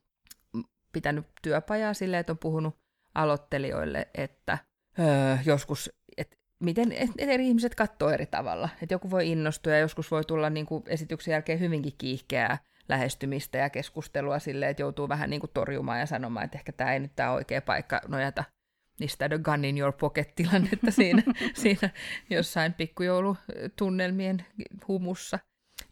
pitänyt 0.93 1.25
työpajaa 1.41 1.93
silleen, 1.93 2.19
että 2.19 2.33
on 2.33 2.37
puhunut 2.37 2.79
aloittelijoille, 3.15 4.07
että 4.13 4.57
öö, 4.99 5.37
joskus, 5.45 5.91
että 6.17 6.37
miten 6.59 6.91
et, 6.91 7.09
et 7.17 7.29
eri 7.29 7.47
ihmiset 7.47 7.75
katsoo 7.75 8.09
eri 8.09 8.25
tavalla. 8.25 8.69
Että 8.81 8.93
joku 8.93 9.11
voi 9.11 9.31
innostua 9.31 9.73
ja 9.73 9.79
joskus 9.79 10.11
voi 10.11 10.23
tulla 10.23 10.49
niin 10.49 10.65
kuin 10.65 10.83
esityksen 10.87 11.31
jälkeen 11.31 11.59
hyvinkin 11.59 11.93
kiihkeää 11.97 12.57
lähestymistä 12.89 13.57
ja 13.57 13.69
keskustelua 13.69 14.39
silleen, 14.39 14.71
että 14.71 14.83
joutuu 14.83 15.09
vähän 15.09 15.29
niin 15.29 15.39
kuin 15.39 15.51
torjumaan 15.53 15.99
ja 15.99 16.05
sanomaan, 16.05 16.45
että 16.45 16.57
ehkä 16.57 16.71
tämä 16.71 16.93
ei 16.93 16.99
nyt 16.99 17.15
tämä 17.15 17.31
oikea 17.31 17.61
paikka 17.61 18.01
nojata 18.07 18.43
niistä 18.99 19.29
the 19.29 19.37
gun 19.37 19.65
in 19.65 19.77
your 19.77 19.93
pocket 19.93 20.35
tilannetta 20.35 20.91
siinä, 21.01 21.23
siinä 21.53 21.89
jossain 22.29 22.73
pikkujoulutunnelmien 22.73 24.45
humussa. 24.87 25.39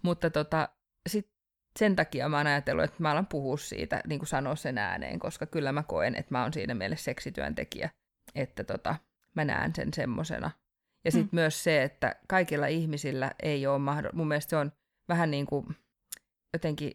Mutta 0.01 0.29
tota, 0.29 0.69
sitten 1.09 1.33
sen 1.79 1.95
takia 1.95 2.29
mä 2.29 2.37
oon 2.37 2.47
ajatellut, 2.47 2.83
että 2.83 2.95
mä 2.99 3.11
alan 3.11 3.27
puhua 3.27 3.57
siitä, 3.57 4.01
niin 4.07 4.19
kuin 4.19 4.27
sanoa 4.27 4.55
sen 4.55 4.77
ääneen, 4.77 5.19
koska 5.19 5.45
kyllä 5.45 5.71
mä 5.71 5.83
koen, 5.83 6.15
että 6.15 6.33
mä 6.33 6.41
oon 6.41 6.53
siinä 6.53 6.73
mielessä 6.73 7.03
seksityöntekijä, 7.03 7.89
että 8.35 8.63
tota, 8.63 8.95
mä 9.35 9.45
näen 9.45 9.75
sen 9.75 9.93
semmosena. 9.93 10.51
Ja 11.05 11.11
sitten 11.11 11.29
mm. 11.31 11.35
myös 11.35 11.63
se, 11.63 11.83
että 11.83 12.15
kaikilla 12.27 12.67
ihmisillä 12.67 13.31
ei 13.43 13.67
ole 13.67 13.79
mahdollista, 13.79 14.17
mun 14.17 14.27
mielestä 14.27 14.49
se 14.49 14.57
on 14.57 14.71
vähän 15.09 15.31
niin 15.31 15.45
kuin 15.45 15.65
jotenkin 16.53 16.91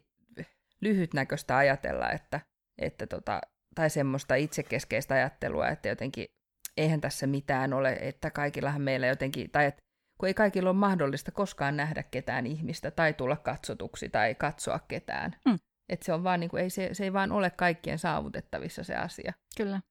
lyhytnäköistä 0.81 1.57
ajatella, 1.57 2.11
että, 2.11 2.41
että 2.77 3.07
tota, 3.07 3.41
tai 3.75 3.89
semmoista 3.89 4.35
itsekeskeistä 4.35 5.13
ajattelua, 5.13 5.67
että 5.67 5.89
jotenkin 5.89 6.25
eihän 6.77 7.01
tässä 7.01 7.27
mitään 7.27 7.73
ole, 7.73 7.97
että 8.01 8.31
kaikillahan 8.31 8.81
meillä 8.81 9.07
jotenkin, 9.07 9.51
tai 9.51 9.65
että 9.65 9.81
kun 10.17 10.27
ei 10.27 10.33
kaikilla 10.33 10.69
ole 10.69 10.77
mahdollista 10.77 11.31
koskaan 11.31 11.77
nähdä 11.77 12.03
ketään 12.03 12.47
ihmistä 12.47 12.91
tai 12.91 13.13
tulla 13.13 13.35
katsotuksi 13.35 14.09
tai 14.09 14.35
katsoa 14.35 14.79
ketään. 14.87 15.35
Mm. 15.45 15.59
Et 15.89 16.03
se, 16.03 16.13
on 16.13 16.23
vaan, 16.23 16.39
niin 16.39 16.49
kuin, 16.49 16.63
ei, 16.63 16.69
se, 16.69 16.89
se 16.93 17.03
ei 17.03 17.13
vaan 17.13 17.31
ole 17.31 17.49
kaikkien 17.49 17.99
saavutettavissa 17.99 18.83
se 18.83 18.95
asia. 18.95 19.33
Kyllä. 19.57 19.81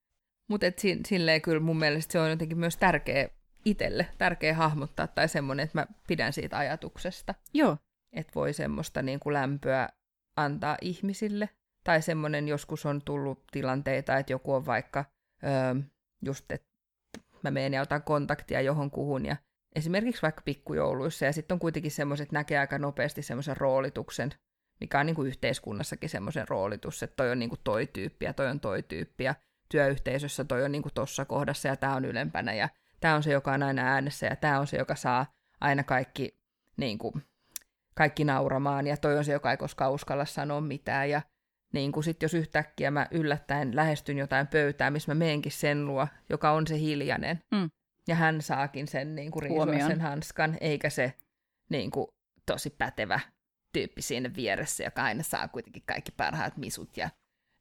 Mutta 0.49 0.65
silleen 1.07 1.41
kyllä 1.41 1.59
mun 1.59 1.79
mielestä 1.79 2.11
se 2.11 2.19
on 2.19 2.29
jotenkin 2.29 2.59
myös 2.59 2.77
tärkeä 2.77 3.29
itselle, 3.65 4.07
tärkeä 4.17 4.53
hahmottaa 4.53 5.07
tai 5.07 5.29
semmoinen, 5.29 5.63
että 5.63 5.79
mä 5.79 5.87
pidän 6.07 6.33
siitä 6.33 6.57
ajatuksesta. 6.57 7.35
Joo. 7.53 7.77
Että 8.13 8.31
voi 8.35 8.53
semmoista 8.53 9.01
niin 9.01 9.19
kuin 9.19 9.33
lämpöä 9.33 9.89
antaa 10.37 10.77
ihmisille. 10.81 11.49
Tai 11.83 12.01
semmoinen 12.01 12.47
joskus 12.47 12.85
on 12.85 13.01
tullut 13.01 13.43
tilanteita, 13.51 14.17
että 14.17 14.33
joku 14.33 14.53
on 14.53 14.65
vaikka 14.65 15.05
öö, 15.43 15.81
just, 16.25 16.51
että 16.51 16.67
mä 17.43 17.51
menen 17.51 17.73
ja 17.73 17.81
otan 17.81 18.03
kontaktia 18.03 18.61
johon 18.61 18.91
kuhun 18.91 19.25
ja 19.25 19.37
esimerkiksi 19.75 20.21
vaikka 20.21 20.41
pikkujouluissa, 20.45 21.25
ja 21.25 21.33
sitten 21.33 21.55
on 21.55 21.59
kuitenkin 21.59 21.91
semmoiset, 21.91 22.31
näkee 22.31 22.59
aika 22.59 22.79
nopeasti 22.79 23.21
semmoisen 23.21 23.57
roolituksen, 23.57 24.29
mikä 24.79 24.99
on 24.99 25.05
niin 25.05 25.15
kuin 25.15 25.27
yhteiskunnassakin 25.27 26.09
semmoisen 26.09 26.47
roolitus, 26.47 27.03
että 27.03 27.15
toi 27.15 27.31
on 27.31 27.39
niin 27.39 27.49
kuin 27.49 27.61
toi 27.63 27.87
tyyppi 27.87 28.25
ja 28.25 28.33
toi 28.33 28.47
on 28.47 28.59
toi 28.59 28.83
tyyppi, 28.83 29.23
ja 29.23 29.35
työyhteisössä 29.69 30.43
toi 30.43 30.63
on 30.63 30.71
niin 30.71 30.81
kuin 30.81 30.93
tossa 30.93 31.25
kohdassa 31.25 31.67
ja 31.67 31.75
tämä 31.75 31.95
on 31.95 32.05
ylempänä, 32.05 32.53
ja 32.53 32.69
tämä 32.99 33.15
on 33.15 33.23
se, 33.23 33.31
joka 33.31 33.51
on 33.51 33.63
aina 33.63 33.81
äänessä, 33.81 34.25
ja 34.25 34.35
tämä 34.35 34.59
on 34.59 34.67
se, 34.67 34.77
joka 34.77 34.95
saa 34.95 35.33
aina 35.61 35.83
kaikki, 35.83 36.39
niin 36.77 36.97
kuin, 36.97 37.13
kaikki 37.95 38.23
nauramaan, 38.23 38.87
ja 38.87 38.97
toi 38.97 39.17
on 39.17 39.25
se, 39.25 39.33
joka 39.33 39.51
ei 39.51 39.57
koskaan 39.57 39.91
uskalla 39.91 40.25
sanoa 40.25 40.61
mitään, 40.61 41.09
ja 41.09 41.21
niin 41.73 41.91
kuin 41.91 42.03
sit 42.03 42.21
jos 42.21 42.33
yhtäkkiä 42.33 42.91
mä 42.91 43.07
yllättäen 43.11 43.75
lähestyn 43.75 44.17
jotain 44.17 44.47
pöytää, 44.47 44.91
missä 44.91 45.11
mä 45.11 45.15
meenkin 45.15 45.51
sen 45.51 45.85
luo, 45.85 46.07
joka 46.29 46.51
on 46.51 46.67
se 46.67 46.79
hiljainen, 46.79 47.39
mm. 47.51 47.69
Ja 48.07 48.15
hän 48.15 48.41
saakin 48.41 48.87
sen 48.87 49.15
niin 49.15 49.31
kuin 49.31 49.43
riisua 49.43 49.87
sen 49.87 50.01
hanskan, 50.01 50.57
eikä 50.61 50.89
se 50.89 51.13
niin 51.69 51.91
kuin, 51.91 52.07
tosi 52.45 52.69
pätevä 52.69 53.19
tyyppi 53.73 54.01
siinä 54.01 54.31
vieressä, 54.35 54.83
joka 54.83 55.03
aina 55.03 55.23
saa 55.23 55.47
kuitenkin 55.47 55.83
kaikki 55.85 56.11
parhaat 56.11 56.57
misut 56.57 56.97
ja 56.97 57.09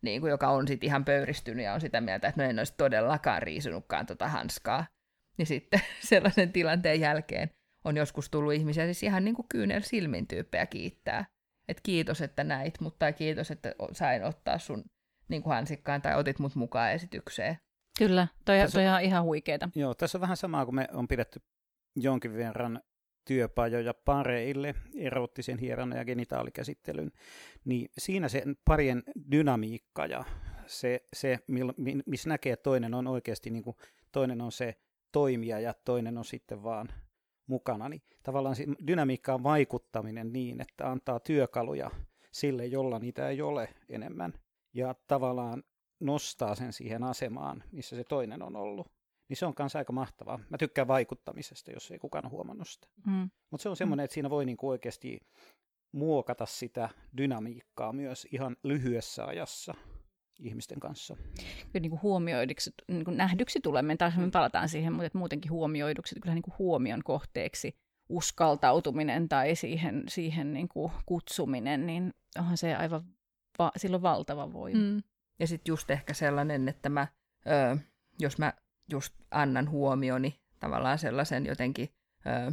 niin 0.06 0.20
kuin, 0.20 0.30
joka 0.30 0.48
on 0.48 0.68
sitten 0.68 0.86
ihan 0.86 1.04
pöyristynyt 1.04 1.64
ja 1.64 1.74
on 1.74 1.80
sitä 1.80 2.00
mieltä, 2.00 2.28
että 2.28 2.42
no 2.42 2.48
en 2.48 2.58
olisi 2.58 2.74
todellakaan 2.76 3.42
riisunutkaan 3.42 4.06
tota 4.06 4.28
hanskaa. 4.28 4.86
Ja 5.38 5.46
sitten 5.46 5.80
sellaisen 6.10 6.52
tilanteen 6.52 7.00
jälkeen 7.00 7.50
on 7.84 7.96
joskus 7.96 8.30
tullut 8.30 8.52
ihmisiä, 8.52 8.84
siis 8.84 9.02
ihan 9.02 9.24
niin 9.24 9.34
kuin 9.34 9.46
kyynel 9.48 9.80
silmin 9.80 10.26
tyyppejä 10.26 10.66
kiittää. 10.66 11.24
Että 11.68 11.80
kiitos, 11.82 12.22
että 12.22 12.44
näit, 12.44 12.80
mutta 12.80 13.12
kiitos, 13.12 13.50
että 13.50 13.74
sain 13.92 14.24
ottaa 14.24 14.58
sun 14.58 14.84
niin 15.28 15.42
kuin 15.42 15.54
hansikkaan 15.54 16.02
tai 16.02 16.14
otit 16.14 16.38
mut 16.38 16.54
mukaan 16.54 16.92
esitykseen. 16.92 17.58
Kyllä, 17.98 18.28
toi, 18.44 18.58
Tässä- 18.58 18.78
toi 18.78 18.88
on 18.88 19.00
ihan 19.00 19.24
huikeeta. 19.24 19.68
Joo, 19.74 19.94
tässä 19.94 20.18
on 20.18 20.22
vähän 20.22 20.36
samaa 20.36 20.64
kuin 20.64 20.74
me 20.74 20.88
on 20.92 21.08
pidetty 21.08 21.40
jonkin 21.96 22.34
verran 22.34 22.82
työpajoja 23.26 23.94
pareille, 23.94 24.74
erottisen 24.96 25.58
hieronnan 25.58 25.98
ja 25.98 26.04
genitaalikäsittelyn, 26.04 27.12
niin 27.64 27.90
siinä 27.98 28.28
se 28.28 28.42
parien 28.64 29.02
dynamiikka 29.30 30.06
ja 30.06 30.24
se, 30.66 31.04
se 31.12 31.38
missä 32.06 32.28
näkee, 32.28 32.52
että 32.52 32.62
toinen 32.62 32.94
on 32.94 33.06
oikeasti, 33.06 33.50
niin 33.50 33.64
kuin, 33.64 33.76
toinen 34.12 34.40
on 34.40 34.52
se 34.52 34.74
toimija 35.12 35.60
ja 35.60 35.74
toinen 35.84 36.18
on 36.18 36.24
sitten 36.24 36.62
vaan 36.62 36.88
mukana, 37.46 37.88
niin 37.88 38.02
tavallaan 38.22 38.56
se 38.56 38.64
dynamiikka 38.86 39.34
on 39.34 39.42
vaikuttaminen 39.42 40.32
niin, 40.32 40.60
että 40.60 40.90
antaa 40.90 41.20
työkaluja 41.20 41.90
sille, 42.32 42.66
jolla 42.66 42.98
niitä 42.98 43.28
ei 43.28 43.42
ole 43.42 43.68
enemmän, 43.88 44.32
ja 44.74 44.94
tavallaan 45.06 45.62
nostaa 46.00 46.54
sen 46.54 46.72
siihen 46.72 47.02
asemaan, 47.02 47.62
missä 47.72 47.96
se 47.96 48.04
toinen 48.04 48.42
on 48.42 48.56
ollut. 48.56 48.95
Niin 49.28 49.36
se 49.36 49.46
on 49.46 49.54
kanssa 49.54 49.78
aika 49.78 49.92
mahtavaa. 49.92 50.38
Mä 50.50 50.58
tykkään 50.58 50.88
vaikuttamisesta, 50.88 51.70
jos 51.72 51.90
ei 51.90 51.98
kukaan 51.98 52.30
huomannut 52.30 52.68
sitä. 52.68 52.86
Mm. 53.06 53.30
Mutta 53.50 53.62
se 53.62 53.68
on 53.68 53.76
semmoinen, 53.76 54.04
että 54.04 54.14
siinä 54.14 54.30
voi 54.30 54.44
niinku 54.46 54.68
oikeasti 54.68 55.20
muokata 55.92 56.46
sitä 56.46 56.88
dynamiikkaa 57.16 57.92
myös 57.92 58.26
ihan 58.32 58.56
lyhyessä 58.64 59.24
ajassa 59.24 59.74
ihmisten 60.38 60.80
kanssa. 60.80 61.16
Kyllä 61.36 61.80
niin 61.80 61.90
kuin 61.90 62.02
huomioiduksi, 62.02 62.70
niin 62.88 63.04
kuin 63.04 63.16
nähdyksi 63.16 63.60
tulemme, 63.60 63.96
Mm. 64.16 64.20
me 64.22 64.30
palataan 64.30 64.68
siihen, 64.68 64.92
mutta 64.92 65.06
että 65.06 65.18
muutenkin 65.18 65.50
huomioiduksi, 65.50 66.14
että 66.14 66.22
kyllä 66.22 66.34
niin 66.34 66.42
kuin 66.42 66.58
huomion 66.58 67.02
kohteeksi 67.04 67.76
uskaltautuminen 68.08 69.28
tai 69.28 69.56
siihen, 69.56 70.02
siihen 70.08 70.52
niin 70.52 70.68
kuin 70.68 70.92
kutsuminen, 71.06 71.86
niin 71.86 72.14
onhan 72.38 72.56
se 72.56 72.74
aivan, 72.74 73.04
va- 73.58 73.72
sillä 73.76 73.94
on 73.94 74.02
valtava 74.02 74.52
voima. 74.52 74.80
Mm. 74.80 75.02
Ja 75.38 75.46
sitten 75.46 75.72
just 75.72 75.90
ehkä 75.90 76.14
sellainen, 76.14 76.68
että 76.68 76.88
mä, 76.88 77.06
ö, 77.46 77.76
jos 78.18 78.38
mä 78.38 78.52
just 78.90 79.14
annan 79.30 79.70
huomioni 79.70 80.40
tavallaan 80.60 80.98
sellaisen 80.98 81.46
jotenkin, 81.46 81.88
ö, 82.26 82.52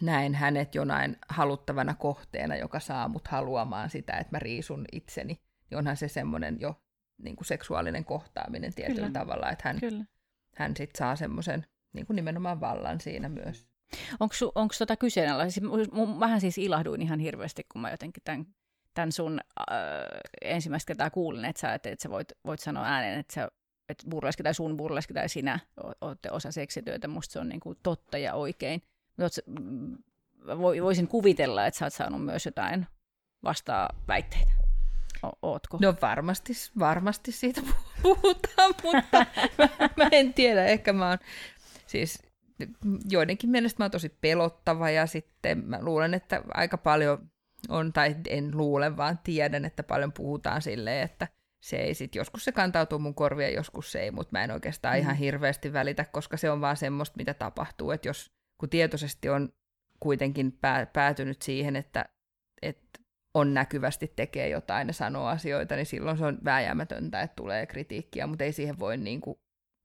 näen 0.00 0.34
hänet 0.34 0.74
jonain 0.74 1.16
haluttavana 1.28 1.94
kohteena, 1.94 2.56
joka 2.56 2.80
saa 2.80 3.08
mut 3.08 3.28
haluamaan 3.28 3.90
sitä, 3.90 4.12
että 4.12 4.36
mä 4.36 4.38
riisun 4.38 4.84
itseni, 4.92 5.40
niin 5.70 5.78
onhan 5.78 5.96
se 5.96 6.08
semmoinen 6.08 6.56
jo 6.60 6.82
niin 7.22 7.36
kuin 7.36 7.46
seksuaalinen 7.46 8.04
kohtaaminen 8.04 8.74
tietyllä 8.74 9.06
Kyllä. 9.06 9.20
tavalla, 9.20 9.50
että 9.50 9.68
hän, 9.68 9.80
Kyllä. 9.80 10.04
hän 10.56 10.76
sitten 10.76 10.98
saa 10.98 11.16
semmoisen 11.16 11.66
niin 11.92 12.06
kuin 12.06 12.16
nimenomaan 12.16 12.60
vallan 12.60 13.00
siinä 13.00 13.28
myös. 13.28 13.66
Onko 14.54 14.74
tota 14.78 14.96
kyseenalaista? 14.96 15.60
Siis, 15.60 15.72
mu- 15.72 15.94
mu- 15.94 16.18
mähän 16.18 16.40
siis 16.40 16.58
ilahduin 16.58 17.02
ihan 17.02 17.18
hirveästi, 17.18 17.62
kun 17.72 17.80
mä 17.80 17.90
jotenkin 17.90 18.22
tämän, 18.24 18.46
tämän 18.94 19.12
sun 19.12 19.40
äh, 19.60 19.76
ensimmäistä 20.42 20.86
kertaa 20.86 21.10
kuulin, 21.10 21.44
että 21.44 21.60
sä, 21.60 21.74
että, 21.74 21.90
että 21.90 22.02
sä 22.02 22.10
voit, 22.10 22.32
voit 22.44 22.60
sanoa 22.60 22.84
ääneen, 22.84 23.20
että, 23.20 23.34
sä, 23.34 23.48
että 23.92 24.10
burleski 24.10 24.42
tai 24.42 24.54
sun 24.54 24.76
burleski 24.76 25.14
tai 25.14 25.28
sinä 25.28 25.58
o- 25.84 26.06
ootte 26.06 26.30
osa 26.30 26.52
seksityötä. 26.52 27.08
Musta 27.08 27.32
se 27.32 27.38
on 27.38 27.48
niin 27.48 27.60
kuin 27.60 27.78
totta 27.82 28.18
ja 28.18 28.34
oikein. 28.34 28.82
Mutta 29.16 29.40
mm, 29.60 29.98
voisin 30.82 31.08
kuvitella, 31.08 31.66
että 31.66 31.78
sä 31.78 31.86
oot 31.86 31.92
saanut 31.92 32.24
myös 32.24 32.46
jotain 32.46 32.86
vastaa 33.44 33.88
väitteitä. 34.08 34.52
Ootko? 35.42 35.78
No 35.80 35.94
varmasti, 36.02 36.52
varmasti 36.78 37.32
siitä 37.32 37.60
puhutaan, 38.02 38.74
mutta 38.84 39.26
mä, 39.58 39.88
mä 39.96 40.08
en 40.12 40.34
tiedä, 40.34 40.64
ehkä 40.64 40.92
mä 40.92 41.08
oon 41.08 41.18
siis 41.86 42.22
joidenkin 43.10 43.50
mielestä 43.50 43.80
mä 43.80 43.84
oon 43.84 43.90
tosi 43.90 44.08
pelottava 44.20 44.90
ja 44.90 45.06
sitten 45.06 45.58
mä 45.58 45.78
luulen, 45.82 46.14
että 46.14 46.42
aika 46.54 46.78
paljon 46.78 47.30
on, 47.68 47.92
tai 47.92 48.16
en 48.28 48.56
luule, 48.56 48.96
vaan 48.96 49.18
tiedän, 49.24 49.64
että 49.64 49.82
paljon 49.82 50.12
puhutaan 50.12 50.62
silleen, 50.62 51.02
että 51.02 51.28
se 51.62 51.76
ei 51.76 51.94
sit, 51.94 52.14
joskus 52.14 52.44
se 52.44 52.52
kantautuu 52.52 52.98
mun 52.98 53.14
korvien, 53.14 53.54
joskus 53.54 53.92
se 53.92 54.00
ei, 54.00 54.10
mutta 54.10 54.32
mä 54.32 54.44
en 54.44 54.50
oikeastaan 54.50 54.94
Mm. 54.96 55.00
ihan 55.00 55.16
hirveästi 55.16 55.72
välitä, 55.72 56.04
koska 56.04 56.36
se 56.36 56.50
on 56.50 56.60
vaan 56.60 56.76
semmoista, 56.76 57.16
mitä 57.16 57.34
tapahtuu, 57.34 57.90
että 57.90 58.08
jos 58.08 58.30
kun 58.60 58.68
tietoisesti 58.68 59.28
on 59.28 59.52
kuitenkin 60.00 60.52
pää, 60.52 60.86
päätynyt 60.86 61.42
siihen, 61.42 61.76
että, 61.76 62.04
että 62.62 62.98
on 63.34 63.54
näkyvästi 63.54 64.12
tekee 64.16 64.48
jotain 64.48 64.86
ja 64.88 64.92
sanoo 64.94 65.26
asioita, 65.26 65.76
niin 65.76 65.86
silloin 65.86 66.18
se 66.18 66.24
on 66.24 66.38
vääjäämätöntä, 66.44 67.20
että 67.22 67.36
tulee 67.36 67.66
kritiikkiä, 67.66 68.26
mutta 68.26 68.44
ei 68.44 68.52
siihen 68.52 68.78
voi, 68.78 68.96
niin 68.96 69.20
kuin, 69.20 69.36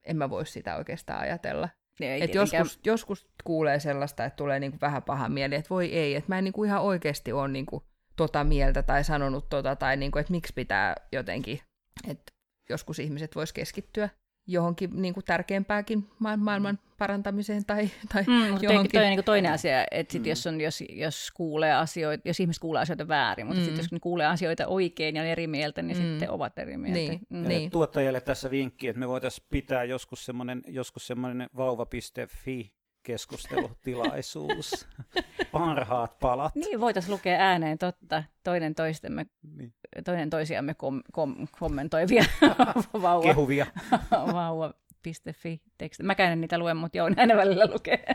en 0.08 0.18
mä 0.18 0.30
voi 0.30 0.45
sitä 0.45 0.76
oikeastaan 0.76 1.20
ajatella. 1.22 1.70
Ei 1.99 2.22
Et 2.24 2.32
tietenkään- 2.32 2.62
joskus, 2.62 2.80
joskus 2.86 3.28
kuulee 3.44 3.80
sellaista, 3.80 4.26
että 4.26 4.36
tulee 4.38 4.60
niin 4.60 4.72
kuin 4.72 4.82
vähän 4.82 5.04
paha 5.04 5.30
mieli, 5.30 5.56
että 5.56 5.70
voi 5.70 5.94
ei, 5.94 6.16
että 6.16 6.30
mä 6.32 6.38
en 6.38 6.44
niin 6.44 6.54
kuin 6.54 6.68
ihan 6.68 6.82
oikeasti 6.82 7.32
ole 7.32 7.48
niin 7.48 7.66
kuin 7.66 7.84
tota 8.18 8.44
mieltä 8.44 8.84
tai 8.84 9.03
sanonut 9.03 9.49
tota, 9.49 9.76
tai 9.76 9.98
niin 9.98 10.11
kuin, 10.11 10.22
että 10.22 10.31
miksi 10.31 10.53
pitää 10.53 10.95
jotenkin, 11.11 11.60
että 12.07 12.34
joskus 12.69 12.99
ihmiset 12.99 13.35
vois 13.35 13.53
keskittyä 13.53 14.10
johonkin 14.49 14.89
niin 15.02 15.14
kuin 15.14 15.23
tärkeämpääkin 15.23 16.07
ma- 16.19 16.38
maailman 16.38 16.80
parantamiseen 16.98 17.65
tai, 17.65 17.89
tai 18.14 18.23
Mm, 18.27 18.48
johonkin. 18.61 18.91
toi 18.91 19.03
on 19.06 19.10
niin 19.10 19.23
toinen 19.23 19.52
asia, 19.53 19.85
että 19.91 20.11
sit 20.11 20.22
Mm. 20.23 20.30
jos, 20.30 20.48
on, 20.48 20.61
jos, 20.61 20.84
jos, 20.89 21.31
kuulee 21.34 21.73
asioita, 21.73 22.27
jos 22.30 22.39
ihmiset 22.39 22.61
kuulee 22.61 22.81
asioita 22.81 23.07
väärin, 23.07 23.45
mutta 23.48 23.57
mm. 23.60 23.61
Mm. 23.61 23.65
sitten 23.65 23.84
jos 23.84 23.91
ne 23.91 23.99
kuulee 23.99 24.27
asioita 24.27 24.68
oikein 24.68 25.15
ja 25.15 25.23
eri 25.23 25.48
mieltä, 25.48 25.81
niin 25.81 25.98
Mm. 25.98 26.03
sitten 26.03 26.30
ovat 26.31 26.60
eri 26.60 26.77
mieltä. 26.77 26.99
Niin, 26.99 27.19
Mm. 27.30 27.48
Niin. 27.48 27.72
Tuottajille 27.72 28.22
tässä 28.22 28.52
vinkki, 28.52 28.88
että 28.88 28.99
me 28.99 29.07
voitaisiin 29.07 29.48
pitää 29.49 29.84
joskus 29.84 30.26
semmoinen, 30.26 30.61
joskus 30.68 31.07
semmoinen 31.07 31.49
vauva.fi 31.57 32.73
keskustelutilaisuus. 33.08 34.88
Parhaat 35.52 36.20
palat. 36.20 36.56
Niin, 36.56 36.80
voitaisiin 36.82 37.12
lukea 37.12 37.40
ääneen 37.40 37.78
totta, 37.78 38.24
toinen, 38.44 38.76
toistemme, 38.76 39.26
Niin. 39.58 39.74
toinen 40.06 40.30
toisiamme 40.30 40.74
kom, 40.74 41.02
kom, 41.12 41.48
kommentoivia 41.60 42.24
vauva, 43.02 43.24
Kehuvia. 43.24 43.66
vauva.fi 44.34 45.62
teksti. 45.78 46.04
Mäkään 46.04 46.32
en 46.32 46.42
niitä 46.42 46.58
lue, 46.58 46.74
mutta 46.74 46.98
joo, 46.98 47.10
näin 47.10 47.38
välillä 47.38 47.68
lukee. 47.74 48.06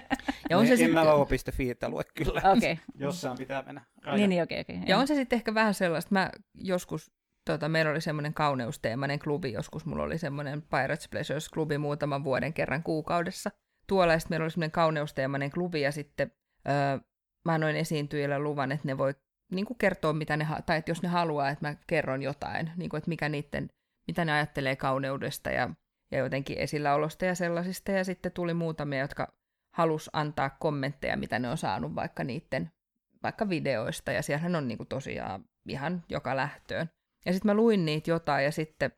Ja 0.51 0.59
on 0.59 0.67
se 0.67 0.73
en 0.73 0.79
sitten- 0.79 0.95
mä 0.95 1.05
vauva.fi 1.07 1.75
lue 1.89 2.03
kyllä. 2.15 2.41
Okei, 2.57 2.79
Jossain 2.95 3.39
pitää 3.39 3.63
mennä. 3.63 3.85
raja. 4.03 4.17
niin, 4.17 4.31
niin 4.31 4.43
okei, 4.43 4.61
okei. 4.61 4.79
Ja 4.87 4.99
on 4.99 5.07
se 5.07 5.15
sitten 5.15 5.37
ehkä 5.37 5.55
vähän 5.55 5.75
sellaista, 5.75 6.09
mä 6.13 6.31
joskus, 6.55 7.11
tota, 7.45 7.69
meillä 7.69 7.91
oli 7.91 8.01
semmoinen 8.01 8.35
kauneusteemainen 8.35 9.19
klubi, 9.19 9.53
joskus 9.53 9.87
mulla 9.87 10.03
oli 10.03 10.19
semmoinen 10.19 10.63
Pirates 10.63 11.09
Pleasures-klubi 11.09 11.79
muutaman 11.79 12.25
vuoden 12.25 12.53
kerran 12.53 12.83
kuukaudessa. 12.83 13.51
Tuolla 13.87 14.13
ja 14.13 14.19
sitten 14.19 14.35
meillä 14.35 14.45
oli 14.45 14.51
semmoinen 14.51 14.71
kauneusteemainen 14.71 15.51
klubi 15.51 15.81
ja 15.81 15.93
sitten 15.93 16.33
öö, 16.69 16.99
mä 17.45 17.55
annoin 17.55 17.77
esiintyjille 17.77 18.39
luvan, 18.39 18.73
että 18.73 18.89
ne 18.89 18.99
voi 18.99 19.15
niin 19.53 19.67
kuin 19.67 19.79
kertoa, 19.79 20.13
mitä 20.13 20.37
ne, 20.37 20.47
tai 20.67 20.79
että 20.79 20.91
jos 20.91 21.03
ne 21.03 21.09
haluaa, 21.09 21.49
että 21.49 21.69
mä 21.69 21.77
kerron 21.87 22.23
jotain, 22.23 22.71
niin 22.77 22.91
kuin, 22.91 22.99
että 22.99 23.09
mikä 23.09 23.29
niiden, 23.29 23.71
mitä 24.07 24.25
ne 24.25 24.33
ajattelee 24.33 24.77
kauneudesta 24.77 25.51
ja, 25.51 25.71
ja 26.11 26.19
jotenkin 26.19 26.59
esilläolosta 26.59 27.25
ja 27.25 27.35
sellaisista. 27.35 27.93
Ja 27.93 28.05
sitten 28.05 28.33
tuli 28.33 28.55
muutamia, 28.55 29.01
jotka 29.01 29.33
halus 29.77 30.11
antaa 30.13 30.51
kommentteja, 30.51 31.17
mitä 31.17 31.39
ne 31.39 31.49
on 31.51 31.59
saanut 31.59 31.95
vaikka 31.95 32.25
niiden 32.25 32.71
vaikka 33.23 33.49
videoista, 33.49 34.13
ja 34.13 34.23
siellähän 34.23 34.57
on 34.57 34.69
niinku 34.69 34.85
tosiaan 34.85 35.45
ihan 35.69 36.05
joka 36.09 36.37
lähtöön. 36.37 36.91
Ja 37.27 37.33
sitten 37.33 37.49
mä 37.51 37.55
luin 37.55 37.85
niitä 37.85 38.11
jotain, 38.11 38.45
ja 38.45 38.53
sitten 38.53 38.93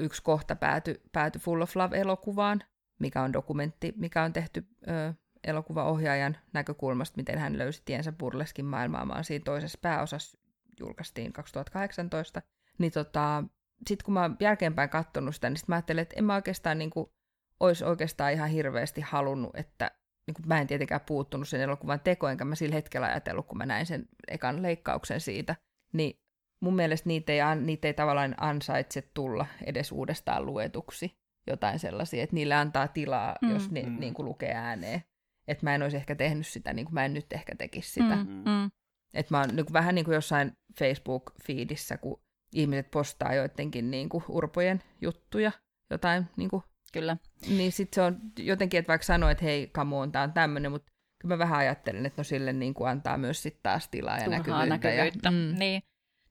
yksi 0.00 0.22
kohta 0.22 0.56
päätyi 0.56 1.00
pääty 1.12 1.38
Full 1.38 1.60
of 1.60 1.76
Love-elokuvaan, 1.76 2.62
mikä 2.98 3.22
on 3.22 3.32
dokumentti, 3.32 3.94
mikä 3.96 4.22
on 4.22 4.32
tehty 4.32 4.66
ö, 4.88 5.14
elokuvaohjaajan 5.44 6.36
näkökulmasta, 6.52 7.16
miten 7.16 7.38
hän 7.38 7.58
löysi 7.58 7.82
tiensä 7.84 8.12
burleskin 8.12 8.64
maailmaan, 8.64 9.08
vaan 9.08 9.24
siinä 9.24 9.44
toisessa 9.44 9.78
pääosassa 9.82 10.38
julkaistiin 10.80 11.32
2018. 11.32 12.42
Niin 12.78 12.92
tota, 12.92 13.44
sitten 13.86 14.04
kun 14.04 14.14
mä 14.14 14.22
oon 14.22 14.36
jälkeenpäin 14.40 14.90
katsonut 14.90 15.34
sitä, 15.34 15.50
niin 15.50 15.56
sit 15.56 15.68
mä 15.68 15.74
ajattelin, 15.74 16.02
että 16.02 16.14
en 16.18 16.24
mä 16.24 16.34
oikeastaan 16.34 16.78
niinku, 16.78 17.12
olisi 17.60 17.84
oikeastaan 17.84 18.32
ihan 18.32 18.48
hirveästi 18.48 19.00
halunnut, 19.00 19.56
että 19.56 19.90
niin 20.26 20.34
kuin 20.34 20.48
mä 20.48 20.60
en 20.60 20.66
tietenkään 20.66 21.00
puuttunut 21.06 21.48
sen 21.48 21.60
elokuvan 21.60 22.00
tekoon, 22.00 22.32
enkä 22.32 22.44
mä 22.44 22.54
sillä 22.54 22.74
hetkellä 22.74 23.06
ajatellut, 23.06 23.46
kun 23.46 23.58
mä 23.58 23.66
näin 23.66 23.86
sen 23.86 24.08
ekan 24.28 24.62
leikkauksen 24.62 25.20
siitä, 25.20 25.56
niin 25.92 26.20
mun 26.60 26.76
mielestä 26.76 27.08
niitä 27.08 27.32
ei, 27.32 27.40
niitä 27.60 27.88
ei 27.88 27.94
tavallaan 27.94 28.34
ansaitse 28.40 29.02
tulla 29.14 29.46
edes 29.66 29.92
uudestaan 29.92 30.46
luetuksi 30.46 31.18
jotain 31.46 31.78
sellaisia, 31.78 32.22
että 32.22 32.34
niille 32.34 32.54
antaa 32.54 32.88
tilaa, 32.88 33.36
Mm. 33.42 33.50
jos 33.50 33.70
ne 33.70 33.82
Mm. 33.82 34.00
niin 34.00 34.14
kuin 34.14 34.26
lukee 34.26 34.54
ääneen. 34.54 35.02
Että 35.48 35.66
mä 35.66 35.74
en 35.74 35.82
olisi 35.82 35.96
ehkä 35.96 36.14
tehnyt 36.14 36.46
sitä, 36.46 36.72
niin 36.72 36.84
kuin 36.86 36.94
mä 36.94 37.04
en 37.04 37.14
nyt 37.14 37.32
ehkä 37.32 37.54
tekisi 37.56 37.90
sitä. 37.90 38.16
Mm. 38.16 38.28
Mm, 38.30 38.42
mm. 38.50 38.70
Että 39.14 39.34
mä 39.34 39.40
oon 39.40 39.48
niin 39.56 39.66
kuin, 39.66 39.72
vähän 39.72 39.94
niin 39.94 40.04
kuin 40.04 40.14
jossain 40.14 40.52
Facebook-fiidissä, 40.78 41.96
kun 41.96 42.20
ihmiset 42.54 42.90
postaa 42.90 43.34
joidenkin 43.34 43.90
niin 43.90 44.08
kuin 44.08 44.24
urpojen 44.28 44.82
juttuja, 45.00 45.52
jotain 45.90 46.26
niin 46.36 46.50
kuin 46.50 46.62
Kyllä. 46.92 47.16
niin 47.48 47.72
sitten 47.72 47.94
se 47.94 48.02
on 48.02 48.16
jotenkin, 48.38 48.78
että 48.78 48.88
vaikka 48.88 49.04
sanoo, 49.04 49.30
että 49.30 49.44
hei, 49.44 49.66
come 49.66 49.96
on, 49.96 50.12
tää 50.12 50.22
on 50.22 50.32
tämmöinen, 50.32 50.70
mutta 50.72 50.92
kyllä 51.22 51.34
mä 51.34 51.38
vähän 51.38 51.58
ajattelen, 51.58 52.06
että 52.06 52.20
no 52.20 52.24
sille 52.24 52.52
niin 52.52 52.74
kuin 52.74 52.88
antaa 52.90 53.18
myös 53.18 53.42
sitten 53.42 53.60
taas 53.62 53.88
tilaa 53.88 54.18
ja 54.18 54.24
Turhaa 54.24 54.66
näkyvyyttä. 54.66 54.88
näkyvyyttä. 54.88 55.28
Ja, 55.28 55.30
Mm. 55.30 55.58
Niin. 55.58 55.82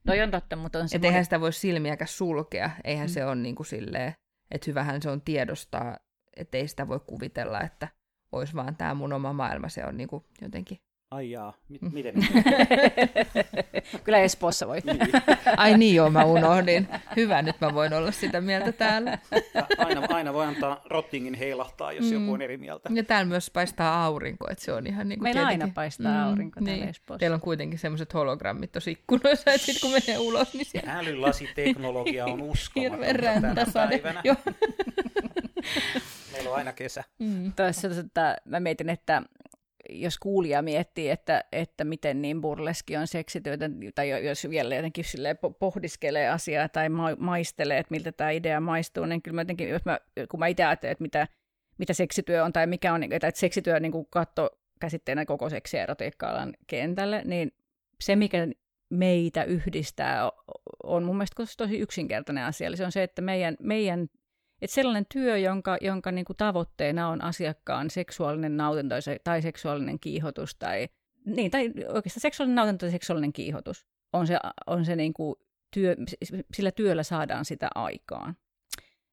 Toi 0.08 0.22
on 0.22 0.32
totta, 0.32 0.56
mutta 0.56 0.80
on 0.80 0.90
se... 0.90 0.96
että 0.96 1.08
eihän 1.08 1.24
sitä 1.24 1.40
voi 1.42 1.54
silmiäkään 1.54 2.08
sulkea, 2.08 2.70
eihän 2.84 3.08
mm. 3.08 3.12
se 3.14 3.26
ole 3.26 3.36
niin 3.36 3.56
kuin 3.56 3.68
silleen, 3.68 4.14
että 4.52 4.66
hyvähän 4.68 5.02
se 5.02 5.10
on 5.10 5.22
tiedostaa, 5.22 5.98
että 6.36 6.58
ei 6.58 6.68
sitä 6.68 6.88
voi 6.88 7.00
kuvitella, 7.00 7.62
että 7.62 7.88
olisi 8.32 8.54
vaan 8.54 8.76
tämä 8.76 8.94
mun 8.94 9.14
oma 9.14 9.34
maailma, 9.34 9.70
se 9.70 9.86
on 9.86 9.98
niin 9.98 10.10
kuin 10.10 10.26
jotenkin 10.42 10.78
Ai 11.16 11.32
jaa, 11.32 11.54
M- 11.70 11.76
Mm. 11.82 11.94
miten? 11.94 12.14
Kyllä 14.04 14.18
Espoossa 14.20 14.68
voi. 14.68 14.80
niin. 14.86 15.00
Ai 15.58 15.78
niin 15.78 15.96
joo, 15.96 16.10
mä 16.10 16.24
unohdin. 16.26 16.88
Hyvä, 17.16 17.42
nyt 17.42 17.56
mä 17.62 17.74
voin 17.74 17.94
olla 17.94 18.12
sitä 18.12 18.42
mieltä 18.42 18.72
täällä. 18.72 19.18
Aina, 19.78 20.02
aina 20.10 20.34
voi 20.34 20.46
antaa 20.46 20.82
rottingin 20.86 21.34
heilahtaa, 21.34 21.92
jos 21.92 22.06
Mm. 22.06 22.14
joku 22.14 22.34
on 22.34 22.42
eri 22.42 22.58
mieltä. 22.58 22.90
Ja 22.94 23.04
täällä 23.04 23.26
myös 23.30 23.50
paistaa 23.50 24.06
aurinko, 24.06 24.48
että 24.52 24.64
se 24.66 24.74
on 24.74 24.88
ihan 24.88 25.10
niin 25.10 25.20
kuin 25.20 25.24
Meillä 25.24 25.42
tietenkin... 25.42 25.64
aina 25.64 25.74
paistaa 25.76 26.24
aurinko 26.24 26.60
täällä 26.62 26.78
niin. 26.78 26.90
Espoossa. 26.90 27.20
Teillä 27.20 27.36
on 27.36 27.42
kuitenkin 27.42 27.80
semmoiset 27.80 28.14
hologrammit 28.14 28.72
tuossa 28.72 28.92
ikkunoissa, 28.92 29.52
että 29.52 29.66
sitten 29.66 29.82
kun 29.92 29.92
menee 30.08 30.20
ulos, 30.20 30.54
niin 30.54 30.66
siellä 30.66 30.94
Älylasiteknologia 30.94 32.26
on 32.26 32.42
uskomatonta 32.42 33.06
hirveän 33.08 33.42
tänä 33.42 33.66
päivänä. 33.74 34.22
Joo. 34.24 34.36
Meillä 36.32 36.50
on 36.50 36.56
aina 36.56 36.74
kesä. 36.74 37.04
Mm. 37.20 37.54
Tuossa, 37.54 37.90
tota, 37.90 38.36
mä 38.46 38.60
mietin, 38.60 38.90
että 38.90 39.22
kuulija 40.20 40.62
miettii, 40.62 41.10
että, 41.10 41.44
että 41.52 41.84
miten 41.84 42.22
niin 42.22 42.42
burleski 42.42 42.98
on 42.98 43.08
seksityötä, 43.08 43.70
tai 43.96 44.26
jos 44.26 44.50
vielä 44.50 44.76
jotenkin 44.76 45.06
pohdiskelee 45.60 46.30
asiaa 46.30 46.70
tai 46.70 46.90
ma- 46.90 47.16
maistelee, 47.16 47.78
että 47.78 47.92
miltä 47.92 48.12
tämä 48.12 48.30
idea 48.30 48.60
maistuu, 48.60 49.06
niin 49.06 49.22
kyllä 49.22 49.36
mä 49.36 49.42
jotenkin, 49.42 49.70
jos 49.70 49.86
mä, 49.86 50.00
kun 50.30 50.40
mä 50.40 50.48
itse 50.48 50.64
ajattelen, 50.64 50.92
että 50.92 51.02
mitä, 51.02 51.28
mitä 51.78 51.94
seksityö 51.94 52.44
on, 52.44 52.54
tai 52.54 52.68
mikä 52.68 52.94
on, 52.94 53.04
että 53.04 53.32
seksityö 53.34 53.80
niin 53.80 53.92
kuin 53.92 54.08
katto 54.10 54.50
käsitteenä 54.80 55.26
koko 55.26 55.50
seksi- 55.50 55.78
ja 55.78 55.84
erotiikka-alan 55.84 56.54
kentälle, 56.68 57.22
niin 57.26 57.52
se, 58.00 58.16
mikä 58.16 58.48
meitä 58.90 59.44
yhdistää, 59.44 60.32
on 60.84 61.04
mun 61.04 61.16
mielestä 61.16 61.44
tosi 61.58 61.80
yksinkertainen 61.80 62.44
asia. 62.44 62.68
Eli 62.68 62.78
se 62.78 62.86
on 62.86 62.92
se, 62.92 63.04
että 63.04 63.22
meidän, 63.22 63.56
meidän 63.60 64.08
että 64.66 64.76
sellainen 64.76 65.06
työ, 65.14 65.38
jonka, 65.38 65.78
jonka 65.82 66.12
niin 66.12 66.26
kuin 66.26 66.38
tavoitteena 66.38 67.10
on 67.10 67.24
asiakkaan 67.24 67.90
seksuaalinen 67.90 68.58
nautinto 68.58 69.02
se- 69.02 69.20
tai 69.24 69.42
seksuaalinen 69.42 70.00
kiihotus, 70.00 70.56
tai, 70.56 70.88
niin, 71.26 71.52
tai 71.52 71.72
oikeastaan 71.88 72.22
seksuaalinen 72.22 72.56
nautinto 72.56 72.86
tai 72.86 72.92
seksuaalinen 72.92 73.34
kiihotus, 73.34 73.86
on 74.14 74.28
se, 74.28 74.38
on 74.68 74.86
se 74.86 74.96
niin 74.96 75.14
kuin 75.14 75.36
työ, 75.74 75.96
sillä 76.54 76.72
työllä 76.72 77.04
saadaan 77.04 77.46
sitä 77.46 77.68
aikaan. 77.76 78.36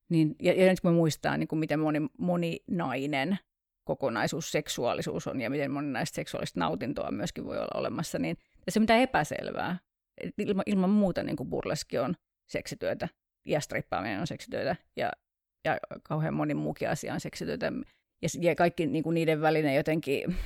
Niin, 0.08 0.36
ja, 0.42 0.52
ja 0.52 0.70
nyt 0.70 0.80
kun 0.80 0.90
me 0.90 0.94
muistaa, 0.94 1.36
niin 1.36 1.48
kuin 1.48 1.58
miten 1.58 1.80
moni, 1.80 2.00
moninainen 2.18 3.38
kokonaisuus 3.84 4.52
seksuaalisuus 4.52 5.26
on 5.26 5.40
ja 5.40 5.50
miten 5.50 5.70
moninaista 5.70 6.14
seksuaalista 6.14 6.60
nautintoa 6.60 7.10
myöskin 7.10 7.44
voi 7.44 7.58
olla 7.58 7.80
olemassa, 7.80 8.18
niin 8.18 8.36
tässä 8.64 8.80
on 8.80 9.00
epäselvää. 9.00 9.78
Et 10.20 10.34
ilman, 10.38 10.62
ilman 10.66 10.90
muuta 10.90 11.22
niin 11.22 11.36
kuin 11.36 11.50
burleski 11.50 11.98
on 11.98 12.14
seksityötä 12.46 13.08
ja 13.46 13.60
strippaaminen 13.60 14.20
on 14.20 14.26
seksityötä 14.26 14.76
ja, 14.96 15.12
ja 15.64 15.78
kauhean 16.02 16.34
moni 16.34 16.54
muukin 16.54 16.90
asia 16.90 17.14
on 17.14 17.20
seksityötä. 17.20 17.72
Ja, 18.22 18.28
ja 18.40 18.54
kaikki 18.54 18.86
niin 18.86 19.04
kuin 19.04 19.14
niiden 19.14 19.40
välinen 19.40 19.74
jotenkin 19.74 20.36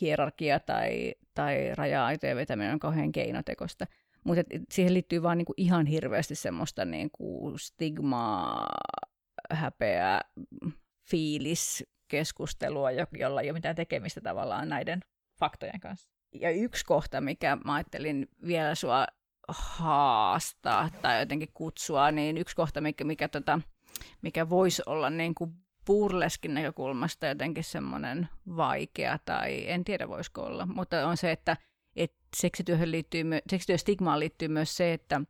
hierarkia 0.00 0.60
tai, 0.60 1.14
tai 1.34 1.74
raja-aitojen 1.74 2.36
vetäminen 2.36 2.72
on 2.72 2.78
kauhean 2.78 3.12
keinotekosta. 3.12 3.86
Mutta 4.24 4.42
siihen 4.70 4.94
liittyy 4.94 5.22
vaan 5.22 5.38
niin 5.38 5.46
kuin 5.46 5.54
ihan 5.56 5.86
hirveästi 5.86 6.34
semmoista 6.34 6.84
niin 6.84 7.10
kuin 7.10 7.58
stigmaa, 7.58 8.66
häpeää, 9.50 10.20
fiilis, 11.10 11.84
keskustelua, 12.08 12.90
jo- 12.90 13.06
jolla 13.12 13.40
ei 13.40 13.50
ole 13.50 13.58
mitään 13.58 13.76
tekemistä 13.76 14.20
tavallaan 14.20 14.68
näiden 14.68 15.00
faktojen 15.40 15.80
kanssa. 15.80 16.10
Ja 16.40 16.50
yksi 16.50 16.84
kohta, 16.84 17.20
mikä 17.20 17.56
mä 17.64 17.74
ajattelin 17.74 18.28
vielä 18.46 18.74
sua 18.74 19.06
haastaa 19.48 20.90
tai 21.02 21.20
jotenkin 21.20 21.48
kutsua, 21.54 22.10
niin 22.10 22.38
yksi 22.38 22.56
kohta, 22.56 22.80
mikä, 22.80 23.04
mikä, 23.04 23.28
tota, 23.28 23.60
mikä 24.22 24.50
voisi 24.50 24.82
olla 24.86 25.10
niin 25.10 25.34
kuin 25.34 25.54
burleskin 25.86 26.54
näkökulmasta 26.54 27.26
jotenkin 27.26 27.64
semmoinen 27.64 28.28
vaikea, 28.56 29.18
tai 29.24 29.70
en 29.70 29.84
tiedä 29.84 30.08
voisiko 30.08 30.42
olla, 30.42 30.66
mutta 30.66 31.06
on 31.06 31.16
se, 31.16 31.32
että 31.32 31.56
et 31.96 32.12
seksityöhön 32.36 32.90
liittyy, 32.90 33.24
seksityöstigmaan 33.50 34.20
liittyy 34.20 34.48
myös 34.48 34.76
se, 34.76 34.92
että 34.92 35.20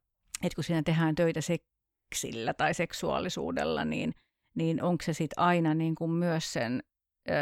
et 0.43 0.55
kun 0.55 0.65
siinä 0.65 0.83
tehdään 0.83 1.15
töitä 1.15 1.41
seksillä 1.41 2.55
tai 2.55 2.75
seksuaalisuudella, 2.75 3.85
niin, 3.85 4.15
niin 4.55 4.83
onko 4.83 5.05
se 5.05 5.13
sitten 5.13 5.39
aina 5.39 5.75
niin 5.75 5.95
kuin 5.95 6.11
myös 6.11 6.53
sen 6.53 6.83
ö, 7.29 7.33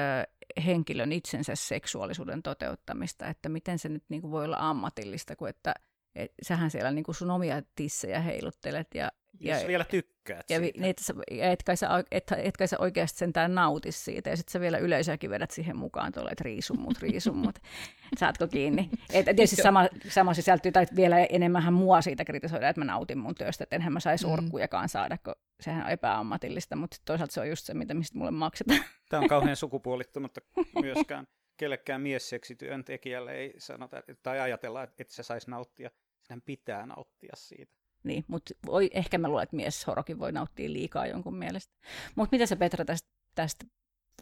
henkilön 0.63 1.13
itsensä 1.13 1.55
seksuaalisuuden 1.55 2.43
toteuttamista, 2.43 3.27
että 3.27 3.49
miten 3.49 3.79
se 3.79 3.89
nyt 3.89 4.05
niin 4.09 4.21
kuin 4.21 4.31
voi 4.31 4.45
olla 4.45 4.57
ammatillista, 4.61 5.37
kun 5.37 5.49
että 5.49 5.75
et 6.15 6.33
sähän 6.43 6.71
siellä 6.71 6.91
niin 6.91 7.05
kuin 7.05 7.15
sun 7.15 7.31
omia 7.31 7.63
tissejä 7.75 8.21
heiluttelet 8.21 8.89
ja, 8.95 9.13
Jos 9.41 9.63
ja, 9.63 9.69
vielä 9.69 9.85
tykkäät 9.85 10.51
ja, 10.51 10.59
siitä. 10.59 10.81
niin, 10.81 10.91
et, 10.91 10.99
sä- 10.99 11.15
ja 11.31 11.51
et, 11.51 11.63
kai 11.63 11.77
sä, 11.77 11.89
et, 12.11 12.25
et 12.37 12.57
kai 12.57 12.69
sä 12.69 12.77
oikeasti 12.79 13.19
sentään 13.19 13.55
nauti 13.55 13.93
siitä, 13.93 14.31
ja 14.31 14.37
sitten 14.37 14.53
sä 14.53 14.61
vielä 14.61 14.79
yleisöäkin 14.79 15.31
vedät 15.31 15.51
siihen 15.51 15.77
mukaan 15.77 16.13
tuolla, 16.13 16.31
että 16.31 16.45
riisun 16.45 16.81
mut, 16.81 16.99
riisun 16.99 17.37
mut, 17.37 17.59
saatko 18.21 18.47
kiinni. 18.49 18.91
Et, 19.13 19.25
tietysti 19.25 19.57
sama, 19.57 19.89
sama 20.09 20.35
sisältyy, 20.35 20.73
tai 20.73 20.87
vielä 20.97 21.25
enemmänhän 21.25 21.75
mua 21.75 22.01
siitä 22.03 22.25
kritisoidaan, 22.25 22.71
että 22.71 22.81
mä 22.81 22.85
nautin 22.93 23.19
mun 23.19 23.35
työstä, 23.35 23.65
että 23.65 23.77
enhän 23.77 23.93
mä 23.93 24.01
saisi 24.01 24.27
Mm. 24.27 24.33
orkkujakaan 24.33 24.89
saada, 24.89 25.19
kun 25.25 25.35
sehän 25.61 25.85
on 25.85 25.91
epäammatillista, 25.91 26.77
mutta 26.77 26.97
toisaalta 27.05 27.33
se 27.35 27.41
on 27.41 27.49
just 27.49 27.67
se, 27.67 27.75
mitä, 27.75 27.95
mistä 27.95 28.19
mulle 28.19 28.31
maksetaan. 28.31 28.81
Tämä 29.09 29.21
on 29.23 29.29
kauhean 29.29 29.57
sukupuolittunutta 29.57 30.41
myöskään. 30.83 31.27
Kellekään 31.57 32.01
miesseksityöntekijälle 32.01 33.33
ei 33.33 33.55
sanota 33.59 34.03
tai 34.23 34.41
ajatella, 34.41 34.83
että 34.83 34.95
et 35.03 35.09
se 35.11 35.23
saisi 35.23 35.51
nauttia. 35.51 35.91
Sinän 36.23 36.43
pitää 36.43 36.87
nauttia 36.87 37.33
siitä. 37.37 37.73
Niin, 38.07 38.25
mutta 38.29 38.55
voi, 38.67 38.91
ehkä 38.93 39.19
mä 39.19 39.29
luulen, 39.29 39.43
että 39.43 39.57
mies 39.57 39.87
horokin 39.87 40.19
voi 40.19 40.33
nauttia 40.33 40.73
liikaa 40.73 41.07
jonkun 41.07 41.37
mielestä. 41.37 41.75
Mutta 42.15 42.35
mitä 42.35 42.47
sä 42.47 42.57
Petra 42.57 42.85
tästä, 42.85 43.09
tästä 43.35 43.65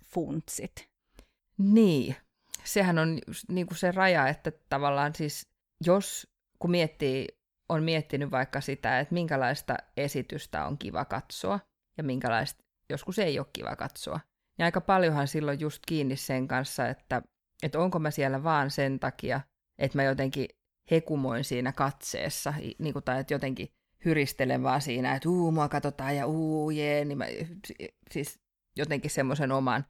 funtsit? 0.05 0.89
Niin, 1.59 2.17
sehän 2.65 2.99
on 2.99 3.19
niin 3.49 3.67
kuin 3.67 3.79
se 3.79 3.93
raja, 3.93 4.29
että 4.29 4.53
tavallaan 4.69 5.15
siis 5.15 5.49
jos 5.87 6.31
kun 6.59 6.71
miettii, 6.71 7.29
on 7.69 7.83
miettinyt 7.83 8.31
vaikka 8.31 8.61
sitä, 8.61 9.01
että 9.01 9.15
minkälaista 9.15 9.77
esitystä 9.97 10.67
on 10.67 10.79
kiva 10.79 11.05
katsoa 11.05 11.61
ja 11.99 12.05
minkälaista 12.05 12.65
joskus 12.91 13.19
ei 13.19 13.39
ole 13.39 13.47
kiva 13.53 13.77
katsoa, 13.77 14.21
niin 14.59 14.65
aika 14.65 14.81
paljonhan 14.81 15.29
silloin 15.29 15.61
just 15.61 15.83
kiinni 15.87 16.17
sen 16.17 16.49
kanssa, 16.49 16.89
että, 16.89 17.23
että 17.63 17.79
onko 17.79 17.99
mä 17.99 18.11
siellä 18.11 18.43
vaan 18.43 18.71
sen 18.71 19.01
takia, 19.01 19.41
että 19.79 19.99
mä 19.99 20.03
jotenkin 20.03 20.49
hekumoin 20.91 21.45
siinä 21.45 21.73
katseessa, 21.73 22.55
niin 22.79 22.93
kuin, 22.93 23.05
tai 23.05 23.21
että 23.21 23.35
jotenkin 23.35 23.69
hyristelen 24.05 24.63
vaan 24.63 24.81
siinä, 24.81 25.15
että 25.15 25.29
uu, 25.29 25.53
mua 25.53 25.69
katsotaan 25.69 26.17
ja 26.17 26.27
uu, 26.27 26.71
jee, 26.71 27.05
niin 27.05 27.19
mä, 27.19 27.27
si- 27.67 27.97
siis 28.11 28.41
jotenkin 28.77 29.11
semmoisen 29.11 29.53
oman 29.53 29.85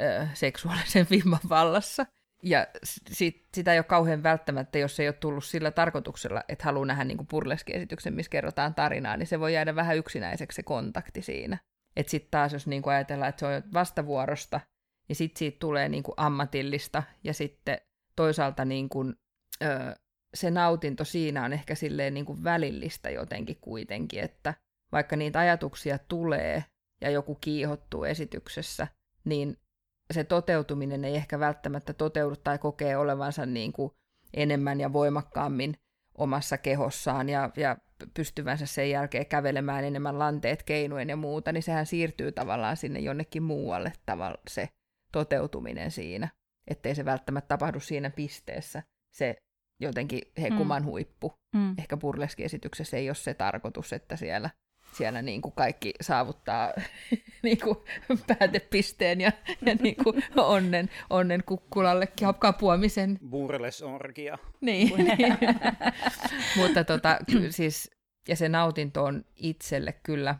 ö, 0.00 0.26
seksuaalisen 0.34 1.06
vimman 1.10 1.40
vallassa. 1.48 2.06
Ja 2.42 2.66
sit, 3.10 3.46
sitä 3.54 3.72
ei 3.72 3.78
ole 3.78 3.84
kauhean 3.84 4.22
välttämättä, 4.22 4.78
jos 4.78 5.00
ei 5.00 5.08
ole 5.08 5.12
tullut 5.14 5.44
sillä 5.44 5.70
tarkoituksella, 5.70 6.42
että 6.48 6.64
haluaa 6.64 6.86
nähdä 6.86 7.04
niin 7.04 7.26
burleskiesityksen, 7.26 8.14
missä 8.14 8.30
kerrotaan 8.30 8.74
tarinaa, 8.74 9.16
niin 9.16 9.26
se 9.26 9.40
voi 9.40 9.54
jäädä 9.54 9.74
vähän 9.74 9.96
yksinäiseksi 9.96 10.56
se 10.56 10.62
kontakti 10.62 11.22
siinä. 11.22 11.58
Että 11.96 12.10
sitten 12.10 12.30
taas, 12.30 12.52
jos 12.52 12.66
niin 12.66 12.82
kuin 12.82 12.94
ajatellaan, 12.94 13.28
että 13.28 13.40
se 13.40 13.46
on 13.46 13.62
vastavuorosta, 13.72 14.60
niin 15.08 15.16
sitten 15.16 15.38
siitä 15.38 15.56
tulee 15.60 15.88
niin 15.88 16.02
kuin 16.02 16.14
ammatillista, 16.16 17.02
ja 17.24 17.34
sitten 17.34 17.78
toisaalta 18.16 18.64
niin 18.64 18.88
kuin, 18.88 19.14
ö, 19.62 19.94
se 20.34 20.50
nautinto 20.50 21.04
siinä 21.04 21.44
on 21.44 21.52
ehkä 21.52 21.74
silleen 21.74 22.14
niin 22.14 22.26
kuin 22.26 22.44
välillistä 22.44 23.10
jotenkin 23.10 23.56
kuitenkin, 23.60 24.20
että 24.20 24.54
vaikka 24.92 25.16
niitä 25.16 25.38
ajatuksia 25.38 25.98
tulee 25.98 26.64
ja 27.00 27.10
joku 27.10 27.34
kiihottuu 27.34 28.04
esityksessä, 28.04 28.88
niin 29.24 29.56
se 30.12 30.24
toteutuminen 30.24 31.04
ei 31.04 31.16
ehkä 31.16 31.40
välttämättä 31.40 31.92
toteudu 31.92 32.36
tai 32.36 32.58
kokee 32.58 32.96
olevansa 32.96 33.46
niin 33.46 33.72
kuin 33.72 33.92
enemmän 34.34 34.80
ja 34.80 34.92
voimakkaammin 34.92 35.76
omassa 36.18 36.58
kehossaan 36.58 37.28
ja, 37.28 37.50
ja 37.56 37.76
pystyvänsä 38.14 38.66
sen 38.66 38.90
jälkeen 38.90 39.26
kävelemään 39.26 39.84
enemmän 39.84 40.18
lanteet 40.18 40.62
keinuen 40.62 41.08
ja 41.08 41.16
muuta, 41.16 41.52
niin 41.52 41.62
sehän 41.62 41.86
siirtyy 41.86 42.32
tavallaan 42.32 42.76
sinne 42.76 43.00
jonnekin 43.00 43.42
muualle 43.42 43.92
tavalla 44.06 44.38
se 44.48 44.68
toteutuminen 45.12 45.90
siinä, 45.90 46.28
ettei 46.66 46.94
se 46.94 47.04
välttämättä 47.04 47.48
tapahdu 47.48 47.80
siinä 47.80 48.10
pisteessä 48.10 48.82
se 49.14 49.36
jotenkin 49.80 50.22
hekuman 50.40 50.82
mm. 50.82 50.86
huippu. 50.86 51.32
Mm. 51.54 51.74
Ehkä 51.78 51.96
burleskiesityksessä 51.96 52.96
ei 52.96 53.08
ole 53.08 53.14
se 53.14 53.34
tarkoitus, 53.34 53.92
että 53.92 54.16
siellä, 54.16 54.50
siellä 54.92 55.22
niin 55.22 55.42
kuin 55.42 55.52
kaikki 55.52 55.94
saavuttaa 56.00 56.72
niin 57.42 57.60
kuin 57.60 57.78
päätepisteen 58.26 59.20
ja, 59.20 59.32
ja 59.66 59.74
niin 59.74 59.96
kuin 60.04 60.22
onnen, 60.36 60.90
onnen 61.10 61.42
kukkulalle 61.46 62.08
kapuamisen. 62.38 63.18
Burlesorgia. 63.30 64.38
Niin. 64.60 64.90
Mutta 66.56 66.84
tota, 66.84 67.18
ky- 67.30 67.52
siis, 67.52 67.90
ja 68.28 68.36
se 68.36 68.48
nautinto 68.48 69.04
on 69.04 69.24
itselle 69.36 69.92
kyllä, 70.02 70.38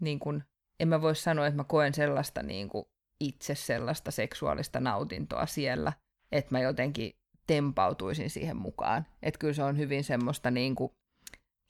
niin 0.00 0.18
kuin, 0.18 0.42
en 0.80 0.88
mä 0.88 1.02
voi 1.02 1.16
sanoa, 1.16 1.46
että 1.46 1.56
mä 1.56 1.64
koen 1.64 1.94
sellaista 1.94 2.42
niin 2.42 2.68
kuin 2.68 2.84
itse 3.20 3.54
sellaista 3.54 4.10
seksuaalista 4.10 4.80
nautintoa 4.80 5.46
siellä, 5.46 5.92
että 6.32 6.54
mä 6.54 6.60
jotenkin 6.60 7.12
tempautuisin 7.46 8.30
siihen 8.30 8.56
mukaan. 8.56 9.06
Että 9.22 9.38
kyllä 9.38 9.54
se 9.54 9.62
on 9.62 9.78
hyvin 9.78 10.04
semmoista 10.04 10.50
niin 10.50 10.74
kuin, 10.74 10.92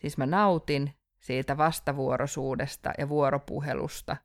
siis 0.01 0.19
mä 0.19 0.27
nautin 0.27 0.95
siitä 1.21 1.57
vastavuoroisuudesta 1.57 2.93
ja 2.99 3.09
vuoropuhelusta, 3.09 4.17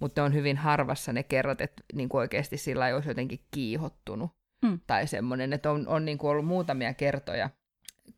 mutta 0.00 0.20
ne 0.20 0.24
on 0.24 0.34
hyvin 0.34 0.56
harvassa 0.56 1.12
ne 1.12 1.22
kerrot, 1.22 1.60
että 1.60 1.82
niin 1.92 2.08
kuin 2.08 2.18
oikeasti 2.18 2.56
sillä 2.56 2.88
ei 2.88 2.94
olisi 2.94 3.08
jotenkin 3.08 3.40
kiihottunut. 3.50 4.30
mm. 4.64 4.80
tai 4.86 5.06
semmoinen, 5.06 5.52
että 5.52 5.70
on, 5.70 5.88
on 5.88 6.04
niin 6.04 6.18
kuin 6.18 6.30
ollut 6.30 6.46
muutamia 6.46 6.94
kertoja 6.94 7.50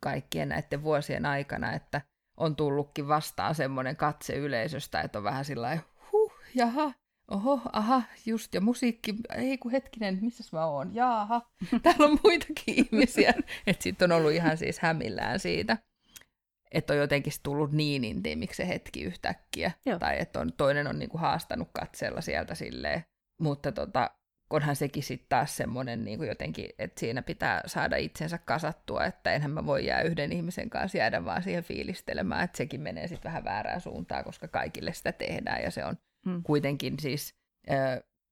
kaikkien 0.01 0.49
näiden 0.49 0.83
vuosien 0.83 1.27
aikana, 1.27 1.73
että 1.73 2.01
on 2.37 2.57
tullutkin 2.57 3.09
vastaan 3.09 3.55
semmoinen 3.55 3.97
katse 3.97 4.37
yleisöstä, 4.37 5.01
että 5.01 5.19
on 5.19 5.25
vähän 5.25 5.45
sillä 5.45 5.79
huh, 6.13 6.33
jaha, 6.55 6.93
oho, 7.33 7.61
aha, 7.73 8.03
just, 8.27 8.55
ja 8.55 8.61
musiikki, 8.61 9.15
ei 9.35 9.59
kun 9.59 9.71
hetkinen, 9.71 10.19
missä 10.21 10.45
mä 10.53 10.67
oon, 10.67 10.95
jaaha, 10.95 11.51
täällä 11.83 12.05
on 12.07 12.19
muitakin 12.25 12.75
ihmisiä. 12.75 13.35
Että 13.67 13.83
sitten 13.83 14.13
on 14.13 14.19
ollut 14.19 14.33
ihan 14.33 14.57
siis 14.57 14.79
hämillään 14.79 15.41
siitä, 15.41 15.77
että 16.71 16.93
on 16.93 16.99
jotenkin 16.99 17.33
tullut 17.43 17.73
niin 17.73 18.05
intiimiksi 18.05 18.57
se 18.57 18.69
hetki 18.69 19.03
yhtäkkiä. 19.03 19.71
Joo. 19.87 19.99
Tai 19.99 20.21
että 20.21 20.41
on, 20.41 20.53
toinen 20.53 20.87
on 20.87 20.99
niinku 20.99 21.19
haastanut 21.19 21.69
katsella 21.73 22.21
sieltä 22.21 22.55
silleen. 22.55 23.05
Mutta 23.41 23.73
tota, 23.73 24.11
onhan 24.51 24.77
sekin 24.77 25.03
sitten 25.03 25.29
taas 25.29 25.57
semmoinen 25.57 26.05
niin 26.05 26.27
jotenkin, 26.27 26.69
että 26.79 27.01
siinä 27.01 27.23
pitää 27.23 27.63
saada 27.67 27.97
itsensä 27.97 28.39
kasattua, 28.39 29.05
että 29.05 29.33
enhän 29.33 29.51
mä 29.51 29.67
voi 29.67 29.87
jää 29.87 30.03
yhden 30.03 30.33
ihmisen 30.33 30.71
kanssa 30.71 30.99
jäädä 30.99 31.25
vaan 31.25 31.43
siihen 31.43 31.65
fiilistelemään, 31.65 32.45
että 32.45 32.57
sekin 32.57 32.81
menee 32.81 33.09
sitten 33.09 33.29
vähän 33.29 33.45
väärään 33.45 33.81
suuntaan, 33.81 34.25
koska 34.25 34.49
kaikille 34.49 34.93
sitä 34.93 35.13
tehdään 35.13 35.63
ja 35.63 35.71
se 35.71 35.85
on 35.85 35.97
hmm. 36.27 36.43
kuitenkin 36.43 36.99
siis, 37.01 37.35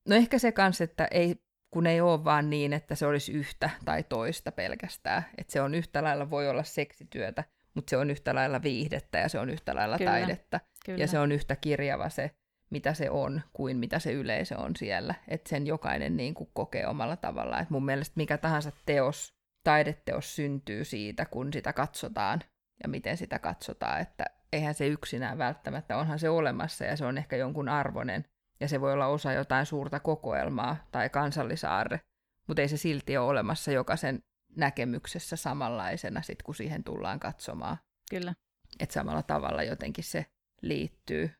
no 0.08 0.16
ehkä 0.16 0.38
se 0.38 0.52
kanssa, 0.52 0.84
että 0.84 1.08
ei, 1.10 1.36
kun 1.70 1.86
ei 1.86 2.00
ole 2.00 2.24
vaan 2.24 2.50
niin, 2.50 2.72
että 2.72 2.94
se 2.94 3.06
olisi 3.06 3.32
yhtä 3.32 3.70
tai 3.84 4.02
toista 4.02 4.52
pelkästään, 4.52 5.22
että 5.38 5.52
se 5.52 5.60
on 5.60 5.74
yhtä 5.74 6.02
lailla, 6.02 6.30
voi 6.30 6.48
olla 6.48 6.62
seksityötä, 6.62 7.44
mutta 7.74 7.90
se 7.90 7.96
on 7.96 8.10
yhtä 8.10 8.34
lailla 8.34 8.62
viihdettä 8.62 9.18
ja 9.18 9.28
se 9.28 9.38
on 9.38 9.50
yhtä 9.50 9.74
lailla 9.74 9.98
Kyllä. 9.98 10.10
taidetta 10.10 10.60
Kyllä. 10.84 10.98
ja 10.98 11.06
se 11.06 11.18
on 11.18 11.32
yhtä 11.32 11.56
kirjava 11.56 12.08
se 12.08 12.30
mitä 12.70 12.94
se 12.94 13.10
on, 13.10 13.42
kuin 13.52 13.76
mitä 13.76 13.98
se 13.98 14.12
yleisö 14.12 14.58
on 14.58 14.76
siellä. 14.76 15.14
Että 15.28 15.48
sen 15.48 15.66
jokainen 15.66 16.16
niin 16.16 16.34
kuin 16.34 16.50
kokee 16.52 16.86
omalla 16.86 17.16
tavallaan. 17.16 17.62
Et 17.62 17.70
mun 17.70 17.84
mielestä 17.84 18.12
mikä 18.16 18.38
tahansa 18.38 18.72
teos, 18.86 19.34
taideteos 19.64 20.36
syntyy 20.36 20.84
siitä, 20.84 21.24
kun 21.24 21.52
sitä 21.52 21.72
katsotaan 21.72 22.40
ja 22.82 22.88
miten 22.88 23.16
sitä 23.16 23.38
katsotaan. 23.38 24.00
Että 24.00 24.24
eihän 24.52 24.74
se 24.74 24.86
yksinään 24.86 25.38
välttämättä, 25.38 25.96
onhan 25.96 26.18
se 26.18 26.28
olemassa 26.28 26.84
ja 26.84 26.96
se 26.96 27.04
on 27.04 27.18
ehkä 27.18 27.36
jonkun 27.36 27.68
arvoinen. 27.68 28.24
Ja 28.60 28.68
se 28.68 28.80
voi 28.80 28.92
olla 28.92 29.06
osa 29.06 29.32
jotain 29.32 29.66
suurta 29.66 30.00
kokoelmaa 30.00 30.76
tai 30.92 31.08
kansallisaarre, 31.08 32.00
mutta 32.46 32.62
ei 32.62 32.68
se 32.68 32.76
silti 32.76 33.16
ole 33.16 33.28
olemassa 33.28 33.72
jokaisen 33.72 34.22
näkemyksessä 34.56 35.36
samanlaisena, 35.36 36.22
sit, 36.22 36.42
kun 36.42 36.54
siihen 36.54 36.84
tullaan 36.84 37.20
katsomaan. 37.20 37.76
Kyllä. 38.10 38.34
Että 38.80 38.92
samalla 38.92 39.22
tavalla 39.22 39.62
jotenkin 39.62 40.04
se 40.04 40.26
liittyy. 40.62 41.30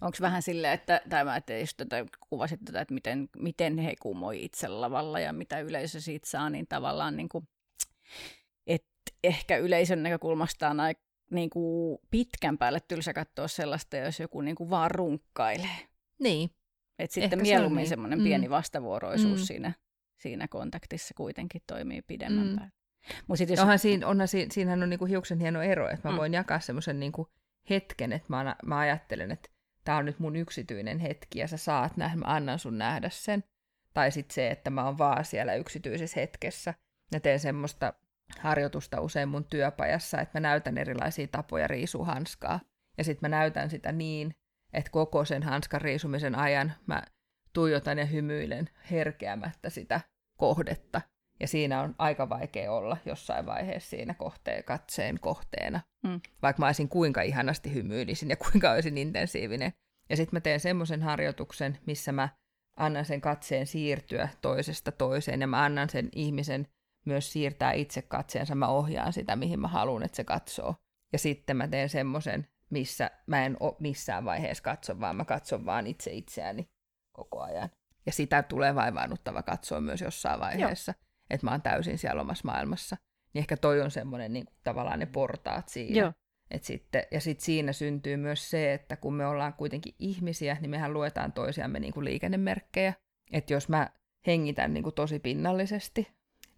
Onko 0.00 0.16
vähän 0.20 0.42
silleen, 0.42 0.72
että, 0.72 1.00
tai 1.08 1.24
mä 1.24 1.36
että 1.36 1.58
just 1.58 1.76
tätä, 1.76 2.04
kuvasit 2.28 2.60
tätä, 2.64 2.80
että 2.80 2.94
miten, 2.94 3.28
miten 3.36 3.78
he 3.78 3.94
kumoi 4.02 4.44
itse 4.44 4.68
lavalla 4.68 5.20
ja 5.20 5.32
mitä 5.32 5.60
yleisö 5.60 6.00
siitä 6.00 6.28
saa, 6.28 6.50
niin 6.50 6.66
tavallaan 6.68 7.16
niin 7.16 7.28
kuin, 7.28 7.48
että 8.66 8.90
ehkä 9.24 9.56
yleisön 9.56 10.02
näkökulmasta 10.02 10.70
on 10.70 10.80
aika 10.80 11.09
niin 11.30 11.50
kuin 11.50 11.98
pitkän 12.10 12.58
päälle 12.58 12.80
tylsä 12.88 13.12
katsoa 13.12 13.48
sellaista, 13.48 13.96
jos 13.96 14.20
joku 14.20 14.40
niin 14.40 14.56
kuin 14.56 14.70
vaan 14.70 14.90
runkkailee. 14.90 15.88
Niin. 16.20 16.50
Et 16.98 17.10
sitten 17.10 17.38
Ehkä 17.38 17.42
mieluummin 17.42 17.78
se 17.78 17.80
niin. 17.82 17.88
semmoinen 17.88 18.18
mm. 18.18 18.24
pieni 18.24 18.50
vastavuoroisuus 18.50 19.40
mm. 19.40 19.44
siinä, 19.44 19.72
siinä 20.16 20.48
kontaktissa 20.48 21.14
kuitenkin 21.14 21.62
toimii 21.66 22.02
pidemmän 22.02 22.46
mm. 22.46 22.56
päälle. 22.56 22.72
Mut 23.26 23.38
sit 23.38 23.50
jos... 23.50 23.60
onhan 23.60 23.78
siinä, 23.78 24.06
onhan 24.06 24.28
siinä, 24.28 24.48
siinähän 24.52 24.82
on 24.82 24.90
niinku 24.90 25.04
hiuksen 25.04 25.40
hieno 25.40 25.62
ero, 25.62 25.88
että 25.88 26.08
mä 26.08 26.12
mm. 26.12 26.18
voin 26.18 26.34
jakaa 26.34 26.60
semmoisen 26.60 27.00
niinku 27.00 27.28
hetken, 27.70 28.12
että 28.12 28.26
mä, 28.28 28.56
mä 28.66 28.78
ajattelen, 28.78 29.30
että 29.30 29.48
tämä 29.84 29.98
on 29.98 30.04
nyt 30.04 30.18
mun 30.18 30.36
yksityinen 30.36 30.98
hetki 30.98 31.38
ja 31.38 31.48
sä 31.48 31.56
saat 31.56 31.96
nähdä, 31.96 32.16
mä 32.16 32.24
annan 32.26 32.58
sun 32.58 32.78
nähdä 32.78 33.10
sen. 33.10 33.44
Tai 33.94 34.10
sitten 34.10 34.34
se, 34.34 34.50
että 34.50 34.70
mä 34.70 34.84
oon 34.84 34.98
vaan 34.98 35.24
siellä 35.24 35.54
yksityisessä 35.54 36.20
hetkessä 36.20 36.74
ja 37.12 37.20
teen 37.20 37.40
semmoista 37.40 37.92
harjoitusta 38.38 39.00
usein 39.00 39.28
mun 39.28 39.44
työpajassa, 39.44 40.20
että 40.20 40.38
mä 40.38 40.40
näytän 40.40 40.78
erilaisia 40.78 41.26
tapoja 41.26 41.68
riisua 41.68 42.04
hanskaa. 42.04 42.60
Ja 42.98 43.04
sitten 43.04 43.30
mä 43.30 43.36
näytän 43.36 43.70
sitä 43.70 43.92
niin, 43.92 44.34
että 44.72 44.90
koko 44.90 45.24
sen 45.24 45.42
hanskan 45.42 45.80
riisumisen 45.80 46.34
ajan 46.34 46.72
mä 46.86 47.02
tuijotan 47.52 47.98
ja 47.98 48.04
hymyilen 48.04 48.68
herkeämättä 48.90 49.70
sitä 49.70 50.00
kohdetta. 50.36 51.00
Ja 51.40 51.48
siinä 51.48 51.80
on 51.80 51.94
aika 51.98 52.28
vaikea 52.28 52.72
olla 52.72 52.96
jossain 53.06 53.46
vaiheessa 53.46 53.90
siinä 53.90 54.14
kohteen, 54.14 54.64
katseen 54.64 55.20
kohteena. 55.20 55.80
Mm. 56.02 56.20
Vaikka 56.42 56.60
mä 56.60 56.66
olisin 56.66 56.88
kuinka 56.88 57.22
ihanasti 57.22 57.74
hymyilisin 57.74 58.30
ja 58.30 58.36
kuinka 58.36 58.70
olisin 58.70 58.98
intensiivinen. 58.98 59.72
Ja 60.10 60.16
sitten 60.16 60.36
mä 60.36 60.40
teen 60.40 60.60
semmoisen 60.60 61.02
harjoituksen, 61.02 61.78
missä 61.86 62.12
mä 62.12 62.28
annan 62.76 63.04
sen 63.04 63.20
katseen 63.20 63.66
siirtyä 63.66 64.28
toisesta 64.40 64.92
toiseen 64.92 65.40
ja 65.40 65.46
mä 65.46 65.64
annan 65.64 65.88
sen 65.88 66.08
ihmisen 66.14 66.68
myös 67.04 67.32
siirtää 67.32 67.72
itse 67.72 68.02
katseensa. 68.02 68.54
Mä 68.54 68.68
ohjaan 68.68 69.12
sitä, 69.12 69.36
mihin 69.36 69.60
mä 69.60 69.68
haluan, 69.68 70.02
että 70.02 70.16
se 70.16 70.24
katsoo. 70.24 70.74
Ja 71.12 71.18
sitten 71.18 71.56
mä 71.56 71.68
teen 71.68 71.88
semmoisen, 71.88 72.46
missä 72.70 73.10
mä 73.26 73.46
en 73.46 73.56
ole 73.60 73.76
missään 73.78 74.24
vaiheessa 74.24 74.64
katso, 74.64 75.00
vaan 75.00 75.16
mä 75.16 75.24
katson 75.24 75.66
vaan 75.66 75.86
itse 75.86 76.10
itseäni 76.12 76.70
koko 77.12 77.40
ajan. 77.42 77.70
Ja 78.06 78.12
sitä 78.12 78.42
tulee 78.42 78.74
vaivaannuttava 78.74 79.42
katsoa 79.42 79.80
myös 79.80 80.00
jossain 80.00 80.40
vaiheessa. 80.40 80.94
Joo 80.96 81.10
että 81.30 81.46
mä 81.46 81.50
oon 81.50 81.62
täysin 81.62 81.98
siellä 81.98 82.22
omassa 82.22 82.44
maailmassa. 82.44 82.96
Niin 83.32 83.40
ehkä 83.40 83.56
toi 83.56 83.80
on 83.80 83.90
semmoinen 83.90 84.32
niin 84.32 84.46
tavallaan 84.64 84.98
ne 84.98 85.06
portaat 85.06 85.68
siinä. 85.68 86.00
Joo. 86.00 86.12
Et 86.50 86.64
sitten, 86.64 87.04
ja 87.10 87.20
sitten 87.20 87.44
siinä 87.44 87.72
syntyy 87.72 88.16
myös 88.16 88.50
se, 88.50 88.72
että 88.72 88.96
kun 88.96 89.14
me 89.14 89.26
ollaan 89.26 89.54
kuitenkin 89.54 89.94
ihmisiä, 89.98 90.56
niin 90.60 90.70
mehän 90.70 90.92
luetaan 90.92 91.32
toisiamme 91.32 91.80
niin 91.80 91.92
kuin 91.92 92.04
liikennemerkkejä. 92.04 92.94
Että 93.32 93.52
jos 93.52 93.68
mä 93.68 93.90
hengitän 94.26 94.74
niin 94.74 94.84
kuin 94.84 94.94
tosi 94.94 95.18
pinnallisesti, 95.18 96.08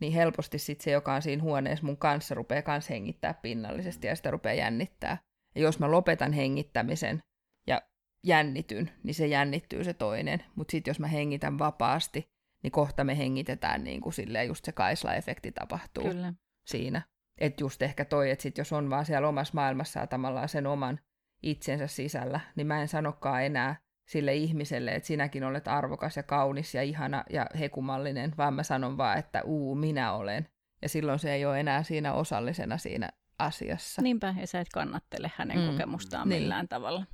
niin 0.02 0.12
helposti 0.12 0.58
sitten 0.58 0.84
se, 0.84 0.90
joka 0.90 1.14
on 1.14 1.22
siinä 1.22 1.42
huoneessa 1.42 1.86
mun 1.86 1.96
kanssa, 1.96 2.34
rupeaa 2.34 2.62
kans 2.62 2.90
hengittää 2.90 3.34
pinnallisesti 3.34 4.06
ja 4.06 4.16
sitä 4.16 4.30
rupeaa 4.30 4.54
jännittää. 4.54 5.18
Ja 5.54 5.62
jos 5.62 5.78
mä 5.78 5.90
lopetan 5.90 6.32
hengittämisen 6.32 7.22
ja 7.66 7.82
jännityn, 8.26 8.90
niin 9.02 9.14
se 9.14 9.26
jännittyy 9.26 9.84
se 9.84 9.94
toinen. 9.94 10.44
Mutta 10.54 10.72
sitten 10.72 10.90
jos 10.90 11.00
mä 11.00 11.06
hengitän 11.06 11.58
vapaasti 11.58 12.32
niin 12.62 12.72
kohta 12.72 13.04
me 13.04 13.18
hengitetään 13.18 13.84
niin 13.84 14.00
kuin 14.00 14.12
silleen, 14.12 14.48
just 14.48 14.64
se 14.64 14.72
kaisla-efekti 14.72 15.52
tapahtuu 15.52 16.04
Kyllä. 16.04 16.34
siinä. 16.66 17.02
Että 17.40 17.64
just 17.64 17.82
ehkä 17.82 18.04
toi, 18.04 18.30
että 18.30 18.42
sit 18.42 18.58
jos 18.58 18.72
on 18.72 18.90
vaan 18.90 19.06
siellä 19.06 19.28
omassa 19.28 19.54
maailmassa 19.54 20.00
ja 20.00 20.06
tavallaan 20.06 20.48
sen 20.48 20.66
oman 20.66 21.00
itsensä 21.42 21.86
sisällä, 21.86 22.40
niin 22.56 22.66
mä 22.66 22.80
en 22.80 22.88
sanokaan 22.88 23.44
enää 23.44 23.76
sille 24.12 24.34
ihmiselle, 24.34 24.94
että 24.94 25.06
sinäkin 25.06 25.44
olet 25.44 25.68
arvokas 25.68 26.16
ja 26.16 26.22
kaunis 26.22 26.74
ja 26.74 26.82
ihana 26.82 27.24
ja 27.30 27.46
hekumallinen, 27.58 28.34
vaan 28.38 28.54
mä 28.54 28.62
sanon 28.62 28.96
vaan, 28.96 29.18
että 29.18 29.42
uu, 29.44 29.74
minä 29.74 30.12
olen. 30.12 30.48
Ja 30.82 30.88
silloin 30.88 31.18
se 31.18 31.34
ei 31.34 31.44
ole 31.44 31.60
enää 31.60 31.82
siinä 31.82 32.12
osallisena 32.12 32.78
siinä 32.78 33.08
asiassa. 33.38 34.02
Niinpä, 34.02 34.34
ja 34.40 34.46
sä 34.46 34.60
et 34.60 34.68
kannattele 34.68 35.30
hänen 35.36 35.58
mm. 35.58 35.66
kokemustaan 35.66 36.28
niin. 36.28 36.42
millään 36.42 36.68
tavalla. 36.68 37.06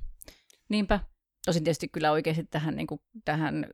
Niinpä. 0.69 0.99
Tosin 1.45 1.63
tietysti 1.63 1.87
kyllä 1.87 2.11
oikeasti 2.11 2.47
tähän, 2.49 2.75
niin 2.75 2.87
kuin, 2.87 3.01
tähän 3.25 3.65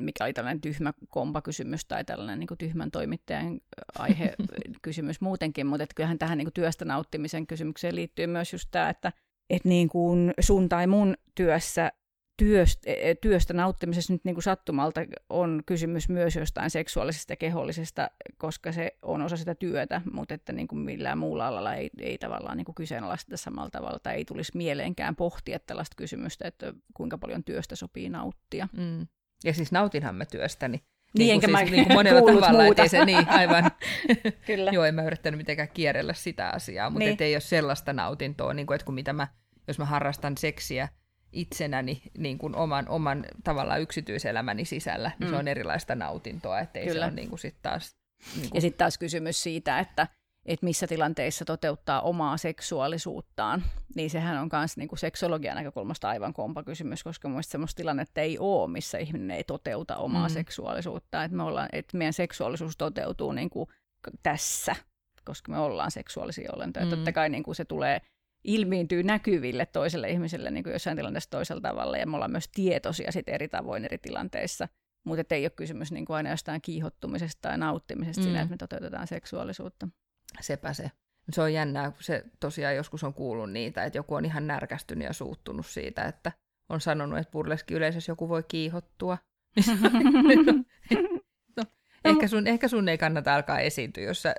mikä 0.00 0.24
oli 0.24 0.32
tällainen 0.32 0.60
tyhmä 0.60 0.92
kompakysymys 1.08 1.84
tai 1.84 2.04
tällainen 2.04 2.38
niin 2.38 2.46
kuin 2.46 2.58
tyhmän 2.58 2.90
toimittajan 2.90 3.60
aihe 3.98 4.34
kysymys 4.82 5.20
muutenkin, 5.20 5.66
mutta 5.66 5.82
että 5.82 5.94
kyllähän 5.94 6.18
tähän 6.18 6.38
niin 6.38 6.46
kuin 6.46 6.54
työstä 6.54 6.84
nauttimisen 6.84 7.46
kysymykseen 7.46 7.94
liittyy 7.94 8.26
myös 8.26 8.52
just 8.52 8.68
tämä, 8.70 8.90
että 8.90 9.12
että 9.50 9.68
niin 9.68 9.88
kuin 9.88 10.34
sun 10.40 10.68
tai 10.68 10.86
mun 10.86 11.14
työssä 11.34 11.92
työstä, 12.36 12.90
e, 12.90 13.14
työstä 13.14 13.54
nauttimisessa 13.54 14.12
nyt 14.12 14.24
niin 14.24 14.34
kuin 14.34 14.42
sattumalta 14.42 15.00
on 15.30 15.62
kysymys 15.66 16.08
myös 16.08 16.36
jostain 16.36 16.70
seksuaalisesta 16.70 17.32
ja 17.32 17.36
kehollisesta, 17.36 18.10
koska 18.38 18.72
se 18.72 18.96
on 19.02 19.22
osa 19.22 19.36
sitä 19.36 19.54
työtä, 19.54 20.00
mutta 20.12 20.34
että 20.34 20.52
niin 20.52 20.68
kuin 20.68 20.78
millään 20.78 21.18
muulla 21.18 21.46
alalla 21.46 21.74
ei, 21.74 21.90
ei 22.00 22.18
tavallaan 22.18 22.56
niin 22.56 22.64
kuin 22.64 22.74
kyseenalaisteta 22.74 23.36
samalla 23.36 23.70
tavalla 23.70 23.98
tai 23.98 24.14
ei 24.14 24.24
tulisi 24.24 24.52
mieleenkään 24.54 25.16
pohtia 25.16 25.58
tällaista 25.58 25.96
kysymystä, 25.96 26.48
että 26.48 26.72
kuinka 26.94 27.18
paljon 27.18 27.44
työstä 27.44 27.76
sopii 27.76 28.08
nauttia. 28.08 28.68
Mm. 28.72 29.06
Ja 29.44 29.54
siis 29.54 29.72
nautinhan 29.72 30.14
mä 30.14 30.24
työstäni. 30.24 30.76
Niin, 30.76 31.18
niin 31.18 31.32
enkä 31.32 31.46
siis, 31.46 31.52
mä 31.52 31.62
niin 31.62 31.84
kuin 31.84 31.96
monella 32.00 32.20
tavalla, 32.20 32.62
muuta. 32.64 32.88
se 32.88 33.04
niin, 33.04 33.28
aivan. 33.28 33.70
Kyllä. 34.46 34.70
Joo, 34.70 34.84
en 34.84 34.94
mä 34.94 35.02
yrittänyt 35.02 35.38
mitenkään 35.38 35.68
kierrellä 35.74 36.12
sitä 36.12 36.48
asiaa, 36.48 36.90
mutta 36.90 37.04
niin. 37.08 37.22
ei 37.22 37.34
ole 37.34 37.40
sellaista 37.40 37.92
nautintoa, 37.92 38.54
niin 38.54 38.66
kuin, 38.66 38.74
että 38.74 38.84
kun 38.84 38.94
mitä 38.94 39.12
mä, 39.12 39.28
jos 39.68 39.78
mä 39.78 39.84
harrastan 39.84 40.36
seksiä 40.38 40.88
itsenäni 41.32 42.02
niin 42.18 42.38
kuin 42.38 42.56
oman, 42.56 42.88
oman 42.88 43.24
tavallaan 43.44 43.80
yksityiselämäni 43.80 44.64
sisällä, 44.64 45.10
niin 45.18 45.28
mm. 45.28 45.30
se 45.30 45.36
on 45.36 45.48
erilaista 45.48 45.94
nautintoa, 45.94 46.60
ettei 46.60 46.86
Kyllä. 46.86 47.00
se 47.00 47.04
ole 47.06 47.14
niin 47.14 47.28
kuin 47.28 47.38
sit 47.38 47.56
taas... 47.62 47.96
Niin 48.36 48.50
kuin... 48.50 48.56
Ja 48.56 48.60
sitten 48.60 48.78
taas 48.78 48.98
kysymys 48.98 49.42
siitä, 49.42 49.78
että 49.78 50.06
että 50.46 50.66
missä 50.66 50.86
tilanteissa 50.86 51.44
toteuttaa 51.44 52.00
omaa 52.00 52.36
seksuaalisuuttaan, 52.36 53.64
niin 53.94 54.10
sehän 54.10 54.42
on 54.42 54.48
myös 54.52 54.76
niin 54.76 54.88
seksologian 54.98 55.56
näkökulmasta 55.56 56.08
aivan 56.08 56.32
kompa 56.32 56.62
kysymys, 56.62 57.04
koska 57.04 57.28
mielestäni 57.28 57.52
semmoista 57.52 57.76
tilannetta 57.76 58.20
ei 58.20 58.38
ole, 58.38 58.70
missä 58.70 58.98
ihminen 58.98 59.30
ei 59.30 59.44
toteuta 59.44 59.96
omaa 59.96 60.28
mm. 60.28 60.32
seksuaalisuutta. 60.32 61.24
Että, 61.24 61.36
me 61.36 61.42
ollaan, 61.42 61.68
että 61.72 61.96
meidän 61.96 62.12
seksuaalisuus 62.12 62.76
toteutuu 62.76 63.32
niin 63.32 63.50
kuin 63.50 63.68
tässä, 64.22 64.76
koska 65.24 65.52
me 65.52 65.58
ollaan 65.58 65.90
seksuaalisia 65.90 66.50
olentoja. 66.52 66.86
Mm. 66.86 66.90
Totta 66.90 67.12
kai 67.12 67.28
niin 67.28 67.42
kuin 67.42 67.54
se 67.54 67.64
tulee 67.64 68.00
ilmiintyy 68.46 69.02
näkyville 69.02 69.66
toiselle 69.66 70.10
ihmiselle 70.10 70.50
niin 70.50 70.64
kuin 70.64 70.72
jossain 70.72 70.96
tilanteessa 70.96 71.30
toisella 71.30 71.60
tavalla, 71.60 71.96
ja 71.96 72.06
me 72.06 72.14
ollaan 72.14 72.30
myös 72.30 72.48
tietoisia 72.54 73.12
sit 73.12 73.28
eri 73.28 73.48
tavoin 73.48 73.84
eri 73.84 73.98
tilanteissa 73.98 74.68
mutta 75.06 75.34
ei 75.34 75.44
ole 75.44 75.50
kysymys 75.50 75.92
niin 75.92 76.04
kuin 76.04 76.16
aina 76.16 76.30
jostain 76.30 76.60
kiihottumisesta 76.60 77.48
tai 77.48 77.58
nauttimisesta 77.58 78.20
mm. 78.20 78.24
siinä, 78.24 78.40
että 78.40 78.50
me 78.50 78.56
toteutetaan 78.56 79.06
seksuaalisuutta. 79.06 79.88
Sepä 80.40 80.72
se. 80.72 80.90
Se 81.30 81.42
on 81.42 81.52
jännää, 81.52 81.90
kun 81.90 82.02
se 82.02 82.24
tosiaan 82.40 82.76
joskus 82.76 83.04
on 83.04 83.14
kuullut 83.14 83.52
niitä, 83.52 83.84
että 83.84 83.98
joku 83.98 84.14
on 84.14 84.24
ihan 84.24 84.46
närkästynyt 84.46 85.06
ja 85.06 85.12
suuttunut 85.12 85.66
siitä, 85.66 86.04
että 86.04 86.32
on 86.68 86.80
sanonut, 86.80 87.18
että 87.18 87.30
burleski 87.30 87.74
yleisössä 87.74 88.12
joku 88.12 88.28
voi 88.28 88.42
kiihottua. 88.48 89.18
no, 91.56 91.64
ehkä, 92.04 92.28
sun, 92.28 92.46
ehkä 92.46 92.68
sun 92.68 92.88
ei 92.88 92.98
kannata 92.98 93.34
alkaa 93.34 93.58
esiintyä, 93.58 94.04
jos 94.04 94.22
sä 94.22 94.34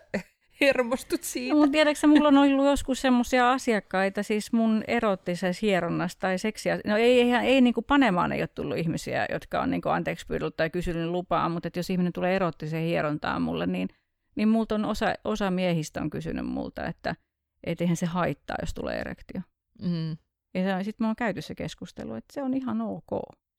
hermostut 0.61 1.23
siitä. 1.23 1.53
No, 1.53 1.59
mutta 1.59 1.71
tiedätkö, 1.71 2.07
mulla 2.07 2.27
on 2.27 2.37
ollut 2.37 2.65
joskus 2.65 3.01
semmoisia 3.01 3.51
asiakkaita, 3.51 4.23
siis 4.23 4.53
mun 4.53 4.83
erottisessa 4.87 5.65
hieronnassa 5.65 6.19
tai 6.19 6.37
seksiä. 6.37 6.79
No 6.85 6.97
ei, 6.97 7.21
ei, 7.21 7.33
ei 7.33 7.61
niin 7.61 7.73
kuin 7.73 7.83
panemaan 7.83 8.31
ei 8.31 8.41
ole 8.41 8.47
tullut 8.47 8.77
ihmisiä, 8.77 9.25
jotka 9.31 9.61
on 9.61 9.71
niin 9.71 9.81
kuin 9.81 9.93
anteeksi 9.93 10.25
pyydellyt 10.25 10.55
tai 10.55 10.69
kysynyt 10.69 11.09
lupaa, 11.09 11.49
mutta 11.49 11.67
että 11.67 11.79
jos 11.79 11.89
ihminen 11.89 12.13
tulee 12.13 12.35
erottiseen 12.35 12.87
hierontaan 12.87 13.41
mulle, 13.41 13.65
niin, 13.65 13.89
niin 14.35 14.49
multa 14.49 14.75
on 14.75 14.85
osa, 14.85 15.13
osa 15.23 15.51
miehistä 15.51 16.01
on 16.01 16.09
kysynyt 16.09 16.45
multa, 16.45 16.85
että 16.85 17.15
et 17.63 17.81
eihän 17.81 17.97
se 17.97 18.05
haittaa, 18.05 18.57
jos 18.61 18.73
tulee 18.73 18.99
erektio. 18.99 19.41
Mm. 19.81 20.17
Ja 20.53 20.83
sitten 20.83 21.05
mä 21.05 21.07
oon 21.07 21.15
käyty 21.15 21.41
se 21.41 21.55
keskustelu, 21.55 22.15
että 22.15 22.33
se 22.33 22.43
on 22.43 22.53
ihan 22.53 22.81
ok. 22.81 23.09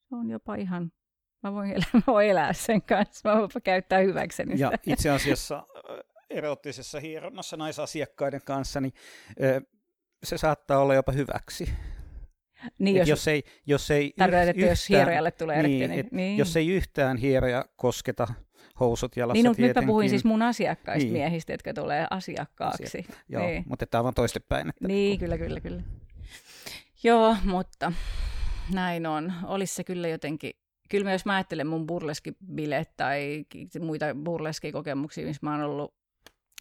Se 0.09 0.15
on 0.15 0.29
jopa 0.29 0.55
ihan, 0.55 0.91
mä 1.43 1.53
voin 1.53 1.71
elää, 1.71 1.89
mä 2.07 2.13
voin 2.13 2.29
elää 2.29 2.53
sen 2.53 2.81
kanssa, 2.81 3.29
mä 3.29 3.37
voin 3.37 3.49
käyttää 3.63 3.99
hyväkseni 3.99 4.57
sitä. 4.57 4.69
Ja 4.71 4.93
itse 4.93 5.09
asiassa 5.09 5.67
erottisessa 6.29 6.99
hieronnassa 6.99 7.57
naisasiakkaiden 7.57 8.41
kanssa, 8.45 8.81
niin 8.81 8.93
se 10.23 10.37
saattaa 10.37 10.79
olla 10.79 10.95
jopa 10.95 11.11
hyväksi. 11.11 11.69
Niin, 12.79 12.95
jos, 12.97 13.09
jos 13.09 13.27
ei, 13.27 13.43
jos 13.65 13.91
ei 13.91 14.05
yhtään, 14.05 14.49
että 14.49 14.61
jos 14.65 14.89
hierojalle 14.89 15.31
tulee 15.31 15.63
niin, 15.63 15.89
niin, 15.89 16.09
niin. 16.11 16.37
Jos 16.37 16.55
ei 16.55 16.67
yhtään 16.67 17.17
hieroja 17.17 17.65
kosketa 17.75 18.27
housut 18.79 19.17
jalassa 19.17 19.33
Niin, 19.33 19.47
mutta 19.47 19.61
nyt 19.61 19.75
mä 19.75 19.81
puhuin 19.85 20.09
siis 20.09 20.25
mun 20.25 20.41
asiakkaista 20.41 21.03
niin. 21.03 21.13
miehistä, 21.13 21.53
jotka 21.53 21.73
tulee 21.73 22.07
asiakkaaksi. 22.09 22.83
Asia. 22.83 23.03
Joo, 23.29 23.45
niin. 23.45 23.63
mutta 23.67 23.85
tämä 23.85 24.07
on 24.07 24.13
toistepäin. 24.13 24.69
Että 24.69 24.87
niin, 24.87 25.19
kyllä, 25.19 25.37
kyllä, 25.37 25.59
kyllä. 25.59 25.81
Joo, 27.03 27.35
mutta 27.43 27.93
näin 28.73 29.05
on. 29.05 29.33
Olisi 29.43 29.75
se 29.75 29.83
kyllä 29.83 30.07
jotenkin 30.07 30.51
kyllä 30.89 31.11
jos 31.11 31.25
mä 31.25 31.35
ajattelen 31.35 31.67
mun 31.67 31.87
burleskibileet 31.87 32.97
tai 32.97 33.45
muita 33.79 34.05
burleskikokemuksia, 34.23 35.27
missä 35.27 35.39
mä 35.41 35.51
oon 35.51 35.63
ollut 35.63 35.98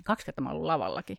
kaksi 0.08 0.26
kertaa 0.26 0.42
mä 0.42 0.50
ollut 0.50 0.64
lavallakin, 0.64 1.18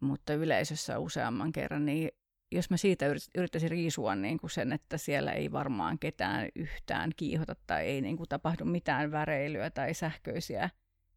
mutta 0.00 0.34
yleisössä 0.34 0.98
useamman 0.98 1.52
kerran, 1.52 1.86
niin 1.86 2.10
jos 2.52 2.70
mä 2.70 2.76
siitä 2.76 3.06
yrittäisin 3.34 3.70
riisua 3.70 4.14
niin 4.14 4.38
kuin 4.38 4.50
sen, 4.50 4.72
että 4.72 4.98
siellä 4.98 5.32
ei 5.32 5.52
varmaan 5.52 5.98
ketään 5.98 6.48
yhtään 6.54 7.10
kiihota 7.16 7.56
tai 7.66 7.86
ei 7.86 8.00
niin 8.00 8.16
kuin 8.16 8.28
tapahdu 8.28 8.64
mitään 8.64 9.10
väreilyä 9.10 9.70
tai 9.70 9.94
sähköisiä 9.94 10.70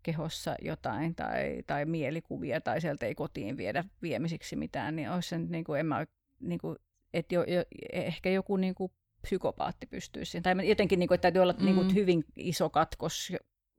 kehossa 0.04 0.56
jotain 0.62 1.16
tai, 1.16 1.64
tai 1.68 1.86
mielikuvia 1.86 2.62
tai 2.62 2.82
sieltä 2.82 3.06
ei 3.06 3.16
kotiin 3.16 3.58
viedä 3.58 3.84
viemisiksi 4.02 4.56
mitään, 4.56 4.96
niin 4.96 5.10
olisi 5.10 5.30
se 5.30 5.38
niin 5.38 5.64
kuin, 5.64 5.80
en 5.80 5.86
mä, 5.86 6.06
niin 6.40 6.60
kuin, 6.60 6.78
että 7.14 7.36
jo, 7.36 7.44
jo, 7.44 7.64
ehkä 7.92 8.30
joku 8.30 8.58
niin 8.58 8.76
kuin 8.76 8.92
psykopaatti 9.22 9.88
pystyisi 9.88 10.32
siihen. 10.32 10.44
Tai 10.44 10.70
jotenkin, 10.70 11.00
niin 11.00 11.08
kuin, 11.08 11.16
että 11.16 11.22
täytyy 11.22 11.42
olla 11.42 11.54
mm. 11.54 11.66
niin 11.66 11.76
kuin, 11.76 11.96
hyvin 11.96 12.24
iso 12.36 12.70
katkos 12.70 13.34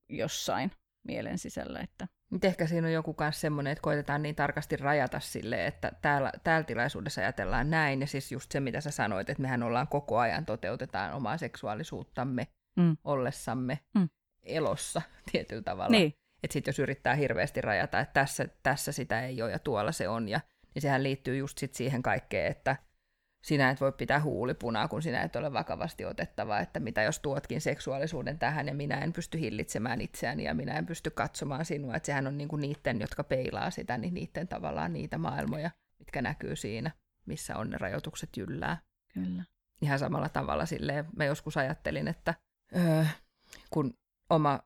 jossain 0.09 0.71
mielen 1.05 1.39
sisällä. 1.39 1.81
Että. 1.81 2.09
Nyt 2.31 2.45
ehkä 2.45 2.67
siinä 2.67 2.87
on 2.87 2.93
joku 2.93 3.15
kanssa 3.15 3.41
semmoinen, 3.41 3.71
että 3.71 3.83
koitetaan 3.83 4.23
niin 4.23 4.35
tarkasti 4.35 4.77
rajata 4.77 5.21
sille, 5.21 5.67
että 5.67 5.93
täällä, 6.03 6.33
täällä 6.45 6.65
tilaisuudessa 6.65 7.21
ajatellaan 7.21 7.71
näin, 7.71 8.01
ja 8.01 8.07
siis 8.07 8.33
just 8.33 8.53
se, 8.53 8.61
mitä 8.61 8.81
sä 8.81 8.91
sanoit, 8.91 9.31
että 9.31 9.43
mehän 9.43 9.63
ollaan 9.63 9.89
koko 9.89 10.19
ajan 10.19 10.47
toteutetaan 10.47 11.15
omaa 11.15 11.37
seksuaalisuuttamme 11.37 12.47
mm. 12.77 12.97
ollessamme 13.05 13.79
mm. 13.95 14.09
elossa 14.43 15.03
tietyllä 15.33 15.63
tavalla. 15.63 15.91
Niin. 15.91 16.15
Että 16.43 16.53
sitten 16.53 16.73
jos 16.73 16.79
yrittää 16.79 17.15
hirveästi 17.15 17.61
rajata, 17.61 18.01
että 18.01 18.13
tässä, 18.13 18.49
tässä 18.63 18.93
sitä 18.93 19.27
ei 19.27 19.43
ole 19.43 19.51
ja 19.51 19.59
tuolla 19.59 19.93
se 19.93 20.09
on, 20.09 20.29
ja, 20.29 20.41
niin 20.75 20.83
sehän 20.83 21.03
liittyy 21.03 21.37
just 21.37 21.59
sit 21.59 21.75
siihen 21.75 22.03
kaikkeen, 22.03 22.51
että 22.51 22.77
sinä 23.43 23.71
et 23.71 23.81
voi 23.81 23.93
pitää 23.93 24.21
huulipunaa, 24.21 24.89
kun 24.89 25.03
sinä 25.03 25.23
et 25.23 25.37
ole 25.37 25.53
vakavasti 25.53 26.05
otettava, 26.05 26.61
että 26.61 26.81
mitä 26.81 27.03
jos 27.03 27.21
tuotkin 27.21 27.61
seksuaalisuuden 27.61 28.39
tähän 28.39 28.69
ja 28.69 28.75
minä 28.75 28.97
en 28.99 29.13
pysty 29.13 29.41
hillitsemään 29.41 30.01
itseäni 30.01 30.45
ja 30.45 30.55
minä 30.55 30.73
en 30.73 30.87
pysty 30.87 31.11
katsomaan 31.11 31.65
sinua, 31.65 31.95
että 31.97 32.07
sehän 32.07 32.27
on 32.27 32.39
niinku 32.39 32.57
niiden, 32.57 33.01
jotka 33.01 33.25
peilaa 33.25 33.71
sitä, 33.71 33.99
niin 33.99 34.15
niiden 34.15 34.49
tavallaan 34.49 34.93
niitä 34.93 35.19
maailmoja, 35.19 35.71
mitkä 35.99 36.23
näkyy 36.23 36.57
siinä, 36.57 36.91
missä 37.27 37.57
on 37.57 37.71
ne 37.71 37.79
rajoitukset 37.79 38.37
jyllää. 38.37 38.79
Kyllä. 39.15 39.45
Ihan 39.83 39.99
samalla 39.99 40.29
tavalla 40.29 40.67
silleen, 40.67 41.05
mä 41.17 41.25
joskus 41.25 41.57
ajattelin, 41.57 42.09
että 42.09 42.35
öö, 42.77 43.05
kun 43.71 43.95
oma 44.31 44.61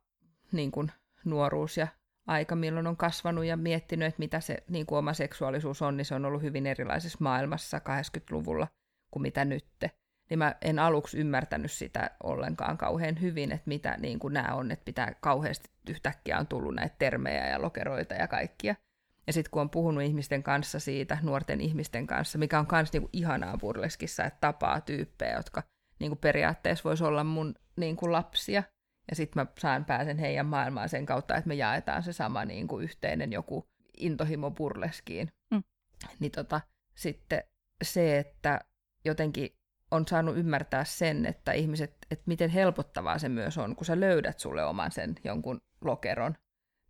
niin 0.52 0.70
kuin, 0.70 0.92
nuoruus 1.24 1.76
ja 1.76 1.86
aika, 2.26 2.56
milloin 2.56 2.86
on 2.86 2.96
kasvanut 2.96 3.44
ja 3.44 3.56
miettinyt, 3.56 4.08
että 4.08 4.18
mitä 4.18 4.40
se 4.40 4.56
niin 4.68 4.86
kuin 4.86 4.98
oma 4.98 5.12
seksuaalisuus 5.12 5.82
on, 5.82 5.96
niin 5.96 6.04
se 6.04 6.14
on 6.14 6.24
ollut 6.24 6.42
hyvin 6.42 6.66
erilaisessa 6.66 7.18
maailmassa 7.20 7.78
80-luvulla 7.78 8.68
kuin 9.10 9.22
mitä 9.22 9.44
nytte. 9.44 9.90
Niin 10.30 10.38
mä 10.38 10.54
en 10.62 10.78
aluksi 10.78 11.18
ymmärtänyt 11.18 11.72
sitä 11.72 12.10
ollenkaan 12.22 12.78
kauhean 12.78 13.20
hyvin, 13.20 13.52
että 13.52 13.68
mitä 13.68 13.96
niin 13.98 14.18
kuin 14.18 14.34
nämä 14.34 14.54
on, 14.54 14.70
että 14.70 14.84
pitää 14.84 15.14
kauheasti 15.20 15.70
yhtäkkiä 15.90 16.38
on 16.38 16.46
tullut 16.46 16.74
näitä 16.74 16.96
termejä 16.98 17.46
ja 17.46 17.62
lokeroita 17.62 18.14
ja 18.14 18.28
kaikkia. 18.28 18.74
Ja 19.26 19.32
sitten 19.32 19.50
kun 19.50 19.62
on 19.62 19.70
puhunut 19.70 20.02
ihmisten 20.02 20.42
kanssa 20.42 20.80
siitä, 20.80 21.18
nuorten 21.22 21.60
ihmisten 21.60 22.06
kanssa, 22.06 22.38
mikä 22.38 22.58
on 22.58 22.66
myös 22.72 22.92
niinku 22.92 23.10
ihanaa 23.12 23.58
burleskissa, 23.58 24.24
että 24.24 24.40
tapaa 24.40 24.80
tyyppejä, 24.80 25.36
jotka 25.36 25.62
niinku 25.98 26.16
periaatteessa 26.16 26.84
voisi 26.84 27.04
olla 27.04 27.24
mun 27.24 27.54
niinku 27.76 28.12
lapsia, 28.12 28.62
ja 29.10 29.16
sitten 29.16 29.42
mä 29.42 29.46
saan 29.58 29.84
pääsen 29.84 30.18
heidän 30.18 30.46
maailmaan 30.46 30.88
sen 30.88 31.06
kautta, 31.06 31.36
että 31.36 31.48
me 31.48 31.54
jaetaan 31.54 32.02
se 32.02 32.12
sama 32.12 32.44
niin 32.44 32.68
kuin 32.68 32.84
yhteinen 32.84 33.32
joku 33.32 33.68
intohimo 33.96 34.50
burleskiin. 34.50 35.32
Mm. 35.50 35.62
Niin 36.20 36.32
tota, 36.32 36.60
sitten 36.94 37.42
se, 37.82 38.18
että 38.18 38.60
jotenkin 39.04 39.56
on 39.90 40.08
saanut 40.08 40.36
ymmärtää 40.36 40.84
sen, 40.84 41.26
että 41.26 41.52
ihmiset, 41.52 41.96
että 42.10 42.24
miten 42.26 42.50
helpottavaa 42.50 43.18
se 43.18 43.28
myös 43.28 43.58
on, 43.58 43.76
kun 43.76 43.86
sä 43.86 44.00
löydät 44.00 44.38
sulle 44.38 44.64
oman 44.64 44.90
sen 44.90 45.14
jonkun 45.24 45.60
lokeron 45.80 46.34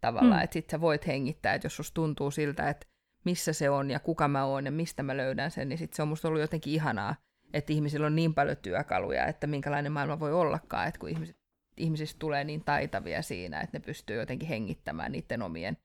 tavallaan, 0.01 0.40
mm. 0.40 0.44
että 0.44 0.55
sit 0.55 0.70
sä 0.70 0.80
voit 0.80 1.06
hengittää, 1.06 1.55
että 1.55 1.66
jos 1.66 1.76
susta 1.76 1.94
tuntuu 1.94 2.30
siltä, 2.30 2.68
että 2.68 2.86
missä 3.24 3.52
se 3.52 3.70
on 3.70 3.90
ja 3.90 4.01
kuka 4.01 4.28
mä 4.28 4.44
oon 4.44 4.64
ja 4.64 4.72
mistä 4.72 5.02
mä 5.02 5.16
löydän 5.16 5.51
sen, 5.51 5.68
niin 5.68 5.78
sit 5.78 5.93
se 5.93 6.02
on 6.02 6.09
musta 6.09 6.28
ollut 6.28 6.40
jotenkin 6.40 6.72
ihanaa, 6.72 7.16
että 7.52 7.72
ihmisillä 7.72 8.06
on 8.06 8.16
niin 8.16 8.34
paljon 8.34 8.56
työkaluja, 8.56 9.26
että 9.26 9.47
minkälainen 9.47 9.93
maailma 9.93 10.20
voi 10.20 10.32
ollakaan, 10.32 10.89
että 10.89 11.01
kun 11.01 11.09
ihmiset 11.09 11.36
ihmisistä 11.82 12.18
tulee 12.18 12.44
niin 12.44 12.64
taitavia 12.64 13.22
siinä, 13.22 13.60
että 13.60 13.78
ne 13.78 13.84
pystyy 13.84 14.16
jotenkin 14.16 14.48
hengittämään 14.48 15.12
niiden 15.12 15.42
omien 15.42 15.76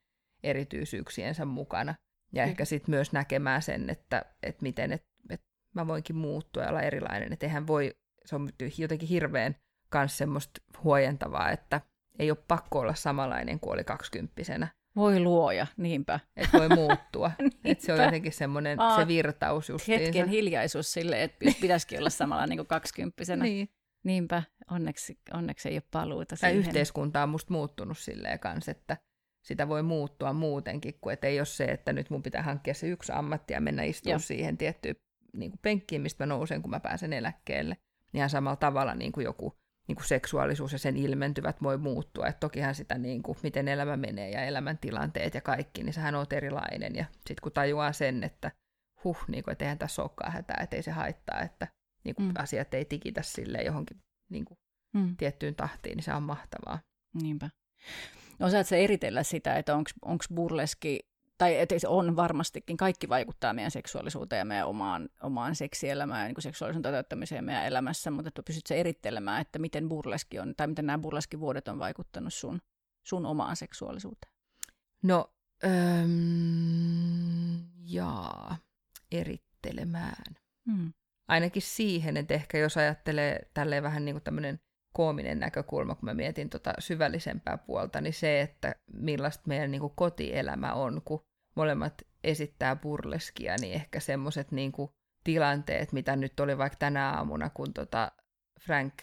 erityisyyksiensä 0.43 1.45
mukana. 1.45 1.95
Ja 2.33 2.43
mm. 2.43 2.49
ehkä 2.49 2.65
sitten 2.65 2.91
myös 2.91 3.11
näkemään 3.11 3.61
sen, 3.61 3.89
että, 3.89 4.25
että 4.43 4.63
miten 4.63 4.91
et, 4.91 5.03
et 5.29 5.41
mä 5.75 5.87
voinkin 5.87 6.15
muuttua 6.15 6.63
ja 6.63 6.69
olla 6.69 6.81
erilainen. 6.81 7.33
Että 7.33 7.45
eihän 7.45 7.67
voi, 7.67 7.95
se 8.25 8.35
on 8.35 8.49
jotenkin 8.77 9.09
hirveän 9.09 9.55
myös 9.95 10.17
semmoista 10.17 10.61
huojentavaa, 10.83 11.51
että 11.51 11.81
ei 12.19 12.31
ole 12.31 12.37
pakko 12.47 12.79
olla 12.79 12.95
samanlainen 12.95 13.59
kuin 13.59 13.73
oli 13.73 13.83
kaksikymppisenä. 13.83 14.67
Voi 14.95 15.19
luoja, 15.19 15.67
niinpä. 15.77 16.19
Että 16.35 16.57
voi 16.57 16.69
muuttua. 16.69 17.31
että 17.63 17.85
se 17.85 17.93
on 17.93 18.03
jotenkin 18.03 18.31
semmoinen 18.31 18.77
se 18.95 19.07
virtaus 19.07 19.69
justiinsa. 19.69 20.03
Hetken 20.03 20.29
hiljaisuus 20.29 20.93
sille, 20.93 21.23
että 21.23 21.45
pitäisikin 21.61 21.99
olla 21.99 22.09
samalla 22.09 22.47
niin 22.47 22.57
kuin 22.57 22.67
kaksikymppisenä. 22.67 23.43
niin. 23.43 23.69
Niinpä, 24.03 24.43
onneksi, 24.71 25.19
onneksi 25.33 25.69
ei 25.69 25.75
ole 25.75 25.83
paluuta 25.91 26.35
siihen. 26.35 26.55
Tämä 26.55 26.67
yhteiskunta 26.67 27.23
on 27.23 27.29
musta 27.29 27.53
muuttunut 27.53 27.97
silleen 27.97 28.39
kanssa, 28.39 28.71
että 28.71 28.97
sitä 29.45 29.67
voi 29.67 29.83
muuttua 29.83 30.33
muutenkin, 30.33 30.93
kuin 31.01 31.13
että 31.13 31.27
ei 31.27 31.39
ole 31.39 31.45
se, 31.45 31.65
että 31.65 31.93
nyt 31.93 32.09
mun 32.09 32.23
pitää 32.23 32.43
hankkia 32.43 32.73
se 32.73 32.87
yksi 32.87 33.11
ammatti 33.11 33.53
ja 33.53 33.61
mennä 33.61 33.83
istumaan 33.83 34.19
siihen 34.19 34.57
tiettyyn 34.57 34.95
niin 35.33 35.51
kuin 35.51 35.59
penkkiin, 35.61 36.01
mistä 36.01 36.23
mä 36.23 36.25
nousen, 36.25 36.61
kun 36.61 36.71
mä 36.71 36.79
pääsen 36.79 37.13
eläkkeelle. 37.13 37.77
Ihan 38.13 38.29
samalla 38.29 38.55
tavalla 38.55 38.95
niin 38.95 39.11
kuin 39.11 39.23
joku 39.23 39.57
niin 39.87 39.95
kuin 39.95 40.07
seksuaalisuus 40.07 40.71
ja 40.71 40.79
sen 40.79 40.97
ilmentyvät 40.97 41.63
voi 41.63 41.77
muuttua. 41.77 42.27
Et 42.27 42.39
tokihan 42.39 42.75
sitä, 42.75 42.97
niin 42.97 43.23
kuin, 43.23 43.37
miten 43.43 43.67
elämä 43.67 43.97
menee 43.97 44.29
ja 44.29 44.43
elämäntilanteet 44.43 45.33
ja 45.33 45.41
kaikki, 45.41 45.83
niin 45.83 45.93
sehän 45.93 46.15
on 46.15 46.25
erilainen. 46.31 46.95
Ja 46.95 47.05
sitten 47.15 47.41
kun 47.43 47.51
tajuaa 47.51 47.93
sen, 47.93 48.23
että 48.23 48.51
huh, 49.03 49.17
niin 49.27 49.43
kuin, 49.43 49.51
että 49.51 49.65
eihän 49.65 49.77
tässä 49.77 50.01
olekaan 50.01 50.31
hätää, 50.31 50.59
että 50.63 50.75
ei 50.75 50.83
se 50.83 50.91
haittaa, 50.91 51.41
että 51.41 51.67
niin 52.03 52.15
kuin 52.15 52.27
mm. 52.27 52.33
asiat 52.37 52.73
ei 52.73 52.85
tikitä 52.85 53.21
sille 53.21 53.57
johonkin 53.57 53.97
niin 54.29 54.45
kuin, 54.45 54.59
mm. 54.93 55.17
tiettyyn 55.17 55.55
tahtiin, 55.55 55.95
niin 55.95 56.03
se 56.03 56.13
on 56.13 56.23
mahtavaa. 56.23 56.79
Niinpä. 57.21 57.49
Osaatko 58.39 58.75
eritellä 58.75 59.23
sitä, 59.23 59.55
että 59.55 59.75
onko 60.01 60.25
burleski, 60.35 60.99
tai 61.37 61.57
että 61.57 61.75
on 61.87 62.15
varmastikin, 62.15 62.77
kaikki 62.77 63.09
vaikuttaa 63.09 63.53
meidän 63.53 63.71
seksuaalisuuteen 63.71 64.39
ja 64.39 64.45
meidän 64.45 64.67
omaan, 64.67 65.09
omaan 65.23 65.55
seksielämään 65.55 66.21
ja 66.21 66.27
niin 66.27 66.41
seksuaalisen 66.41 66.81
toteuttamiseen 66.81 67.45
meidän 67.45 67.65
elämässä, 67.65 68.11
mutta 68.11 68.27
että 68.27 68.43
pystytkö 68.43 68.75
erittelemään, 68.75 69.41
että 69.41 69.59
miten 69.59 69.89
burleski 69.89 70.39
on, 70.39 70.53
tai 70.57 70.67
miten 70.67 70.85
nämä 70.85 70.97
burleskivuodet 70.97 71.67
on 71.67 71.79
vaikuttanut 71.79 72.33
sun, 72.33 72.61
sun 73.03 73.25
omaan 73.25 73.55
seksuaalisuuteen? 73.55 74.33
No, 75.03 75.33
öm, 75.63 77.59
jaa, 77.85 78.57
erittelemään. 79.11 80.35
Hmm 80.65 80.93
ainakin 81.27 81.61
siihen, 81.61 82.17
että 82.17 82.33
ehkä 82.33 82.57
jos 82.57 82.77
ajattelee 82.77 83.39
tälleen 83.53 83.83
vähän 83.83 84.05
niin 84.05 84.15
kuin 84.15 84.23
tämmöinen 84.23 84.59
koominen 84.93 85.39
näkökulma, 85.39 85.95
kun 85.95 86.05
mä 86.05 86.13
mietin 86.13 86.49
tota 86.49 86.73
syvällisempää 86.79 87.57
puolta, 87.57 88.01
niin 88.01 88.13
se, 88.13 88.41
että 88.41 88.75
millaista 88.93 89.43
meidän 89.47 89.71
niin 89.71 89.81
kuin 89.81 89.93
kotielämä 89.95 90.73
on, 90.73 91.01
kun 91.05 91.23
molemmat 91.55 91.93
esittää 92.23 92.75
burleskia, 92.75 93.55
niin 93.61 93.73
ehkä 93.73 93.99
semmoiset 93.99 94.51
niin 94.51 94.71
tilanteet, 95.23 95.91
mitä 95.91 96.15
nyt 96.15 96.39
oli 96.39 96.57
vaikka 96.57 96.77
tänä 96.79 97.09
aamuna, 97.09 97.49
kun 97.49 97.73
tota 97.73 98.11
Frank 98.61 98.93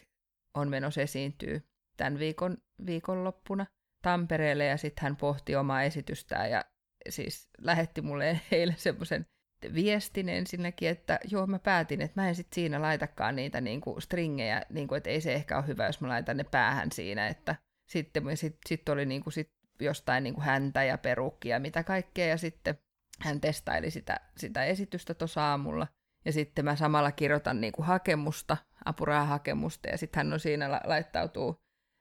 on 0.55 0.69
menossa 0.69 1.01
esiintyä 1.01 1.61
tämän 1.97 2.19
viikon, 2.19 2.59
viikonloppuna 2.87 3.67
Tampereelle 4.03 4.67
ja 4.67 4.77
sitten 4.77 5.03
hän 5.03 5.17
pohti 5.17 5.57
omaa 5.57 5.83
esitystään 5.83 6.51
ja 6.51 6.65
siis 7.09 7.49
lähetti 7.59 8.03
mulle 8.03 8.41
eilen 8.53 8.79
semmoisen 8.79 9.27
viestin 9.75 10.29
ensinnäkin, 10.29 10.89
että 10.89 11.19
joo 11.31 11.47
mä 11.47 11.59
päätin, 11.59 12.01
että 12.01 12.21
mä 12.21 12.29
en 12.29 12.35
sitten 12.35 12.55
siinä 12.55 12.83
laitakaan 12.83 13.37
niitä 13.37 13.61
niinku 13.61 14.01
stringejä, 14.01 14.63
niinku, 14.71 14.95
että 14.95 15.11
ei 15.11 15.21
se 15.21 15.35
ehkä 15.35 15.57
ole 15.57 15.67
hyvä, 15.67 15.87
jos 15.87 16.01
mä 16.01 16.09
laitan 16.09 16.37
ne 16.37 16.45
päähän 16.45 16.93
siinä, 16.93 17.29
että 17.29 17.57
sitten 17.89 18.37
sit, 18.37 18.57
sit 18.67 18.89
oli 18.89 19.07
niinku 19.07 19.31
sit 19.31 19.51
jostain 19.81 20.25
niinku 20.25 20.41
häntä 20.41 20.85
ja 20.85 20.99
perukkia 20.99 21.61
mitä 21.61 21.83
kaikkea 21.85 22.27
ja 22.27 22.37
sitten 22.37 22.79
hän 23.21 23.41
testaili 23.41 23.91
sitä, 23.91 24.21
sitä 24.37 24.65
esitystä 24.65 25.15
tuossa 25.15 25.51
aamulla. 25.51 25.87
Ja 26.25 26.33
sitten 26.33 26.65
mä 26.65 26.77
samalla 26.77 27.13
kirjoitan 27.13 27.61
niinku 27.61 27.83
hakemusta, 27.83 28.57
apurahahakemusta 28.85 29.89
ja 29.89 29.99
sitten 29.99 30.21
hän 30.21 30.33
on 30.33 30.41
siinä 30.41 30.71
la- 30.71 30.81
laittautuu 30.85 31.57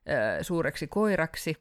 ö, 0.10 0.44
suureksi 0.44 0.88
koiraksi 0.88 1.56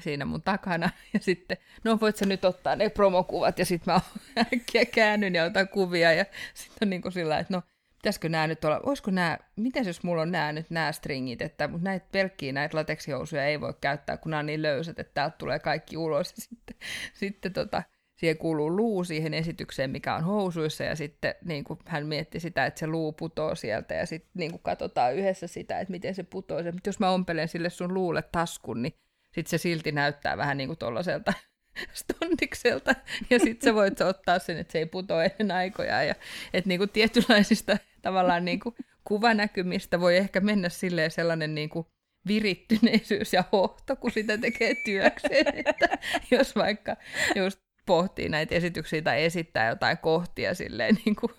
siinä 0.00 0.24
mun 0.24 0.42
takana. 0.42 0.90
Ja 1.14 1.20
sitten, 1.20 1.56
no 1.84 1.98
voit 2.00 2.16
sä 2.16 2.26
nyt 2.26 2.44
ottaa 2.44 2.76
ne 2.76 2.88
promokuvat 2.88 3.58
ja 3.58 3.64
sitten 3.64 3.94
mä 3.94 4.00
äkkiä 4.54 4.84
käännyn 4.84 5.34
ja 5.34 5.44
otan 5.44 5.68
kuvia 5.68 6.12
ja 6.12 6.24
sitten 6.54 6.86
on 6.86 6.90
niin 6.90 7.02
kuin 7.02 7.12
sillä 7.12 7.38
että 7.38 7.54
no 7.54 7.62
pitäisikö 7.98 8.28
nämä 8.28 8.46
nyt 8.46 8.64
olla, 8.64 8.80
olisiko 8.82 9.10
nämä, 9.10 9.38
miten 9.56 9.86
jos 9.86 10.02
mulla 10.02 10.22
on 10.22 10.32
nämä 10.32 10.52
nyt 10.52 10.70
nämä 10.70 10.92
stringit, 10.92 11.42
että 11.42 11.68
mutta 11.68 11.84
näitä 11.84 12.06
pelkkiä 12.12 12.52
näitä 12.52 12.76
lateksihousuja 12.76 13.44
ei 13.44 13.60
voi 13.60 13.74
käyttää, 13.80 14.16
kun 14.16 14.30
nämä 14.30 14.38
on 14.38 14.46
niin 14.46 14.62
löysät, 14.62 14.98
että 14.98 15.14
täältä 15.14 15.36
tulee 15.38 15.58
kaikki 15.58 15.96
ulos. 15.96 16.34
Ja 16.36 16.42
sitten, 16.42 16.76
sitten 17.14 17.52
tota, 17.52 17.82
siihen 18.16 18.38
kuuluu 18.38 18.76
luu 18.76 19.04
siihen 19.04 19.34
esitykseen, 19.34 19.90
mikä 19.90 20.14
on 20.14 20.24
housuissa, 20.24 20.84
ja 20.84 20.96
sitten 20.96 21.34
niin 21.44 21.64
kuin 21.64 21.78
hän 21.86 22.06
mietti 22.06 22.40
sitä, 22.40 22.66
että 22.66 22.80
se 22.80 22.86
luu 22.86 23.12
putoo 23.12 23.54
sieltä, 23.54 23.94
ja 23.94 24.06
sitten 24.06 24.30
niin 24.34 24.50
kuin 24.50 24.62
katsotaan 24.62 25.14
yhdessä 25.14 25.46
sitä, 25.46 25.80
että 25.80 25.92
miten 25.92 26.14
se 26.14 26.22
putoo. 26.22 26.62
Mutta 26.62 26.88
jos 26.88 27.00
mä 27.00 27.10
ompelen 27.10 27.48
sille 27.48 27.70
sun 27.70 27.94
luulle 27.94 28.22
taskun, 28.22 28.82
niin 28.82 28.94
sitten 29.34 29.50
se 29.50 29.58
silti 29.58 29.92
näyttää 29.92 30.36
vähän 30.36 30.56
niin 30.56 30.68
kuin 30.68 30.78
tollaselta 30.78 31.32
stondikselta, 31.92 32.94
ja 33.30 33.38
sitten 33.38 33.70
sä 33.70 33.74
voit 33.74 34.00
ottaa 34.00 34.38
sen, 34.38 34.58
että 34.58 34.72
se 34.72 34.78
ei 34.78 34.86
putoa 34.86 35.24
ennen 35.24 35.50
aikoja, 35.50 36.02
ja 36.02 36.14
että 36.54 36.68
niin 36.68 36.78
kuin 36.78 36.90
tietynlaisista 36.90 37.78
tavallaan 38.02 38.44
niin 38.44 38.60
kuin 38.60 38.74
kuvanäkymistä 39.04 40.00
voi 40.00 40.16
ehkä 40.16 40.40
mennä 40.40 40.68
silleen 40.68 41.10
sellainen 41.10 41.54
niin 41.54 41.68
kuin 41.68 41.86
virittyneisyys 42.26 43.32
ja 43.32 43.44
hohto, 43.52 43.96
kun 43.96 44.10
sitä 44.10 44.38
tekee 44.38 44.74
työkseen, 44.74 45.46
että 45.66 45.98
jos 46.30 46.56
vaikka 46.56 46.96
just 47.36 47.60
pohtii 47.86 48.28
näitä 48.28 48.54
esityksiä 48.54 49.02
tai 49.02 49.24
esittää 49.24 49.68
jotain 49.68 49.98
kohtia 49.98 50.54
silleen 50.54 50.98
niin 51.04 51.16
kuin 51.16 51.32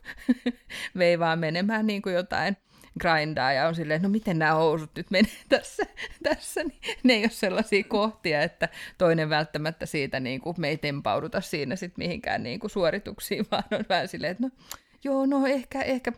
veivaa 0.97 1.35
menemään 1.35 1.87
niin 1.87 2.01
kuin 2.01 2.15
jotain 2.15 2.57
grindaa 2.99 3.53
ja 3.53 3.67
on 3.67 3.75
silleen, 3.75 4.01
no 4.01 4.09
miten 4.09 4.39
nämä 4.39 4.53
housut 4.53 4.89
nyt 4.95 5.11
menee 5.11 5.31
tässä, 5.49 5.83
tässä 6.23 6.63
niin 6.63 6.79
ne 7.03 7.13
ei 7.13 7.23
ole 7.23 7.29
sellaisia 7.29 7.83
kohtia, 7.83 8.41
että 8.41 8.69
toinen 8.97 9.29
välttämättä 9.29 9.85
siitä 9.85 10.19
niin 10.19 10.41
kuin, 10.41 10.55
me 10.57 10.69
ei 10.69 10.77
tempauduta 10.77 11.41
siinä 11.41 11.75
sit 11.75 11.97
mihinkään 11.97 12.43
niin 12.43 12.59
kuin 12.59 12.71
suorituksiin, 12.71 13.45
vaan 13.51 13.63
on 13.71 13.85
vähän 13.89 14.07
silleen, 14.07 14.31
että 14.31 14.43
no 14.43 14.49
joo, 15.03 15.25
no 15.25 15.45
ehkä, 15.45 15.81
ehkä 15.81 16.11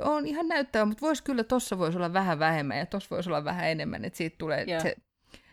on 0.00 0.26
ihan 0.26 0.48
näyttävä, 0.48 0.84
mutta 0.84 1.06
voisi 1.06 1.22
kyllä, 1.22 1.44
tossa 1.44 1.78
voisi 1.78 1.98
olla 1.98 2.12
vähän 2.12 2.38
vähemmän 2.38 2.78
ja 2.78 2.86
tossa 2.86 3.10
voisi 3.10 3.30
olla 3.30 3.44
vähän 3.44 3.68
enemmän, 3.68 4.04
että 4.04 4.16
siitä 4.16 4.36
tulee, 4.38 4.64
yeah. 4.68 4.82
se, 4.82 4.96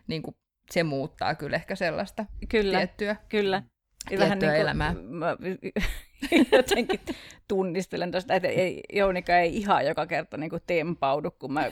niin 0.07 0.22
kuin, 0.22 0.35
se 0.72 0.84
muuttaa 0.84 1.35
kyllä 1.35 1.56
ehkä 1.56 1.76
sellaista 1.76 2.26
kyllä, 2.49 2.77
tiettyä. 2.77 3.15
Kyllä, 3.30 3.64
vähän 4.20 4.40
niin 4.40 4.52
kuin, 4.52 4.62
elämää. 4.62 4.96
Mä 5.20 5.38
jotenkin 6.52 7.00
tunnistelen 7.48 8.12
tuosta, 8.12 8.34
että 8.34 8.48
ei, 8.48 8.84
Jounika 8.94 9.38
ei 9.38 9.58
ihan 9.58 9.86
joka 9.86 10.06
kerta 10.06 10.38
niin 10.38 10.50
kuin 10.50 10.62
tempaudu, 10.68 11.32
kun 11.32 11.54
mä 11.54 11.66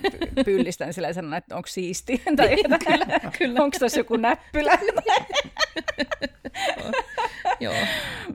pyllistän 0.45 0.94
sillä 0.94 1.14
sanon, 1.14 1.34
että 1.34 1.56
onko 1.56 1.68
siisti 1.68 2.22
tai 2.38 2.56
kyllä, 2.57 2.80
kyllä. 3.38 3.64
onko 3.64 3.78
tuossa 3.80 3.99
joku 3.99 4.16
näppylä. 4.16 4.78
Joo. 7.60 7.74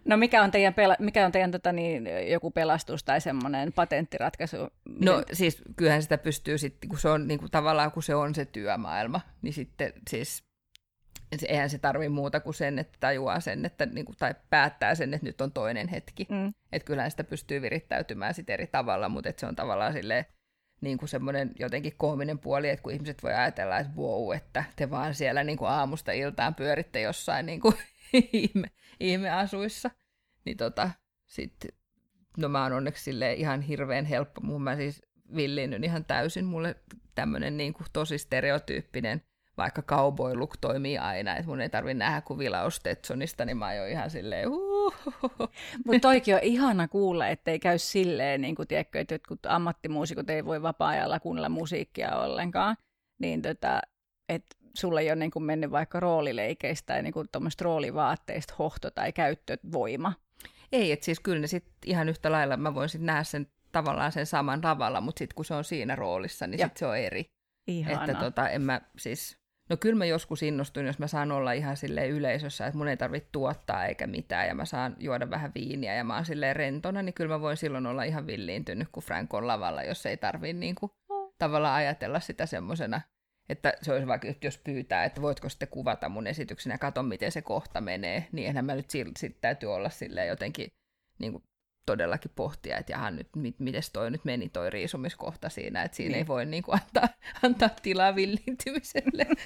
No 0.04 0.16
mikä 0.16 0.42
on 0.42 0.50
teidän, 0.50 0.74
pela- 0.74 1.04
mikä 1.04 1.26
on 1.26 1.32
teidän 1.32 1.50
tota, 1.50 1.72
niin, 1.72 2.08
joku 2.30 2.50
pelastus 2.50 3.04
tai 3.04 3.20
semmoinen 3.20 3.72
patenttiratkaisu? 3.72 4.56
Miten... 4.88 5.04
No 5.04 5.22
siis 5.32 5.62
kyllähän 5.76 6.02
sitä 6.02 6.18
pystyy 6.18 6.58
sitten, 6.58 6.88
kun 6.88 6.98
se 6.98 7.08
on 7.08 7.28
niin 7.28 7.40
kuin, 7.40 7.50
tavallaan 7.50 7.92
kun 7.92 8.02
se 8.02 8.14
on 8.14 8.34
se 8.34 8.44
työmaailma, 8.44 9.20
niin 9.42 9.52
sitten 9.52 9.92
siis 10.10 10.49
eihän 11.48 11.70
se 11.70 11.78
tarvi 11.78 12.08
muuta 12.08 12.40
kuin 12.40 12.54
sen, 12.54 12.78
että 12.78 12.98
tajuaa 13.00 13.40
sen, 13.40 13.64
että, 13.64 13.86
niin 13.86 14.04
kuin, 14.04 14.16
tai 14.18 14.34
päättää 14.50 14.94
sen, 14.94 15.14
että 15.14 15.26
nyt 15.26 15.40
on 15.40 15.52
toinen 15.52 15.88
hetki. 15.88 16.26
Mm. 16.30 16.54
Että 16.72 16.86
kyllähän 16.86 17.10
sitä 17.10 17.24
pystyy 17.24 17.62
virittäytymään 17.62 18.34
sit 18.34 18.50
eri 18.50 18.66
tavalla, 18.66 19.08
mutta 19.08 19.28
että 19.28 19.40
se 19.40 19.46
on 19.46 19.56
tavallaan 19.56 19.92
silleen, 19.92 20.24
niin 20.80 20.98
kuin 20.98 21.08
semmoinen 21.08 21.52
jotenkin 21.58 21.94
koominen 21.96 22.38
puoli, 22.38 22.68
että 22.68 22.82
kun 22.82 22.92
ihmiset 22.92 23.22
voi 23.22 23.34
ajatella, 23.34 23.78
että 23.78 23.92
wow, 23.96 24.34
että 24.34 24.64
te 24.76 24.90
vaan 24.90 25.14
siellä 25.14 25.44
niin 25.44 25.58
kuin 25.58 25.70
aamusta 25.70 26.12
iltaan 26.12 26.54
pyöritte 26.54 27.00
jossain 27.00 27.46
niin 27.46 27.60
kuin 27.60 27.74
ihme, 28.32 28.70
ihmeasuissa, 29.00 29.90
niin 30.44 30.56
tota, 30.56 30.90
sit, 31.26 31.54
no 32.36 32.48
mä 32.48 32.62
oon 32.62 32.72
onneksi 32.72 33.04
sille 33.04 33.32
ihan 33.32 33.60
hirveän 33.60 34.04
helppo, 34.04 34.40
mun 34.40 34.62
mä 34.62 34.76
siis 34.76 35.02
villiinnyn 35.36 35.84
ihan 35.84 36.04
täysin, 36.04 36.44
mulle 36.44 36.76
tämmöinen 37.14 37.56
niin 37.56 37.72
kuin 37.72 37.86
tosi 37.92 38.18
stereotyyppinen 38.18 39.22
vaikka 39.60 39.82
cowboy 39.82 40.34
look 40.34 40.56
toimii 40.60 40.98
aina, 40.98 41.36
että 41.36 41.46
mun 41.46 41.60
ei 41.60 41.68
tarvi 41.68 41.94
nähdä 41.94 42.20
kuvilla 42.20 42.70
Stetsonista, 42.70 43.44
niin 43.44 43.56
mä 43.56 43.66
oon 43.66 43.88
ihan 43.88 44.10
silleen 44.10 44.48
Mutta 45.86 46.00
toikin 46.00 46.34
on 46.34 46.40
ihana 46.42 46.88
kuulla, 46.88 47.28
ettei 47.28 47.58
käy 47.58 47.78
silleen, 47.78 48.40
niin 48.40 48.54
kuin 48.54 48.68
tiedätkö, 48.68 49.00
että 49.00 49.14
jotkut 49.14 49.46
ammattimuusikot 49.46 50.30
ei 50.30 50.44
voi 50.44 50.62
vapaa-ajalla 50.62 51.20
kuunnella 51.20 51.48
musiikkia 51.48 52.16
ollenkaan, 52.16 52.76
niin 53.18 53.42
tota, 53.42 53.80
että 54.28 54.56
sulla 54.74 55.00
ei 55.00 55.08
ole 55.08 55.16
niin 55.16 55.30
kuin 55.30 55.42
mennyt 55.42 55.70
vaikka 55.70 56.00
roolileikeistä 56.00 56.86
tai 56.86 57.02
niin 57.02 57.12
kuin 57.12 57.28
roolivaatteista 57.60 58.54
hohto 58.58 58.90
tai 58.90 59.12
käyttövoima. 59.12 60.12
Ei, 60.72 60.92
että 60.92 61.04
siis 61.04 61.20
kyllä 61.20 61.40
ne 61.40 61.46
sitten 61.46 61.72
ihan 61.86 62.08
yhtä 62.08 62.32
lailla, 62.32 62.56
mä 62.56 62.74
voin 62.74 62.88
sitten 62.88 63.06
nähdä 63.06 63.24
sen 63.24 63.46
tavallaan 63.72 64.12
sen 64.12 64.26
saman 64.26 64.60
lavalla, 64.62 65.00
mutta 65.00 65.18
sitten 65.18 65.34
kun 65.34 65.44
se 65.44 65.54
on 65.54 65.64
siinä 65.64 65.96
roolissa, 65.96 66.46
niin 66.46 66.58
sitten 66.58 66.78
se 66.78 66.86
on 66.86 66.98
eri. 66.98 67.24
Ihana. 67.66 68.04
Että 68.04 68.14
tota, 68.14 68.48
en 68.48 68.62
mä 68.62 68.80
siis, 68.98 69.39
No 69.70 69.76
kyllä 69.76 69.96
mä 69.96 70.04
joskus 70.04 70.42
innostun, 70.42 70.86
jos 70.86 70.98
mä 70.98 71.06
saan 71.06 71.32
olla 71.32 71.52
ihan 71.52 71.76
sille 71.76 72.08
yleisössä, 72.08 72.66
että 72.66 72.78
mun 72.78 72.88
ei 72.88 72.96
tarvitse 72.96 73.28
tuottaa 73.32 73.86
eikä 73.86 74.06
mitään, 74.06 74.48
ja 74.48 74.54
mä 74.54 74.64
saan 74.64 74.96
juoda 74.98 75.30
vähän 75.30 75.52
viiniä, 75.54 75.94
ja 75.94 76.04
mä 76.04 76.14
oon 76.14 76.24
silleen 76.24 76.56
rentona, 76.56 77.02
niin 77.02 77.14
kyllä 77.14 77.34
mä 77.34 77.40
voin 77.40 77.56
silloin 77.56 77.86
olla 77.86 78.02
ihan 78.02 78.26
villiintynyt, 78.26 78.88
kun 78.92 79.02
Frank 79.02 79.34
on 79.34 79.46
lavalla, 79.46 79.82
jos 79.82 80.06
ei 80.06 80.16
tarvitse 80.16 80.52
niin 80.52 80.74
kuin, 80.74 80.92
tavallaan 81.38 81.74
ajatella 81.74 82.20
sitä 82.20 82.46
semmoisena, 82.46 83.00
että 83.48 83.72
se 83.82 83.92
olisi 83.92 84.06
vaikka, 84.06 84.28
jos 84.42 84.58
pyytää, 84.58 85.04
että 85.04 85.22
voitko 85.22 85.48
sitten 85.48 85.68
kuvata 85.68 86.08
mun 86.08 86.26
esityksen 86.26 86.70
ja 86.70 86.78
katso, 86.78 87.02
miten 87.02 87.32
se 87.32 87.42
kohta 87.42 87.80
menee, 87.80 88.28
niin 88.32 88.48
enhän 88.48 88.64
mä 88.64 88.74
nyt 88.74 88.90
sitten 88.90 89.34
täytyy 89.40 89.74
olla 89.74 89.90
silleen 89.90 90.28
jotenkin 90.28 90.68
niin 91.18 91.32
kuin 91.32 91.44
todellakin 91.86 92.30
pohtia, 92.34 92.78
että 92.78 92.92
jaha, 92.92 93.10
nyt, 93.10 93.28
mit, 93.36 93.60
miten 93.60 93.82
toi 93.92 94.10
nyt 94.10 94.24
meni 94.24 94.48
toi 94.48 94.70
riisumiskohta 94.70 95.48
siinä, 95.48 95.82
että 95.82 95.96
siinä 95.96 96.12
niin. 96.12 96.18
ei 96.18 96.26
voi 96.26 96.46
niin 96.46 96.62
kuin, 96.62 96.80
antaa, 96.82 97.08
antaa 97.46 97.68
tilaa 97.82 98.14
villintymiselle. 98.14 99.26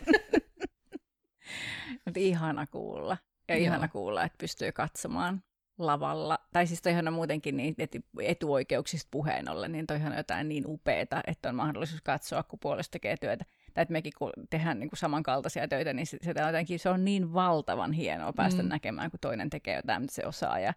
Mutta 2.05 2.20
ihana 2.20 2.66
kuulla. 2.66 3.16
Ja 3.48 3.56
Joo. 3.56 3.65
ihana 3.65 3.89
kuulla, 3.89 4.24
että 4.24 4.39
pystyy 4.39 4.73
katsomaan 4.73 5.43
lavalla. 5.78 6.39
Tai 6.52 6.66
siis 6.66 6.82
toihan 6.82 7.09
on 7.09 7.15
muutenkin 7.15 7.56
niin 7.56 7.74
etuoikeuksista 8.23 9.09
puheen 9.11 9.48
ollen, 9.48 9.73
niin 9.73 9.86
toihan 9.86 10.12
on 10.12 10.19
jotain 10.19 10.48
niin 10.48 10.65
upeeta, 10.66 11.20
että 11.27 11.48
on 11.48 11.55
mahdollisuus 11.55 12.02
katsoa, 12.02 12.43
kun 12.43 12.59
puolesta 12.59 12.93
tekee 12.93 13.16
työtä. 13.16 13.44
Tai 13.74 13.82
että 13.82 13.93
mekin 13.93 14.12
kun 14.19 14.32
tehdään 14.51 14.81
niin 14.81 14.90
kuin 14.90 14.98
samankaltaisia 14.98 15.69
töitä, 15.69 15.93
niin 15.93 16.06
se, 16.06 16.19
se, 16.23 16.35
jotenkin, 16.47 16.78
se 16.78 16.89
on 16.89 17.05
niin 17.05 17.35
valtavan 17.35 17.93
hienoa 17.93 18.32
päästä 18.32 18.62
mm. 18.62 18.69
näkemään, 18.69 19.11
kun 19.11 19.20
toinen 19.20 19.51
tekee 19.51 19.77
jotain, 19.77 20.02
mitä 20.02 20.15
se 20.15 20.27
osaa. 20.27 20.59
Ja 20.59 20.74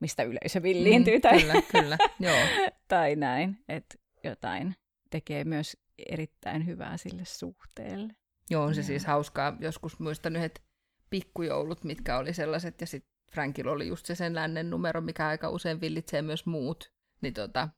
mistä 0.00 0.22
yleisö 0.22 0.62
villiintyy 0.62 1.16
mm, 1.16 1.20
tai, 1.20 1.40
kyllä, 1.40 1.54
kyllä, 1.72 1.98
joo. 2.20 2.38
tai 2.88 3.16
näin, 3.16 3.58
että 3.68 3.94
jotain 4.24 4.74
tekee 5.10 5.44
myös 5.44 5.76
erittäin 6.08 6.66
hyvää 6.66 6.96
sille 6.96 7.24
suhteelle. 7.24 8.12
Joo, 8.50 8.64
on 8.64 8.74
se 8.74 8.80
ja. 8.80 8.84
siis 8.84 9.06
hauskaa. 9.06 9.56
Joskus 9.60 10.00
muistan 10.00 10.36
yhdet 10.36 10.62
pikkujoulut, 11.10 11.84
mitkä 11.84 12.18
oli 12.18 12.32
sellaiset, 12.34 12.80
ja 12.80 12.86
sitten 12.86 13.12
Frankilla 13.32 13.72
oli 13.72 13.88
just 13.88 14.06
se 14.06 14.14
sen 14.14 14.34
lännen 14.34 14.70
numero, 14.70 15.00
mikä 15.00 15.26
aika 15.26 15.50
usein 15.50 15.80
villitsee 15.80 16.22
myös 16.22 16.46
muut. 16.46 16.92
Niin 17.20 17.34
tota, 17.34 17.68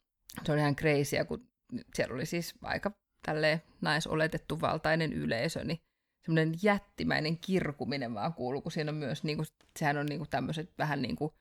se 0.45 0.53
oli 0.53 0.61
ihan 0.61 0.77
crazyä, 0.77 1.25
kun 1.25 1.49
siellä 1.95 2.15
oli 2.15 2.27
siis 2.27 2.55
aika 2.63 2.93
tälleen 3.27 3.63
naisoletettu 3.81 4.61
valtainen 4.61 5.13
yleisö, 5.13 5.65
niin 5.65 5.79
semmoinen 6.25 6.55
jättimäinen 6.63 7.39
kirkuminen 7.39 8.15
vaan 8.15 8.35
kuuluu, 8.35 8.63
kun 8.63 8.73
siinä 8.73 8.91
on 8.91 8.97
myös, 8.97 9.25
niin 9.25 9.37
kuin, 9.37 9.47
sehän 9.79 9.97
on 9.97 10.07
niin 10.07 10.19
kuin 10.19 10.31
tämmöiset 10.31 10.73
vähän 10.79 11.03
niin 11.03 11.17
kuin 11.17 11.33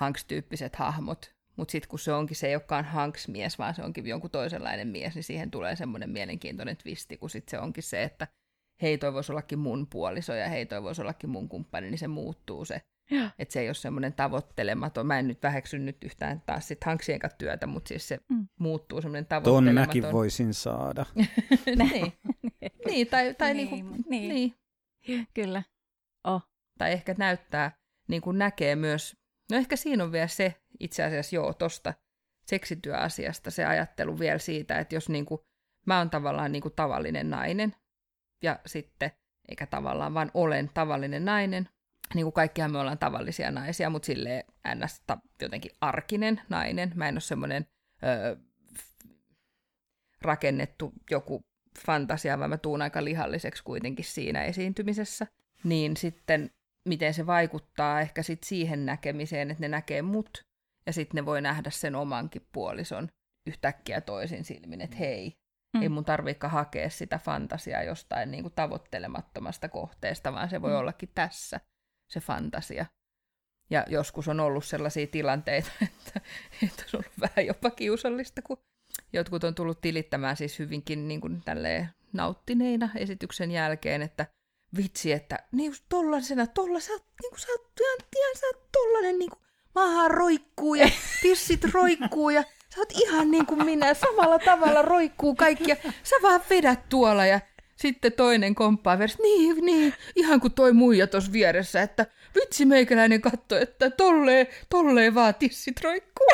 Hanks-tyyppiset 0.00 0.76
hahmot 0.76 1.34
Mutta 1.56 1.72
sitten 1.72 1.88
kun 1.88 1.98
se 1.98 2.12
onkin, 2.12 2.36
se 2.36 2.48
ei 2.48 2.54
olekaan 2.54 2.84
Hanks-mies, 2.84 3.58
vaan 3.58 3.74
se 3.74 3.82
onkin 3.82 4.06
jonkun 4.06 4.30
toisenlainen 4.30 4.88
mies, 4.88 5.14
niin 5.14 5.24
siihen 5.24 5.50
tulee 5.50 5.76
semmoinen 5.76 6.10
mielenkiintoinen 6.10 6.76
twisti, 6.76 7.16
kun 7.16 7.30
sitten 7.30 7.50
se 7.50 7.58
onkin 7.58 7.82
se, 7.82 8.02
että 8.02 8.26
hei 8.82 8.98
toi 8.98 9.12
voisi 9.12 9.32
ollakin 9.32 9.58
mun 9.58 9.86
puoliso 9.86 10.34
ja 10.34 10.48
hei 10.48 10.66
toi 10.66 10.82
voisi 10.82 11.02
ollakin 11.02 11.30
mun 11.30 11.48
kumppani, 11.48 11.90
niin 11.90 11.98
se 11.98 12.08
muuttuu 12.08 12.64
se. 12.64 12.82
Että 13.38 13.52
se 13.52 13.60
ei 13.60 13.68
ole 13.68 13.74
semmoinen 13.74 14.12
tavoittelematon. 14.12 15.06
Mä 15.06 15.18
en 15.18 15.28
nyt 15.28 15.42
väheksy 15.42 15.78
nyt 15.78 16.04
yhtään 16.04 16.42
taas 16.46 16.68
sit 16.68 16.84
Hanksien 16.84 17.20
työtä, 17.38 17.66
mutta 17.66 17.88
siis 17.88 18.08
se 18.08 18.18
mm. 18.28 18.48
muuttuu 18.60 19.02
semmoinen 19.02 19.26
tavoittelematon. 19.26 19.74
Ton 19.74 19.74
mäkin 19.74 20.12
voisin 20.12 20.54
saada. 20.54 21.06
niin. 21.82 22.12
niin, 22.86 23.06
tai, 23.06 23.34
tai 23.34 23.54
niin, 23.54 23.70
niinku, 23.70 23.94
niin. 24.08 24.54
niin. 25.08 25.26
Kyllä. 25.34 25.62
Oh. 26.24 26.42
Tai 26.78 26.92
ehkä 26.92 27.14
näyttää, 27.18 27.72
niin 28.08 28.22
kuin 28.22 28.38
näkee 28.38 28.76
myös, 28.76 29.16
no 29.50 29.56
ehkä 29.56 29.76
siinä 29.76 30.04
on 30.04 30.12
vielä 30.12 30.26
se 30.26 30.54
itse 30.80 31.04
asiassa 31.04 31.36
joo 31.36 31.52
tosta 31.52 31.94
seksityöasiasta 32.46 33.50
se 33.50 33.64
ajattelu 33.64 34.18
vielä 34.18 34.38
siitä, 34.38 34.78
että 34.78 34.94
jos 34.94 35.08
niin 35.08 35.26
kuin, 35.26 35.40
mä 35.86 35.98
oon 35.98 36.10
tavallaan 36.10 36.52
niin 36.52 36.62
kuin 36.62 36.74
tavallinen 36.74 37.30
nainen, 37.30 37.74
ja 38.42 38.58
sitten, 38.66 39.10
eikä 39.48 39.66
tavallaan, 39.66 40.14
vaan 40.14 40.30
olen 40.34 40.70
tavallinen 40.74 41.24
nainen, 41.24 41.68
niin 42.14 42.24
kuin 42.24 42.32
kaikkihan 42.32 42.72
me 42.72 42.78
ollaan 42.78 42.98
tavallisia 42.98 43.50
naisia, 43.50 43.90
mutta 43.90 44.06
silleen 44.06 44.44
ns. 44.74 45.02
jotenkin 45.42 45.70
arkinen 45.80 46.40
nainen. 46.48 46.92
Mä 46.94 47.08
en 47.08 47.14
ole 47.14 47.20
semmoinen 47.20 47.66
öö, 48.04 48.36
rakennettu 50.22 50.92
joku 51.10 51.44
fantasia, 51.86 52.38
vaan 52.38 52.50
mä 52.50 52.58
tuun 52.58 52.82
aika 52.82 53.04
lihalliseksi 53.04 53.64
kuitenkin 53.64 54.04
siinä 54.04 54.44
esiintymisessä. 54.44 55.26
Niin 55.64 55.96
sitten 55.96 56.50
miten 56.88 57.14
se 57.14 57.26
vaikuttaa 57.26 58.00
ehkä 58.00 58.22
sit 58.22 58.42
siihen 58.42 58.86
näkemiseen, 58.86 59.50
että 59.50 59.60
ne 59.60 59.68
näkee 59.68 60.02
mut, 60.02 60.44
ja 60.86 60.92
sitten 60.92 61.16
ne 61.16 61.26
voi 61.26 61.42
nähdä 61.42 61.70
sen 61.70 61.94
omankin 61.94 62.46
puolison 62.52 63.08
yhtäkkiä 63.46 64.00
toisin 64.00 64.44
silmin, 64.44 64.80
että 64.80 64.96
hei, 64.96 65.32
mm. 65.76 65.82
ei 65.82 65.88
mun 65.88 66.04
tarviikaan 66.04 66.52
hakea 66.52 66.90
sitä 66.90 67.18
fantasiaa 67.18 67.82
jostain 67.82 68.30
niin 68.30 68.42
kuin 68.42 68.54
tavoittelemattomasta 68.54 69.68
kohteesta, 69.68 70.32
vaan 70.32 70.50
se 70.50 70.62
voi 70.62 70.70
mm. 70.70 70.76
ollakin 70.76 71.10
tässä 71.14 71.60
se 72.10 72.20
fantasia. 72.20 72.86
Ja 73.70 73.84
joskus 73.88 74.28
on 74.28 74.40
ollut 74.40 74.64
sellaisia 74.64 75.06
tilanteita, 75.06 75.70
että, 75.88 76.20
että 76.62 76.84
on 76.86 76.90
ollut 76.92 77.20
vähän 77.20 77.46
jopa 77.46 77.70
kiusallista, 77.70 78.42
kun 78.42 78.58
jotkut 79.12 79.44
on 79.44 79.54
tullut 79.54 79.80
tilittämään 79.80 80.36
siis 80.36 80.58
hyvinkin 80.58 81.08
niin 81.08 81.20
kuin 81.20 81.42
nauttineina 82.12 82.90
esityksen 82.96 83.50
jälkeen, 83.50 84.02
että 84.02 84.26
vitsi, 84.76 85.12
että 85.12 85.38
niin 85.52 85.70
just 85.70 85.84
tollasena, 85.88 86.46
tolla, 86.46 86.80
sä 86.80 86.92
oot, 86.92 87.04
niin 87.22 87.30
kuin, 87.30 87.40
sä 87.40 87.46
oot 87.50 87.70
ihan, 87.80 87.98
ihan 88.16 88.36
sä 88.40 88.46
oot 88.46 88.72
tollanen, 88.72 89.18
niin 89.18 89.30
kuin, 89.30 89.40
maahan 89.74 90.10
roikkuu 90.10 90.74
ja 90.74 90.90
tissit 91.22 91.64
roikkuu 91.64 92.30
ja 92.30 92.42
sä 92.74 92.80
oot 92.80 92.92
ihan 92.94 93.30
niin 93.30 93.46
kuin 93.46 93.64
minä, 93.64 93.94
samalla 93.94 94.38
tavalla 94.38 94.82
roikkuu 94.82 95.34
kaikki 95.34 95.70
ja 95.70 95.76
sä 96.02 96.16
vaan 96.22 96.42
vedät 96.50 96.88
tuolla 96.88 97.26
ja 97.26 97.40
sitten 97.76 98.12
toinen 98.12 98.54
komppaa 98.54 98.98
vieressä, 98.98 99.22
niin, 99.22 99.64
niin, 99.64 99.94
ihan 100.16 100.40
kuin 100.40 100.52
toi 100.52 100.72
muija 100.72 101.06
tuossa 101.06 101.32
vieressä, 101.32 101.82
että 101.82 102.06
vitsi 102.34 102.64
meikäläinen 102.64 103.20
katto, 103.20 103.58
että 103.58 103.90
tolleen, 103.90 104.46
tolleen 104.68 105.14
vaan 105.14 105.34
tissit 105.34 105.80
roikkuu. 105.80 106.26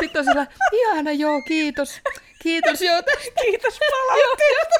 Sitten 0.00 0.20
on 0.20 0.24
sellainen, 0.24 0.54
ihana 0.72 1.12
joo, 1.12 1.42
kiitos. 1.42 2.00
Kiitos 2.44 2.82
joo 2.82 3.02
tästä. 3.02 3.40
Kiitos 3.44 3.78
palautteesta. 3.78 4.74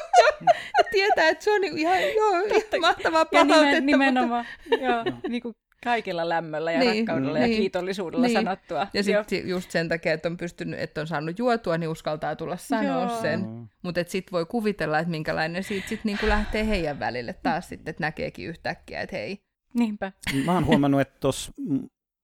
ja 0.77 0.83
tietää, 0.91 1.29
että 1.29 1.43
se 1.43 1.51
on 1.51 1.61
niinku 1.61 1.77
ihan, 1.77 2.01
joo, 2.01 2.39
ihan 2.39 2.81
mahtavaa 2.81 3.25
palautetta. 3.25 3.75
Ja 3.75 3.81
nimenomaan, 3.81 4.45
mutta... 4.69 4.85
joo, 4.85 5.03
niin 5.29 5.41
kuin 5.41 5.55
kaikilla 5.83 6.29
lämmöllä 6.29 6.71
ja 6.71 6.79
niin, 6.79 7.07
rakkaudella 7.07 7.39
niin, 7.39 7.51
ja 7.51 7.57
kiitollisuudella 7.57 8.27
niin. 8.27 8.37
sanottua. 8.37 8.87
Ja 8.93 9.03
sitten 9.03 9.49
just 9.49 9.71
sen 9.71 9.89
takia, 9.89 10.13
että 10.13 10.29
on 10.29 10.37
pystynyt, 10.37 10.79
että 10.79 11.01
on 11.01 11.07
saanut 11.07 11.39
juotua, 11.39 11.77
niin 11.77 11.89
uskaltaa 11.89 12.35
tulla 12.35 12.57
sanoa 12.57 13.03
Joo. 13.03 13.21
sen. 13.21 13.69
Mutta 13.83 14.03
sitten 14.07 14.31
voi 14.31 14.45
kuvitella, 14.45 14.99
että 14.99 15.11
minkälainen 15.11 15.63
siitä 15.63 15.89
sitten 15.89 16.09
niinku 16.09 16.27
lähtee 16.27 16.67
heidän 16.67 16.99
välille 16.99 17.33
taas 17.43 17.69
sitten, 17.69 17.91
että 17.91 18.03
näkeekin 18.03 18.49
yhtäkkiä, 18.49 19.01
että 19.01 19.15
hei. 19.15 19.37
Niinpä. 19.73 20.11
Mä 20.45 20.53
oon 20.53 20.65
huomannut, 20.65 21.01
että 21.01 21.19
tuossa 21.19 21.51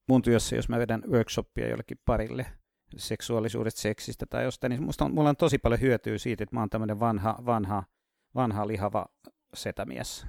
mun 0.09 0.21
työssä, 0.21 0.55
jos 0.55 0.69
mä 0.69 0.79
vedän 0.79 1.03
workshoppia 1.11 1.69
jollekin 1.69 1.97
parille 2.05 2.45
seksuaalisuudesta, 2.97 3.81
seksistä 3.81 4.25
tai 4.25 4.43
jostain, 4.43 4.69
niin 4.71 4.83
musta 4.83 5.05
on, 5.05 5.13
mulla 5.13 5.29
on 5.29 5.35
tosi 5.35 5.57
paljon 5.57 5.81
hyötyä 5.81 6.17
siitä, 6.17 6.43
että 6.43 6.55
mä 6.55 6.59
oon 6.59 6.69
tämmöinen 6.69 6.99
vanha, 6.99 7.37
vanha, 7.45 7.83
vanha 8.35 8.67
lihava 8.67 9.05
setämies. 9.53 10.25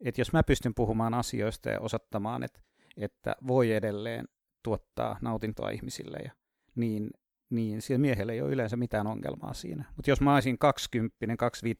Et 0.00 0.18
jos 0.18 0.32
mä 0.32 0.42
pystyn 0.42 0.74
puhumaan 0.74 1.14
asioista 1.14 1.68
ja 1.68 1.80
osoittamaan, 1.80 2.42
että 2.42 2.60
että 2.98 3.36
voi 3.46 3.72
edelleen 3.72 4.28
tuottaa 4.62 5.18
nautintoa 5.20 5.70
ihmisille, 5.70 6.18
ja 6.24 6.32
niin, 6.74 7.10
niin 7.50 7.82
sillä 7.82 7.98
miehellä 7.98 8.32
ei 8.32 8.42
ole 8.42 8.52
yleensä 8.52 8.76
mitään 8.76 9.06
ongelmaa 9.06 9.54
siinä. 9.54 9.84
Mutta 9.96 10.10
jos 10.10 10.20
mä 10.20 10.34
olisin 10.34 10.58
20, 10.58 11.36
25, 11.36 11.78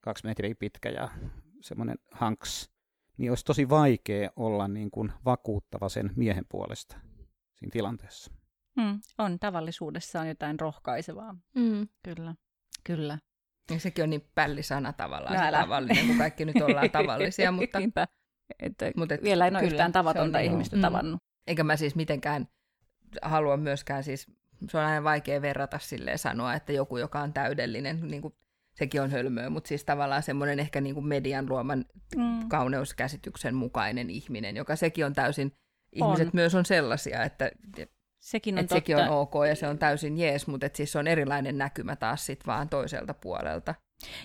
kaksi 0.00 0.26
metriä 0.26 0.54
pitkä 0.54 0.88
ja 0.88 1.08
semmoinen 1.60 1.98
hanks, 2.12 2.70
niin 3.18 3.30
olisi 3.30 3.44
tosi 3.44 3.68
vaikea 3.68 4.30
olla 4.36 4.68
niin 4.68 4.90
kuin 4.90 5.12
vakuuttava 5.24 5.88
sen 5.88 6.10
miehen 6.16 6.46
puolesta 6.48 6.96
siinä 7.54 7.72
tilanteessa. 7.72 8.32
Mm, 8.76 9.00
on 9.18 9.38
tavallisuudessaan 9.38 10.28
jotain 10.28 10.60
rohkaisevaa. 10.60 11.36
Mm. 11.54 11.88
Kyllä, 12.02 12.34
kyllä. 12.84 13.18
Ja 13.70 13.80
sekin 13.80 14.04
on 14.04 14.10
niin 14.10 14.30
pällisana 14.34 14.92
tavallaan, 14.92 15.36
no, 15.36 15.44
se 15.44 15.50
tavallinen, 15.50 16.06
kun 16.06 16.18
kaikki 16.18 16.44
nyt 16.44 16.56
ollaan 16.56 16.90
tavallisia, 17.00 17.52
mutta, 17.52 17.78
että 17.78 18.08
Mut 18.96 19.12
et, 19.12 19.22
vielä 19.22 19.46
en 19.46 19.56
ole 19.56 19.64
yhtään 19.64 19.92
tavatonta 19.92 20.38
niin, 20.38 20.52
ihmistä 20.52 20.76
mm. 20.76 20.82
tavannut. 20.82 21.22
Eikä 21.46 21.64
mä 21.64 21.76
siis 21.76 21.94
mitenkään 21.96 22.48
halua 23.22 23.56
myöskään 23.56 24.04
siis, 24.04 24.26
se 24.68 24.78
on 24.78 24.84
aina 24.84 25.04
vaikea 25.04 25.42
verrata 25.42 25.78
silleen 25.78 26.18
sanoa, 26.18 26.54
että 26.54 26.72
joku, 26.72 26.96
joka 26.96 27.20
on 27.20 27.32
täydellinen, 27.32 28.00
niin 28.00 28.22
kuin, 28.22 28.34
sekin 28.74 29.02
on 29.02 29.10
hölmöä, 29.10 29.50
mutta 29.50 29.68
siis 29.68 29.84
tavallaan 29.84 30.22
semmoinen 30.22 30.60
ehkä 30.60 30.80
niin 30.80 30.94
kuin 30.94 31.06
median 31.06 31.48
luoman 31.48 31.84
mm. 32.16 32.48
kauneuskäsityksen 32.48 33.54
mukainen 33.54 34.10
ihminen, 34.10 34.56
joka 34.56 34.76
sekin 34.76 35.06
on 35.06 35.12
täysin, 35.12 35.52
ihmiset 35.92 36.26
on. 36.26 36.30
myös 36.34 36.54
on 36.54 36.64
sellaisia, 36.64 37.24
että 37.24 37.50
Sekin 38.20 38.54
on, 38.54 38.58
että 38.58 38.74
sekin 38.74 38.96
on 38.96 39.08
ok 39.08 39.32
ja 39.48 39.56
se 39.56 39.68
on 39.68 39.78
täysin 39.78 40.18
jees, 40.18 40.46
mutta 40.46 40.66
et 40.66 40.76
siis 40.76 40.92
se 40.92 40.98
on 40.98 41.06
erilainen 41.06 41.58
näkymä 41.58 41.96
taas 41.96 42.26
sit 42.26 42.46
vaan 42.46 42.68
toiselta 42.68 43.14
puolelta. 43.14 43.74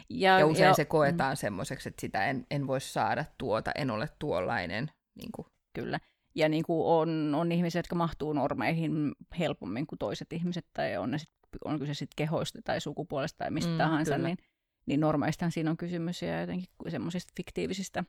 Ja, 0.09 0.39
ja 0.39 0.45
usein 0.45 0.67
ja, 0.67 0.73
se 0.73 0.85
koetaan 0.85 1.33
mm. 1.33 1.37
semmoiseksi, 1.37 1.89
että 1.89 2.01
sitä 2.01 2.25
en, 2.25 2.45
en 2.51 2.67
voi 2.67 2.81
saada 2.81 3.25
tuota, 3.37 3.71
en 3.75 3.91
ole 3.91 4.09
tuollainen. 4.19 4.91
Niin 5.15 5.31
kuin. 5.35 5.47
Kyllä. 5.73 5.99
Ja 6.35 6.49
niin 6.49 6.63
kuin 6.63 6.85
on, 6.85 7.35
on 7.35 7.51
ihmisiä, 7.51 7.79
jotka 7.79 7.95
mahtuu 7.95 8.33
normeihin 8.33 9.11
helpommin 9.39 9.87
kuin 9.87 9.99
toiset 9.99 10.33
ihmiset, 10.33 10.65
tai 10.73 10.97
on, 10.97 11.11
ne 11.11 11.17
sit, 11.17 11.29
on 11.65 11.79
kyse 11.79 11.93
sitten 11.93 12.15
kehoista 12.15 12.59
tai 12.63 12.81
sukupuolesta 12.81 13.37
tai 13.37 13.51
mistä 13.51 13.71
mm, 13.71 13.77
tahansa, 13.77 14.17
niin, 14.17 14.37
niin 14.85 14.99
normeistahan 14.99 15.51
siinä 15.51 15.71
on 15.71 15.77
kysymys 15.77 16.21
ja 16.21 16.41
jotenkin 16.41 16.67
semmoisista 16.87 17.33
fiktiivisistä 17.37 18.03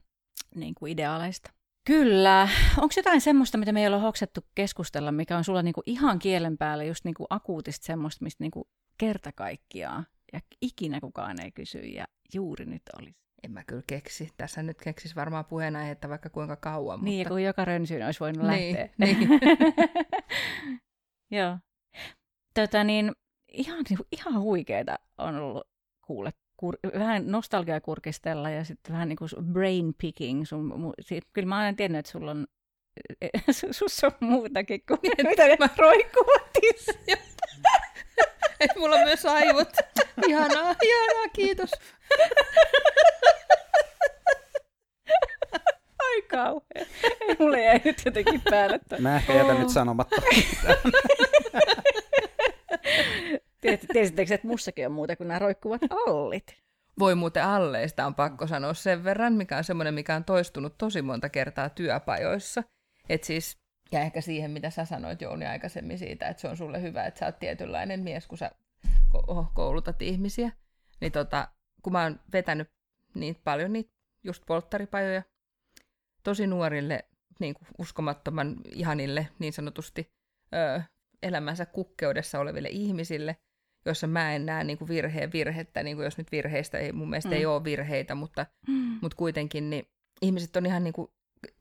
niin 0.55 0.75
kuin 0.75 0.91
ideaaleista. 0.91 1.51
Kyllä. 1.87 2.49
Onko 2.77 2.93
jotain 2.97 3.21
semmoista, 3.21 3.57
mitä 3.57 3.71
me 3.71 3.81
ei 3.81 3.87
ole 3.87 3.99
hoksettu 3.99 4.41
keskustella, 4.55 5.11
mikä 5.11 5.37
on 5.37 5.43
sulla 5.43 5.61
niinku 5.61 5.83
ihan 5.85 6.19
kielen 6.19 6.57
päällä 6.57 6.83
just 6.83 7.05
niinku 7.05 7.25
akuutista 7.29 7.85
semmoista, 7.85 8.23
mistä 8.23 8.43
niinku 8.43 8.67
kerta 8.97 9.31
kaikkiaan 9.31 10.05
ja 10.33 10.39
ikinä 10.61 10.99
kukaan 11.01 11.41
ei 11.41 11.51
kysy 11.51 11.79
ja 11.79 12.05
juuri 12.33 12.65
nyt 12.65 12.81
olisi. 12.99 13.17
En 13.43 13.51
mä 13.51 13.63
kyllä 13.63 13.83
keksi. 13.87 14.29
Tässä 14.37 14.63
nyt 14.63 14.81
keksis 14.81 15.15
varmaan 15.15 15.45
puheenaihetta 15.45 16.09
vaikka 16.09 16.29
kuinka 16.29 16.55
kauan. 16.55 16.99
Niin, 17.03 17.19
mutta... 17.19 17.29
kun 17.29 17.43
joka 17.43 17.65
rönsyyn 17.65 18.05
olisi 18.05 18.19
voinut 18.19 18.47
niin, 18.47 18.75
lähteä. 18.75 18.95
Niin. 19.05 19.29
Joo. 21.39 21.57
Tota 22.53 22.83
niin, 22.83 23.11
ihan, 23.51 23.85
niin 23.89 23.99
ihan 24.11 24.39
huikeeta 24.39 24.99
on 25.17 25.35
ollut 25.35 25.67
kuulla 26.05 26.31
kur, 26.57 26.77
vähän 26.99 27.31
nostalgia 27.31 27.81
kurkistella 27.81 28.49
ja 28.49 28.65
sitten 28.65 28.93
vähän 28.93 29.09
niin 29.09 29.17
kuin 29.17 29.29
brain 29.51 29.93
picking. 30.01 30.45
Sun, 30.45 30.79
mu, 30.79 30.93
sit, 30.99 31.23
kyllä 31.33 31.47
mä 31.47 31.61
olen 31.61 31.75
tiennyt, 31.75 31.99
että 31.99 32.11
sulla 32.11 32.31
on, 32.31 32.47
sus 33.71 34.03
on 34.03 34.11
muutakin 34.19 34.81
kuin 34.87 34.99
mitä 35.03 35.43
mä 35.59 35.69
roikkuutin. 35.77 36.73
Et 38.59 38.71
mulla 38.75 38.95
on 38.95 39.03
myös 39.03 39.25
aivot. 39.25 39.69
Ihanaa, 40.27 40.75
ihanaa, 40.81 41.27
kiitos. 41.33 41.71
Ai 45.99 46.21
kauhean. 46.21 46.87
Mulle 47.39 47.63
jäi 47.63 47.81
nyt 47.85 48.01
jotenkin 48.05 48.41
päälle. 48.49 48.79
Mä 48.99 49.15
ehkä 49.15 49.33
jätän 49.33 49.55
oh. 49.55 49.59
nyt 49.59 49.69
sanomatta. 49.69 50.15
Tiesittekö, 53.61 54.33
että 54.33 54.47
mussakin 54.47 54.85
on 54.85 54.91
muuta 54.91 55.15
kuin 55.15 55.27
nämä 55.27 55.39
roikkuvat 55.39 55.81
allit? 56.07 56.57
Voi 56.99 57.15
muuten 57.15 57.43
alleista 57.43 58.05
on 58.05 58.15
pakko 58.15 58.47
sanoa 58.47 58.73
sen 58.73 59.03
verran, 59.03 59.33
mikä 59.33 59.57
on 59.57 59.63
semmoinen, 59.63 59.93
mikä 59.93 60.15
on 60.15 60.23
toistunut 60.23 60.77
tosi 60.77 61.01
monta 61.01 61.29
kertaa 61.29 61.69
työpajoissa. 61.69 62.63
Et 63.09 63.23
siis 63.23 63.57
ja 63.91 63.99
ehkä 63.99 64.21
siihen, 64.21 64.51
mitä 64.51 64.69
sä 64.69 64.85
sanoit 64.85 65.21
Jouni 65.21 65.45
aikaisemmin 65.45 65.99
siitä, 65.99 66.27
että 66.27 66.41
se 66.41 66.47
on 66.47 66.57
sulle 66.57 66.81
hyvä, 66.81 67.05
että 67.05 67.19
sä 67.19 67.25
oot 67.25 67.39
tietynlainen 67.39 67.99
mies, 67.99 68.27
kun 68.27 68.37
sä 68.37 68.51
koulutat 69.53 70.01
ihmisiä. 70.01 70.51
Niin 71.01 71.11
tota, 71.11 71.47
kun 71.81 71.93
mä 71.93 72.03
oon 72.03 72.19
vetänyt 72.33 72.69
niin 73.15 73.35
paljon 73.43 73.73
niitä 73.73 73.91
just 74.23 74.43
polttaripajoja 74.45 75.23
tosi 76.23 76.47
nuorille, 76.47 77.05
niin 77.39 77.53
kuin 77.53 77.67
uskomattoman 77.77 78.55
ihanille 78.71 79.27
niin 79.39 79.53
sanotusti 79.53 80.11
öö, 80.53 80.79
elämänsä 81.21 81.65
kukkeudessa 81.65 82.39
oleville 82.39 82.69
ihmisille, 82.69 83.37
joissa 83.89 84.07
mä 84.07 84.35
en 84.35 84.45
näe 84.45 84.63
niin 84.63 84.77
kuin 84.77 84.87
virheen 84.87 85.31
virhettä, 85.31 85.83
niin 85.83 85.97
kuin 85.97 86.03
jos 86.03 86.17
nyt 86.17 86.31
virheistä 86.31 86.77
ei, 86.77 86.91
mun 86.91 87.09
mielestä 87.09 87.29
mm. 87.29 87.35
ei 87.35 87.45
ole 87.45 87.63
virheitä, 87.63 88.15
mutta, 88.15 88.45
mm. 88.67 88.99
mutta 89.01 89.17
kuitenkin 89.17 89.69
niin 89.69 89.87
ihmiset 90.21 90.55
on 90.55 90.65
ihan 90.65 90.83
niin 90.83 90.93
kuin 90.93 91.07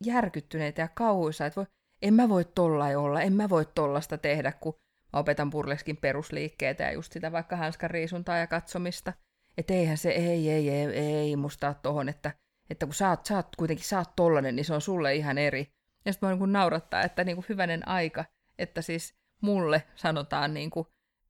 järkyttyneitä 0.05 0.83
ja 0.83 0.89
kauhuissa, 0.89 1.47
että 1.47 1.61
voi, 1.61 1.67
en 2.03 2.15
mä 2.15 2.29
voi 2.29 2.45
tollai 2.45 2.97
olla, 2.97 3.23
en 3.23 3.33
mä 3.33 3.49
voi 3.49 3.67
tollasta 3.75 4.19
tehdä, 4.19 4.53
kun 4.53 4.75
mä 5.13 5.21
opetan 5.21 5.51
burleskin 5.51 5.97
perusliikkeitä 5.97 6.85
ja 6.85 6.93
just 6.93 7.13
sitä 7.13 7.33
vaikka 7.33 7.57
hanskan 7.57 7.91
riisuntaa 7.91 8.37
ja 8.37 8.47
katsomista. 8.47 9.13
Että 9.59 9.75
eihän 9.75 9.97
se, 9.97 10.11
ei, 10.11 10.51
ei, 10.51 10.71
ei, 10.71 10.99
ei 10.99 11.37
musta 11.37 11.75
tohon, 11.75 12.09
että, 12.09 12.31
että 12.71 12.87
kun 12.87 12.95
sä 12.95 13.09
oot, 13.09 13.27
sä 13.27 13.37
oot 13.37 13.57
kuitenkin, 13.57 13.87
sä 13.87 13.99
oot 13.99 14.17
tollanen, 14.17 14.57
niin 14.57 14.65
se 14.65 14.75
on 14.75 14.81
sulle 14.81 15.15
ihan 15.15 15.39
eri. 15.39 15.73
Ja 16.05 16.13
sitten 16.13 16.29
mä 16.29 16.35
niin 16.35 16.53
naurattaa, 16.53 17.03
että 17.03 17.25
niin 17.25 17.37
kuin 17.37 17.47
hyvänen 17.49 17.89
aika, 17.89 18.25
että 18.59 18.83
siis 18.83 19.15
mulle 19.41 19.83
sanotaan 19.95 20.55
niin 20.55 20.71
kuin 20.71 20.87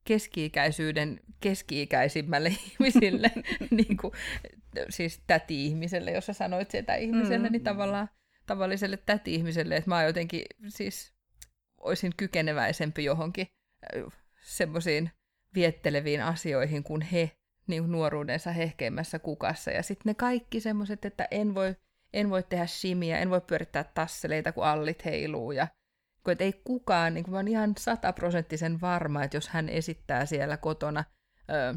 keski-ikäisyyden 0.07 1.19
keski-ikäisimmälle 1.39 2.49
ihmisille, 2.67 3.31
niin 3.71 3.97
kuin, 3.97 4.13
siis 4.89 5.21
täti-ihmiselle, 5.27 6.11
jos 6.11 6.25
sä 6.25 6.33
sanoit 6.33 6.71
sitä 6.71 6.95
ihmiselle, 6.95 7.49
mm. 7.49 7.51
niin 7.51 7.63
tavallaan 7.63 8.09
tavalliselle 8.45 8.97
täti-ihmiselle, 8.97 9.75
että 9.75 9.89
mä 9.89 10.03
jotenkin 10.03 10.41
siis 10.67 11.13
olisin 11.77 12.11
kykeneväisempi 12.17 13.03
johonkin 13.03 13.47
semmoisiin 14.41 15.11
vietteleviin 15.55 16.23
asioihin 16.23 16.83
kuin 16.83 17.01
he 17.01 17.31
niin 17.67 17.83
kuin 17.83 17.91
nuoruudensa 17.91 18.51
hehkeimmässä 18.51 19.19
kukassa. 19.19 19.71
Ja 19.71 19.83
sitten 19.83 20.09
ne 20.09 20.13
kaikki 20.13 20.59
semmoiset, 20.59 21.05
että 21.05 21.27
en 21.31 21.55
voi, 21.55 21.75
en 22.13 22.29
voi 22.29 22.43
tehdä 22.43 22.67
shimiä, 22.67 23.19
en 23.19 23.29
voi 23.29 23.41
pyörittää 23.41 23.83
tasseleita, 23.83 24.51
kun 24.51 24.65
allit 24.65 25.05
heiluu. 25.05 25.51
Ja 25.51 25.67
kun, 26.27 26.31
että 26.31 26.43
ei 26.43 26.61
kukaan, 26.63 27.13
niin 27.13 27.23
kuin 27.23 27.31
mä 27.31 27.37
oon 27.37 27.47
ihan 27.47 27.73
sataprosenttisen 27.77 28.81
varma, 28.81 29.23
että 29.23 29.37
jos 29.37 29.49
hän 29.49 29.69
esittää 29.69 30.25
siellä 30.25 30.57
kotona 30.57 31.03
ö, 31.49 31.75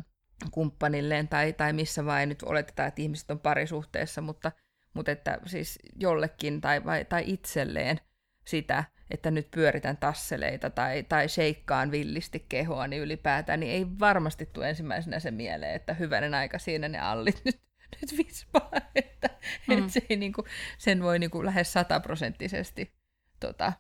kumppanilleen 0.51 1.29
tai, 1.29 1.53
tai 1.53 1.73
missä 1.73 2.05
vain, 2.05 2.29
nyt 2.29 2.43
oletetaan, 2.43 2.89
että 2.89 3.03
ihmiset 3.03 3.31
on 3.31 3.41
parisuhteessa, 3.41 4.21
mutta, 4.21 4.53
mutta 4.95 5.13
että 5.13 5.39
siis 5.47 5.79
jollekin 5.97 6.61
tai, 6.61 6.85
vai, 6.85 7.05
tai 7.05 7.25
itselleen 7.27 8.01
sitä, 8.45 8.85
että 9.11 9.31
nyt 9.31 9.51
pyöritän 9.51 9.97
tasseleita 9.97 10.71
tai, 10.71 11.03
tai 11.03 11.29
sheikkaan 11.29 11.91
villisti 11.91 12.47
kehoa, 12.49 12.87
niin 12.87 13.03
ylipäätään, 13.03 13.61
niin 13.61 13.73
ei 13.73 13.87
varmasti 13.99 14.47
tule 14.47 14.69
ensimmäisenä 14.69 15.21
se 15.21 15.31
mieleen, 15.31 15.75
että 15.75 15.95
hyvänen 15.95 16.35
aika 16.35 16.59
siinä 16.59 16.89
ne 16.89 16.99
allit 16.99 17.43
nyt, 17.45 17.61
nyt 18.01 18.19
vispaa, 18.19 18.71
että, 18.95 19.31
mm. 19.69 19.79
että 19.79 19.93
se 19.93 20.03
ei 20.11 20.17
niinku, 20.17 20.45
sen 20.79 21.03
voi 21.03 21.19
niinku 21.19 21.45
lähes 21.45 21.73
sataprosenttisesti 21.73 22.93
tota, 23.41 23.73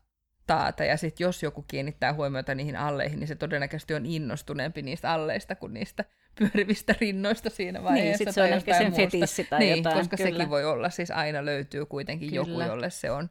taata. 0.51 0.85
Ja 0.85 0.97
sitten 0.97 1.24
jos 1.24 1.43
joku 1.43 1.62
kiinnittää 1.62 2.12
huomiota 2.14 2.55
niihin 2.55 2.77
alleihin, 2.77 3.20
niin 3.20 3.28
se 3.28 3.35
todennäköisesti 3.35 3.94
on 3.94 4.06
innostuneempi 4.06 4.82
niistä 4.82 5.12
alleista 5.12 5.55
kuin 5.55 5.74
niistä 5.74 6.05
pyörivistä 6.39 6.94
rinnoista 7.01 7.51
siinä 7.51 7.82
vaiheessa. 7.82 8.24
Niin, 8.24 8.35
se 8.35 8.43
on 8.43 8.48
ehkä 8.48 8.78
sen 8.78 8.93
fetissi 8.93 9.44
tai 9.44 9.59
niin, 9.59 9.77
jotain. 9.77 9.97
koska 9.97 10.16
kyllä. 10.16 10.31
sekin 10.31 10.51
voi 10.51 10.64
olla, 10.64 10.90
siis 10.90 11.10
aina 11.10 11.44
löytyy 11.44 11.86
kuitenkin 11.86 12.28
kyllä. 12.28 12.43
joku, 12.43 12.60
jolle 12.60 12.90
se 12.90 13.10
on, 13.10 13.31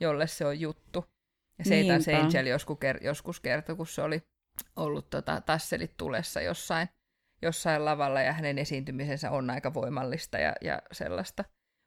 jolle 0.00 0.26
se 0.26 0.46
on 0.46 0.60
juttu. 0.60 1.04
Ja 1.58 1.64
Seitan 1.64 2.00
Angel 2.20 2.46
joskus, 2.46 2.78
joskus 3.00 3.40
kertoi, 3.40 3.76
kun 3.76 3.86
se 3.86 4.02
oli 4.02 4.22
ollut 4.76 5.10
tota, 5.10 5.40
tasselit 5.40 5.96
tulessa 5.96 6.40
jossain, 6.40 6.88
jossain 7.42 7.84
lavalla 7.84 8.22
ja 8.22 8.32
hänen 8.32 8.58
esiintymisensä 8.58 9.30
on 9.30 9.50
aika 9.50 9.74
voimallista 9.74 10.38
ja, 10.38 10.52
ja 10.60 10.82
sellaista 10.92 11.44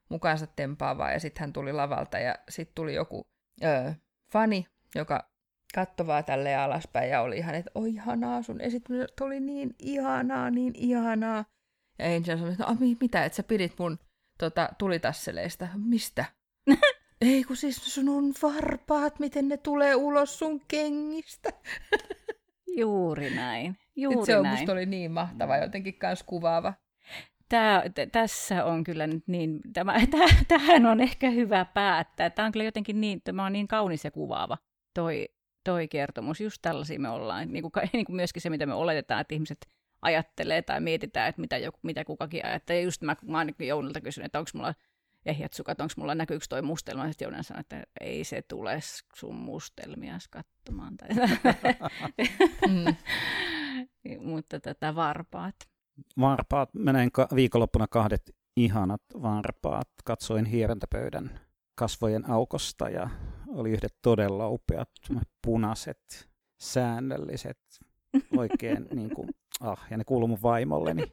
mukaansa 0.08 0.46
tempaavaa. 0.46 1.12
Ja 1.12 1.20
sitten 1.20 1.40
hän 1.40 1.52
tuli 1.52 1.72
lavalta 1.72 2.18
ja 2.18 2.34
sitten 2.48 2.74
tuli 2.74 2.94
joku 2.94 3.26
öö, 3.64 3.92
fani, 4.32 4.66
joka 4.94 5.30
kattovaa 5.74 6.22
tälle 6.22 6.56
alaspäin 6.56 7.10
ja 7.10 7.20
oli 7.20 7.38
ihan, 7.38 7.54
että 7.54 7.70
oi 7.74 7.90
ihanaa, 7.90 8.42
sun 8.42 8.60
esitys 8.60 9.06
oli 9.20 9.40
niin 9.40 9.74
ihanaa, 9.78 10.50
niin 10.50 10.72
ihanaa. 10.76 11.44
Ja 11.98 12.06
Angel 12.06 12.36
sanoi, 12.38 12.52
että 12.52 12.64
no, 12.64 12.76
mitä, 13.00 13.24
että 13.24 13.36
sä 13.36 13.42
pidit 13.42 13.78
mun 13.78 13.98
tota, 14.38 14.68
tulitasseleista. 14.78 15.68
Mistä? 15.76 16.24
Ei 17.20 17.44
kun 17.44 17.56
siis 17.56 17.94
sun 17.94 18.34
varpaat, 18.42 19.18
miten 19.18 19.48
ne 19.48 19.56
tulee 19.56 19.94
ulos 19.94 20.38
sun 20.38 20.60
kengistä. 20.68 21.50
Juuri 22.78 23.34
näin. 23.34 23.76
Juuri 23.96 24.18
Et 24.18 24.26
se 24.26 24.36
on, 24.36 24.42
näin. 24.42 24.58
musta 24.58 24.72
oli 24.72 24.86
niin 24.86 25.10
mahtava, 25.10 25.56
jotenkin 25.56 25.98
kans 25.98 26.22
kuvaava. 26.22 26.74
Tää, 27.50 27.82
t- 27.88 28.12
tässä 28.12 28.64
on 28.64 28.84
kyllä 28.84 29.06
nyt 29.06 29.24
niin, 29.26 29.60
tämä, 29.72 29.94
tähän 30.48 30.86
on 30.86 31.00
ehkä 31.00 31.30
hyvä 31.30 31.64
päättää. 31.64 32.30
Tämä 32.30 32.46
on 32.46 32.52
kyllä 32.52 32.64
jotenkin 32.64 33.00
niin, 33.00 33.20
tämä 33.24 33.46
on 33.46 33.52
niin 33.52 33.68
kaunis 33.68 34.04
ja 34.04 34.10
kuvaava 34.10 34.58
toi, 34.94 35.28
toi 35.64 35.88
kertomus. 35.88 36.40
Just 36.40 36.58
tällaisia 36.62 37.00
me 37.00 37.08
ollaan. 37.08 37.52
Niin 37.52 37.62
kuin, 37.62 37.72
niin 37.92 38.06
kuin 38.06 38.16
myöskin 38.16 38.42
se, 38.42 38.50
mitä 38.50 38.66
me 38.66 38.74
oletetaan, 38.74 39.20
että 39.20 39.34
ihmiset 39.34 39.66
ajattelee 40.02 40.62
tai 40.62 40.80
mietitään, 40.80 41.28
että 41.28 41.40
mitä, 41.40 41.58
joku, 41.58 41.78
mitä 41.82 42.04
kukakin 42.04 42.46
ajattelee. 42.46 42.82
Just 42.82 43.02
mä, 43.02 43.16
mä 43.22 43.38
oon 43.38 43.48
Jounilta 43.58 44.00
kysynyt, 44.00 44.26
että 44.26 44.38
onko 44.38 44.50
mulla 44.54 44.74
ehjät 45.26 45.52
sukat, 45.52 45.80
onko 45.80 45.94
mulla 45.96 46.14
näkyykö 46.14 46.44
toi 46.48 46.62
mustelma, 46.62 47.08
sitten 47.08 47.26
Jounen 47.26 47.44
sanoi, 47.44 47.60
että 47.60 47.82
ei 48.00 48.24
se 48.24 48.42
tule 48.42 48.78
sun 49.14 49.34
mustelmia 49.34 50.18
katsomaan. 50.30 50.96
Tai 50.96 51.08
mm. 52.68 52.96
Mutta 54.20 54.60
tätä 54.60 54.94
varpaat. 54.94 55.56
Varpaat, 56.20 56.74
menen 56.74 57.12
ka- 57.12 57.28
viikonloppuna 57.34 57.86
kahdet 57.90 58.36
ihanat 58.56 59.02
varpaat. 59.22 59.88
Katsoin 60.04 60.44
hierontäpöydän 60.44 61.40
kasvojen 61.74 62.30
aukosta 62.30 62.88
ja 62.88 63.10
oli 63.48 63.70
yhdet 63.70 63.94
todella 64.02 64.48
upeat 64.48 64.90
punaiset, 65.46 66.28
säännölliset, 66.60 67.58
oikein 68.36 68.88
niin 68.94 69.10
kuin, 69.14 69.28
ah, 69.60 69.80
ja 69.90 69.96
ne 69.96 70.04
kuuluu 70.04 70.28
mun 70.28 70.42
vaimolleni. 70.42 71.02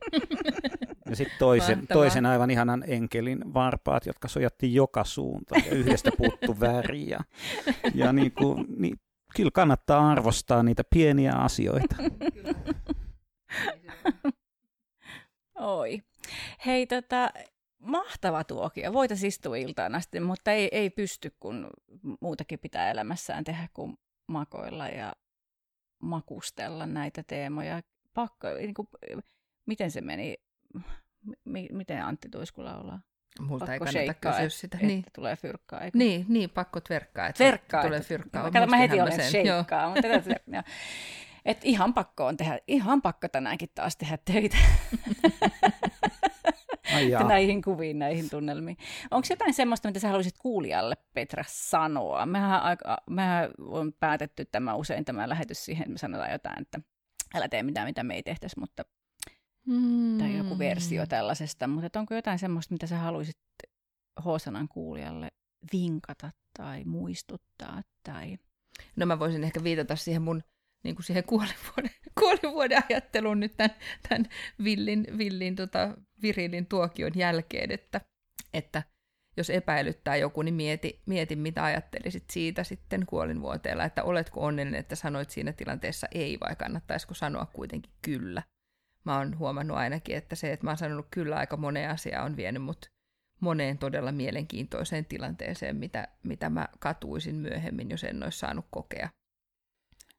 Ja 1.09 1.15
sitten 1.15 1.39
toisen, 1.39 1.87
toisen 1.87 2.25
aivan 2.25 2.51
ihanan 2.51 2.83
enkelin 2.87 3.53
varpaat, 3.53 4.05
jotka 4.05 4.27
sojatti 4.27 4.73
joka 4.73 5.03
suuntaan 5.03 5.61
ja 5.65 5.71
yhdestä 5.71 6.11
puuttu 6.17 6.59
väri. 6.59 7.09
Ja, 7.09 7.19
ja 7.93 8.13
niin 8.13 8.31
kuin, 8.31 8.65
niin, 8.77 8.99
kyllä 9.35 9.51
kannattaa 9.53 10.09
arvostaa 10.09 10.63
niitä 10.63 10.83
pieniä 10.89 11.33
asioita. 11.33 11.95
Oi. 15.57 16.03
Hei, 16.65 16.87
tota, 16.87 17.29
mahtava 17.79 18.43
tuokio. 18.43 18.93
Voitaisiin 18.93 19.27
istua 19.27 19.57
iltaan 19.57 19.95
asti, 19.95 20.19
mutta 20.19 20.51
ei, 20.51 20.69
ei 20.71 20.89
pysty, 20.89 21.35
kun 21.39 21.69
muutakin 22.21 22.59
pitää 22.59 22.91
elämässään 22.91 23.43
tehdä 23.43 23.67
kuin 23.73 23.97
makoilla 24.27 24.87
ja 24.87 25.13
makustella 25.99 26.85
näitä 26.85 27.23
teemoja. 27.23 27.81
Pakko, 28.13 28.47
niin 28.47 28.73
kuin, 28.73 28.87
miten 29.65 29.91
se 29.91 30.01
meni? 30.01 30.35
M- 31.45 31.75
miten 31.75 32.05
Antti 32.05 32.29
Tuiskula 32.29 32.73
laulaa? 32.73 32.99
Multa 33.39 33.65
pakko 33.65 33.85
ei 33.85 34.07
kannata 34.07 34.13
kysyä 34.13 34.49
sitä. 34.49 34.77
Että 34.77 34.87
niin. 34.87 35.03
tulee 35.15 35.35
fyrkkaa. 35.35 35.81
Eikö? 35.81 35.97
Niin, 35.97 36.25
niin, 36.29 36.49
pakko 36.49 36.81
tverkkaa. 36.81 37.27
Että 37.27 37.37
tverkkaa. 37.37 37.83
Tulee 37.83 38.01
fyrkkaa. 38.01 38.51
Kato, 38.51 38.67
mä 38.67 38.77
heti 38.77 39.01
olen 39.01 39.29
sheikkaa. 39.29 39.89
Mutta 39.89 40.01
tätä, 40.01 40.63
et 41.47 41.61
ihan 41.63 41.93
pakko 41.93 42.25
on 42.25 42.37
tehdä, 42.37 42.59
ihan 42.67 43.01
pakko 43.01 43.27
tänäänkin 43.27 43.69
taas 43.75 43.97
tehdä 43.97 44.17
töitä. 44.25 44.57
Ai 46.95 47.09
näihin 47.27 47.61
kuviin, 47.61 47.99
näihin 47.99 48.29
tunnelmiin. 48.29 48.77
Onko 49.11 49.27
jotain 49.29 49.53
semmoista, 49.53 49.87
mitä 49.87 49.99
sä 49.99 50.07
haluaisit 50.07 50.37
kuulijalle, 50.37 50.95
Petra, 51.13 51.43
sanoa? 51.47 52.25
Mehän, 52.25 52.61
aika, 52.61 52.97
mehän 53.09 53.49
on 53.59 53.93
päätetty 53.99 54.45
tämä 54.45 54.75
usein 54.75 55.05
tämä 55.05 55.29
lähetys 55.29 55.65
siihen, 55.65 55.81
että 55.81 55.91
me 55.91 55.97
sanotaan 55.97 56.31
jotain, 56.31 56.61
että 56.61 56.79
älä 57.35 57.49
tee 57.49 57.63
mitään, 57.63 57.87
mitä 57.87 58.03
me 58.03 58.15
ei 58.15 58.23
tehtäisi, 58.23 58.59
mutta 58.59 58.85
mm. 59.65 60.17
tai 60.17 60.37
joku 60.37 60.59
versio 60.59 61.05
tällaisesta. 61.05 61.67
Mutta 61.67 61.99
onko 61.99 62.15
jotain 62.15 62.39
semmoista, 62.39 62.73
mitä 62.73 62.87
sä 62.87 62.97
haluaisit 62.97 63.37
Hosanan 64.25 64.67
kuulijalle 64.67 65.31
vinkata 65.73 66.31
tai 66.57 66.83
muistuttaa? 66.83 67.81
Tai... 68.03 68.37
No 68.95 69.05
mä 69.05 69.19
voisin 69.19 69.43
ehkä 69.43 69.63
viitata 69.63 69.95
siihen 69.95 70.21
mun 70.21 70.43
niin 70.83 70.95
kuin 70.95 71.03
siihen 71.05 71.23
kuolivuoden, 71.23 71.91
kuolivuoden 72.19 72.83
ajatteluun 72.89 73.39
nyt 73.39 73.57
tämän, 73.57 73.75
tämän 74.09 74.25
villin, 74.63 75.07
villin 75.17 75.55
tota, 75.55 75.97
virilin 76.21 76.65
tuokion 76.65 77.11
jälkeen, 77.15 77.71
että, 77.71 78.01
että 78.53 78.83
jos 79.37 79.49
epäilyttää 79.49 80.15
joku, 80.15 80.41
niin 80.41 80.53
mieti, 80.53 81.01
mieti, 81.05 81.35
mitä 81.35 81.63
ajattelisit 81.63 82.23
siitä 82.29 82.63
sitten 82.63 83.05
kuolinvuoteella, 83.05 83.83
että 83.83 84.03
oletko 84.03 84.45
onnellinen, 84.45 84.79
että 84.79 84.95
sanoit 84.95 85.29
siinä 85.29 85.53
tilanteessa 85.53 86.07
ei, 86.11 86.37
vai 86.39 86.55
kannattaisiko 86.55 87.13
sanoa 87.13 87.45
kuitenkin 87.45 87.91
kyllä. 88.01 88.43
Mä 89.03 89.17
oon 89.17 89.37
huomannut 89.37 89.77
ainakin, 89.77 90.17
että 90.17 90.35
se, 90.35 90.51
että 90.51 90.65
mä 90.65 90.69
oon 90.69 90.77
sanonut 90.77 91.07
kyllä 91.11 91.35
aika 91.35 91.57
moneen 91.57 91.89
asiaan, 91.89 92.25
on 92.25 92.37
vienyt 92.37 92.63
mut 92.63 92.91
moneen 93.39 93.77
todella 93.77 94.11
mielenkiintoiseen 94.11 95.05
tilanteeseen, 95.05 95.75
mitä, 95.75 96.07
mitä 96.23 96.49
mä 96.49 96.67
katuisin 96.79 97.35
myöhemmin, 97.35 97.89
jos 97.89 98.03
en 98.03 98.23
olisi 98.23 98.39
saanut 98.39 98.65
kokea. 98.71 99.09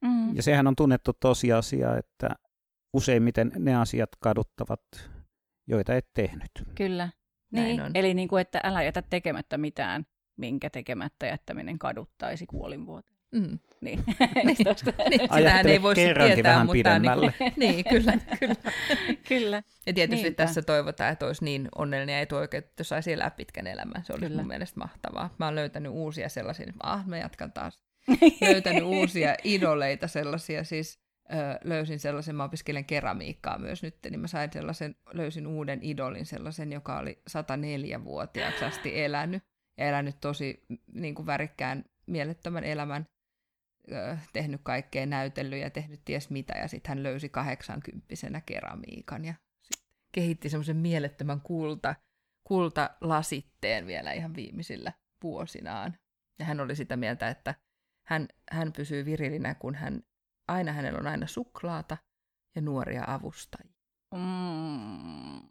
Mm. 0.01 0.37
Ja 0.37 0.43
sehän 0.43 0.67
on 0.67 0.77
tunnettu 0.77 1.13
tosiasia, 1.13 1.97
että 1.97 2.29
useimmiten 2.93 3.53
ne 3.59 3.77
asiat 3.77 4.11
kaduttavat, 4.21 5.11
joita 5.67 5.95
et 5.95 6.09
tehnyt. 6.15 6.51
Kyllä. 6.75 7.09
Niin, 7.53 7.81
on. 7.83 7.91
eli 7.95 8.15
niin 8.15 8.29
kuin, 8.29 8.41
että 8.41 8.61
älä 8.65 8.83
jätä 8.83 9.03
tekemättä 9.03 9.59
mitään, 9.59 10.07
minkä 10.37 10.71
tekemättä 10.71 11.27
jättäminen 11.27 11.79
kaduttaisi 11.79 12.47
kuolinvuoteen. 12.47 13.19
Mm. 13.35 13.59
Niin. 13.81 14.05
niin, 14.45 14.57
sitähän 14.57 14.77
Ajattele 15.31 15.73
ei 15.73 15.83
voi 15.83 15.95
sit 15.95 16.05
kerrankin 16.05 16.35
tietää, 16.35 16.53
vähän 16.53 16.67
mutta 16.67 16.73
pidemmälle. 16.73 17.35
Niin, 17.41 17.53
niin, 17.75 17.85
kyllä, 17.85 18.13
kyllä. 18.41 18.55
Kyllä. 19.29 19.63
Ja 19.87 19.93
tietysti 19.95 20.23
Niinpä. 20.23 20.45
tässä 20.45 20.63
toivotaan, 20.63 21.13
että 21.13 21.27
olisi 21.27 21.45
niin 21.45 21.69
onnellinen 21.79 22.13
ja 22.13 22.21
etuoikeutettu, 22.21 22.85
saisi 22.85 23.13
elää 23.13 23.31
pitkän 23.31 23.67
elämän. 23.67 24.05
Se 24.05 24.13
olisi 24.13 24.27
Kyllä. 24.27 24.41
mun 24.41 24.49
mielestä 24.49 24.81
mahtavaa. 24.81 25.35
Mä 25.39 25.45
oon 25.45 25.55
löytänyt 25.55 25.93
uusia 25.93 26.29
sellaisia, 26.29 26.73
ah, 26.83 27.07
mä 27.07 27.19
jatkan 27.19 27.53
taas. 27.53 27.88
Löytänyt 28.41 28.83
uusia 28.83 29.35
idoleita 29.45 30.09
sellaisia, 30.09 30.65
siis 30.65 30.99
ö, 31.33 31.37
löysin 31.65 31.99
sellaisen, 31.99 32.37
mä 32.37 32.45
opiskelen 32.45 32.85
keramiikkaa 32.85 33.59
myös 33.59 33.83
nyt, 33.83 33.97
niin 34.11 34.21
mä 34.21 34.27
sain 34.27 34.53
sellaisen, 34.53 34.97
löysin 35.13 35.47
uuden 35.47 35.79
idolin 35.83 36.27
sellaisen, 36.27 36.73
joka 36.73 36.99
oli 36.99 37.23
104-vuotiaaksi 37.31 38.65
asti 38.65 39.01
elänyt 39.01 39.43
ja 39.79 39.89
elänyt 39.89 40.21
tosi 40.21 40.65
niin 40.93 41.15
kuin 41.15 41.27
värikkään, 41.27 41.85
mielettömän 42.07 42.65
elämän, 42.65 43.07
tehnyt 44.33 44.61
kaikkea 44.65 45.07
näytellyt 45.07 45.61
ja 45.61 45.71
tehnyt 45.71 46.01
ties 46.05 46.31
mitä, 46.31 46.59
ja 46.59 46.69
sitten 46.69 46.89
hän 46.89 47.03
löysi 47.03 47.29
80 47.29 48.41
keramiikan 48.47 49.25
ja 49.25 49.35
kehitti 50.13 50.49
semmoisen 50.49 50.77
mielettömän 50.77 51.41
kulta, 51.41 51.95
kultalasitteen 52.45 53.87
vielä 53.87 54.13
ihan 54.13 54.35
viimeisillä 54.35 54.93
vuosinaan. 55.23 55.99
Ja 56.39 56.45
hän 56.45 56.61
oli 56.61 56.77
sitä 56.77 56.97
mieltä, 56.97 57.29
että 57.29 57.55
hän, 58.09 58.29
hän 58.51 58.73
pysyy 58.73 59.05
virilinä, 59.05 59.55
kun 59.55 59.75
hän, 59.75 60.03
aina 60.49 60.73
hänellä 60.73 60.99
on 60.99 61.07
aina 61.07 61.27
suklaata 61.27 61.97
ja 62.57 62.63
nuoria 62.63 63.05
avustajia. 63.07 63.75
Mm. 64.15 65.49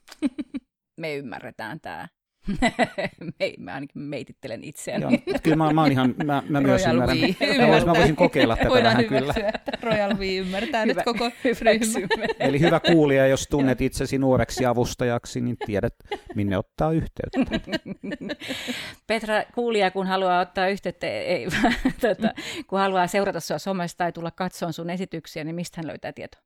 Me 1.00 1.16
ymmärretään 1.16 1.80
tämä. 1.80 2.08
me, 3.40 3.52
mä 3.58 3.74
ainakin 3.74 4.02
meitittelen 4.02 4.64
itseäni. 4.64 5.02
Joo, 5.02 5.10
kyllä 5.42 5.56
mä, 5.56 5.72
mä, 5.72 5.80
oon 5.82 5.92
ihan, 5.92 6.14
mä, 6.24 6.42
mä 6.48 6.60
myös 6.60 6.82
Royal 6.82 6.94
ymmärrän. 6.94 7.18
We 7.18 7.26
Mä 7.28 7.36
voisin, 7.40 7.60
ymmärtää. 7.64 7.86
mä 7.92 7.98
voisin 7.98 8.16
kokeilla 8.16 8.56
tätä 8.56 8.68
Voidaan 8.68 8.96
vähän 8.96 9.04
kyllä. 9.08 9.34
että 9.54 9.72
Royal 9.82 10.18
We 10.18 10.36
ymmärtää 10.36 10.86
nyt 10.86 10.96
Hyvä- 10.96 11.04
koko 11.04 11.30
ryhmä. 11.44 12.26
Eli 12.38 12.60
hyvä 12.60 12.80
kuulija, 12.80 13.26
jos 13.26 13.46
tunnet 13.50 13.80
itsesi 13.80 14.18
nuoreksi 14.18 14.66
avustajaksi, 14.66 15.40
niin 15.40 15.56
tiedät, 15.66 15.94
minne 16.34 16.58
ottaa 16.58 16.92
yhteyttä. 16.92 17.40
Petra, 19.06 19.42
kuulija, 19.54 19.90
kun 19.90 20.06
haluaa 20.06 20.40
ottaa 20.40 20.68
yhteyttä, 20.68 21.06
ei, 21.06 21.46
tota, 22.00 22.34
kun 22.66 22.78
haluaa 22.78 23.06
seurata 23.06 23.40
sinua 23.40 23.58
somesta 23.58 23.98
tai 23.98 24.12
tulla 24.12 24.30
katsomaan 24.30 24.72
sun 24.72 24.90
esityksiä, 24.90 25.44
niin 25.44 25.54
mistä 25.54 25.78
hän 25.80 25.86
löytää 25.86 26.12
tietoa? 26.12 26.40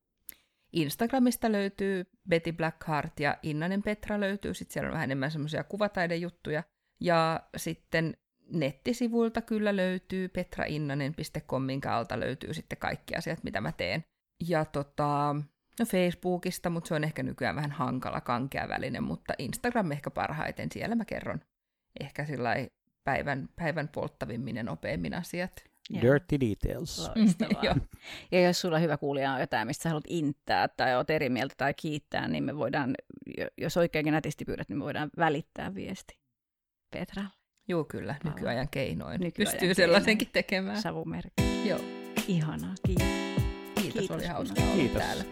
Instagramista 0.76 1.52
löytyy 1.52 2.06
Betty 2.28 2.52
Blackheart 2.52 3.20
ja 3.20 3.38
Innanen 3.42 3.82
Petra 3.82 4.20
löytyy. 4.20 4.54
Sitten 4.54 4.72
siellä 4.72 4.88
on 4.88 4.92
vähän 4.92 5.04
enemmän 5.04 5.30
semmoisia 5.30 5.64
kuvataidejuttuja. 5.64 6.62
Ja 7.00 7.40
sitten 7.56 8.16
nettisivuilta 8.52 9.42
kyllä 9.42 9.76
löytyy 9.76 10.28
petrainnanen.com, 10.28 11.62
minkä 11.62 11.92
alta 11.92 12.20
löytyy 12.20 12.54
sitten 12.54 12.78
kaikki 12.78 13.14
asiat, 13.14 13.44
mitä 13.44 13.60
mä 13.60 13.72
teen. 13.72 14.04
Ja 14.48 14.64
tota, 14.64 15.36
no 15.78 15.86
Facebookista, 15.86 16.70
mutta 16.70 16.88
se 16.88 16.94
on 16.94 17.04
ehkä 17.04 17.22
nykyään 17.22 17.56
vähän 17.56 17.72
hankala, 17.72 18.20
kankea 18.20 18.68
väline, 18.68 19.00
mutta 19.00 19.34
Instagram 19.38 19.92
ehkä 19.92 20.10
parhaiten. 20.10 20.68
Siellä 20.72 20.94
mä 20.94 21.04
kerron 21.04 21.40
ehkä 22.00 22.24
sillä 22.24 22.54
päivän, 23.04 23.48
päivän 23.56 23.88
polttavimmin 23.88 24.56
ja 24.56 24.62
nopeimmin 24.62 25.14
asiat. 25.14 25.64
Joo. 25.90 26.02
Dirty 26.02 26.40
details. 26.40 27.10
Joo. 27.62 27.74
ja 28.32 28.40
jos 28.40 28.60
sulla 28.60 28.78
hyvä 28.78 28.96
kuulija 28.96 29.32
on 29.32 29.40
jotain, 29.40 29.66
mistä 29.66 29.82
sä 29.82 29.88
haluat 29.88 30.04
inttää 30.08 30.68
tai 30.68 30.96
oot 30.96 31.10
eri 31.10 31.28
mieltä 31.28 31.54
tai 31.58 31.74
kiittää, 31.74 32.28
niin 32.28 32.44
me 32.44 32.56
voidaan, 32.56 32.94
jo- 33.38 33.48
jos 33.58 33.76
oikeinkin 33.76 34.12
nätisti 34.12 34.44
pyydät, 34.44 34.68
niin 34.68 34.78
me 34.78 34.84
voidaan 34.84 35.10
välittää 35.18 35.74
viesti 35.74 36.18
Petralle. 36.90 37.30
Joo, 37.68 37.84
kyllä, 37.84 38.14
nykyajan 38.24 38.68
keinoin. 38.70 39.20
Nykyajan 39.20 39.52
Pystyy 39.52 39.74
sellaisenkin 39.74 40.28
tekemään. 40.32 40.82
Savumerkki. 40.82 41.42
Joo, 41.68 41.80
Ihanaa, 42.28 42.74
kiitos. 42.86 43.06
kiitos, 43.74 43.92
Kiitos, 43.98 44.10
oli 44.10 44.26
hauskaa 44.26 44.64
olla 44.64 44.74
Kiitos. 44.76 45.02
täällä. 45.02 45.24